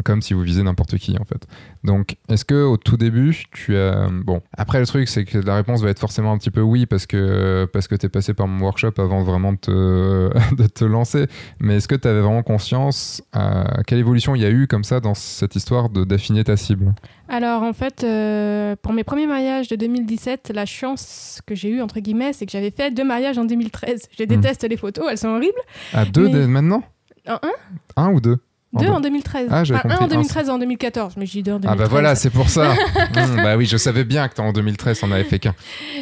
comme 0.05 0.22
si 0.22 0.34
vous 0.34 0.43
visez 0.43 0.62
n'importe 0.62 0.97
qui 0.99 1.16
en 1.18 1.24
fait. 1.24 1.47
Donc, 1.84 2.16
est-ce 2.28 2.45
que 2.45 2.64
au 2.64 2.76
tout 2.76 2.97
début, 2.97 3.45
tu 3.53 3.76
as 3.76 4.09
bon. 4.09 4.43
Après, 4.57 4.80
le 4.80 4.87
truc, 4.87 5.09
c'est 5.09 5.24
que 5.24 5.39
la 5.39 5.55
réponse 5.55 5.82
va 5.82 5.91
être 5.91 6.01
forcément 6.01 6.32
un 6.32 6.39
petit 6.39 6.51
peu 6.51 6.61
oui 6.62 6.87
parce 6.87 7.07
que 7.07 7.68
parce 7.72 7.87
que 7.87 7.95
t'es 7.95 8.09
passé 8.09 8.34
par 8.34 8.49
mon 8.49 8.64
workshop 8.64 8.95
avant 8.99 9.22
vraiment 9.22 9.53
de 9.53 9.59
te 9.59 10.55
de 10.57 10.66
te 10.66 10.84
lancer. 10.84 11.26
Mais 11.61 11.76
est-ce 11.76 11.89
que 11.89 11.95
tu 11.95 12.09
avais 12.09 12.20
vraiment 12.20 12.43
conscience 12.43 13.22
euh, 13.37 13.64
quelle 13.87 13.99
évolution 13.99 14.34
il 14.34 14.43
y 14.43 14.47
a 14.47 14.51
eu 14.51 14.66
comme 14.66 14.84
ça 14.84 15.01
dans 15.01 15.14
cette 15.14 15.55
histoire 15.55 15.89
de 15.89 16.05
d'affiner 16.05 16.43
ta 16.43 16.57
cible? 16.57 16.93
Alors 17.29 17.62
en 17.62 17.72
fait, 17.72 18.05
euh, 18.05 18.77
pour 18.81 18.93
mes 18.93 19.03
premiers 19.05 19.27
mariages 19.27 19.68
de 19.68 19.77
2017, 19.77 20.53
la 20.55 20.64
chance 20.66 21.41
que 21.47 21.55
j'ai 21.55 21.68
eue, 21.70 21.83
entre 21.83 21.99
guillemets, 22.01 22.33
c'est 22.33 22.47
que 22.47 22.53
j'avais 22.53 22.70
fait 22.70 22.91
deux 22.93 23.05
mariages 23.05 23.37
en 23.39 23.45
2013. 23.45 24.09
Je 24.16 24.24
déteste 24.24 24.64
les 24.68 24.77
photos, 24.77 25.07
elles 25.11 25.18
sont 25.18 25.29
horribles. 25.29 25.59
À 25.93 26.05
deux 26.05 26.24
Mais- 26.27 26.33
dès 26.33 26.47
maintenant? 26.47 26.83
En 27.27 27.35
un 27.43 27.53
Un 27.97 28.12
ou 28.12 28.20
deux? 28.20 28.39
Deux 28.73 28.89
en 28.89 29.01
2013. 29.01 29.49
Ah, 29.51 29.62
Enfin, 29.62 29.81
un 29.89 29.97
en 29.97 30.05
un, 30.05 30.09
2013 30.09 30.49
et 30.49 30.51
en 30.51 30.59
2014, 30.59 31.14
mais 31.17 31.25
j'ai 31.25 31.43
deux 31.43 31.53
en 31.53 31.57
Ah 31.57 31.59
2013. 31.61 31.79
bah 31.79 31.89
voilà, 31.91 32.14
c'est 32.14 32.31
pour 32.31 32.51
ça. 32.51 32.75
Hmm, 32.75 33.37
bah 33.43 33.57
oui, 33.57 33.64
je 33.64 33.77
savais 33.77 34.05
bien 34.05 34.29
que 34.29 34.39
en 34.43 34.53
2013, 34.53 35.01
on 35.05 35.12
avait 35.12 35.25
fait 35.25 35.39
qu'un. 35.39 35.55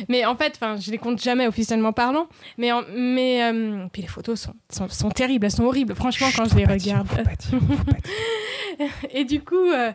Mais 0.09 0.25
en 0.25 0.35
fait, 0.35 0.59
je 0.81 0.91
les 0.91 0.99
compte 0.99 1.23
jamais 1.23 1.47
officiellement 1.47 1.93
parlant. 1.93 2.27
Mais, 2.59 2.73
en- 2.73 2.83
mais 2.97 3.45
euh, 3.45 3.87
puis 3.93 4.03
les 4.03 4.09
photos 4.09 4.41
sont, 4.41 4.55
sont, 4.73 4.89
sont 4.89 5.11
terribles, 5.11 5.45
elles 5.45 5.53
sont 5.53 5.65
horribles. 5.65 5.95
Franchement, 5.95 6.29
quand 6.35 6.47
je 6.49 6.57
les 6.57 6.65
regarde. 6.65 7.07
et 9.13 9.25
du 9.25 9.41
coup, 9.41 9.71
euh, 9.73 9.93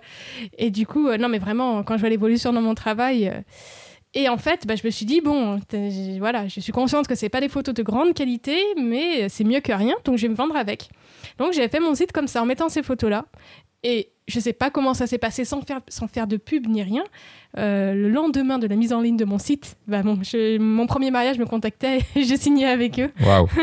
et 0.57 0.69
du 0.71 0.85
coup, 0.85 1.07
euh, 1.07 1.17
non, 1.17 1.27
mais 1.27 1.39
vraiment, 1.39 1.83
quand 1.83 1.95
je 1.95 2.01
vois 2.01 2.09
l'évolution 2.09 2.53
dans 2.53 2.61
mon 2.61 2.75
travail. 2.75 3.31
Et 4.13 4.27
en 4.27 4.37
fait, 4.37 4.65
bah, 4.65 4.75
je 4.75 4.85
me 4.85 4.89
suis 4.89 5.05
dit 5.05 5.21
bon, 5.21 5.59
voilà, 6.17 6.47
je 6.47 6.59
suis 6.59 6.71
consciente 6.71 7.07
que 7.07 7.15
c'est 7.15 7.29
pas 7.29 7.41
des 7.41 7.49
photos 7.49 7.75
de 7.75 7.83
grande 7.83 8.13
qualité, 8.13 8.57
mais 8.75 9.29
c'est 9.29 9.43
mieux 9.43 9.59
que 9.59 9.71
rien, 9.71 9.95
donc 10.03 10.17
je 10.17 10.23
vais 10.23 10.29
me 10.29 10.35
vendre 10.35 10.55
avec. 10.55 10.89
Donc 11.37 11.53
j'ai 11.53 11.67
fait 11.67 11.79
mon 11.79 11.93
site 11.93 12.11
comme 12.11 12.27
ça 12.27 12.41
en 12.41 12.45
mettant 12.45 12.69
ces 12.69 12.81
photos-là. 12.83 13.25
Et 13.83 14.11
je 14.27 14.39
sais 14.39 14.53
pas 14.53 14.69
comment 14.69 14.93
ça 14.93 15.07
s'est 15.07 15.17
passé 15.17 15.45
sans 15.45 15.61
faire, 15.61 15.81
sans 15.87 16.07
faire 16.07 16.27
de 16.27 16.37
pub 16.37 16.67
ni 16.67 16.83
rien. 16.83 17.03
Euh, 17.57 17.93
le 17.95 18.09
lendemain 18.09 18.59
de 18.59 18.67
la 18.67 18.75
mise 18.75 18.93
en 18.93 19.01
ligne 19.01 19.17
de 19.17 19.25
mon 19.25 19.39
site, 19.39 19.75
bah, 19.87 20.03
bon, 20.03 20.19
je- 20.21 20.59
mon 20.59 20.85
premier 20.85 21.09
mariage 21.09 21.39
me 21.39 21.45
contactait 21.45 21.97
et 22.15 22.23
j'ai 22.23 22.37
signé 22.37 22.65
avec 22.67 22.99
eux. 22.99 23.09
Waouh. 23.25 23.47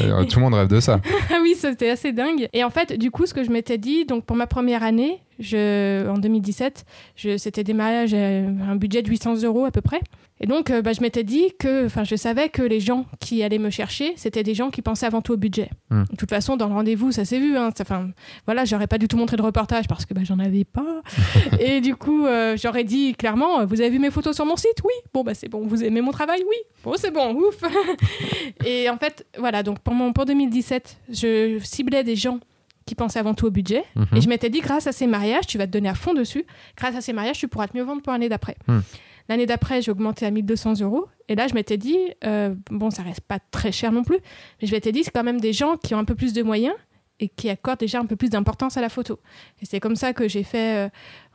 Euh, 0.00 0.24
Tout 0.24 0.38
le 0.40 0.44
monde 0.44 0.54
rêve 0.54 0.68
de 0.68 0.80
ça. 0.80 1.00
Ah 1.30 1.38
oui, 1.42 1.54
c'était 1.56 1.88
assez 1.90 2.12
dingue. 2.12 2.48
Et 2.52 2.64
en 2.64 2.70
fait, 2.70 2.92
du 2.98 3.10
coup, 3.10 3.26
ce 3.26 3.34
que 3.34 3.44
je 3.44 3.50
m'étais 3.50 3.78
dit, 3.78 4.04
donc 4.04 4.24
pour 4.24 4.36
ma 4.36 4.46
première 4.46 4.82
année, 4.82 5.20
je, 5.38 6.08
en 6.08 6.14
2017, 6.18 6.84
je, 7.16 7.36
c'était 7.36 7.64
des 7.64 7.74
mariages 7.74 8.14
à 8.14 8.16
un 8.18 8.76
budget 8.76 9.02
de 9.02 9.08
800 9.10 9.42
euros 9.42 9.64
à 9.64 9.70
peu 9.70 9.80
près. 9.80 10.00
Et 10.40 10.46
donc, 10.46 10.70
euh, 10.70 10.82
bah, 10.82 10.92
je 10.92 11.00
m'étais 11.00 11.22
dit 11.22 11.52
que, 11.58 11.86
enfin, 11.86 12.02
je 12.04 12.16
savais 12.16 12.48
que 12.48 12.62
les 12.62 12.80
gens 12.80 13.06
qui 13.20 13.42
allaient 13.42 13.58
me 13.58 13.70
chercher, 13.70 14.12
c'était 14.16 14.42
des 14.42 14.54
gens 14.54 14.70
qui 14.70 14.82
pensaient 14.82 15.06
avant 15.06 15.22
tout 15.22 15.32
au 15.32 15.36
budget. 15.36 15.70
Hmm. 15.90 16.02
De 16.10 16.16
toute 16.16 16.30
façon, 16.30 16.56
dans 16.56 16.66
le 16.68 16.74
rendez-vous, 16.74 17.12
ça 17.12 17.24
s'est 17.24 17.38
vu. 17.38 17.56
Hein, 17.56 17.70
Ça- 17.76 17.84
voilà, 18.46 18.64
j'aurais 18.64 18.88
pas 18.88 18.98
du 18.98 19.06
tout 19.06 19.16
montré 19.16 19.36
de 19.36 19.42
reportage 19.42 19.86
parce 19.88 20.06
que 20.06 20.12
bah, 20.14 20.22
j'en 20.24 20.38
avais 20.40 20.64
pas. 20.64 21.02
Et 21.60 21.80
du 21.80 21.94
coup, 21.94 22.26
euh, 22.26 22.56
j'aurais 22.60 22.84
dit 22.84 23.03
clairement, 23.12 23.60
euh, 23.60 23.66
vous 23.66 23.80
avez 23.80 23.90
vu 23.90 23.98
mes 23.98 24.10
photos 24.10 24.34
sur 24.34 24.46
mon 24.46 24.56
site? 24.56 24.78
Oui. 24.82 24.92
Bon, 25.12 25.22
bah 25.22 25.34
c'est 25.34 25.48
bon. 25.48 25.66
Vous 25.66 25.84
aimez 25.84 26.00
mon 26.00 26.12
travail? 26.12 26.42
Oui. 26.48 26.56
Bon, 26.82 26.94
c'est 26.96 27.10
bon. 27.10 27.34
Ouf. 27.34 27.60
Et 28.64 28.88
en 28.88 28.96
fait, 28.96 29.26
voilà. 29.38 29.62
Donc 29.62 29.80
pour 29.80 29.94
mon 29.94 30.12
pour 30.12 30.24
2017, 30.24 30.96
je 31.10 31.58
ciblais 31.62 32.04
des 32.04 32.16
gens 32.16 32.40
qui 32.86 32.94
pensaient 32.94 33.18
avant 33.18 33.34
tout 33.34 33.46
au 33.46 33.50
budget. 33.50 33.84
Mhm. 33.94 34.06
Et 34.16 34.20
je 34.20 34.28
m'étais 34.28 34.50
dit, 34.50 34.60
grâce 34.60 34.86
à 34.86 34.92
ces 34.92 35.06
mariages, 35.06 35.46
tu 35.46 35.58
vas 35.58 35.66
te 35.66 35.72
donner 35.72 35.88
à 35.88 35.94
fond 35.94 36.14
dessus. 36.14 36.44
Grâce 36.76 36.96
à 36.96 37.00
ces 37.00 37.12
mariages, 37.12 37.38
tu 37.38 37.48
pourras 37.48 37.68
te 37.68 37.76
mieux 37.76 37.82
vendre 37.82 38.02
pour 38.02 38.12
l'année 38.12 38.28
d'après. 38.28 38.56
Hmm. 38.66 38.80
L'année 39.28 39.46
d'après, 39.46 39.80
j'ai 39.80 39.90
augmenté 39.90 40.26
à 40.26 40.30
1200 40.30 40.80
euros. 40.82 41.06
Et 41.28 41.34
là, 41.34 41.46
je 41.48 41.54
m'étais 41.54 41.78
dit, 41.78 41.96
euh, 42.24 42.54
bon, 42.70 42.90
ça 42.90 43.02
reste 43.02 43.22
pas 43.22 43.38
très 43.50 43.72
cher 43.72 43.90
non 43.90 44.04
plus, 44.04 44.18
mais 44.60 44.68
je 44.68 44.72
m'étais 44.72 44.92
dit, 44.92 45.02
c'est 45.02 45.10
quand 45.10 45.24
même 45.24 45.40
des 45.40 45.54
gens 45.54 45.76
qui 45.76 45.94
ont 45.94 45.98
un 45.98 46.04
peu 46.04 46.14
plus 46.14 46.34
de 46.34 46.42
moyens 46.42 46.74
et 47.20 47.28
qui 47.28 47.48
accordent 47.50 47.78
déjà 47.80 48.00
un 48.00 48.06
peu 48.06 48.16
plus 48.16 48.30
d'importance 48.30 48.76
à 48.76 48.80
la 48.80 48.88
photo. 48.88 49.20
Et 49.62 49.66
c'est 49.66 49.80
comme 49.80 49.96
ça 49.96 50.12
que 50.12 50.28
j'ai 50.28 50.42
fait, 50.42 50.86
euh, 50.86 50.88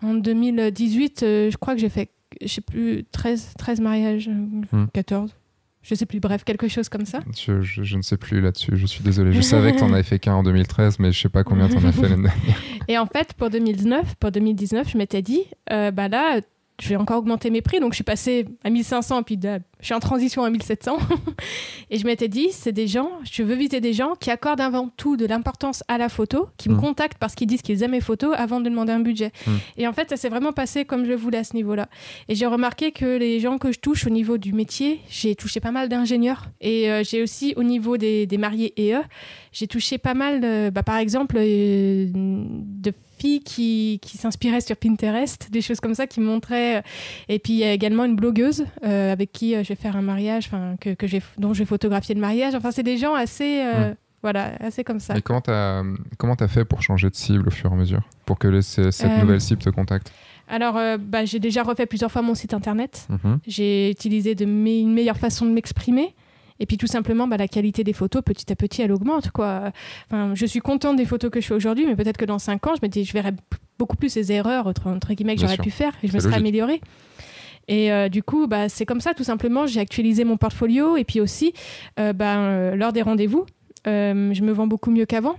en 0.03 0.13
2018, 0.13 1.23
euh, 1.23 1.49
je 1.51 1.57
crois 1.57 1.73
que 1.75 1.79
j'ai 1.81 1.89
fait, 1.89 2.09
je 2.41 2.47
sais 2.47 2.61
plus, 2.61 3.05
13, 3.11 3.53
13 3.57 3.79
mariages, 3.81 4.27
euh, 4.29 4.75
Hmm. 4.75 4.87
14. 4.93 5.35
Je 5.81 5.95
sais 5.95 6.05
plus, 6.05 6.19
bref, 6.19 6.43
quelque 6.43 6.67
chose 6.67 6.89
comme 6.89 7.05
ça. 7.05 7.21
Je, 7.37 7.61
je- 7.61 7.83
je 7.83 7.95
ne 7.95 8.01
sais 8.01 8.17
plus 8.17 8.41
là-dessus, 8.41 8.71
je 8.75 8.85
suis 8.85 9.01
désolé. 9.01 9.31
Je 9.31 9.39
savais 9.41 9.71
que 9.71 9.77
tu 9.77 9.83
en 9.83 9.93
avais 9.93 10.03
fait 10.03 10.19
qu'un 10.19 10.33
en 10.33 10.43
2013, 10.43 10.99
mais 10.99 11.13
je 11.13 11.19
sais 11.21 11.29
pas 11.29 11.45
combien 11.45 11.69
tu 11.69 11.77
en 11.77 11.85
as 11.85 11.93
fait 11.93 12.01
l'année 12.09 12.23
dernière. 12.27 12.61
Et 12.89 12.97
en 12.97 13.05
fait, 13.05 13.33
pour 13.33 13.49
2019, 13.49 14.15
pour 14.15 14.31
2019, 14.31 14.89
je 14.91 14.97
m'étais 14.97 15.21
dit, 15.21 15.43
euh, 15.71 15.91
bah 15.91 16.09
là, 16.09 16.41
je 16.81 16.89
vais 16.89 16.95
encore 16.95 17.17
augmenter 17.19 17.49
mes 17.49 17.61
prix. 17.61 17.79
Donc, 17.79 17.91
je 17.93 17.95
suis 17.95 18.03
passée 18.03 18.45
à 18.63 18.69
1500, 18.69 19.23
puis 19.23 19.37
de- 19.37 19.59
je 19.79 19.85
suis 19.85 19.93
en 19.93 19.99
transition 19.99 20.43
à 20.43 20.49
1700. 20.49 20.97
et 21.89 21.97
je 21.97 22.05
m'étais 22.05 22.27
dit, 22.27 22.49
c'est 22.51 22.71
des 22.71 22.87
gens, 22.87 23.09
je 23.29 23.43
veux 23.43 23.55
viser 23.55 23.79
des 23.81 23.93
gens 23.93 24.13
qui 24.19 24.29
accordent 24.31 24.61
avant 24.61 24.89
tout 24.95 25.17
de 25.17 25.25
l'importance 25.25 25.83
à 25.87 25.97
la 25.97 26.09
photo, 26.09 26.49
qui 26.57 26.69
me 26.69 26.75
Mm. 26.75 26.79
contactent 26.81 27.17
parce 27.17 27.35
qu'ils 27.35 27.47
disent 27.47 27.61
qu'ils 27.61 27.81
aiment 27.83 27.91
mes 27.91 28.01
photos 28.01 28.33
avant 28.37 28.59
de 28.59 28.69
demander 28.69 28.91
un 28.93 28.99
budget. 28.99 29.31
Mm. 29.47 29.51
Et 29.77 29.87
en 29.87 29.93
fait, 29.93 30.09
ça 30.09 30.17
s'est 30.17 30.29
vraiment 30.29 30.51
passé 30.53 30.85
comme 30.85 31.05
je 31.05 31.09
le 31.09 31.15
voulais 31.15 31.37
à 31.39 31.43
ce 31.43 31.55
niveau-là. 31.55 31.87
Et 32.27 32.35
j'ai 32.35 32.45
remarqué 32.45 32.91
que 32.91 33.17
les 33.17 33.39
gens 33.39 33.57
que 33.57 33.71
je 33.71 33.79
touche 33.79 34.05
au 34.07 34.09
niveau 34.09 34.37
du 34.37 34.53
métier, 34.53 34.99
j'ai 35.09 35.35
touché 35.35 35.59
pas 35.59 35.71
mal 35.71 35.89
d'ingénieurs. 35.89 36.45
Et 36.61 36.89
euh, 36.91 37.03
j'ai 37.03 37.21
aussi 37.21 37.53
au 37.57 37.63
niveau 37.63 37.97
des, 37.97 38.25
des 38.25 38.37
mariés 38.37 38.73
et 38.77 38.93
eux, 38.93 39.03
j'ai 39.51 39.67
touché 39.67 39.97
pas 39.97 40.13
mal, 40.13 40.41
de- 40.41 40.69
bah, 40.69 40.83
par 40.83 40.97
exemple, 40.97 41.35
euh, 41.39 42.07
de 42.13 42.91
filles 43.19 43.41
qui, 43.41 43.99
qui 44.01 44.17
s'inspiraient 44.17 44.61
sur 44.61 44.75
Pinterest, 44.77 45.49
des 45.51 45.61
choses 45.61 45.79
comme 45.79 45.93
ça 45.95 46.07
qui 46.07 46.19
montraient. 46.19 46.77
euh, 46.77 46.81
Et 47.27 47.39
puis 47.39 47.53
il 47.53 47.59
y 47.59 47.63
a 47.63 47.73
également 47.73 48.05
une 48.05 48.15
blogueuse 48.15 48.65
euh, 48.85 49.11
avec 49.11 49.31
qui 49.31 49.55
euh, 49.55 49.63
je 49.63 49.69
vais 49.69 49.75
faire 49.75 49.95
un 49.95 50.01
mariage, 50.01 50.49
que, 50.81 50.93
que 50.93 51.05
dont 51.37 51.53
je 51.53 51.59
vais 51.59 51.65
photographier 51.65 52.15
le 52.15 52.21
mariage. 52.21 52.55
Enfin, 52.55 52.71
c'est 52.71 52.83
des 52.83 52.97
gens 52.97 53.13
assez, 53.13 53.61
euh, 53.63 53.91
Mm. 53.91 53.95
voilà, 54.21 54.51
assez 54.59 54.83
comme 54.83 54.99
ça. 54.99 55.17
Et 55.17 55.21
comment 55.21 55.41
t'as 55.41 55.83
comment 56.17 56.35
t'as 56.35 56.47
fait 56.47 56.65
pour 56.65 56.81
changer 56.81 57.09
de 57.09 57.15
cible 57.15 57.47
au 57.47 57.51
fur 57.51 57.69
et 57.69 57.73
à 57.73 57.77
mesure? 57.77 58.01
Pour 58.25 58.37
que 58.39 58.47
les- 58.47 58.61
cette 58.61 59.03
Euh, 59.03 59.21
nouvelle 59.21 59.41
cible 59.41 59.61
te 59.61 59.69
contacte? 59.69 60.11
Alors, 60.51 60.77
euh, 60.77 60.97
bah, 60.97 61.25
j'ai 61.25 61.39
déjà 61.39 61.61
refait 61.63 61.85
plusieurs 61.85 62.11
fois 62.11 62.21
mon 62.23 62.33
site 62.33 62.53
internet. 62.55 63.07
Mhm. 63.09 63.39
J'ai 63.45 63.91
utilisé 63.91 64.33
de 64.35 64.45
me- 64.45 64.79
une 64.81 64.93
meilleure 64.93 65.17
façon 65.17 65.45
de 65.45 65.51
m'exprimer. 65.51 66.15
Et 66.59 66.65
puis 66.65 66.77
tout 66.77 66.87
simplement, 66.87 67.27
bah, 67.27 67.37
la 67.37 67.47
qualité 67.47 67.83
des 67.83 67.93
photos, 67.93 68.21
petit 68.23 68.51
à 68.51 68.55
petit, 68.55 68.81
elle 68.81 68.91
augmente. 68.91 69.31
Quoi. 69.31 69.71
Enfin, 70.07 70.35
je 70.35 70.45
suis 70.45 70.59
contente 70.59 70.97
des 70.97 71.05
photos 71.05 71.31
que 71.31 71.39
je 71.41 71.47
fais 71.47 71.53
aujourd'hui, 71.53 71.85
mais 71.85 71.95
peut-être 71.95 72.17
que 72.17 72.25
dans 72.25 72.39
5 72.39 72.67
ans, 72.67 72.73
je 72.75 72.85
me 72.85 72.89
dis, 72.89 73.05
je 73.05 73.13
verrai 73.13 73.31
beaucoup 73.77 73.95
plus 73.95 74.09
ces 74.09 74.31
erreurs, 74.31 74.67
entre, 74.67 74.87
entre 74.87 75.13
guillemets, 75.13 75.35
que 75.35 75.41
j'aurais 75.41 75.57
pu 75.57 75.71
faire, 75.71 75.93
et 76.03 76.07
je 76.07 76.13
me 76.13 76.19
serais 76.19 76.35
améliorée. 76.35 76.81
Et 77.69 77.91
euh, 77.91 78.09
du 78.09 78.23
coup, 78.23 78.47
bah, 78.47 78.67
c'est 78.67 78.85
comme 78.85 78.99
ça, 78.99 79.13
tout 79.13 79.23
simplement. 79.23 79.67
J'ai 79.67 79.79
actualisé 79.79 80.25
mon 80.25 80.37
portfolio. 80.37 80.97
Et 80.97 81.05
puis 81.05 81.21
aussi, 81.21 81.53
euh, 81.99 82.11
bah, 82.11 82.37
euh, 82.39 82.75
lors 82.75 82.91
des 82.91 83.03
rendez-vous, 83.03 83.45
je 83.85 84.41
me 84.41 84.51
vends 84.51 84.67
beaucoup 84.67 84.91
mieux 84.91 85.05
qu'avant. 85.05 85.35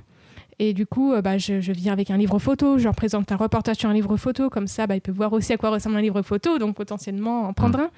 Et 0.60 0.74
du 0.74 0.86
coup, 0.86 1.14
bah, 1.24 1.38
je, 1.38 1.60
je 1.60 1.72
viens 1.72 1.92
avec 1.92 2.10
un 2.10 2.18
livre 2.18 2.38
photo, 2.38 2.76
je 2.78 2.84
leur 2.84 2.94
présente 2.94 3.32
un 3.32 3.36
reportage 3.36 3.76
sur 3.76 3.88
un 3.88 3.94
livre 3.94 4.16
photo, 4.18 4.50
comme 4.50 4.66
ça, 4.66 4.86
bah, 4.86 4.94
ils 4.94 5.00
peuvent 5.00 5.14
voir 5.14 5.32
aussi 5.32 5.54
à 5.54 5.56
quoi 5.56 5.70
ressemble 5.70 5.96
un 5.96 6.02
livre 6.02 6.20
photo, 6.20 6.58
donc 6.58 6.76
potentiellement 6.76 7.48
en 7.48 7.54
prendre 7.54 7.80
un. 7.80 7.90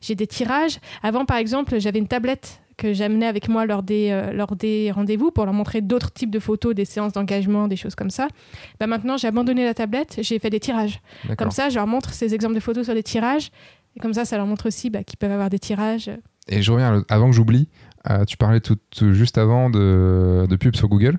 J'ai 0.00 0.14
des 0.14 0.28
tirages. 0.28 0.78
Avant, 1.02 1.24
par 1.24 1.38
exemple, 1.38 1.80
j'avais 1.80 1.98
une 1.98 2.06
tablette 2.06 2.62
que 2.76 2.92
j'amenais 2.92 3.26
avec 3.26 3.48
moi 3.48 3.66
lors 3.66 3.82
des, 3.82 4.10
euh, 4.10 4.32
lors 4.32 4.56
des 4.56 4.90
rendez-vous 4.90 5.30
pour 5.30 5.44
leur 5.44 5.54
montrer 5.54 5.80
d'autres 5.80 6.12
types 6.12 6.30
de 6.30 6.38
photos, 6.38 6.74
des 6.74 6.84
séances 6.84 7.12
d'engagement, 7.12 7.68
des 7.68 7.76
choses 7.76 7.94
comme 7.94 8.10
ça. 8.10 8.28
Bah, 8.80 8.86
maintenant, 8.86 9.16
j'ai 9.16 9.28
abandonné 9.28 9.64
la 9.64 9.74
tablette, 9.74 10.18
j'ai 10.20 10.38
fait 10.38 10.50
des 10.50 10.60
tirages. 10.60 11.00
Comme 11.38 11.50
ça, 11.50 11.68
je 11.68 11.76
leur 11.76 11.86
montre 11.86 12.12
ces 12.12 12.34
exemples 12.34 12.54
de 12.54 12.60
photos 12.60 12.84
sur 12.86 12.94
des 12.94 13.02
tirages. 13.02 13.50
Et 13.96 14.00
comme 14.00 14.14
ça, 14.14 14.24
ça 14.24 14.36
leur 14.36 14.46
montre 14.46 14.66
aussi 14.66 14.90
bah, 14.90 15.04
qu'ils 15.04 15.18
peuvent 15.18 15.30
avoir 15.32 15.50
des 15.50 15.58
tirages. 15.58 16.10
Et 16.48 16.62
je 16.62 16.72
reviens, 16.72 17.04
avant 17.08 17.30
que 17.30 17.36
j'oublie, 17.36 17.68
euh, 18.10 18.24
tu 18.24 18.36
parlais 18.36 18.60
tout, 18.60 18.76
tout 18.90 19.14
juste 19.14 19.38
avant 19.38 19.70
de, 19.70 20.46
de 20.48 20.56
pub 20.56 20.74
sur 20.76 20.88
Google. 20.88 21.18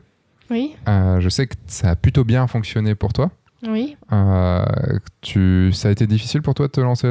Oui, 0.51 0.75
Euh, 0.87 1.19
je 1.21 1.29
sais 1.29 1.47
que 1.47 1.55
ça 1.65 1.89
a 1.91 1.95
plutôt 1.95 2.23
bien 2.23 2.45
fonctionné 2.47 2.93
pour 2.93 3.13
toi. 3.13 3.31
Oui. 3.69 3.95
Euh, 4.11 4.63
tu, 5.21 5.71
ça 5.73 5.87
a 5.89 5.91
été 5.91 6.07
difficile 6.07 6.41
pour 6.41 6.53
toi 6.53 6.67
de 6.67 6.71
te 6.71 6.81
lancer, 6.81 7.07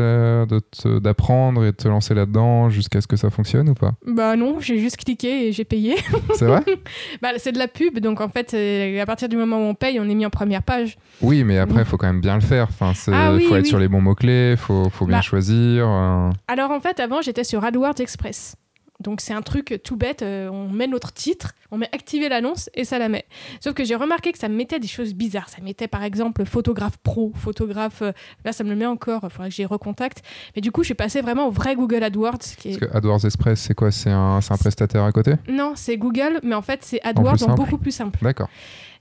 d'apprendre 1.01 1.65
et 1.65 1.73
de 1.73 1.77
te 1.77 1.89
lancer 1.89 2.15
là-dedans 2.15 2.69
jusqu'à 2.71 3.01
ce 3.01 3.07
que 3.07 3.17
ça 3.17 3.31
fonctionne 3.31 3.69
ou 3.69 3.75
pas? 3.75 3.93
Bah 4.07 4.37
non, 4.37 4.61
j'ai 4.61 4.79
juste 4.79 4.97
cliqué 4.99 5.49
et 5.49 5.53
j'ai 5.53 5.65
payé. 5.65 5.97
C'est 6.35 6.47
vrai? 6.47 6.63
Bah, 7.23 7.31
c'est 7.39 7.53
de 7.53 7.59
la 7.59 7.69
pub, 7.69 7.99
donc 8.01 8.21
en 8.21 8.29
fait, 8.29 8.53
euh, 8.55 9.01
à 9.01 9.07
partir 9.07 9.29
du 9.29 9.37
moment 9.37 9.57
où 9.59 9.63
on 9.71 9.75
paye, 9.75 9.99
on 10.01 10.09
est 10.09 10.15
mis 10.15 10.27
en 10.27 10.31
première 10.31 10.63
page. 10.63 10.97
Oui, 11.23 11.45
mais 11.45 11.59
après, 11.59 11.81
il 11.81 11.85
faut 11.85 11.97
quand 11.97 12.07
même 12.07 12.21
bien 12.21 12.35
le 12.35 12.41
faire. 12.41 12.67
Enfin, 12.69 12.93
il 13.07 13.15
Ah 13.15 13.35
oui, 13.35 13.45
faut 13.45 13.57
être 13.57 13.63
oui. 13.65 13.69
sur 13.69 13.79
les 13.79 13.89
bons 13.89 14.01
mots-clés, 14.01 14.53
il 14.53 14.57
faut, 14.57 14.89
faut 14.91 15.07
bien 15.07 15.19
Bah. 15.19 15.23
choisir. 15.23 15.87
euh. 15.89 16.31
Alors 16.49 16.71
en 16.71 16.81
fait, 16.81 17.01
avant, 17.01 17.23
j'étais 17.23 17.45
sur 17.45 17.65
AdWords 17.65 18.01
Express. 18.01 18.57
Donc 19.05 19.21
c'est 19.21 19.35
un 19.35 19.43
truc 19.43 19.81
tout 19.85 19.97
bête, 19.97 20.23
euh, 20.23 20.49
on 20.49 20.69
met 20.69 20.87
notre 20.87 21.13
titre, 21.13 21.53
on 21.71 21.77
met 21.77 21.89
activer 21.93 22.29
l'annonce 22.29 22.71
et 22.75 22.85
ça 22.85 22.99
la 22.99 23.09
met. 23.09 23.27
Sauf 23.61 23.75
que 23.75 23.85
j'ai 23.85 23.95
remarqué 23.95 24.33
que 24.33 24.39
ça 24.39 24.49
me 24.49 24.57
mettait 24.57 24.81
des 24.81 24.89
choses 24.89 25.15
bizarres. 25.15 25.49
Ça 25.49 25.63
mettait 25.63 25.89
par 25.89 26.03
exemple 26.03 26.45
photographe 26.45 26.97
pro, 27.03 27.33
photographe... 27.37 28.03
euh, 28.03 28.13
là 28.45 28.53
ça 28.53 28.65
me 28.65 28.71
le 28.71 28.77
met 28.77 28.87
encore, 28.87 29.21
il 29.25 29.31
faudrait 29.31 29.51
que 29.51 29.55
j'y 29.55 29.65
recontacte. 29.65 30.23
Mais 30.57 30.63
du 30.63 30.73
coup 30.73 30.83
je 30.83 30.87
suis 30.87 30.95
passée 30.95 31.21
vraiment 31.21 31.47
au 31.49 31.51
vrai 31.51 31.77
Google 31.77 32.03
AdWords. 32.03 32.39
Qui 32.59 32.73
est... 32.73 32.79
Parce 32.79 32.91
que 32.91 32.97
AdWords 32.97 33.25
Express, 33.25 33.61
c'est 33.61 33.75
quoi? 33.75 33.91
C'est 33.93 34.11
un, 34.11 34.39
un 34.39 34.57
prestataire 34.57 35.05
à 35.05 35.13
côté? 35.13 35.35
Non, 35.49 35.75
c'est 35.77 35.97
Google, 35.97 36.41
mais 36.43 36.55
en 36.55 36.63
fait 36.63 36.81
c'est 36.83 37.01
AdWords 37.03 37.35
en, 37.35 37.39
simple. 37.39 37.55
beaucoup 37.57 37.79
plus 37.79 37.93
simple. 37.93 38.19
D'accord. 38.23 38.49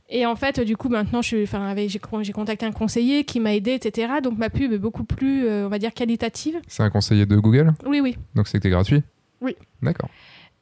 Et 0.09 0.25
en 0.25 0.35
fait, 0.35 0.59
du 0.59 0.77
coup, 0.77 0.89
maintenant, 0.89 1.21
j'ai 1.21 1.47
contacté 2.33 2.65
un 2.65 2.71
conseiller 2.71 3.23
qui 3.23 3.39
m'a 3.39 3.55
aidé, 3.55 3.71
etc. 3.71 4.15
Donc 4.21 4.37
ma 4.37 4.49
pub 4.49 4.71
est 4.71 4.77
beaucoup 4.77 5.05
plus, 5.05 5.47
euh, 5.47 5.65
on 5.65 5.69
va 5.69 5.79
dire, 5.79 5.93
qualitative. 5.93 6.59
C'est 6.67 6.83
un 6.83 6.89
conseiller 6.89 7.25
de 7.25 7.35
Google? 7.37 7.73
Oui, 7.87 7.99
oui. 7.99 8.17
Donc 8.35 8.47
c'était 8.47 8.69
gratuit? 8.69 9.01
Oui. 9.43 9.55
D'accord. 9.81 10.09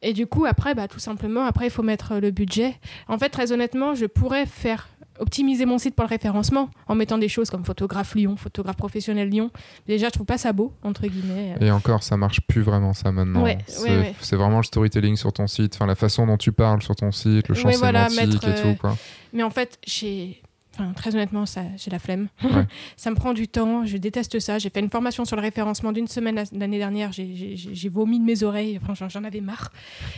Et 0.01 0.13
du 0.13 0.25
coup, 0.27 0.45
après, 0.45 0.73
bah, 0.73 0.87
tout 0.87 0.99
simplement, 0.99 1.45
après, 1.45 1.67
il 1.67 1.69
faut 1.69 1.83
mettre 1.83 2.13
euh, 2.13 2.19
le 2.19 2.31
budget. 2.31 2.75
En 3.07 3.17
fait, 3.17 3.29
très 3.29 3.51
honnêtement, 3.51 3.93
je 3.93 4.05
pourrais 4.07 4.45
faire 4.45 4.89
optimiser 5.19 5.65
mon 5.65 5.77
site 5.77 5.95
pour 5.95 6.03
le 6.03 6.09
référencement 6.09 6.69
en 6.87 6.95
mettant 6.95 7.19
des 7.19 7.27
choses 7.27 7.51
comme 7.51 7.63
photographe 7.63 8.15
Lyon, 8.15 8.35
photographe 8.37 8.77
professionnel 8.77 9.29
Lyon. 9.29 9.51
Déjà, 9.87 10.07
je 10.07 10.13
trouve 10.13 10.25
pas 10.25 10.39
ça 10.39 10.51
beau, 10.51 10.73
entre 10.81 11.05
guillemets. 11.05 11.55
Et 11.61 11.69
encore, 11.69 12.01
ça 12.01 12.17
marche 12.17 12.41
plus 12.41 12.61
vraiment 12.61 12.93
ça 12.93 13.11
maintenant. 13.11 13.43
Ouais, 13.43 13.59
c'est 13.67 13.83
ouais, 13.83 13.97
ouais. 13.97 14.15
c'est 14.19 14.35
vraiment 14.35 14.57
le 14.57 14.63
storytelling 14.63 15.15
sur 15.15 15.31
ton 15.31 15.45
site, 15.45 15.75
enfin 15.75 15.85
la 15.85 15.95
façon 15.95 16.25
dont 16.25 16.37
tu 16.37 16.51
parles 16.51 16.81
sur 16.81 16.95
ton 16.95 17.11
site, 17.11 17.47
le 17.49 17.53
champ 17.55 17.67
Ouais, 17.67 17.77
voilà, 17.77 18.09
sémantique 18.09 18.43
mettre, 18.43 18.47
et 18.47 18.67
euh, 18.67 18.73
tout 18.73 18.79
quoi. 18.79 18.97
Mais 19.33 19.43
en 19.43 19.51
fait, 19.51 19.77
j'ai. 19.85 20.41
Enfin, 20.73 20.93
très 20.93 21.13
honnêtement, 21.15 21.45
ça, 21.45 21.63
j'ai 21.75 21.91
la 21.91 21.99
flemme. 21.99 22.29
Ouais. 22.43 22.65
ça 22.95 23.09
me 23.11 23.15
prend 23.15 23.33
du 23.33 23.47
temps, 23.49 23.85
je 23.85 23.97
déteste 23.97 24.39
ça. 24.39 24.57
J'ai 24.57 24.69
fait 24.69 24.79
une 24.79 24.89
formation 24.89 25.25
sur 25.25 25.35
le 25.35 25.41
référencement 25.41 25.91
d'une 25.91 26.07
semaine 26.07 26.35
la- 26.35 26.43
l'année 26.53 26.77
dernière, 26.77 27.11
j'ai- 27.11 27.89
vomi 27.89 28.19
de 28.19 28.23
mes 28.25 28.43
oreilles, 28.43 28.79
enfin, 28.81 29.07
j'en- 29.09 29.23
avais 29.25 29.41
marre. 29.41 29.71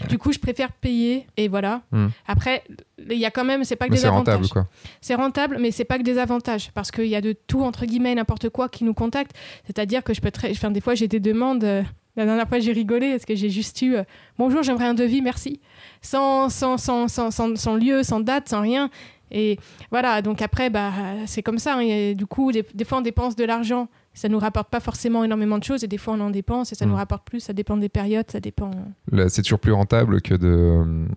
Du 0.09 0.17
coup, 0.19 0.31
je 0.31 0.37
préfère 0.39 0.71
payer 0.71 1.25
et 1.37 1.47
voilà. 1.47 1.81
Hmm. 1.91 2.07
Après, 2.27 2.63
il 3.09 3.17
y 3.17 3.25
a 3.25 3.31
quand 3.31 3.43
même, 3.43 3.63
c'est 3.63 3.75
pas 3.75 3.85
que 3.85 3.91
Mais 3.91 3.95
des 3.97 4.01
c'est 4.01 4.07
avantages. 4.07 4.35
rentable 4.35 4.49
quoi? 4.49 4.67
C'est 5.01 5.15
rentable, 5.15 5.57
mais 5.59 5.71
c'est 5.71 5.85
pas 5.85 5.97
que 5.97 6.03
des 6.03 6.19
avantages 6.19 6.69
parce 6.73 6.91
qu'il 6.91 7.07
y 7.07 7.15
a 7.15 7.21
de 7.21 7.33
tout 7.33 7.63
entre 7.63 7.85
guillemets 7.87 8.13
n'importe 8.13 8.49
quoi 8.49 8.69
qui 8.69 8.83
nous 8.83 8.93
contacte. 8.93 9.31
C'est-à-dire 9.65 10.03
que 10.03 10.13
je 10.13 10.21
peux 10.21 10.31
très, 10.31 10.51
enfin 10.51 10.69
des 10.71 10.81
fois 10.81 10.93
j'ai 10.95 11.07
des 11.07 11.19
demandes. 11.19 11.63
euh, 11.63 11.81
la 12.15 12.25
dernière 12.25 12.47
fois 12.47 12.59
j'ai 12.59 12.71
rigolé 12.73 13.09
parce 13.09 13.25
que 13.25 13.33
j'ai 13.33 13.49
juste 13.49 13.81
eu 13.81 13.95
euh, 13.95 14.03
bonjour 14.37 14.61
j'aimerais 14.61 14.85
un 14.85 14.93
devis 14.93 15.23
merci 15.23 15.59
sans, 16.03 16.47
sans, 16.49 16.77
sans, 16.77 17.07
sans, 17.07 17.31
sans 17.31 17.75
lieu 17.75 18.03
sans 18.03 18.19
date 18.19 18.49
sans 18.49 18.61
rien 18.61 18.91
et 19.33 19.57
voilà 19.91 20.21
donc 20.21 20.41
après 20.41 20.69
bah 20.69 20.91
c'est 21.25 21.41
comme 21.43 21.57
ça 21.59 21.75
hein, 21.75 21.79
et 21.81 22.15
du 22.15 22.25
coup 22.25 22.51
des, 22.51 22.63
des 22.73 22.85
fois 22.85 22.99
on 22.99 23.01
dépense 23.01 23.35
de 23.35 23.43
l'argent 23.43 23.87
ça 24.13 24.29
nous 24.29 24.37
rapporte 24.39 24.69
pas 24.69 24.79
forcément 24.79 25.23
énormément 25.23 25.57
de 25.57 25.63
choses 25.63 25.83
et 25.83 25.87
des 25.87 25.97
fois 25.97 26.13
on 26.13 26.19
en 26.21 26.29
dépense 26.29 26.71
et 26.71 26.75
ça 26.75 26.85
Mm. 26.85 26.89
nous 26.89 26.95
rapporte 26.95 27.25
plus 27.25 27.39
ça 27.39 27.51
dépend 27.53 27.75
des 27.77 27.89
périodes 27.89 28.29
ça 28.29 28.39
dépend 28.39 28.69
Là, 29.11 29.27
c'est 29.29 29.41
toujours 29.41 29.59
plus 29.59 29.71
rentable 29.73 30.21
que 30.21 30.35
de 30.35 31.07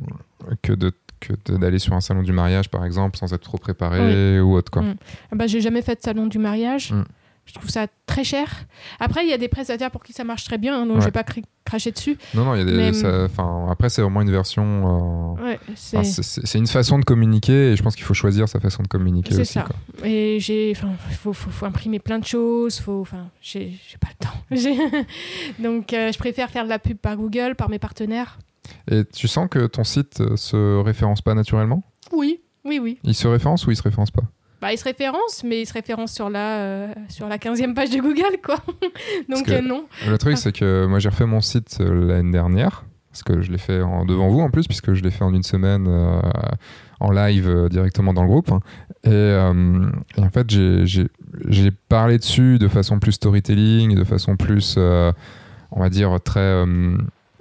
que 0.63 0.73
de 0.73 0.93
que 1.21 1.33
d'aller 1.57 1.79
sur 1.79 1.93
un 1.95 2.01
salon 2.01 2.23
du 2.23 2.33
mariage 2.33 2.69
par 2.71 2.85
exemple 2.85 3.17
sans 3.19 3.33
être 3.33 3.41
trop 3.43 3.59
préparé 3.59 4.41
ou 4.41 4.55
autre 4.55 4.71
quoi. 4.71 4.83
Mm. 4.83 4.95
Ah 5.33 5.37
bah 5.37 5.47
j'ai 5.47 5.61
jamais 5.61 5.83
fait 5.83 5.97
de 5.97 6.03
salon 6.03 6.27
du 6.27 6.39
mariage 6.39 6.93
Mm. 6.93 7.05
Je 7.47 7.55
trouve 7.55 7.71
ça 7.71 7.87
très 8.07 8.25
cher 8.25 8.67
après 9.01 9.25
il 9.25 9.31
y 9.31 9.33
a 9.33 9.39
des 9.39 9.49
prestataires 9.49 9.91
pour 9.91 10.03
qui 10.03 10.13
ça 10.13 10.25
marche 10.25 10.45
très 10.45 10.59
bien 10.59 10.79
hein, 10.83 10.87
donc 10.87 10.97
Ouais. 10.97 11.01
je 11.01 11.07
vais 11.07 11.13
pas 11.13 11.25
cracher 11.65 11.91
dessus 11.93 12.19
Non 12.35 12.45
non, 12.45 12.55
il 12.55 12.59
y 12.59 12.63
a 12.63 12.65
des 12.65 12.73
Mais- 12.77 12.93
ça- 12.93 13.25
enfin 13.25 13.67
après 13.71 13.89
c'est 13.89 14.03
vraiment 14.03 14.21
une 14.23 14.31
version 14.31 15.37
euh, 15.39 15.43
ouais 15.45 15.61
c'est 15.75 15.97
enfin, 15.99 16.05
c'est- 16.09 16.23
c'est 16.23 16.47
c'est 16.47 16.59
une 16.59 16.67
façon 16.67 16.99
de 16.99 17.05
communiquer 17.05 17.73
et 17.73 17.77
je 17.77 17.83
pense 17.83 17.95
qu'il 17.97 18.05
faut 18.05 18.15
choisir 18.15 18.49
sa 18.49 18.61
façon 18.61 18.83
de 18.83 18.89
communiquer 18.89 19.35
C'est 19.35 19.41
aussi 19.43 19.53
ça. 19.55 19.63
quoi. 19.63 19.77
Et 20.07 20.39
j'ai, 20.41 20.73
enfin, 20.77 20.93
faut, 21.13 21.33
faut, 21.33 21.51
faut 21.51 21.67
imprimer 21.67 21.99
plein 21.99 22.19
de 22.19 22.25
choses, 22.25 22.79
faut, 22.81 23.01
enfin, 23.01 23.29
j'ai, 23.41 23.79
pas 24.01 24.09
le 24.11 24.27
temps. 24.27 25.05
Donc, 25.59 25.93
euh, 25.93 26.13
je 26.13 26.19
préfère 26.19 26.51
faire 26.51 26.65
de 26.65 26.69
la 26.69 26.79
pub 26.79 26.97
par 26.99 27.17
Google, 27.17 27.55
par 27.57 27.69
mes 27.69 27.79
partenaires. 27.79 28.39
Et 28.91 29.05
tu 29.05 29.29
sens 29.29 29.49
que 29.51 29.67
ton 29.67 29.85
site 29.85 30.21
euh, 30.21 30.37
se 30.37 30.79
référence 30.83 31.23
pas 31.23 31.35
naturellement? 31.35 31.83
Oui, 32.13 32.41
oui, 32.65 32.79
oui. 32.81 32.99
Il 33.05 33.15
se 33.15 33.27
référence 33.29 33.67
ou 33.67 33.71
il 33.71 33.77
se 33.77 33.83
référence 33.83 34.11
pas? 34.11 34.23
Bah, 34.67 34.73
il 34.73 34.79
se 34.79 34.83
référence, 34.85 35.45
mais 35.45 35.61
il 35.61 35.67
se 35.67 35.73
référence 35.73 36.13
sur 36.13 36.29
la, 36.29 36.59
euh, 36.59 36.89
sur 37.09 37.29
la 37.29 37.39
15e 37.39 37.73
page 37.73 37.91
de 37.91 38.01
Google, 38.01 38.41
quoi. 38.45 38.57
Donc, 39.29 39.49
euh, 39.49 39.61
non. 39.61 39.85
Le 40.09 40.19
truc, 40.19 40.37
c'est 40.37 40.51
que 40.51 40.87
moi, 40.87 40.99
j'ai 40.99 41.09
refait 41.09 41.25
mon 41.25 41.41
site 41.41 41.77
euh, 41.81 42.09
l'année 42.09 42.33
dernière, 42.33 42.85
parce 43.13 43.23
que 43.23 43.43
je 43.43 43.53
l'ai 43.53 43.59
fait 43.59 43.81
en, 43.81 44.05
devant 44.05 44.27
vous 44.27 44.41
en 44.41 44.51
plus, 44.51 44.67
puisque 44.67 44.93
je 44.95 45.05
l'ai 45.05 45.13
fait 45.13 45.23
en 45.23 45.33
une 45.33 45.45
semaine 45.45 45.87
euh, 45.89 46.21
en 46.99 47.13
live 47.13 47.69
directement 47.71 48.13
dans 48.13 48.23
le 48.23 48.29
groupe. 48.29 48.51
Et, 49.05 49.11
euh, 49.11 49.89
et 50.17 50.21
en 50.21 50.31
fait, 50.31 50.51
j'ai- 50.51 51.71
parlé 51.89 52.19
dessus 52.19 52.59
de 52.59 52.67
façon 52.67 52.99
plus 52.99 53.13
storytelling, 53.13 53.95
de 53.95 54.03
façon 54.03 54.37
plus, 54.37 54.79
on 54.79 55.79
va 55.81 55.89
dire, 55.91 56.19
très. 56.25 56.65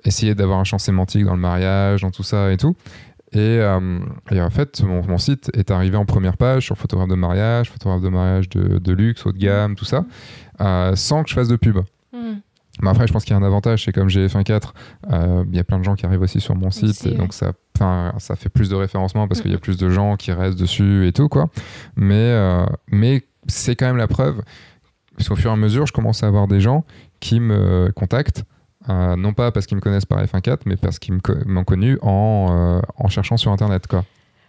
essayer 0.03 0.35
d'avoir 0.35 0.59
un 0.59 0.63
champ 0.63 0.77
sémantique 0.77 1.25
dans 1.25 1.33
le 1.33 1.41
mariage, 1.41 2.03
dans 2.03 2.11
tout 2.11 2.21
ça 2.21 2.51
et 2.51 2.57
tout. 2.57 2.75
Et, 3.35 3.59
euh, 3.59 3.99
et 4.31 4.39
en 4.41 4.49
fait, 4.49 4.81
mon, 4.81 5.05
mon 5.05 5.17
site 5.17 5.51
est 5.53 5.69
arrivé 5.69 5.97
en 5.97 6.05
première 6.05 6.37
page 6.37 6.63
sur 6.65 6.77
photographe 6.77 7.09
de 7.09 7.15
mariage, 7.15 7.69
photographe 7.69 8.01
de 8.01 8.09
mariage 8.09 8.47
de, 8.49 8.77
de 8.79 8.91
luxe, 8.93 9.25
haut 9.25 9.33
de 9.33 9.37
gamme, 9.37 9.75
tout 9.75 9.83
ça, 9.85 10.05
euh, 10.61 10.95
sans 10.95 11.21
que 11.23 11.29
je 11.29 11.35
fasse 11.35 11.49
de 11.49 11.57
pub. 11.57 11.79
Hmm. 12.13 12.35
Mais 12.81 12.89
après, 12.89 13.07
je 13.07 13.13
pense 13.13 13.23
qu'il 13.25 13.33
y 13.35 13.37
a 13.37 13.41
un 13.41 13.45
avantage, 13.45 13.83
c'est 13.85 13.91
comme 13.91 14.09
j'ai 14.09 14.27
F1.4, 14.27 14.73
euh, 15.11 15.43
il 15.49 15.55
y 15.55 15.59
a 15.59 15.63
plein 15.63 15.79
de 15.79 15.83
gens 15.83 15.95
qui 15.95 16.05
arrivent 16.05 16.21
aussi 16.21 16.39
sur 16.41 16.55
mon 16.55 16.71
site, 16.71 16.89
Aussi, 16.89 17.09
et 17.09 17.13
donc 17.15 17.33
ça, 17.33 17.51
ça 18.17 18.35
fait 18.35 18.49
plus 18.49 18.69
de 18.69 18.75
référencement 18.75 19.27
parce 19.27 19.41
qu'il 19.41 19.51
y 19.51 19.53
a 19.53 19.57
Mhm. 19.57 19.61
plus 19.61 19.77
de 19.77 19.89
gens 19.89 20.15
qui 20.17 20.31
restent 20.31 20.59
dessus 20.59 21.07
et 21.07 21.11
tout, 21.13 21.27
quoi. 21.29 21.49
Mais, 21.95 22.13
euh, 22.15 22.65
mais 22.89 23.23
c'est 23.47 23.75
quand 23.75 23.85
même 23.85 23.97
la 23.97 24.07
preuve, 24.07 24.41
parce 25.17 25.29
qu'au 25.29 25.35
fur 25.35 25.51
et 25.51 25.53
à 25.53 25.57
mesure, 25.57 25.85
je 25.85 25.93
commence 25.93 26.23
à 26.23 26.27
avoir 26.27 26.47
des 26.47 26.59
gens 26.59 26.83
qui 27.21 27.39
me 27.39 27.91
contactent, 27.95 28.43
euh, 28.89 29.15
non 29.15 29.33
pas 29.33 29.51
parce 29.51 29.65
qu'ils 29.65 29.77
me 29.77 29.81
connaissent 29.81 30.05
par 30.05 30.23
F1.4, 30.23 30.59
mais 30.65 30.75
parce 30.77 30.99
qu'ils 30.99 31.19
m'ont 31.45 31.63
connu 31.63 31.97
en, 32.01 32.47
euh, 32.51 32.81
en 32.97 33.07
cherchant 33.09 33.37
sur 33.37 33.51
Internet, 33.51 33.87
quoi. 33.87 34.03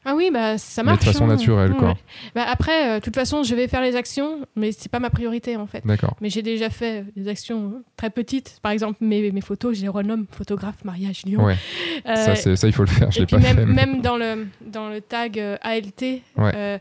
Ah 0.08 0.14
oui, 0.14 0.30
bah 0.32 0.56
ça 0.56 0.84
Mais 0.84 0.90
de 0.90 0.92
marche. 0.92 1.04
façon 1.04 1.24
hein. 1.24 1.28
naturelle, 1.28 1.74
quoi. 1.74 1.96
Bah, 2.36 2.44
après, 2.48 2.90
euh, 2.90 2.98
de 3.00 3.04
toute 3.04 3.16
façon, 3.16 3.42
je 3.42 3.52
vais 3.56 3.66
faire 3.66 3.80
les 3.82 3.96
actions, 3.96 4.46
mais 4.54 4.70
c'est 4.70 4.88
pas 4.88 5.00
ma 5.00 5.10
priorité 5.10 5.56
en 5.56 5.66
fait. 5.66 5.84
D'accord. 5.84 6.14
Mais 6.20 6.30
j'ai 6.30 6.42
déjà 6.42 6.70
fait 6.70 7.04
des 7.16 7.26
actions 7.26 7.82
très 7.96 8.10
petites. 8.10 8.60
Par 8.62 8.70
exemple, 8.70 8.98
mes, 9.00 9.32
mes 9.32 9.40
photos, 9.40 9.76
je 9.76 9.82
les 9.82 9.88
renomme 9.88 10.26
photographe, 10.30 10.84
mariage, 10.84 11.22
lion. 11.26 11.44
Ouais, 11.44 11.56
ça, 12.04 12.36
ça, 12.36 12.68
il 12.68 12.72
faut 12.72 12.84
le 12.84 12.88
faire, 12.88 13.10
je 13.10 13.18
l'ai 13.18 13.26
pas 13.26 13.38
même, 13.38 13.56
fait. 13.56 13.66
mais- 13.66 13.86
même 13.86 14.00
dans, 14.00 14.16
le, 14.16 14.46
dans 14.64 14.88
le 14.90 15.00
tag 15.00 15.40
ALT, 15.62 16.22
Ouais. 16.36 16.80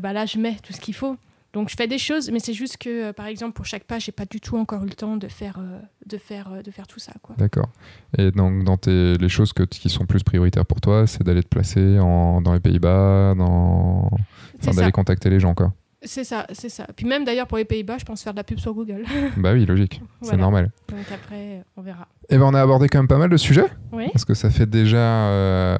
bah 0.00 0.12
là, 0.12 0.26
je 0.26 0.38
mets 0.38 0.56
tout 0.62 0.72
ce 0.72 0.80
qu'il 0.80 0.94
faut. 0.94 1.16
Donc, 1.52 1.68
je 1.68 1.74
fais 1.76 1.88
des 1.88 1.98
choses, 1.98 2.30
mais 2.30 2.38
c'est 2.38 2.52
juste 2.52 2.76
que, 2.76 3.08
euh, 3.08 3.12
par 3.12 3.26
exemple, 3.26 3.54
pour 3.54 3.64
chaque 3.64 3.84
page, 3.84 4.04
j'ai 4.04 4.12
pas 4.12 4.24
du 4.24 4.40
tout 4.40 4.56
encore 4.56 4.84
eu 4.84 4.86
le 4.86 4.94
temps 4.94 5.16
de 5.16 5.26
faire, 5.26 5.58
euh, 5.58 5.80
de 6.06 6.16
faire, 6.16 6.52
euh, 6.52 6.62
de 6.62 6.70
faire 6.70 6.86
tout 6.86 7.00
ça. 7.00 7.12
D'accord. 7.38 7.68
Et 8.16 8.30
donc, 8.30 8.62
dans 8.64 8.76
tes, 8.76 9.16
les 9.16 9.28
choses 9.28 9.52
que, 9.52 9.64
qui 9.64 9.88
sont 9.88 10.06
plus 10.06 10.22
prioritaires 10.22 10.64
pour 10.64 10.80
toi, 10.80 11.08
c'est 11.08 11.24
d'aller 11.24 11.42
te 11.42 11.48
placer 11.48 11.98
en, 11.98 12.40
dans 12.40 12.52
les 12.52 12.60
Pays-Bas, 12.60 13.34
dans... 13.36 14.10
enfin, 14.60 14.74
d'aller 14.74 14.92
contacter 14.92 15.28
les 15.28 15.40
gens, 15.40 15.54
quoi. 15.54 15.72
C'est 16.02 16.24
ça, 16.24 16.46
c'est 16.52 16.68
ça. 16.68 16.86
Puis 16.96 17.06
même 17.06 17.24
d'ailleurs, 17.24 17.46
pour 17.46 17.58
les 17.58 17.64
Pays-Bas, 17.64 17.98
je 17.98 18.04
pense 18.04 18.22
faire 18.22 18.32
de 18.32 18.38
la 18.38 18.44
pub 18.44 18.58
sur 18.58 18.72
Google. 18.74 19.04
bah 19.36 19.52
oui, 19.52 19.66
logique. 19.66 20.00
C'est 20.22 20.36
normal. 20.36 20.70
Donc 20.88 20.98
après, 21.12 21.62
on 21.76 21.82
verra. 21.82 22.08
Et 22.28 22.38
ben, 22.38 22.44
on 22.44 22.54
a 22.54 22.60
abordé 22.62 22.88
quand 22.88 22.98
même 22.98 23.08
pas 23.08 23.18
mal 23.18 23.28
de 23.30 23.36
sujets, 23.36 23.66
Oui. 23.92 24.06
parce 24.12 24.24
que 24.24 24.34
ça 24.34 24.50
fait 24.50 24.68
déjà 24.68 24.96
euh, 24.98 25.78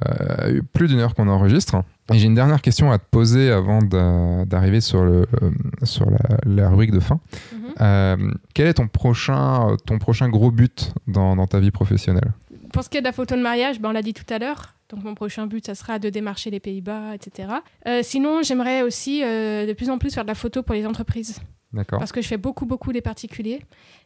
plus 0.73 0.89
d'une 0.89 0.99
heure 0.99 1.15
qu'on 1.15 1.29
enregistre. 1.29 1.83
Et 2.13 2.19
j'ai 2.19 2.27
une 2.27 2.35
dernière 2.35 2.61
question 2.61 2.91
à 2.91 2.99
te 2.99 3.05
poser 3.11 3.51
avant 3.53 3.79
d'a- 3.81 4.45
d'arriver 4.45 4.81
sur, 4.81 5.05
le, 5.05 5.27
euh, 5.43 5.51
sur 5.85 6.11
la, 6.11 6.19
la 6.45 6.69
rubrique 6.69 6.91
de 6.91 7.01
fin. 7.01 7.21
Mhm. 7.53 7.59
Euh, 7.81 8.17
quel 8.55 8.67
est 8.67 8.75
ton 8.75 8.89
prochain, 8.89 9.77
ton 9.87 9.99
prochain 9.99 10.29
gros 10.29 10.51
but 10.51 10.93
dans, 11.07 11.37
dans 11.37 11.47
ta 11.47 11.61
vie 11.61 11.71
professionnelle? 11.71 12.33
Pour 12.73 12.85
ce 12.85 12.89
qui 12.89 12.97
est 12.99 13.01
de 13.01 13.07
la 13.07 13.13
photo 13.13 13.37
de 13.37 13.41
mariage, 13.41 13.81
ben, 13.81 13.91
on 13.91 13.93
l'a 13.93 14.03
dit 14.03 14.15
tout 14.15 14.25
à 14.33 14.39
l'heure. 14.39 14.75
Donc 14.91 15.05
mon 15.05 15.15
prochain 15.15 15.47
but, 15.47 15.65
ça 15.65 15.75
sera 15.75 15.99
de 15.99 16.09
démarcher 16.11 16.51
les 16.51 16.61
Pays-Bas, 16.61 17.15
etc. 17.15 17.49
Euh, 17.87 18.01
sinon, 18.03 18.43
j'aimerais 18.43 18.83
aussi 18.83 19.23
euh, 19.23 19.67
de 19.67 19.73
plus 19.73 19.89
en 19.89 19.99
plus 19.99 20.13
faire 20.13 20.25
de 20.25 20.29
la 20.29 20.35
photo 20.35 20.63
pour 20.63 20.75
les 20.75 20.87
entreprises. 20.87 21.41
D'accord. 21.73 22.01
Parce 22.01 22.11
que 22.11 22.21
je 22.21 22.27
fais 22.27 22.37
beaucoup, 22.37 22.67
beaucoup 22.67 22.93
des 22.93 23.01
particuliers. 23.01 23.61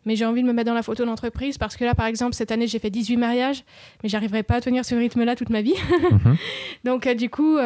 Mais 0.05 0.17
j'ai 0.17 0.27
envie 0.27 0.43
de 0.43 0.47
me 0.47 0.53
mettre 0.53 0.67
dans 0.67 0.75
la 0.75 0.83
photo 0.83 1.07
d'entreprise. 1.07 1.57
Parce 1.57 1.79
que 1.79 1.85
là, 1.85 1.95
par 1.95 2.05
exemple, 2.05 2.35
cette 2.35 2.53
année, 2.53 2.67
j'ai 2.67 2.79
fait 2.79 2.91
18 2.91 3.17
mariages. 3.17 3.65
Mais 4.03 4.11
j'arriverai 4.11 4.43
pas 4.43 4.57
à 4.57 4.61
tenir 4.61 4.85
ce 4.85 4.95
rythme-là 4.95 5.35
toute 5.35 5.49
ma 5.49 5.63
vie. 5.63 5.75
Mhm. 6.11 6.37
Donc 6.85 7.07
euh, 7.07 7.15
du, 7.15 7.31
coup, 7.31 7.57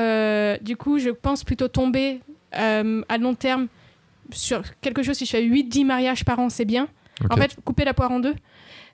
du 0.65 0.77
coup, 0.77 0.99
je 1.01 1.11
pense 1.11 1.43
plutôt 1.43 1.67
tomber 1.67 2.21
à 2.53 3.19
long 3.19 3.35
terme 3.35 3.67
sur 4.31 4.63
quelque 4.81 5.03
chose. 5.03 5.17
Si 5.17 5.27
je 5.27 5.31
fais 5.31 5.45
8-10 5.45 5.85
mariages 5.85 6.25
par 6.25 6.39
an, 6.39 6.49
c'est 6.49 6.65
bien. 6.65 6.87
En 7.31 7.37
fait, 7.37 7.57
couper 7.65 7.85
la 7.85 7.95
poire 7.95 8.13
en 8.13 8.21
deux. 8.21 8.35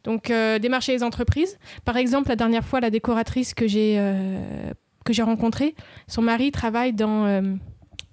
Donc, 0.05 0.31
euh, 0.31 0.59
démarcher 0.59 0.93
les 0.93 1.03
entreprises. 1.03 1.59
Par 1.85 1.97
exemple, 1.97 2.29
la 2.29 2.37
dernière 2.37 2.65
fois, 2.65 2.81
la 2.81 2.91
décoratrice 2.91 3.55
que 3.55 3.67
j'ai 3.67 3.97
euh, 3.99 4.71
que 5.05 5.13
j'ai 5.13 5.23
rencontrée, 5.23 5.75
son 6.07 6.23
mari 6.23 6.51
travaille 6.51 6.93
dans. 6.93 7.25
euh, 7.27 7.41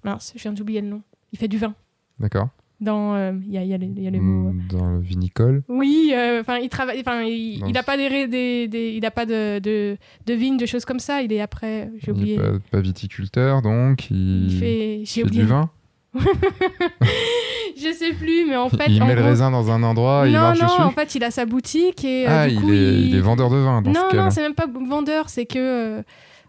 mince, 0.04 0.32
je 0.36 0.42
viens 0.42 0.52
d'oublier 0.52 0.80
le 0.80 0.88
nom. 0.88 1.02
Il 1.32 1.38
fait 1.38 1.48
du 1.48 1.58
vin. 1.58 1.74
D'accord. 2.18 2.48
Dans. 2.80 3.14
euh, 3.14 3.32
Il 3.46 3.50
y, 3.50 3.52
y 3.66 3.74
a 3.74 3.76
les, 3.78 3.86
il 3.86 4.02
y 4.02 4.06
a 4.06 4.10
les 4.10 4.20
mots. 4.20 4.52
Mm, 4.52 4.62
Dans 4.70 4.90
le 4.90 5.00
vinicole. 5.00 5.62
Oui, 5.68 6.12
euh, 6.14 6.40
enfin, 6.40 6.58
il 6.58 6.68
travaille. 6.68 6.98
Enfin, 7.00 7.22
il 7.22 7.60
Dans 7.60 7.66
il 7.68 7.76
a 7.76 7.80
ce- 7.80 7.86
pas 7.86 7.96
des, 7.96 8.26
des, 8.26 8.68
des- 8.68 8.92
il 8.96 9.04
a 9.06 9.10
pas 9.10 9.24
de, 9.26 9.58
de, 9.60 9.96
de 10.26 10.34
vignes, 10.34 10.56
de 10.56 10.66
choses 10.66 10.84
comme 10.84 10.98
ça. 10.98 11.22
Il 11.22 11.32
est 11.32 11.40
après. 11.40 11.90
J'ai 11.98 12.12
Il 12.16 12.30
est 12.32 12.36
pas, 12.36 12.58
pas 12.70 12.80
viticulteur, 12.80 13.62
donc 13.62 14.10
il, 14.10 14.50
Il 14.50 14.58
fait. 14.58 15.02
J'ai 15.04 15.22
oublié. 15.24 15.42
du 15.42 15.48
vin. 15.48 15.70
Je 17.76 17.92
sais 17.92 18.12
plus, 18.12 18.46
mais 18.46 18.56
en 18.56 18.68
fait. 18.68 18.86
il 18.88 19.02
en 19.02 19.06
met 19.06 19.14
le 19.14 19.22
raisin 19.22 19.50
dans 19.50 19.70
un 19.70 19.82
endroit, 19.82 20.24
il 20.26 20.32
non, 20.32 20.40
marche 20.40 20.60
non, 20.60 20.66
dessus. 20.66 20.80
en 20.82 20.90
fait, 20.90 21.14
il 21.14 21.24
a 21.24 21.30
sa 21.30 21.46
boutique 21.46 22.04
et. 22.04 22.26
euh, 22.26 22.30
ah, 22.30 22.48
du 22.48 22.54
il, 22.54 22.60
coup, 22.60 22.70
est, 22.70 23.00
il 23.00 23.16
est 23.16 23.20
vendeur 23.20 23.48
de 23.50 23.56
vin 23.56 23.82
dans 23.82 23.90
non, 23.90 24.00
ce 24.10 24.16
non, 24.16 24.30
c'est 24.30 24.42
même 24.42 24.54
pas 24.54 24.66
vendeur, 24.66 25.28
c'est 25.28 25.46
que. 25.46 25.98
euh, 25.98 26.02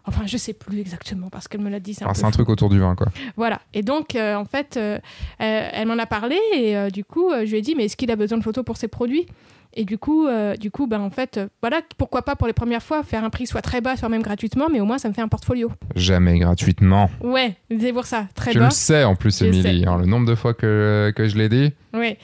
Enfin, 0.06 0.24
je 0.26 0.36
sais 0.36 0.52
plus 0.52 0.80
exactement 0.80 1.30
parce 1.30 1.48
qu'elle 1.48 1.62
me 1.62 1.70
l'a 1.70 1.80
dit. 1.80 1.94
C'est 1.94 2.04
un, 2.04 2.12
c'est 2.12 2.26
un 2.26 2.30
truc 2.30 2.50
autour 2.50 2.68
du 2.68 2.78
vin, 2.78 2.94
quoi. 2.94 3.06
Voilà. 3.38 3.62
Et 3.72 3.80
donc, 3.80 4.16
euh, 4.16 4.34
en 4.34 4.44
fait, 4.44 4.78
elle 5.38 5.86
m'en 5.88 5.98
a 5.98 6.04
parlé 6.04 6.36
et 6.52 6.90
du 6.92 7.04
coup, 7.06 7.30
je 7.32 7.50
lui 7.50 7.56
ai 7.56 7.62
dit, 7.62 7.74
mais 7.74 7.86
est-ce 7.86 7.96
qu'il 7.96 8.10
a 8.10 8.16
besoin 8.16 8.36
de 8.36 8.42
photos 8.42 8.66
pour 8.66 8.76
ses 8.76 8.88
produits? 8.88 9.24
Et 9.76 9.84
du 9.84 9.98
coup, 9.98 10.26
euh, 10.28 10.54
du 10.54 10.70
coup, 10.70 10.86
ben 10.86 11.00
en 11.00 11.10
fait, 11.10 11.36
euh, 11.36 11.48
voilà, 11.60 11.80
pourquoi 11.98 12.22
pas 12.22 12.36
pour 12.36 12.46
les 12.46 12.52
premières 12.52 12.82
fois 12.82 13.02
faire 13.02 13.24
un 13.24 13.30
prix 13.30 13.46
soit 13.48 13.60
très 13.60 13.80
bas, 13.80 13.96
soit 13.96 14.08
même 14.08 14.22
gratuitement, 14.22 14.68
mais 14.70 14.78
au 14.80 14.84
moins 14.84 14.98
ça 14.98 15.08
me 15.08 15.14
fait 15.14 15.20
un 15.20 15.26
portfolio. 15.28 15.72
Jamais 15.96 16.38
gratuitement. 16.38 17.10
Ouais, 17.20 17.56
c'est 17.76 17.92
pour 17.92 18.06
ça, 18.06 18.28
très 18.36 18.52
tu 18.52 18.58
bas. 18.60 18.66
le 18.66 18.70
sais 18.70 19.02
en 19.02 19.16
plus, 19.16 19.36
Je 19.40 19.46
Émilie. 19.46 19.84
hein, 19.86 19.98
le 19.98 20.06
nombre 20.06 20.26
de 20.28 20.34
fois 20.36 20.54
que, 20.54 21.12
que 21.16 21.26
je 21.26 21.36
l'ai 21.36 21.48
dit. 21.48 21.72
Ouais. 21.92 22.18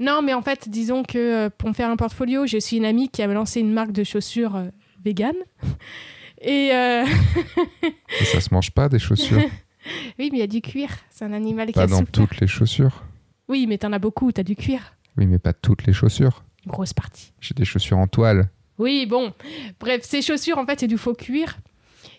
Non, 0.00 0.22
mais 0.22 0.32
en 0.32 0.40
fait, 0.40 0.68
disons 0.70 1.02
que 1.02 1.18
euh, 1.46 1.50
pour 1.50 1.68
me 1.68 1.74
faire 1.74 1.90
un 1.90 1.96
portfolio, 1.96 2.46
j'ai 2.46 2.56
aussi 2.56 2.78
une 2.78 2.86
amie 2.86 3.10
qui 3.10 3.20
a 3.22 3.26
lancé 3.26 3.60
une 3.60 3.72
marque 3.72 3.92
de 3.92 4.02
chaussures 4.04 4.56
euh, 4.56 4.68
vegan. 5.04 5.34
Et 6.40 6.70
euh, 6.72 7.04
Et 8.20 8.24
ça 8.24 8.40
se 8.40 8.52
mange 8.52 8.70
pas 8.70 8.88
des 8.88 8.98
chaussures? 8.98 9.38
oui, 10.18 10.28
mais 10.32 10.38
il 10.38 10.38
y 10.38 10.42
a 10.42 10.46
du 10.46 10.60
cuir. 10.62 10.88
C'est 11.10 11.24
un 11.24 11.32
animal 11.32 11.66
qui 11.68 11.72
pas 11.74 11.82
a 11.82 11.86
dans 11.86 11.98
souffert. 11.98 12.12
toutes 12.12 12.40
les 12.40 12.46
chaussures? 12.46 13.02
Oui, 13.48 13.66
mais 13.66 13.76
t'en 13.78 13.92
as 13.92 13.98
beaucoup, 13.98 14.32
t'as 14.32 14.42
du 14.42 14.56
cuir. 14.56 14.94
Oui, 15.16 15.26
mais 15.26 15.38
pas 15.38 15.52
toutes 15.52 15.86
les 15.86 15.92
chaussures. 15.92 16.42
Une 16.64 16.72
grosse 16.72 16.92
partie. 16.92 17.32
J'ai 17.40 17.54
des 17.54 17.64
chaussures 17.64 17.98
en 17.98 18.06
toile. 18.06 18.48
Oui, 18.78 19.06
bon. 19.06 19.32
Bref, 19.80 20.02
ces 20.02 20.22
chaussures, 20.22 20.58
en 20.58 20.66
fait, 20.66 20.80
c'est 20.80 20.86
du 20.86 20.98
faux 20.98 21.14
cuir. 21.14 21.58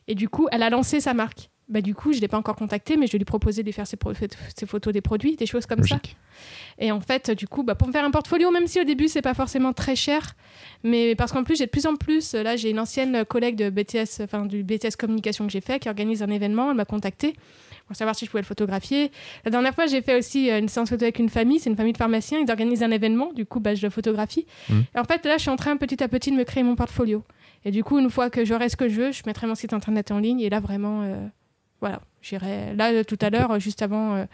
Et 0.07 0.15
du 0.15 0.29
coup, 0.29 0.47
elle 0.51 0.63
a 0.63 0.69
lancé 0.69 1.01
sa 1.01 1.13
marque. 1.13 1.49
Bah, 1.67 1.81
du 1.81 1.95
coup, 1.95 2.11
je 2.11 2.17
ne 2.17 2.21
l'ai 2.21 2.27
pas 2.27 2.37
encore 2.37 2.55
contactée, 2.55 2.95
mais 2.95 3.07
je 3.07 3.17
lui 3.17 3.25
proposer 3.25 3.63
de 3.63 3.71
faire 3.71 3.87
ses, 3.87 3.97
photos 4.67 4.93
des 4.93 5.01
produits, 5.01 5.35
des 5.35 5.47
choses 5.47 5.65
comme 5.65 5.83
ça. 5.83 5.99
Et 6.77 6.91
en 6.91 7.01
fait, 7.01 7.31
du 7.31 7.47
coup, 7.47 7.63
bah, 7.63 7.73
pour 7.73 7.87
me 7.87 7.91
faire 7.91 8.05
un 8.05 8.11
portfolio, 8.11 8.51
même 8.51 8.67
si 8.67 8.79
au 8.79 8.83
début, 8.83 9.07
c'est 9.07 9.23
pas 9.23 9.33
forcément 9.33 9.73
très 9.73 9.95
cher, 9.95 10.35
mais 10.83 11.15
parce 11.15 11.31
qu'en 11.31 11.43
plus, 11.43 11.57
j'ai 11.57 11.65
de 11.65 11.71
plus 11.71 11.87
en 11.87 11.95
plus, 11.95 12.33
là, 12.35 12.55
j'ai 12.55 12.69
une 12.69 12.79
ancienne 12.79 13.25
collègue 13.25 13.55
de 13.55 13.71
BTS, 13.71 14.21
enfin, 14.21 14.45
du 14.45 14.63
BTS 14.63 14.95
Communication 14.99 15.47
que 15.47 15.51
j'ai 15.51 15.61
fait, 15.61 15.79
qui 15.79 15.89
organise 15.89 16.21
un 16.21 16.29
événement, 16.29 16.69
elle 16.69 16.77
m'a 16.77 16.85
contacté 16.85 17.35
pour 17.87 17.95
savoir 17.95 18.15
si 18.15 18.25
je 18.25 18.31
pouvais 18.31 18.41
le 18.41 18.47
photographier. 18.47 19.11
La 19.45 19.51
dernière 19.51 19.73
fois, 19.75 19.85
j'ai 19.85 20.01
fait 20.01 20.17
aussi 20.17 20.49
euh, 20.49 20.59
une 20.59 20.67
séance 20.69 20.89
photo 20.89 21.03
avec 21.03 21.19
une 21.19 21.29
famille, 21.29 21.59
c'est 21.59 21.69
une 21.69 21.75
famille 21.75 21.93
de 21.93 21.97
pharmaciens, 21.97 22.39
ils 22.39 22.49
organisent 22.49 22.83
un 22.83 22.91
événement, 22.91 23.31
du 23.33 23.45
coup, 23.45 23.59
bah, 23.59 23.75
je 23.75 23.85
le 23.85 23.89
photographie. 23.89 24.45
Mhm. 24.69 24.85
Et 24.95 24.99
en 24.99 25.03
fait, 25.03 25.25
là, 25.25 25.37
je 25.37 25.41
suis 25.43 25.51
en 25.51 25.55
train 25.55 25.77
petit 25.77 26.03
à 26.03 26.07
petit 26.07 26.31
de 26.31 26.35
me 26.35 26.43
créer 26.43 26.63
mon 26.63 26.75
portfolio. 26.75 27.23
Et 27.63 27.71
du 27.71 27.83
coup, 27.83 27.99
une 27.99 28.09
fois 28.09 28.29
que 28.29 28.45
j'aurai 28.45 28.69
ce 28.69 28.75
que 28.75 28.89
je 28.89 28.95
veux, 29.01 29.11
je 29.11 29.23
mettrai 29.25 29.47
mon 29.47 29.55
site 29.55 29.73
internet 29.73 30.11
en 30.11 30.19
ligne, 30.19 30.39
et 30.39 30.49
là, 30.49 30.59
vraiment, 30.59 31.01
euh, 31.03 31.15
voilà, 31.81 32.01
j'irai. 32.21 32.73
Là, 32.75 33.03
tout 33.03 33.17
à 33.21 33.29
l'heure, 33.29 33.59
juste 33.59 33.81
avant. 33.81 34.15
euh, 34.15 34.25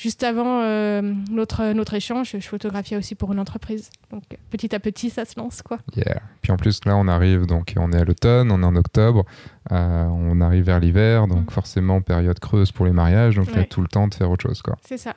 Juste 0.00 0.22
avant 0.22 0.60
euh, 0.62 1.02
notre, 1.28 1.72
notre 1.72 1.94
échange, 1.94 2.36
je 2.38 2.46
photographiais 2.46 2.96
aussi 2.96 3.16
pour 3.16 3.32
une 3.32 3.40
entreprise. 3.40 3.90
Donc 4.12 4.22
petit 4.48 4.72
à 4.72 4.78
petit, 4.78 5.10
ça 5.10 5.24
se 5.24 5.36
lance 5.36 5.60
quoi. 5.60 5.78
Yeah. 5.96 6.20
Puis 6.40 6.52
en 6.52 6.56
plus, 6.56 6.84
là, 6.84 6.96
on 6.96 7.08
arrive, 7.08 7.46
donc 7.46 7.74
on 7.76 7.90
est 7.90 7.96
à 8.00 8.04
l'automne, 8.04 8.52
on 8.52 8.62
est 8.62 8.66
en 8.66 8.76
octobre, 8.76 9.24
euh, 9.72 10.04
on 10.04 10.40
arrive 10.40 10.62
vers 10.66 10.78
l'hiver, 10.78 11.26
donc 11.26 11.46
Mm. 11.48 11.50
forcément, 11.50 12.00
période 12.00 12.38
creuse 12.38 12.70
pour 12.70 12.86
les 12.86 12.92
mariages, 12.92 13.34
donc 13.34 13.48
il 13.50 13.56
y 13.56 13.60
a 13.60 13.64
tout 13.64 13.80
le 13.80 13.88
temps 13.88 14.06
de 14.06 14.14
faire 14.14 14.30
autre 14.30 14.44
chose, 14.48 14.62
quoi. 14.62 14.76
C'est 14.86 14.98
ça. 14.98 15.14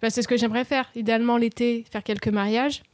Bah, 0.00 0.08
c'est 0.08 0.22
ce 0.22 0.28
que 0.28 0.36
j'aimerais 0.36 0.64
faire. 0.64 0.86
Idéalement 0.94 1.36
l'été, 1.36 1.84
faire 1.90 2.04
quelques 2.04 2.28
mariages 2.28 2.84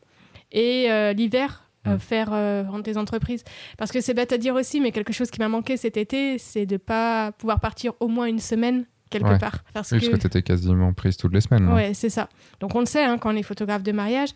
et 0.50 0.90
euh, 0.90 1.12
l'hiver. 1.12 1.64
euh, 1.86 1.94
Mm. 1.94 1.98
faire 2.00 2.28
euh, 2.32 2.64
rendre 2.68 2.82
des 2.82 2.98
entreprises 2.98 3.44
parce 3.78 3.92
que 3.92 4.00
c'est 4.00 4.12
bête 4.12 4.32
à 4.32 4.36
dire 4.38 4.54
aussi 4.56 4.80
mais 4.80 4.90
quelque 4.92 5.12
chose 5.12 5.30
qui 5.30 5.38
m'a 5.38 5.48
manqué 5.48 5.76
cet 5.76 5.96
été 5.96 6.36
c'est 6.36 6.66
de 6.66 6.76
pas 6.76 7.30
pouvoir 7.32 7.60
partir 7.60 7.92
au 8.00 8.08
moins 8.08 8.26
une 8.26 8.40
semaine 8.40 8.84
quelque 9.10 9.28
Ouais. 9.28 9.38
part 9.38 9.64
parce 9.74 9.90
Oui, 9.92 10.00
que 10.00 10.06
que 10.12 10.16
t'étais 10.16 10.42
quasiment 10.42 10.92
prise 10.92 11.16
toutes 11.16 11.32
les 11.34 11.40
semaines. 11.40 11.64
non 11.64 11.74
Ouais, 11.74 11.94
c'est 11.94 12.10
ça. 12.10 12.28
Donc 12.60 12.74
on 12.74 12.80
le 12.80 12.86
sait 12.86 13.04
hein, 13.04 13.18
quand 13.18 13.32
on 13.32 13.36
est 13.36 13.42
photographe 13.42 13.82
de 13.82 13.92
mariage, 13.92 14.30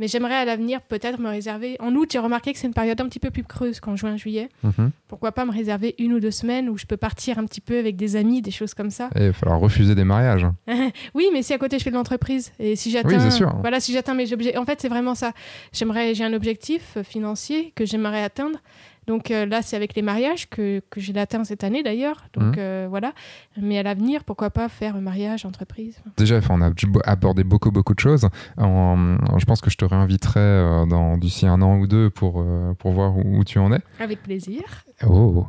mais 0.00 0.08
j'aimerais 0.08 0.34
à 0.34 0.44
l'avenir 0.44 0.80
peut-être 0.82 1.20
me 1.20 1.28
réserver. 1.28 1.76
En 1.78 1.94
août, 1.94 2.08
j'ai 2.12 2.18
remarqué 2.18 2.52
que 2.52 2.58
c'est 2.58 2.66
une 2.66 2.74
période 2.74 3.00
un 3.00 3.04
petit 3.08 3.20
peu 3.20 3.30
plus 3.30 3.44
creuse 3.44 3.78
qu'en 3.78 3.94
juin, 3.94 4.16
juillet. 4.16 4.48
Mhm. 4.64 4.90
Pourquoi 5.06 5.30
pas 5.30 5.44
me 5.44 5.52
réserver 5.52 5.94
une 5.98 6.12
ou 6.14 6.18
deux 6.20 6.32
semaines 6.32 6.68
où 6.68 6.76
je 6.76 6.84
peux 6.84 6.96
partir 6.96 7.38
un 7.38 7.44
petit 7.44 7.60
peu 7.60 7.78
avec 7.78 7.94
des 7.94 8.16
amis, 8.16 8.42
des 8.42 8.50
choses 8.50 8.74
comme 8.74 8.90
ça. 8.90 9.08
Et 9.14 9.20
il 9.20 9.26
va 9.28 9.32
falloir 9.32 9.60
refuser 9.60 9.94
des 9.94 10.02
mariages. 10.02 10.46
oui, 11.14 11.28
mais 11.32 11.42
si 11.42 11.52
à 11.52 11.58
côté 11.58 11.78
je 11.78 11.84
fais 11.84 11.90
de 11.90 11.94
l'entreprise 11.94 12.52
et 12.58 12.74
si 12.74 12.90
j'atteins, 12.90 13.28
Oui, 13.30 13.46
voilà, 13.60 13.78
si 13.78 13.92
j'atteins 13.92 14.14
mes 14.14 14.32
objectifs, 14.32 14.58
en 14.60 14.64
fait 14.64 14.80
c'est 14.80 14.88
vraiment 14.88 15.14
ça. 15.14 15.32
J'aimerais, 15.72 16.14
j'ai 16.14 16.24
un 16.24 16.32
objectif 16.32 16.96
euh, 16.96 17.04
financier 17.04 17.72
que 17.76 17.84
j'aimerais 17.86 18.22
atteindre, 18.24 18.58
Donc 19.06 19.30
euh, 19.30 19.46
là, 19.46 19.60
c'est 19.62 19.76
avec 19.76 19.94
les 19.94 20.02
mariages 20.02 20.48
que, 20.48 20.80
que 20.90 21.00
j'ai 21.00 21.16
atteint 21.18 21.44
cette 21.44 21.64
année 21.64 21.82
d'ailleurs. 21.82 22.24
Donc 22.34 22.44
Mhm. 22.44 22.54
euh, 22.58 22.86
voilà. 22.88 23.12
Mais 23.60 23.78
à 23.78 23.82
l'avenir, 23.82 24.24
pourquoi 24.24 24.50
pas 24.50 24.68
faire 24.68 24.96
mariage, 25.00 25.44
entreprise. 25.44 25.96
Déjà, 26.16 26.40
on 26.50 26.60
a 26.62 26.70
abordé 27.04 27.44
beaucoup, 27.44 27.70
beaucoup 27.70 27.94
de 27.94 28.00
choses. 28.00 28.28
En- 28.56 29.18
en- 29.30 29.38
je 29.38 29.44
pense 29.44 29.60
que 29.60 29.70
je 29.70 29.76
te 29.76 29.84
réinviterai 29.84 30.40
euh, 30.40 30.86
dans 30.86 31.16
d'ici 31.18 31.46
un 31.46 31.60
an 31.62 31.78
ou 31.78 31.86
deux 31.86 32.10
pour, 32.10 32.44
pour 32.78 32.92
voir 32.92 33.16
où, 33.16 33.38
où 33.38 33.44
tu 33.44 33.58
en 33.58 33.72
es. 33.72 33.80
Avec 34.00 34.22
plaisir. 34.22 34.62
Oh. 35.06 35.46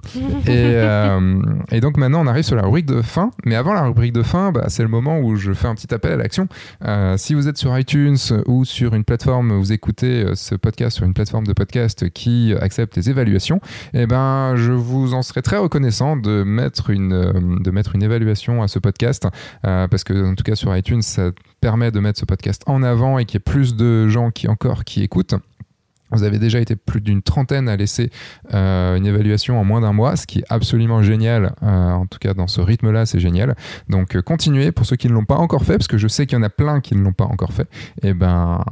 Et, 0.47 0.49
euh, 0.49 1.39
et 1.71 1.79
donc 1.79 1.97
maintenant, 1.97 2.21
on 2.23 2.27
arrive 2.27 2.43
sur 2.43 2.55
la 2.55 2.63
rubrique 2.63 2.87
de 2.87 3.01
fin. 3.01 3.29
Mais 3.45 3.55
avant 3.55 3.73
la 3.73 3.83
rubrique 3.83 4.11
de 4.13 4.23
fin, 4.23 4.51
bah, 4.51 4.65
c'est 4.69 4.81
le 4.83 4.89
moment 4.89 5.19
où 5.19 5.35
je 5.35 5.53
fais 5.53 5.67
un 5.67 5.75
petit 5.75 5.93
appel 5.93 6.11
à 6.13 6.15
l'action. 6.17 6.47
Euh, 6.83 7.15
si 7.17 7.33
vous 7.35 7.47
êtes 7.47 7.57
sur 7.57 7.77
iTunes 7.77 8.17
ou 8.47 8.65
sur 8.65 8.95
une 8.95 9.03
plateforme, 9.03 9.53
vous 9.57 9.71
écoutez 9.71 10.25
ce 10.35 10.55
podcast 10.55 10.97
sur 10.97 11.05
une 11.05 11.13
plateforme 11.13 11.45
de 11.45 11.53
podcast 11.53 12.09
qui 12.09 12.53
accepte 12.59 12.97
les 12.97 13.09
évaluations, 13.11 13.44
eh 13.93 14.05
ben, 14.05 14.55
je 14.55 14.71
vous 14.71 15.13
en 15.13 15.21
serais 15.21 15.41
très 15.41 15.57
reconnaissant 15.57 16.17
de 16.17 16.43
mettre 16.43 16.89
une, 16.89 17.13
euh, 17.13 18.01
évaluation 18.01 18.63
à 18.63 18.67
ce 18.67 18.79
podcast. 18.79 19.27
Euh, 19.65 19.87
parce 19.87 20.03
que, 20.03 20.31
en 20.31 20.35
tout 20.35 20.43
cas, 20.43 20.55
sur 20.55 20.75
iTunes, 20.75 21.01
ça 21.01 21.31
permet 21.61 21.91
de 21.91 21.99
mettre 21.99 22.19
ce 22.19 22.25
podcast 22.25 22.63
en 22.67 22.83
avant 22.83 23.17
et 23.17 23.25
qu'il 23.25 23.35
y 23.35 23.37
ait 23.37 23.51
plus 23.51 23.75
de 23.75 24.07
gens 24.07 24.31
qui 24.31 24.47
encore 24.47 24.83
qui 24.83 25.03
écoutent. 25.03 25.35
Vous 26.11 26.23
avez 26.23 26.37
déjà 26.37 26.59
été 26.59 26.75
plus 26.75 27.01
d'une 27.01 27.23
trentaine 27.23 27.67
à 27.67 27.75
laisser 27.75 28.11
euh, 28.53 28.95
une 28.95 29.07
évaluation 29.07 29.59
en 29.59 29.63
moins 29.63 29.81
d'un 29.81 29.91
mois, 29.91 30.15
ce 30.15 30.27
qui 30.27 30.39
est 30.39 30.45
absolument 30.49 31.01
génial. 31.01 31.55
En 31.61 32.05
tout 32.05 32.19
cas, 32.19 32.33
dans 32.33 32.47
ce 32.47 32.61
rythme-là, 32.61 33.05
c'est 33.05 33.19
génial. 33.19 33.55
Donc, 33.89 34.19
continuez 34.21 34.71
pour 34.71 34.85
ceux 34.85 34.95
qui 34.95 35.07
ne 35.07 35.13
l'ont 35.13 35.25
pas 35.25 35.37
encore 35.37 35.65
fait, 35.65 35.73
parce 35.73 35.87
que 35.87 35.97
je 35.97 36.07
sais 36.07 36.25
qu'il 36.27 36.37
y 36.37 36.39
en 36.39 36.43
a 36.43 36.49
plein 36.49 36.79
qui 36.79 36.95
ne 36.95 37.01
l'ont 37.01 37.13
pas 37.13 37.25
encore 37.25 37.53
fait. 37.53 37.67
Eh 38.03 38.13
ben, 38.13 38.63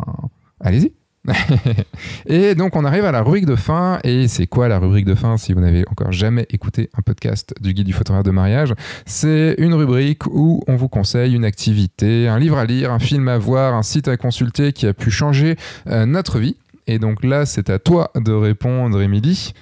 allez-y. 0.60 0.94
et 2.26 2.54
donc, 2.56 2.76
on 2.76 2.84
arrive 2.84 3.06
à 3.06 3.12
la 3.12 3.22
rubrique 3.22 3.46
de 3.46 3.56
fin. 3.56 4.00
Et 4.04 4.28
c'est 4.28 4.48
quoi 4.48 4.68
la 4.68 4.80
rubrique 4.80 5.06
de 5.06 5.16
fin 5.16 5.38
si 5.38 5.54
vous 5.54 5.62
n'avez 5.62 5.86
encore 5.90 6.12
jamais 6.12 6.46
écouté 6.50 6.90
un 6.98 7.02
podcast 7.02 7.54
du 7.62 7.74
guide 7.74 7.88
du 7.88 7.94
photographe 7.94 8.24
de 8.24 8.32
mariage? 8.32 8.74
C'est 9.06 9.56
une 9.58 9.74
rubrique 9.74 10.26
où 10.28 10.64
on 10.68 10.76
vous 10.76 10.90
conseille 10.90 11.36
une 11.36 11.46
activité, 11.46 12.28
un 12.28 12.40
livre 12.40 12.58
à 12.58 12.66
lire, 12.66 12.92
un 12.92 13.00
film 13.00 13.28
à 13.28 13.38
voir, 13.38 13.74
un 13.74 13.84
site 13.84 14.08
à 14.08 14.18
consulter 14.18 14.74
qui 14.74 14.86
a 14.86 14.94
pu 14.94 15.12
changer 15.12 15.56
euh, 15.88 16.06
notre 16.06 16.40
vie. 16.40 16.58
Et 16.88 17.00
donc 17.00 17.24
là, 17.24 17.46
c'est 17.46 17.70
à 17.70 17.80
toi 17.80 18.12
de 18.16 18.34
répondre, 18.34 19.02
Émilie. 19.02 19.54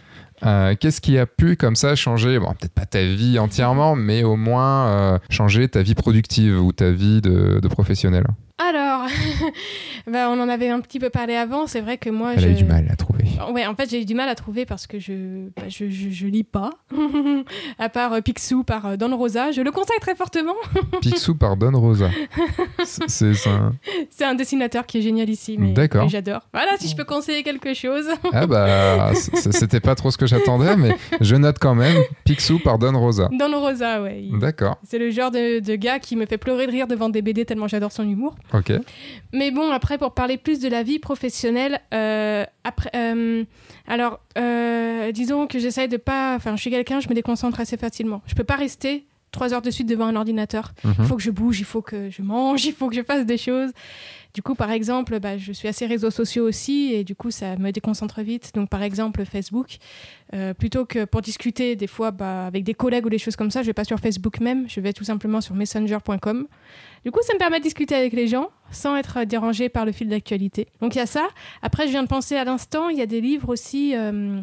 Euh, 0.43 0.73
Qu'est-ce 0.79 1.01
qui 1.01 1.19
a 1.19 1.27
pu 1.27 1.55
comme 1.55 1.75
ça 1.75 1.95
changer, 1.95 2.39
bon, 2.39 2.51
peut-être 2.53 2.73
pas 2.73 2.87
ta 2.87 3.03
vie 3.03 3.37
entièrement, 3.37 3.95
mais 3.95 4.23
au 4.23 4.35
moins 4.35 4.87
euh, 4.87 5.19
changer 5.29 5.67
ta 5.67 5.83
vie 5.83 5.93
productive 5.93 6.59
ou 6.59 6.71
ta 6.71 6.89
vie 6.89 7.21
de, 7.21 7.59
de 7.59 7.67
professionnel 7.67 8.23
Alors, 8.69 9.07
bah, 10.07 10.29
on 10.29 10.39
en 10.39 10.47
avait 10.47 10.69
un 10.69 10.81
petit 10.81 10.99
peu 10.99 11.09
parlé 11.09 11.35
avant. 11.35 11.65
C'est 11.65 11.81
vrai 11.81 11.97
que 11.97 12.09
moi, 12.09 12.35
je... 12.37 12.47
a 12.47 12.51
eu 12.51 12.53
du 12.53 12.63
mal 12.63 12.87
à 12.91 12.95
trouver. 12.95 13.23
Ouais, 13.51 13.65
en 13.65 13.75
fait, 13.75 13.89
j'ai 13.89 14.01
eu 14.01 14.05
du 14.05 14.13
mal 14.13 14.29
à 14.29 14.35
trouver 14.35 14.65
parce 14.65 14.85
que 14.85 14.99
je, 14.99 15.47
bah, 15.55 15.63
je, 15.67 15.89
je, 15.89 16.09
je 16.09 16.27
lis 16.27 16.43
pas. 16.43 16.69
à 17.79 17.89
part 17.89 18.13
euh, 18.13 18.21
Picsou 18.21 18.63
par 18.63 18.85
euh, 18.85 18.95
Don 18.97 19.15
Rosa. 19.17 19.51
Je 19.51 19.61
le 19.61 19.71
conseille 19.71 19.99
très 19.99 20.15
fortement. 20.15 20.55
Picsou 21.01 21.35
par 21.35 21.57
Don 21.57 21.79
Rosa. 21.79 22.09
C'est 23.07 24.25
un 24.25 24.35
dessinateur 24.35 24.85
qui 24.85 24.99
est 24.99 25.01
génial 25.01 25.29
ici. 25.29 25.57
mais 25.59 25.73
j'adore. 26.07 26.41
Voilà, 26.53 26.71
si 26.79 26.87
je 26.87 26.95
peux 26.95 27.03
conseiller 27.03 27.43
quelque 27.43 27.73
chose. 27.73 28.05
Ah 28.33 28.47
bah, 28.47 29.13
c'était 29.15 29.79
pas 29.79 29.95
trop 29.95 30.11
ce 30.11 30.17
que 30.17 30.25
j'attendais, 30.27 30.75
mais 30.75 30.95
je 31.19 31.35
note 31.35 31.57
quand 31.59 31.75
même 31.75 31.97
Picsou 32.25 32.59
par 32.59 32.77
Don 32.77 32.97
Rosa. 32.99 33.29
Don 33.31 33.59
Rosa, 33.59 34.01
ouais. 34.01 34.23
il- 34.23 34.39
D'accord, 34.39 34.77
C'est 34.83 34.97
le 34.99 35.09
genre 35.11 35.31
de, 35.31 35.59
de 35.59 35.75
gars 35.75 35.99
qui 35.99 36.15
me 36.15 36.25
fait 36.25 36.37
pleurer 36.37 36.65
de 36.67 36.71
rire 36.71 36.87
devant 36.87 37.09
des 37.09 37.21
BD 37.21 37.45
tellement 37.45 37.67
j'adore 37.67 37.91
son 37.91 38.03
humour. 38.07 38.35
ok. 38.53 38.73
Mais 39.33 39.51
bon, 39.51 39.71
après, 39.71 39.97
pour 39.97 40.13
parler 40.13 40.37
plus 40.37 40.59
de 40.59 40.67
la 40.69 40.83
vie 40.83 40.99
professionnelle, 40.99 41.79
euh, 41.93 42.45
après, 42.63 42.89
euh, 42.95 43.43
alors, 43.87 44.19
euh, 44.37 45.11
disons 45.11 45.47
que 45.47 45.59
j'essaye 45.59 45.87
de 45.87 45.97
pas. 45.97 46.35
Enfin, 46.35 46.55
je 46.55 46.61
suis 46.61 46.69
quelqu'un, 46.69 46.99
je 46.99 47.07
me 47.09 47.13
déconcentre 47.13 47.59
assez 47.59 47.77
facilement. 47.77 48.21
Je 48.25 48.35
peux 48.35 48.43
pas 48.43 48.55
rester 48.55 49.05
trois 49.31 49.53
heures 49.53 49.61
de 49.61 49.71
suite 49.71 49.87
devant 49.87 50.05
un 50.05 50.15
ordinateur. 50.15 50.73
Mhm. 50.83 50.95
Il 50.99 51.05
faut 51.05 51.15
que 51.15 51.23
je 51.23 51.31
bouge, 51.31 51.59
il 51.59 51.65
faut 51.65 51.81
que 51.81 52.09
je 52.09 52.21
mange, 52.21 52.65
il 52.65 52.73
faut 52.73 52.89
que 52.89 52.95
je 52.95 53.03
fasse 53.03 53.25
des 53.25 53.37
choses. 53.37 53.71
Du 54.33 54.41
coup, 54.41 54.55
par 54.55 54.71
exemple, 54.71 55.19
bah, 55.19 55.37
je 55.37 55.51
suis 55.51 55.67
assez 55.67 55.85
réseaux 55.85 56.09
sociaux 56.09 56.47
aussi 56.47 56.93
et 56.93 57.03
du 57.03 57.15
coup, 57.15 57.31
ça 57.31 57.57
me 57.57 57.71
déconcentre 57.71 58.21
vite. 58.21 58.51
Donc, 58.55 58.69
par 58.69 58.81
exemple, 58.81 59.25
Facebook, 59.25 59.77
euh, 60.33 60.53
plutôt 60.53 60.85
que 60.85 61.03
pour 61.03 61.21
discuter 61.21 61.75
des 61.75 61.87
fois 61.87 62.11
bah, 62.11 62.45
avec 62.45 62.63
des 62.63 62.73
collègues 62.73 63.05
ou 63.05 63.09
des 63.09 63.17
choses 63.17 63.35
comme 63.35 63.51
ça, 63.51 63.61
je 63.61 63.67
vais 63.67 63.73
pas 63.73 63.83
sur 63.83 63.99
Facebook 63.99 64.39
même, 64.39 64.69
je 64.69 64.79
vais 64.79 64.93
tout 64.93 65.03
simplement 65.03 65.41
sur 65.41 65.53
messenger.com. 65.53 66.47
Du 67.03 67.11
coup, 67.11 67.19
ça 67.23 67.33
me 67.33 67.39
permet 67.39 67.57
de 67.59 67.63
discuter 67.63 67.93
avec 67.95 68.13
les 68.13 68.27
gens 68.27 68.49
sans 68.71 68.95
être 68.95 69.25
dérangé 69.25 69.67
par 69.67 69.85
le 69.85 69.91
fil 69.91 70.07
d'actualité. 70.07 70.67
Donc, 70.79 70.95
il 70.95 70.99
y 70.99 71.01
a 71.01 71.05
ça. 71.05 71.27
Après, 71.61 71.87
je 71.87 71.91
viens 71.91 72.03
de 72.03 72.07
penser 72.07 72.35
à 72.37 72.45
l'instant, 72.45 72.87
il 72.87 72.97
y 72.97 73.01
a 73.01 73.05
des 73.07 73.19
livres 73.19 73.49
aussi. 73.49 73.93
euh, 73.97 74.41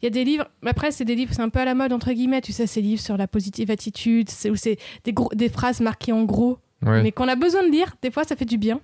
il 0.00 0.04
y 0.04 0.06
a 0.06 0.10
des 0.10 0.24
livres. 0.24 0.46
Après, 0.64 0.92
c'est 0.92 1.04
des 1.04 1.14
livres, 1.14 1.32
c'est 1.34 1.42
un 1.42 1.50
peu 1.50 1.58
à 1.58 1.64
la 1.66 1.74
mode, 1.74 1.92
entre 1.92 2.10
guillemets. 2.12 2.40
Tu 2.40 2.52
sais, 2.52 2.66
ces 2.66 2.80
livres 2.80 3.02
sur 3.02 3.16
la 3.18 3.26
positive 3.28 3.70
attitude, 3.70 4.30
c'est 4.30 4.48
où 4.48 4.56
c'est 4.56 4.78
des, 5.04 5.12
gros- 5.12 5.34
des 5.34 5.48
phrases 5.50 5.80
marquées 5.80 6.12
en 6.12 6.24
gros 6.24 6.58
Ouais. 6.84 7.02
mais 7.02 7.10
qu'on 7.10 7.26
a 7.26 7.36
besoin 7.36 7.62
de 7.66 7.70
lire. 7.72 7.96
Des 8.02 8.10
fois, 8.10 8.24
ça 8.24 8.36
fait 8.36 8.44
du 8.44 8.58
bien. 8.58 8.80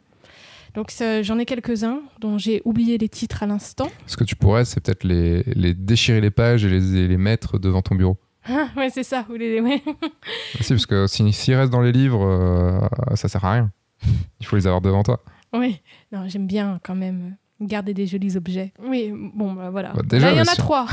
Donc 0.75 0.93
j'en 1.23 1.39
ai 1.39 1.45
quelques-uns 1.45 2.01
dont 2.21 2.39
j'ai 2.39 2.63
oublié 2.65 2.97
les 2.99 3.09
titres 3.09 3.43
à 3.43 3.47
l'instant. 3.47 3.89
Ce 4.07 4.17
que 4.17 4.25
tu 4.25 4.37
pourrais, 4.37 4.65
c'est 4.65 4.81
peut-être 4.81 5.05
les, 5.05 5.43
les 5.55 5.75
déchirer 5.75 6.21
les 6.21 6.31
pages 6.31 6.65
et 6.65 6.69
les, 6.71 6.97
et 6.97 7.09
les 7.09 7.17
mettre 7.19 7.59
devant 7.59 7.83
ton 7.83 7.95
bureau. 7.95 8.17
Ah, 8.49 8.69
ouais, 8.77 8.89
c'est 8.91 9.03
ça. 9.05 9.27
Ou 9.31 9.35
les- 9.35 9.61
ouais. 9.61 9.83
Si, 10.61 10.73
parce 10.73 10.87
que 10.87 11.07
si- 11.07 11.33
s'ils 11.33 11.55
restent 11.55 11.71
dans 11.73 11.81
les 11.83 11.93
livres, 11.93 12.25
euh, 12.27 13.15
ça 13.17 13.29
sert 13.29 13.45
à 13.45 13.53
rien. 13.53 13.71
Il 14.41 14.47
faut 14.47 14.57
les 14.57 14.67
avoir 14.67 14.81
devant 14.81 15.03
toi. 15.03 15.23
Oui. 15.53 15.81
Non, 16.11 16.27
j'aime 16.29 16.47
bien 16.47 16.81
quand 16.83 16.95
même 16.97 17.37
garder 17.67 17.95
des 17.95 18.07
jolis 18.07 18.37
objets. 18.37 18.73
Oui, 18.83 19.13
bon, 19.35 19.53
bah 19.53 19.71
voilà. 19.71 19.93
Bah, 19.95 20.03
déjà, 20.05 20.27
Là, 20.27 20.33
il 20.33 20.39
y 20.39 20.41
en 20.41 20.53
a 20.53 20.57
trois. 20.57 20.87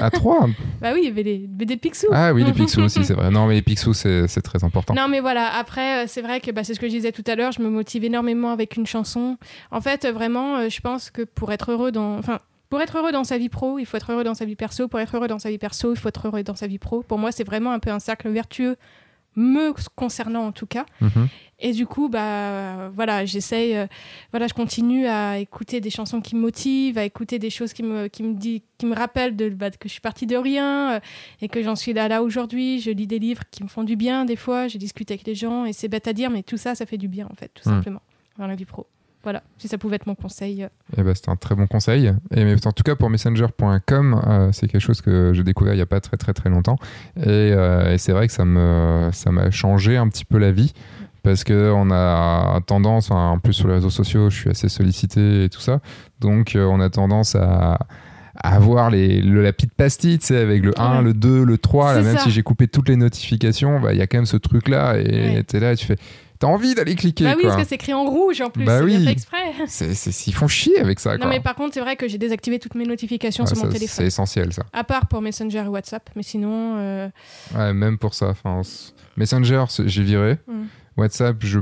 À 0.00 0.10
trois 0.12 0.48
bah 0.80 0.90
oui, 0.92 1.00
il 1.02 1.08
y 1.08 1.10
avait 1.10 1.22
les, 1.22 1.48
mais 1.58 1.64
des 1.66 1.76
Picsou. 1.76 2.08
Ah 2.12 2.32
oui, 2.32 2.44
les 2.44 2.52
Picsou 2.54 2.82
aussi, 2.82 3.04
c'est 3.04 3.14
vrai. 3.14 3.30
Non, 3.30 3.46
mais 3.46 3.54
les 3.54 3.62
Picsou, 3.62 3.94
c'est 3.94 4.28
c'est 4.28 4.42
très 4.42 4.64
important. 4.64 4.94
Non, 4.94 5.08
mais 5.08 5.20
voilà, 5.20 5.54
après, 5.56 6.04
euh, 6.04 6.06
c'est 6.06 6.22
vrai 6.22 6.40
que 6.40 6.50
bah, 6.50 6.64
c'est 6.64 6.74
ce 6.74 6.80
que 6.80 6.86
je 6.86 6.92
disais 6.92 7.12
tout 7.12 7.24
à 7.26 7.34
l'heure, 7.34 7.52
je 7.52 7.62
me 7.62 7.68
motive 7.68 8.04
énormément 8.04 8.50
avec 8.50 8.76
une 8.76 8.86
chanson. 8.86 9.36
En 9.70 9.80
fait, 9.80 10.04
euh, 10.04 10.12
vraiment, 10.12 10.56
euh, 10.56 10.68
je 10.68 10.80
pense 10.80 11.10
que 11.10 11.22
pour 11.22 11.52
être 11.52 11.72
heureux 11.72 11.92
dans. 11.92 12.18
Enfin, 12.18 12.40
pour 12.70 12.80
être 12.80 12.98
heureux 12.98 13.12
dans 13.12 13.24
sa 13.24 13.38
vie 13.38 13.48
pro, 13.48 13.78
il 13.78 13.86
faut 13.86 13.96
être 13.96 14.10
heureux 14.10 14.24
dans 14.24 14.34
sa 14.34 14.44
vie 14.44 14.56
perso. 14.56 14.88
Pour 14.88 14.98
être 14.98 15.14
heureux 15.16 15.28
dans 15.28 15.38
sa 15.38 15.50
vie 15.50 15.58
perso, 15.58 15.92
il 15.92 15.98
faut 15.98 16.08
être 16.08 16.26
heureux 16.26 16.42
dans 16.42 16.56
sa 16.56 16.66
vie 16.66 16.78
pro. 16.78 17.02
Pour 17.02 17.18
moi, 17.18 17.30
c'est 17.30 17.44
vraiment 17.44 17.72
un 17.72 17.78
peu 17.78 17.90
un 17.90 18.00
cercle 18.00 18.28
vertueux, 18.30 18.76
me 19.36 19.72
concernant 19.96 20.46
en 20.46 20.52
tout 20.52 20.66
cas. 20.66 20.86
Mhm. 21.00 21.28
Et 21.60 21.72
du 21.72 21.86
coup, 21.86 22.08
bah 22.08 22.88
voilà, 22.94 23.24
j'essaye, 23.24 23.76
euh, 23.76 23.86
voilà, 24.32 24.48
je 24.48 24.54
continue 24.54 25.06
à 25.06 25.38
écouter 25.38 25.80
des 25.80 25.88
chansons 25.88 26.20
qui 26.20 26.34
me 26.34 26.40
motivent, 26.40 26.98
à 26.98 27.04
écouter 27.04 27.38
des 27.38 27.48
choses 27.48 27.72
qui 27.72 27.82
me, 27.82 28.08
qui 28.08 28.22
me, 28.22 28.34
dit, 28.34 28.62
qui 28.76 28.86
me 28.86 28.94
rappellent 28.94 29.36
de, 29.36 29.48
bah, 29.48 29.70
que 29.70 29.88
je 29.88 29.92
suis 29.92 30.00
partie 30.00 30.26
de 30.26 30.36
rien 30.36 30.94
euh, 30.94 31.00
et 31.40 31.48
que 31.48 31.62
j'en 31.62 31.76
suis 31.76 31.92
là, 31.92 32.08
là 32.08 32.22
aujourd'hui. 32.22 32.80
Je 32.80 32.90
lis 32.90 33.06
des 33.06 33.18
livres 33.20 33.42
qui 33.50 33.62
me 33.62 33.68
font 33.68 33.84
du 33.84 33.94
bien 33.96 34.24
des 34.24 34.36
fois, 34.36 34.66
je 34.68 34.78
discute 34.78 35.10
avec 35.10 35.26
les 35.26 35.34
gens 35.36 35.64
et 35.64 35.72
c'est 35.72 35.88
bête 35.88 36.08
à 36.08 36.12
dire, 36.12 36.28
mais 36.28 36.42
tout 36.42 36.56
ça, 36.56 36.74
ça 36.74 36.86
fait 36.86 36.98
du 36.98 37.08
bien 37.08 37.28
en 37.30 37.34
fait, 37.34 37.50
tout 37.54 37.66
Mm. 37.68 37.72
simplement, 37.72 38.02
dans 38.36 38.46
la 38.48 38.56
vie 38.56 38.64
pro. 38.66 38.86
Voilà, 39.24 39.42
si 39.58 39.68
ça 39.68 39.78
pouvait 39.78 39.96
être 39.96 40.06
mon 40.06 40.14
conseil. 40.14 40.62
euh. 40.64 40.68
Eh 40.96 41.02
ben, 41.02 41.14
c'est 41.14 41.28
un 41.30 41.36
très 41.36 41.54
bon 41.54 41.66
conseil. 41.66 42.12
Et 42.34 42.44
mais 42.44 42.54
en 42.66 42.72
tout 42.72 42.82
cas, 42.82 42.94
pour 42.94 43.08
Messenger.com, 43.10 44.22
euh, 44.26 44.48
c'est 44.52 44.68
quelque 44.68 44.80
chose 44.82 45.00
que 45.00 45.32
j'ai 45.34 45.42
découvert 45.42 45.72
il 45.72 45.76
n'y 45.76 45.82
a 45.82 45.86
pas 45.86 46.00
très 46.00 46.16
très 46.16 46.32
très 46.34 46.50
longtemps. 46.50 46.76
Et, 47.16 47.22
euh, 47.26 47.92
et 47.94 47.98
c'est 47.98 48.12
vrai 48.12 48.26
que 48.26 48.32
ça 48.32 48.44
me 48.44 49.08
ça 49.12 49.30
m'a 49.32 49.50
changé 49.50 49.96
un 49.96 50.08
petit 50.08 50.24
peu 50.24 50.38
la 50.38 50.52
vie. 50.52 50.72
Parce 51.22 51.42
qu'on 51.42 51.90
a 51.90 52.60
tendance, 52.66 53.10
en 53.10 53.38
plus 53.38 53.54
sur 53.54 53.66
les 53.68 53.74
réseaux 53.74 53.88
sociaux, 53.88 54.28
je 54.28 54.36
suis 54.36 54.50
assez 54.50 54.68
sollicité 54.68 55.44
et 55.44 55.48
tout 55.48 55.60
ça. 55.60 55.80
Donc 56.20 56.54
euh, 56.54 56.66
on 56.66 56.80
a 56.80 56.90
tendance 56.90 57.34
à, 57.34 57.78
à 58.36 58.54
avoir 58.56 58.90
les, 58.90 59.22
le, 59.22 59.42
la 59.42 59.54
petite 59.54 59.72
pastille, 59.72 60.18
tu 60.18 60.26
sais, 60.26 60.36
avec 60.36 60.62
le 60.62 60.78
1, 60.78 60.98
Ouais. 60.98 61.02
le 61.02 61.14
2, 61.14 61.44
le 61.44 61.56
3. 61.56 61.94
Là, 61.94 62.00
C'est 62.02 62.06
même 62.08 62.18
ça. 62.18 62.24
si 62.24 62.30
j'ai 62.30 62.42
coupé 62.42 62.68
toutes 62.68 62.90
les 62.90 62.96
notifications, 62.96 63.80
bah, 63.80 63.94
il 63.94 63.98
y 63.98 64.02
a 64.02 64.06
quand 64.06 64.18
même 64.18 64.26
ce 64.26 64.36
truc-là. 64.36 64.98
Et 64.98 65.36
Ouais. 65.36 65.44
tu 65.48 65.56
es 65.56 65.60
là 65.60 65.72
et 65.72 65.76
tu 65.76 65.86
fais. 65.86 65.96
T'as 66.40 66.48
envie 66.48 66.74
d'aller 66.74 66.94
cliquer. 66.96 67.24
bah 67.24 67.34
oui, 67.36 67.42
quoi. 67.42 67.50
parce 67.50 67.62
que 67.62 67.68
c'est 67.68 67.74
écrit 67.76 67.94
en 67.94 68.04
rouge 68.04 68.40
en 68.40 68.50
plus, 68.50 68.64
Bah 68.64 68.80
c'est 68.80 68.84
bien 68.86 68.98
oui. 68.98 69.04
fait 69.04 69.12
exprès. 69.12 69.52
C'est, 69.68 69.94
c'est- 69.94 70.26
ils 70.26 70.34
font 70.34 70.48
chier 70.48 70.80
avec 70.80 70.98
ça. 71.00 71.12
Non, 71.12 71.18
quoi. 71.20 71.28
mais 71.30 71.40
par 71.40 71.54
contre, 71.54 71.74
c'est 71.74 71.80
vrai 71.80 71.96
que 71.96 72.08
j'ai 72.08 72.18
désactivé 72.18 72.58
toutes 72.58 72.74
mes 72.74 72.84
notifications 72.86 73.46
sur 73.46 73.56
mon 73.56 73.64
téléphone. 73.68 73.88
c'est 73.88 74.06
essentiel 74.06 74.52
ça. 74.52 74.64
À 74.72 74.82
part 74.84 75.06
pour 75.06 75.22
Messenger 75.22 75.62
et 75.64 75.68
WhatsApp, 75.68 76.10
mais 76.16 76.22
sinon, 76.24 76.74
euh, 76.78 77.08
Ouais, 77.54 77.72
même 77.72 77.98
pour 77.98 78.14
ça. 78.14 78.34
Messenger, 79.16 79.64
j'ai 79.86 80.02
viré. 80.02 80.38
Mm. 80.48 80.62
WhatsApp, 80.96 81.36
je... 81.40 81.60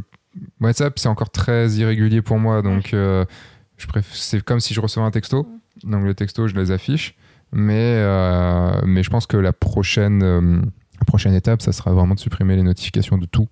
WhatsApp, 0.60 0.98
c'est 0.98 1.08
encore 1.08 1.30
très 1.30 1.68
irrégulier 1.72 2.22
pour 2.22 2.38
moi. 2.38 2.62
Donc, 2.62 2.94
euh, 2.94 3.24
je 3.76 3.86
préf... 3.86 4.08
c'est 4.14 4.42
comme 4.42 4.60
si 4.60 4.72
je 4.74 4.80
recevais 4.80 5.04
un 5.04 5.10
texto. 5.10 5.46
Mm. 5.84 5.90
Donc, 5.90 6.06
les 6.06 6.14
textos, 6.14 6.50
je 6.50 6.56
les 6.58 6.70
affiche. 6.70 7.14
Mais, 7.52 7.96
euh, 7.98 8.80
mais 8.86 9.02
je 9.02 9.10
pense 9.10 9.26
que 9.26 9.36
la 9.36 9.52
prochaine, 9.52 10.62
la 10.98 11.04
prochaine 11.06 11.34
étape, 11.34 11.60
ça 11.60 11.72
sera 11.72 11.92
vraiment 11.92 12.14
de 12.14 12.20
supprimer 12.20 12.56
les 12.56 12.62
notifications 12.62 13.18
de 13.18 13.26
tout 13.26 13.48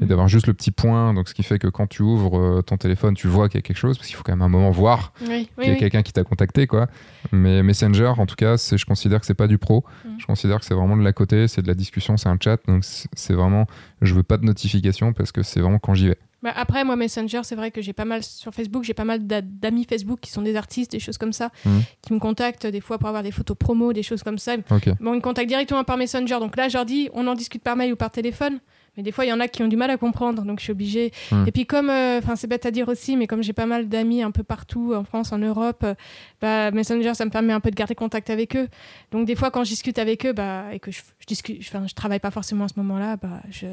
et 0.00 0.06
d'avoir 0.06 0.26
juste 0.28 0.46
le 0.48 0.54
petit 0.54 0.70
point. 0.72 1.14
Donc, 1.14 1.28
ce 1.28 1.34
qui 1.34 1.42
fait 1.42 1.58
que 1.58 1.68
quand 1.68 1.86
tu 1.86 2.02
ouvres 2.02 2.38
euh, 2.38 2.62
ton 2.62 2.76
téléphone, 2.76 3.14
tu 3.14 3.28
vois 3.28 3.48
qu'il 3.48 3.58
y 3.58 3.60
a 3.60 3.62
quelque 3.62 3.76
chose. 3.76 3.96
Parce 3.96 4.08
qu'il 4.08 4.16
faut 4.16 4.22
quand 4.24 4.32
même 4.32 4.42
un 4.42 4.48
moment 4.48 4.70
voir 4.70 5.12
oui, 5.22 5.48
qu'il 5.56 5.64
y 5.64 5.68
a 5.68 5.72
oui. 5.74 5.78
quelqu'un 5.78 6.02
qui 6.02 6.12
t'a 6.12 6.24
contacté 6.24 6.66
quoi 6.66 6.88
mais 7.32 7.62
Messenger 7.62 8.12
en 8.18 8.26
tout 8.26 8.34
cas 8.34 8.56
c'est 8.58 8.76
je 8.76 8.84
considère 8.84 9.18
que 9.20 9.26
c'est 9.26 9.34
pas 9.34 9.46
du 9.46 9.56
pro 9.58 9.84
Mm. 10.04 10.08
je 10.18 10.26
considère 10.26 10.58
que 10.60 10.64
c'est 10.66 10.74
vraiment 10.74 10.96
de 10.96 11.02
la 11.02 11.12
côté 11.12 11.48
c'est 11.48 11.62
de 11.62 11.66
la 11.66 11.74
discussion 11.74 12.16
c'est 12.16 12.28
un 12.28 12.36
chat 12.42 12.58
donc 12.68 12.84
c'est 12.84 13.32
vraiment 13.32 13.66
je 14.02 14.14
veux 14.14 14.22
pas 14.22 14.36
de 14.36 14.44
notification 14.44 15.12
parce 15.14 15.32
que 15.32 15.42
c'est 15.42 15.60
vraiment 15.60 15.78
quand 15.78 15.94
j'y 15.94 16.08
vais 16.08 16.18
Bah, 16.42 16.52
après, 16.54 16.84
moi, 16.84 16.94
Messenger, 16.96 17.40
c'est 17.42 17.54
vrai 17.56 17.70
que 17.70 17.80
j'ai 17.80 17.94
pas 17.94 18.04
mal 18.04 18.22
sur 18.22 18.52
Facebook, 18.52 18.84
j'ai 18.84 18.92
pas 18.92 19.04
mal 19.06 19.26
d'a- 19.26 19.40
d'amis 19.40 19.86
Facebook 19.88 20.20
qui 20.20 20.30
sont 20.30 20.42
des 20.42 20.56
artistes, 20.56 20.92
des 20.92 20.98
choses 21.00 21.16
comme 21.16 21.32
ça, 21.32 21.48
Mhm. 21.64 21.82
qui 22.02 22.12
me 22.12 22.18
contactent 22.18 22.66
des 22.66 22.82
fois 22.82 22.98
pour 22.98 23.08
avoir 23.08 23.22
des 23.22 23.30
photos 23.32 23.56
promo, 23.56 23.94
des 23.94 24.02
choses 24.02 24.22
comme 24.22 24.36
ça. 24.36 24.56
Ok. 24.70 24.90
Bon, 25.00 25.14
ils 25.14 25.16
me 25.16 25.20
contactent 25.22 25.48
directement 25.48 25.84
par 25.84 25.96
Messenger, 25.96 26.38
donc 26.40 26.54
là, 26.58 26.68
je 26.68 26.76
leur 26.76 26.84
dis, 26.84 27.08
on 27.14 27.26
en 27.28 27.34
discute 27.34 27.62
par 27.62 27.76
mail 27.76 27.94
ou 27.94 27.96
par 27.96 28.10
téléphone. 28.10 28.58
Mais 28.96 29.02
des 29.02 29.10
fois, 29.12 29.24
il 29.24 29.28
y 29.28 29.32
en 29.32 29.40
a 29.40 29.48
qui 29.48 29.62
ont 29.62 29.68
du 29.68 29.76
mal 29.76 29.90
à 29.90 29.96
comprendre, 29.96 30.42
donc 30.44 30.60
je 30.60 30.64
suis 30.64 30.72
obligée. 30.72 31.12
Mhm. 31.32 31.44
Et 31.48 31.52
puis, 31.52 31.66
comme, 31.66 31.90
euh, 31.90 32.18
enfin, 32.18 32.36
c'est 32.36 32.46
bête 32.46 32.64
à 32.64 32.70
dire 32.70 32.88
aussi, 32.88 33.16
mais 33.16 33.26
comme 33.26 33.42
j'ai 33.42 33.52
pas 33.52 33.66
mal 33.66 33.88
d'amis 33.88 34.22
un 34.22 34.30
peu 34.30 34.42
partout, 34.44 34.94
en 34.94 35.02
France, 35.04 35.32
en 35.32 35.38
Europe, 35.38 35.82
euh, 35.84 35.94
bah, 36.40 36.70
Messenger, 36.70 37.14
ça 37.14 37.24
me 37.24 37.30
permet 37.30 37.52
un 37.52 37.60
peu 37.60 37.70
de 37.70 37.74
garder 37.76 37.94
contact 37.96 38.30
avec 38.30 38.54
eux. 38.54 38.68
Donc, 39.10 39.26
des 39.26 39.34
fois, 39.34 39.50
quand 39.50 39.64
je 39.64 39.70
discute 39.70 39.98
avec 39.98 40.24
eux, 40.26 40.32
bah, 40.32 40.66
et 40.72 40.78
que 40.78 40.90
je, 40.92 41.00
je 41.18 41.26
discute, 41.26 41.60
je 41.62 41.94
travaille 41.94 42.20
pas 42.20 42.30
forcément 42.30 42.66
à 42.66 42.68
ce 42.68 42.74
moment-là, 42.76 43.16
bah, 43.16 43.40
je, 43.50 43.66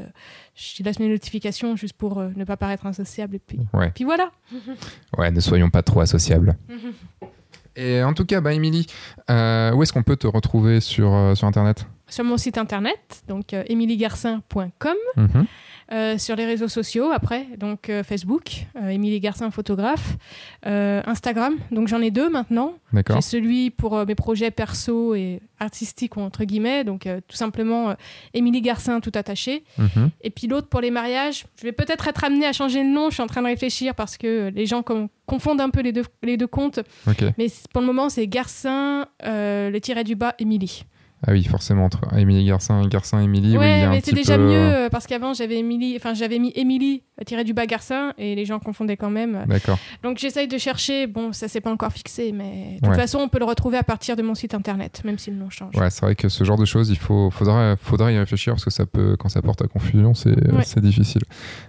je 0.55 0.81
laisse 0.83 0.99
mes 0.99 1.07
notifications 1.07 1.75
juste 1.75 1.93
pour 1.93 2.17
euh, 2.19 2.29
ne 2.35 2.43
pas 2.43 2.57
paraître 2.57 2.85
insociable. 2.87 3.35
Et 3.35 3.39
puis, 3.39 3.59
Ouais. 3.73 3.91
puis 3.93 4.03
voilà. 4.03 4.31
Ouais, 5.17 5.29
ne 5.29 5.39
soyons 5.39 5.69
pas 5.69 5.83
trop 5.83 5.99
associables. 6.01 6.57
Et 7.75 8.03
en 8.03 8.13
tout 8.13 8.25
cas, 8.25 8.41
bah, 8.41 8.53
Émilie, 8.53 8.85
où 9.29 9.31
est-ce 9.83 9.93
qu'on 9.93 10.03
peut 10.03 10.17
te 10.17 10.27
retrouver 10.27 10.81
sur, 10.81 11.31
sur 11.35 11.47
Internet? 11.47 11.85
Sur 12.11 12.23
mon 12.23 12.37
site 12.37 12.57
internet, 12.59 13.23
donc 13.27 13.53
euh, 13.53 13.63
emiliegarcin.com. 13.67 14.95
Mhm. 15.17 15.47
Euh, 15.93 16.17
sur 16.17 16.37
les 16.37 16.45
réseaux 16.45 16.69
sociaux 16.69 17.11
après, 17.11 17.47
donc 17.57 17.89
euh, 17.89 18.01
Facebook, 18.01 18.65
euh, 18.77 18.87
Émilie 18.87 19.19
Garcin 19.19 19.51
photographe, 19.51 20.15
euh, 20.65 21.01
Instagram, 21.05 21.55
donc 21.69 21.89
j'en 21.89 21.99
ai 21.99 22.11
deux 22.11 22.29
maintenant. 22.29 22.75
J'ai 23.15 23.21
celui 23.21 23.71
pour 23.71 23.97
euh, 23.97 24.05
mes 24.05 24.15
projets 24.15 24.51
perso 24.51 25.15
et 25.15 25.41
artistiques 25.59 26.15
entre 26.15 26.45
guillemets, 26.45 26.85
donc 26.85 27.07
euh, 27.07 27.19
tout 27.27 27.35
simplement 27.35 27.89
euh, 27.89 27.93
Émilie 28.33 28.61
Garcin 28.61 29.01
tout 29.01 29.11
attaché. 29.15 29.65
Mhm. 29.77 30.11
Et 30.21 30.29
puis 30.29 30.47
l'autre 30.47 30.69
pour 30.69 30.79
les 30.79 30.91
mariages, 30.91 31.43
je 31.57 31.63
vais 31.63 31.73
peut-être 31.73 32.07
être 32.07 32.23
amenée 32.23 32.45
à 32.45 32.53
changer 32.53 32.85
de 32.85 32.89
nom, 32.89 33.09
je 33.09 33.15
suis 33.15 33.23
en 33.23 33.27
train 33.27 33.41
de 33.41 33.47
réfléchir 33.47 33.93
parce 33.93 34.17
que 34.17 34.49
les 34.55 34.65
gens 34.65 34.85
confondent 35.25 35.59
un 35.59 35.71
peu 35.71 35.81
les 35.81 35.91
deux, 35.91 36.05
les 36.23 36.37
deux 36.37 36.47
comptes, 36.47 36.79
mais 37.37 37.47
pour 37.73 37.81
le 37.81 37.87
moment 37.87 38.07
c'est 38.07 38.27
Garcin, 38.27 39.07
euh, 39.25 39.69
le 39.69 39.81
tiret 39.81 40.05
du 40.05 40.15
bas, 40.15 40.35
Émilie. 40.39 40.85
Ah 41.27 41.31
oui, 41.33 41.43
forcément, 41.43 41.85
entre 41.85 42.01
Émilie 42.17 42.45
Garcin 42.45 42.81
et 42.81 42.87
Garcin 42.87 43.19
Émilie, 43.19 43.49
oui, 43.49 43.53
il 43.53 43.55
y 43.55 43.57
ouais, 43.59 43.83
a 43.83 43.89
un 43.89 43.91
mais 43.91 44.01
c'est 44.03 44.13
déjà 44.15 44.37
peu, 44.37 44.43
mieux 44.43 44.57
euh, 44.57 44.85
euh, 44.85 44.89
parce 44.89 45.05
qu'avant 45.05 45.33
j'avais 45.33 45.57
Émilie, 45.59 45.95
enfin 45.95 46.15
j'avais 46.15 46.39
mis 46.39 46.51
Émilie 46.55 47.03
tiré 47.25 47.43
du 47.43 47.53
bas 47.53 47.65
Garcin 47.65 48.13
et 48.17 48.35
les 48.35 48.45
gens 48.45 48.59
confondaient 48.59 48.97
quand 48.97 49.09
même. 49.09 49.45
D'accord. 49.47 49.77
Donc 50.03 50.17
j'essaye 50.17 50.47
de 50.47 50.57
chercher, 50.57 51.07
bon 51.07 51.33
ça 51.33 51.47
s'est 51.47 51.61
pas 51.61 51.71
encore 51.71 51.91
fixé, 51.91 52.31
mais 52.31 52.75
de 52.75 52.79
toute 52.79 52.89
Ouais. 52.89 52.95
façon 52.95 53.19
on 53.19 53.29
peut 53.29 53.39
le 53.39 53.45
retrouver 53.45 53.77
à 53.77 53.83
partir 53.83 54.15
de 54.15 54.21
mon 54.21 54.35
site 54.35 54.53
internet, 54.53 55.01
même 55.05 55.17
si 55.17 55.31
le 55.31 55.37
nom 55.37 55.49
change. 55.49 55.75
Ouais, 55.77 55.89
c'est 55.89 56.01
vrai 56.05 56.15
que 56.15 56.29
ce 56.29 56.43
genre 56.43 56.57
de 56.57 56.65
choses, 56.65 56.89
il 56.89 56.97
faut, 56.97 57.29
faudra, 57.31 57.75
faudra 57.77 58.11
y 58.11 58.17
réfléchir 58.17 58.53
parce 58.53 58.65
que 58.65 58.71
ça 58.71 58.85
peut, 58.85 59.15
quand 59.17 59.29
ça 59.29 59.41
porte 59.41 59.61
à 59.61 59.67
confusion, 59.67 60.13
c'est 60.13 60.31
Ouais. 60.51 60.63
c'est 60.63 60.81
difficile. 60.81 61.21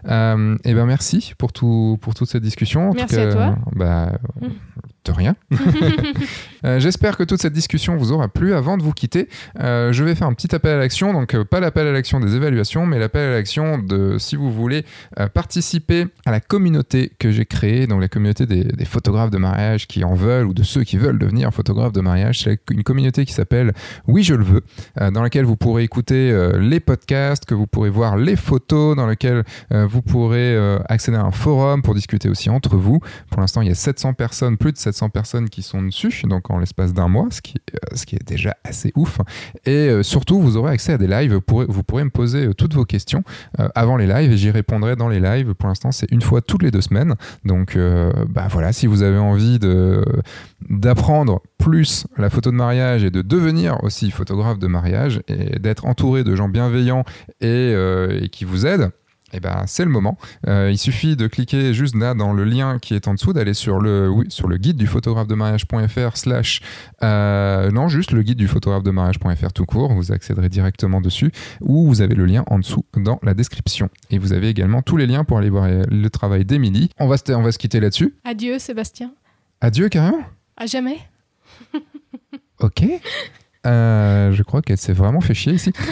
Euh, 0.08 0.56
et 0.64 0.74
ben 0.74 0.86
merci 0.86 1.34
pour 1.38 1.52
tout, 1.52 1.98
pour 2.00 2.14
toute 2.14 2.28
cette 2.28 2.42
discussion. 2.42 2.88
En 2.88 2.90
tout 2.92 2.96
Merci 2.98 3.16
cas, 3.16 3.28
à 3.28 3.32
toi. 3.32 3.56
Bah, 3.72 4.12
Mm. 4.40 4.46
de 5.04 5.12
rien. 5.12 5.36
Euh, 6.64 6.78
J'espère 6.78 7.16
que 7.16 7.24
toute 7.24 7.42
cette 7.42 7.52
discussion 7.52 7.96
vous 7.96 8.12
aura 8.12 8.28
plu. 8.28 8.54
Avant 8.54 8.76
de 8.78 8.84
vous 8.84 8.92
quitter, 8.92 9.28
euh, 9.58 9.92
je 9.92 10.04
vais 10.04 10.14
faire 10.14 10.28
un 10.28 10.32
petit 10.32 10.54
appel 10.54 10.74
à 10.74 10.78
l'action. 10.78 11.12
Donc, 11.12 11.34
euh, 11.34 11.44
pas 11.44 11.58
l'appel 11.58 11.88
à 11.88 11.92
l'action 11.92 12.20
des 12.20 12.36
évaluations, 12.36 12.86
mais 12.86 13.00
l'appel 13.00 13.30
à 13.30 13.32
l'action 13.32 13.78
de 13.78 14.16
si 14.18 14.36
vous 14.36 14.48
voulez 14.52 14.84
euh, 15.18 15.26
participer 15.43 16.06
à 16.24 16.31
la 16.31 16.39
communauté 16.39 17.10
que 17.19 17.32
j'ai 17.32 17.44
créée, 17.44 17.89
donc 17.89 18.01
la 18.01 18.06
communauté 18.06 18.47
des, 18.47 18.85
photographes 18.85 19.32
de 19.32 19.39
mariage 19.39 19.89
qui 19.89 20.05
en 20.05 20.14
veulent 20.14 20.47
ou 20.47 20.55
de 20.55 20.62
ceux 20.62 20.85
qui 20.85 20.97
veulent 20.97 21.19
devenir 21.19 21.52
photographes 21.52 21.93
de 21.93 22.01
mariage. 22.01 22.43
C'est 22.44 22.60
une 22.70 22.85
communauté 22.85 23.24
qui 23.24 23.32
s'appelle 23.32 23.73
Oui, 24.06 24.23
je 24.23 24.36
le 24.36 24.44
veux, 24.44 24.60
euh, 25.01 25.10
dans 25.10 25.20
laquelle 25.20 25.44
vous 25.44 25.56
pourrez 25.56 25.82
écouter 25.82 26.31
euh, 26.31 26.60
les 26.60 26.78
podcasts, 26.78 27.44
que 27.44 27.55
vous 27.55 27.66
pourrez 27.66 27.90
voir 27.90 28.16
les 28.16 28.36
photos, 28.36 28.94
dans 28.94 29.09
lequel 29.09 29.43
euh, 29.73 29.85
vous 29.85 30.01
pourrez 30.01 30.56
accéder 30.89 31.16
à 31.16 31.24
un 31.24 31.32
forum 31.32 31.82
pour 31.82 31.97
discuter 31.97 32.28
aussi 32.28 32.48
entre 32.48 32.77
vous. 32.77 33.01
Pour 33.28 33.40
l'instant, 33.40 33.62
il 33.62 33.69
y 33.69 33.73
a 33.73 33.74
700 33.74 34.14
personnes, 34.14 34.56
plus 34.56 34.70
de 34.70 34.78
700 34.78 35.09
personnes 35.09 35.48
qui 35.48 35.62
sont 35.62 35.82
dessus, 35.82 36.23
donc 36.28 36.51
en 36.51 36.59
l'espace 36.60 36.94
d'un 36.94 37.09
mois, 37.09 37.27
ce 37.32 37.40
qui, 37.40 37.56
est 38.14 38.28
déjà 38.28 38.56
assez 38.62 38.93
ouf. 38.94 39.19
Et 39.66 39.90
surtout, 40.02 40.40
vous 40.40 40.56
aurez 40.56 40.70
accès 40.74 40.93
à 40.93 40.98
des 40.98 41.09
lives. 41.09 41.32
Vous 41.32 41.82
pourrez, 41.82 42.05
me 42.05 42.10
poser 42.10 42.55
toutes 42.55 42.74
vos 42.74 42.85
questions 42.85 43.24
avant 43.74 43.97
les 43.97 44.06
lives 44.06 44.31
et 44.31 44.36
j'y 44.36 44.52
répondrai 44.52 44.94
dans 44.94 45.09
les 45.09 45.19
lives. 45.19 45.31
Pour 45.59 45.68
l'instant, 45.68 45.92
c'est 45.92 46.10
une 46.10 46.22
fois 46.22 46.40
toutes 46.40 46.62
les 46.62 46.70
deux 46.70 46.80
semaines. 46.80 47.14
Donc, 47.44 47.76
euh, 47.76 48.12
bah 48.28 48.46
voilà, 48.50 48.72
si 48.72 48.86
vous 48.86 49.02
avez 49.02 49.18
envie 49.18 49.59
d'apprendre 50.68 51.42
plus 51.59 52.06
la 52.16 52.30
photo 52.30 52.50
de 52.50 52.56
mariage 52.56 53.04
et 53.04 53.10
de 53.10 53.22
devenir 53.22 53.82
aussi 53.84 54.10
photographe 54.10 54.59
de 54.59 54.66
mariage 54.66 55.20
et 55.28 55.59
d'être 55.59 55.86
entouré 55.86 56.24
de 56.24 56.34
gens 56.34 56.48
bienveillants 56.48 57.04
et, 57.40 57.72
euh, 57.74 58.20
et 58.22 58.28
qui 58.28 58.44
vous 58.44 58.66
aident. 58.66 58.90
Eh 59.32 59.40
ben, 59.40 59.64
c'est 59.66 59.84
le 59.84 59.90
moment. 59.90 60.18
Euh, 60.46 60.70
il 60.70 60.76
suffit 60.78 61.16
de 61.16 61.26
cliquer 61.26 61.72
juste 61.72 61.96
là 61.96 62.14
dans 62.14 62.32
le 62.32 62.44
lien 62.44 62.78
qui 62.78 62.94
est 62.94 63.09
en 63.09 63.14
dessous, 63.14 63.32
d'aller 63.32 63.54
sur 63.54 63.80
le, 63.80 64.09
oui, 64.10 64.26
sur 64.28 64.46
le 64.48 64.59
guide 64.59 64.76
du 64.76 64.86
photographe 64.86 65.26
de 65.26 65.34
mariage.fr 65.34 66.16
slash, 66.16 66.60
euh, 67.02 67.70
non, 67.70 67.88
juste 67.88 68.12
le 68.12 68.22
guide 68.22 68.38
du 68.38 68.46
photographe 68.48 68.82
de 68.82 68.90
mariage.fr 68.90 69.52
tout 69.52 69.64
court. 69.64 69.92
Vous 69.94 70.12
accéderez 70.12 70.48
directement 70.48 71.00
dessus 71.00 71.32
ou 71.60 71.86
vous 71.86 72.02
avez 72.02 72.14
le 72.14 72.26
lien 72.26 72.44
en 72.48 72.59
dessous 72.59 72.84
dans 72.96 73.18
la 73.22 73.34
description. 73.34 73.88
Et 74.10 74.18
vous 74.18 74.32
avez 74.34 74.48
également 74.48 74.82
tous 74.82 74.96
les 74.96 75.06
liens 75.06 75.24
pour 75.24 75.38
aller 75.38 75.50
voir 75.50 75.66
le 75.68 76.09
travail 76.10 76.44
d'Émilie. 76.44 76.90
On 76.98 77.06
va, 77.09 77.16
se- 77.16 77.32
on 77.32 77.42
va 77.42 77.52
se 77.52 77.59
quitter 77.59 77.80
là-dessus. 77.80 78.14
Adieu 78.24 78.59
Sébastien, 78.59 79.12
Adieu 79.60 79.88
carrément. 79.88 80.22
à 80.56 80.66
jamais. 80.66 80.98
Ok. 82.60 82.84
Euh, 83.66 84.32
je 84.32 84.43
crois 84.43 84.60
qu'elle 84.62 84.78
s'est 84.78 84.93
vraiment 84.93 85.20
fait 85.20 85.34
chier 85.34 85.52
ici. 85.52 85.72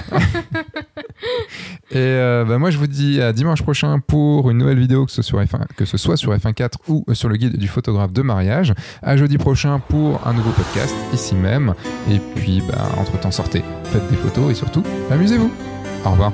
Et 1.93 1.97
euh, 1.99 2.45
bah, 2.45 2.59
moi, 2.59 2.71
je 2.71 2.79
vous 2.79 2.87
dis 2.87 3.21
à 3.21 3.33
dimanche 3.33 3.63
prochain 3.63 3.99
pour 4.01 4.51
une 4.51 4.59
nouvelle 4.59 4.79
vidéo, 4.79 5.07
que 5.07 5.13
ce, 5.13 5.23
soit 5.23 5.45
F1 5.45 5.67
que 5.77 5.85
ce 5.85 5.97
soit 5.97 6.17
sur 6.17 6.33
F1.4 6.35 6.75
ou 6.89 7.05
sur 7.15 7.29
le 7.29 7.37
guide 7.37 7.57
du 7.57 7.69
photographe 7.69 8.13
de 8.13 8.23
mariage. 8.23 8.75
À 9.03 9.17
jeudi 9.17 9.39
prochain 9.39 9.81
pour 9.89 10.27
un 10.27 10.33
nouveau 10.33 10.51
podcast, 10.51 10.95
ici 11.13 11.35
même. 11.35 11.75
Et 12.11 12.21
puis, 12.37 12.63
bah, 12.69 12.89
entre-temps, 12.97 13.31
sortez, 13.31 13.63
faites 13.85 14.09
des 14.09 14.17
photos 14.17 14.51
et 14.51 14.55
surtout, 14.55 14.85
amusez-vous. 15.11 15.51
Au 16.05 16.11
revoir. 16.11 16.33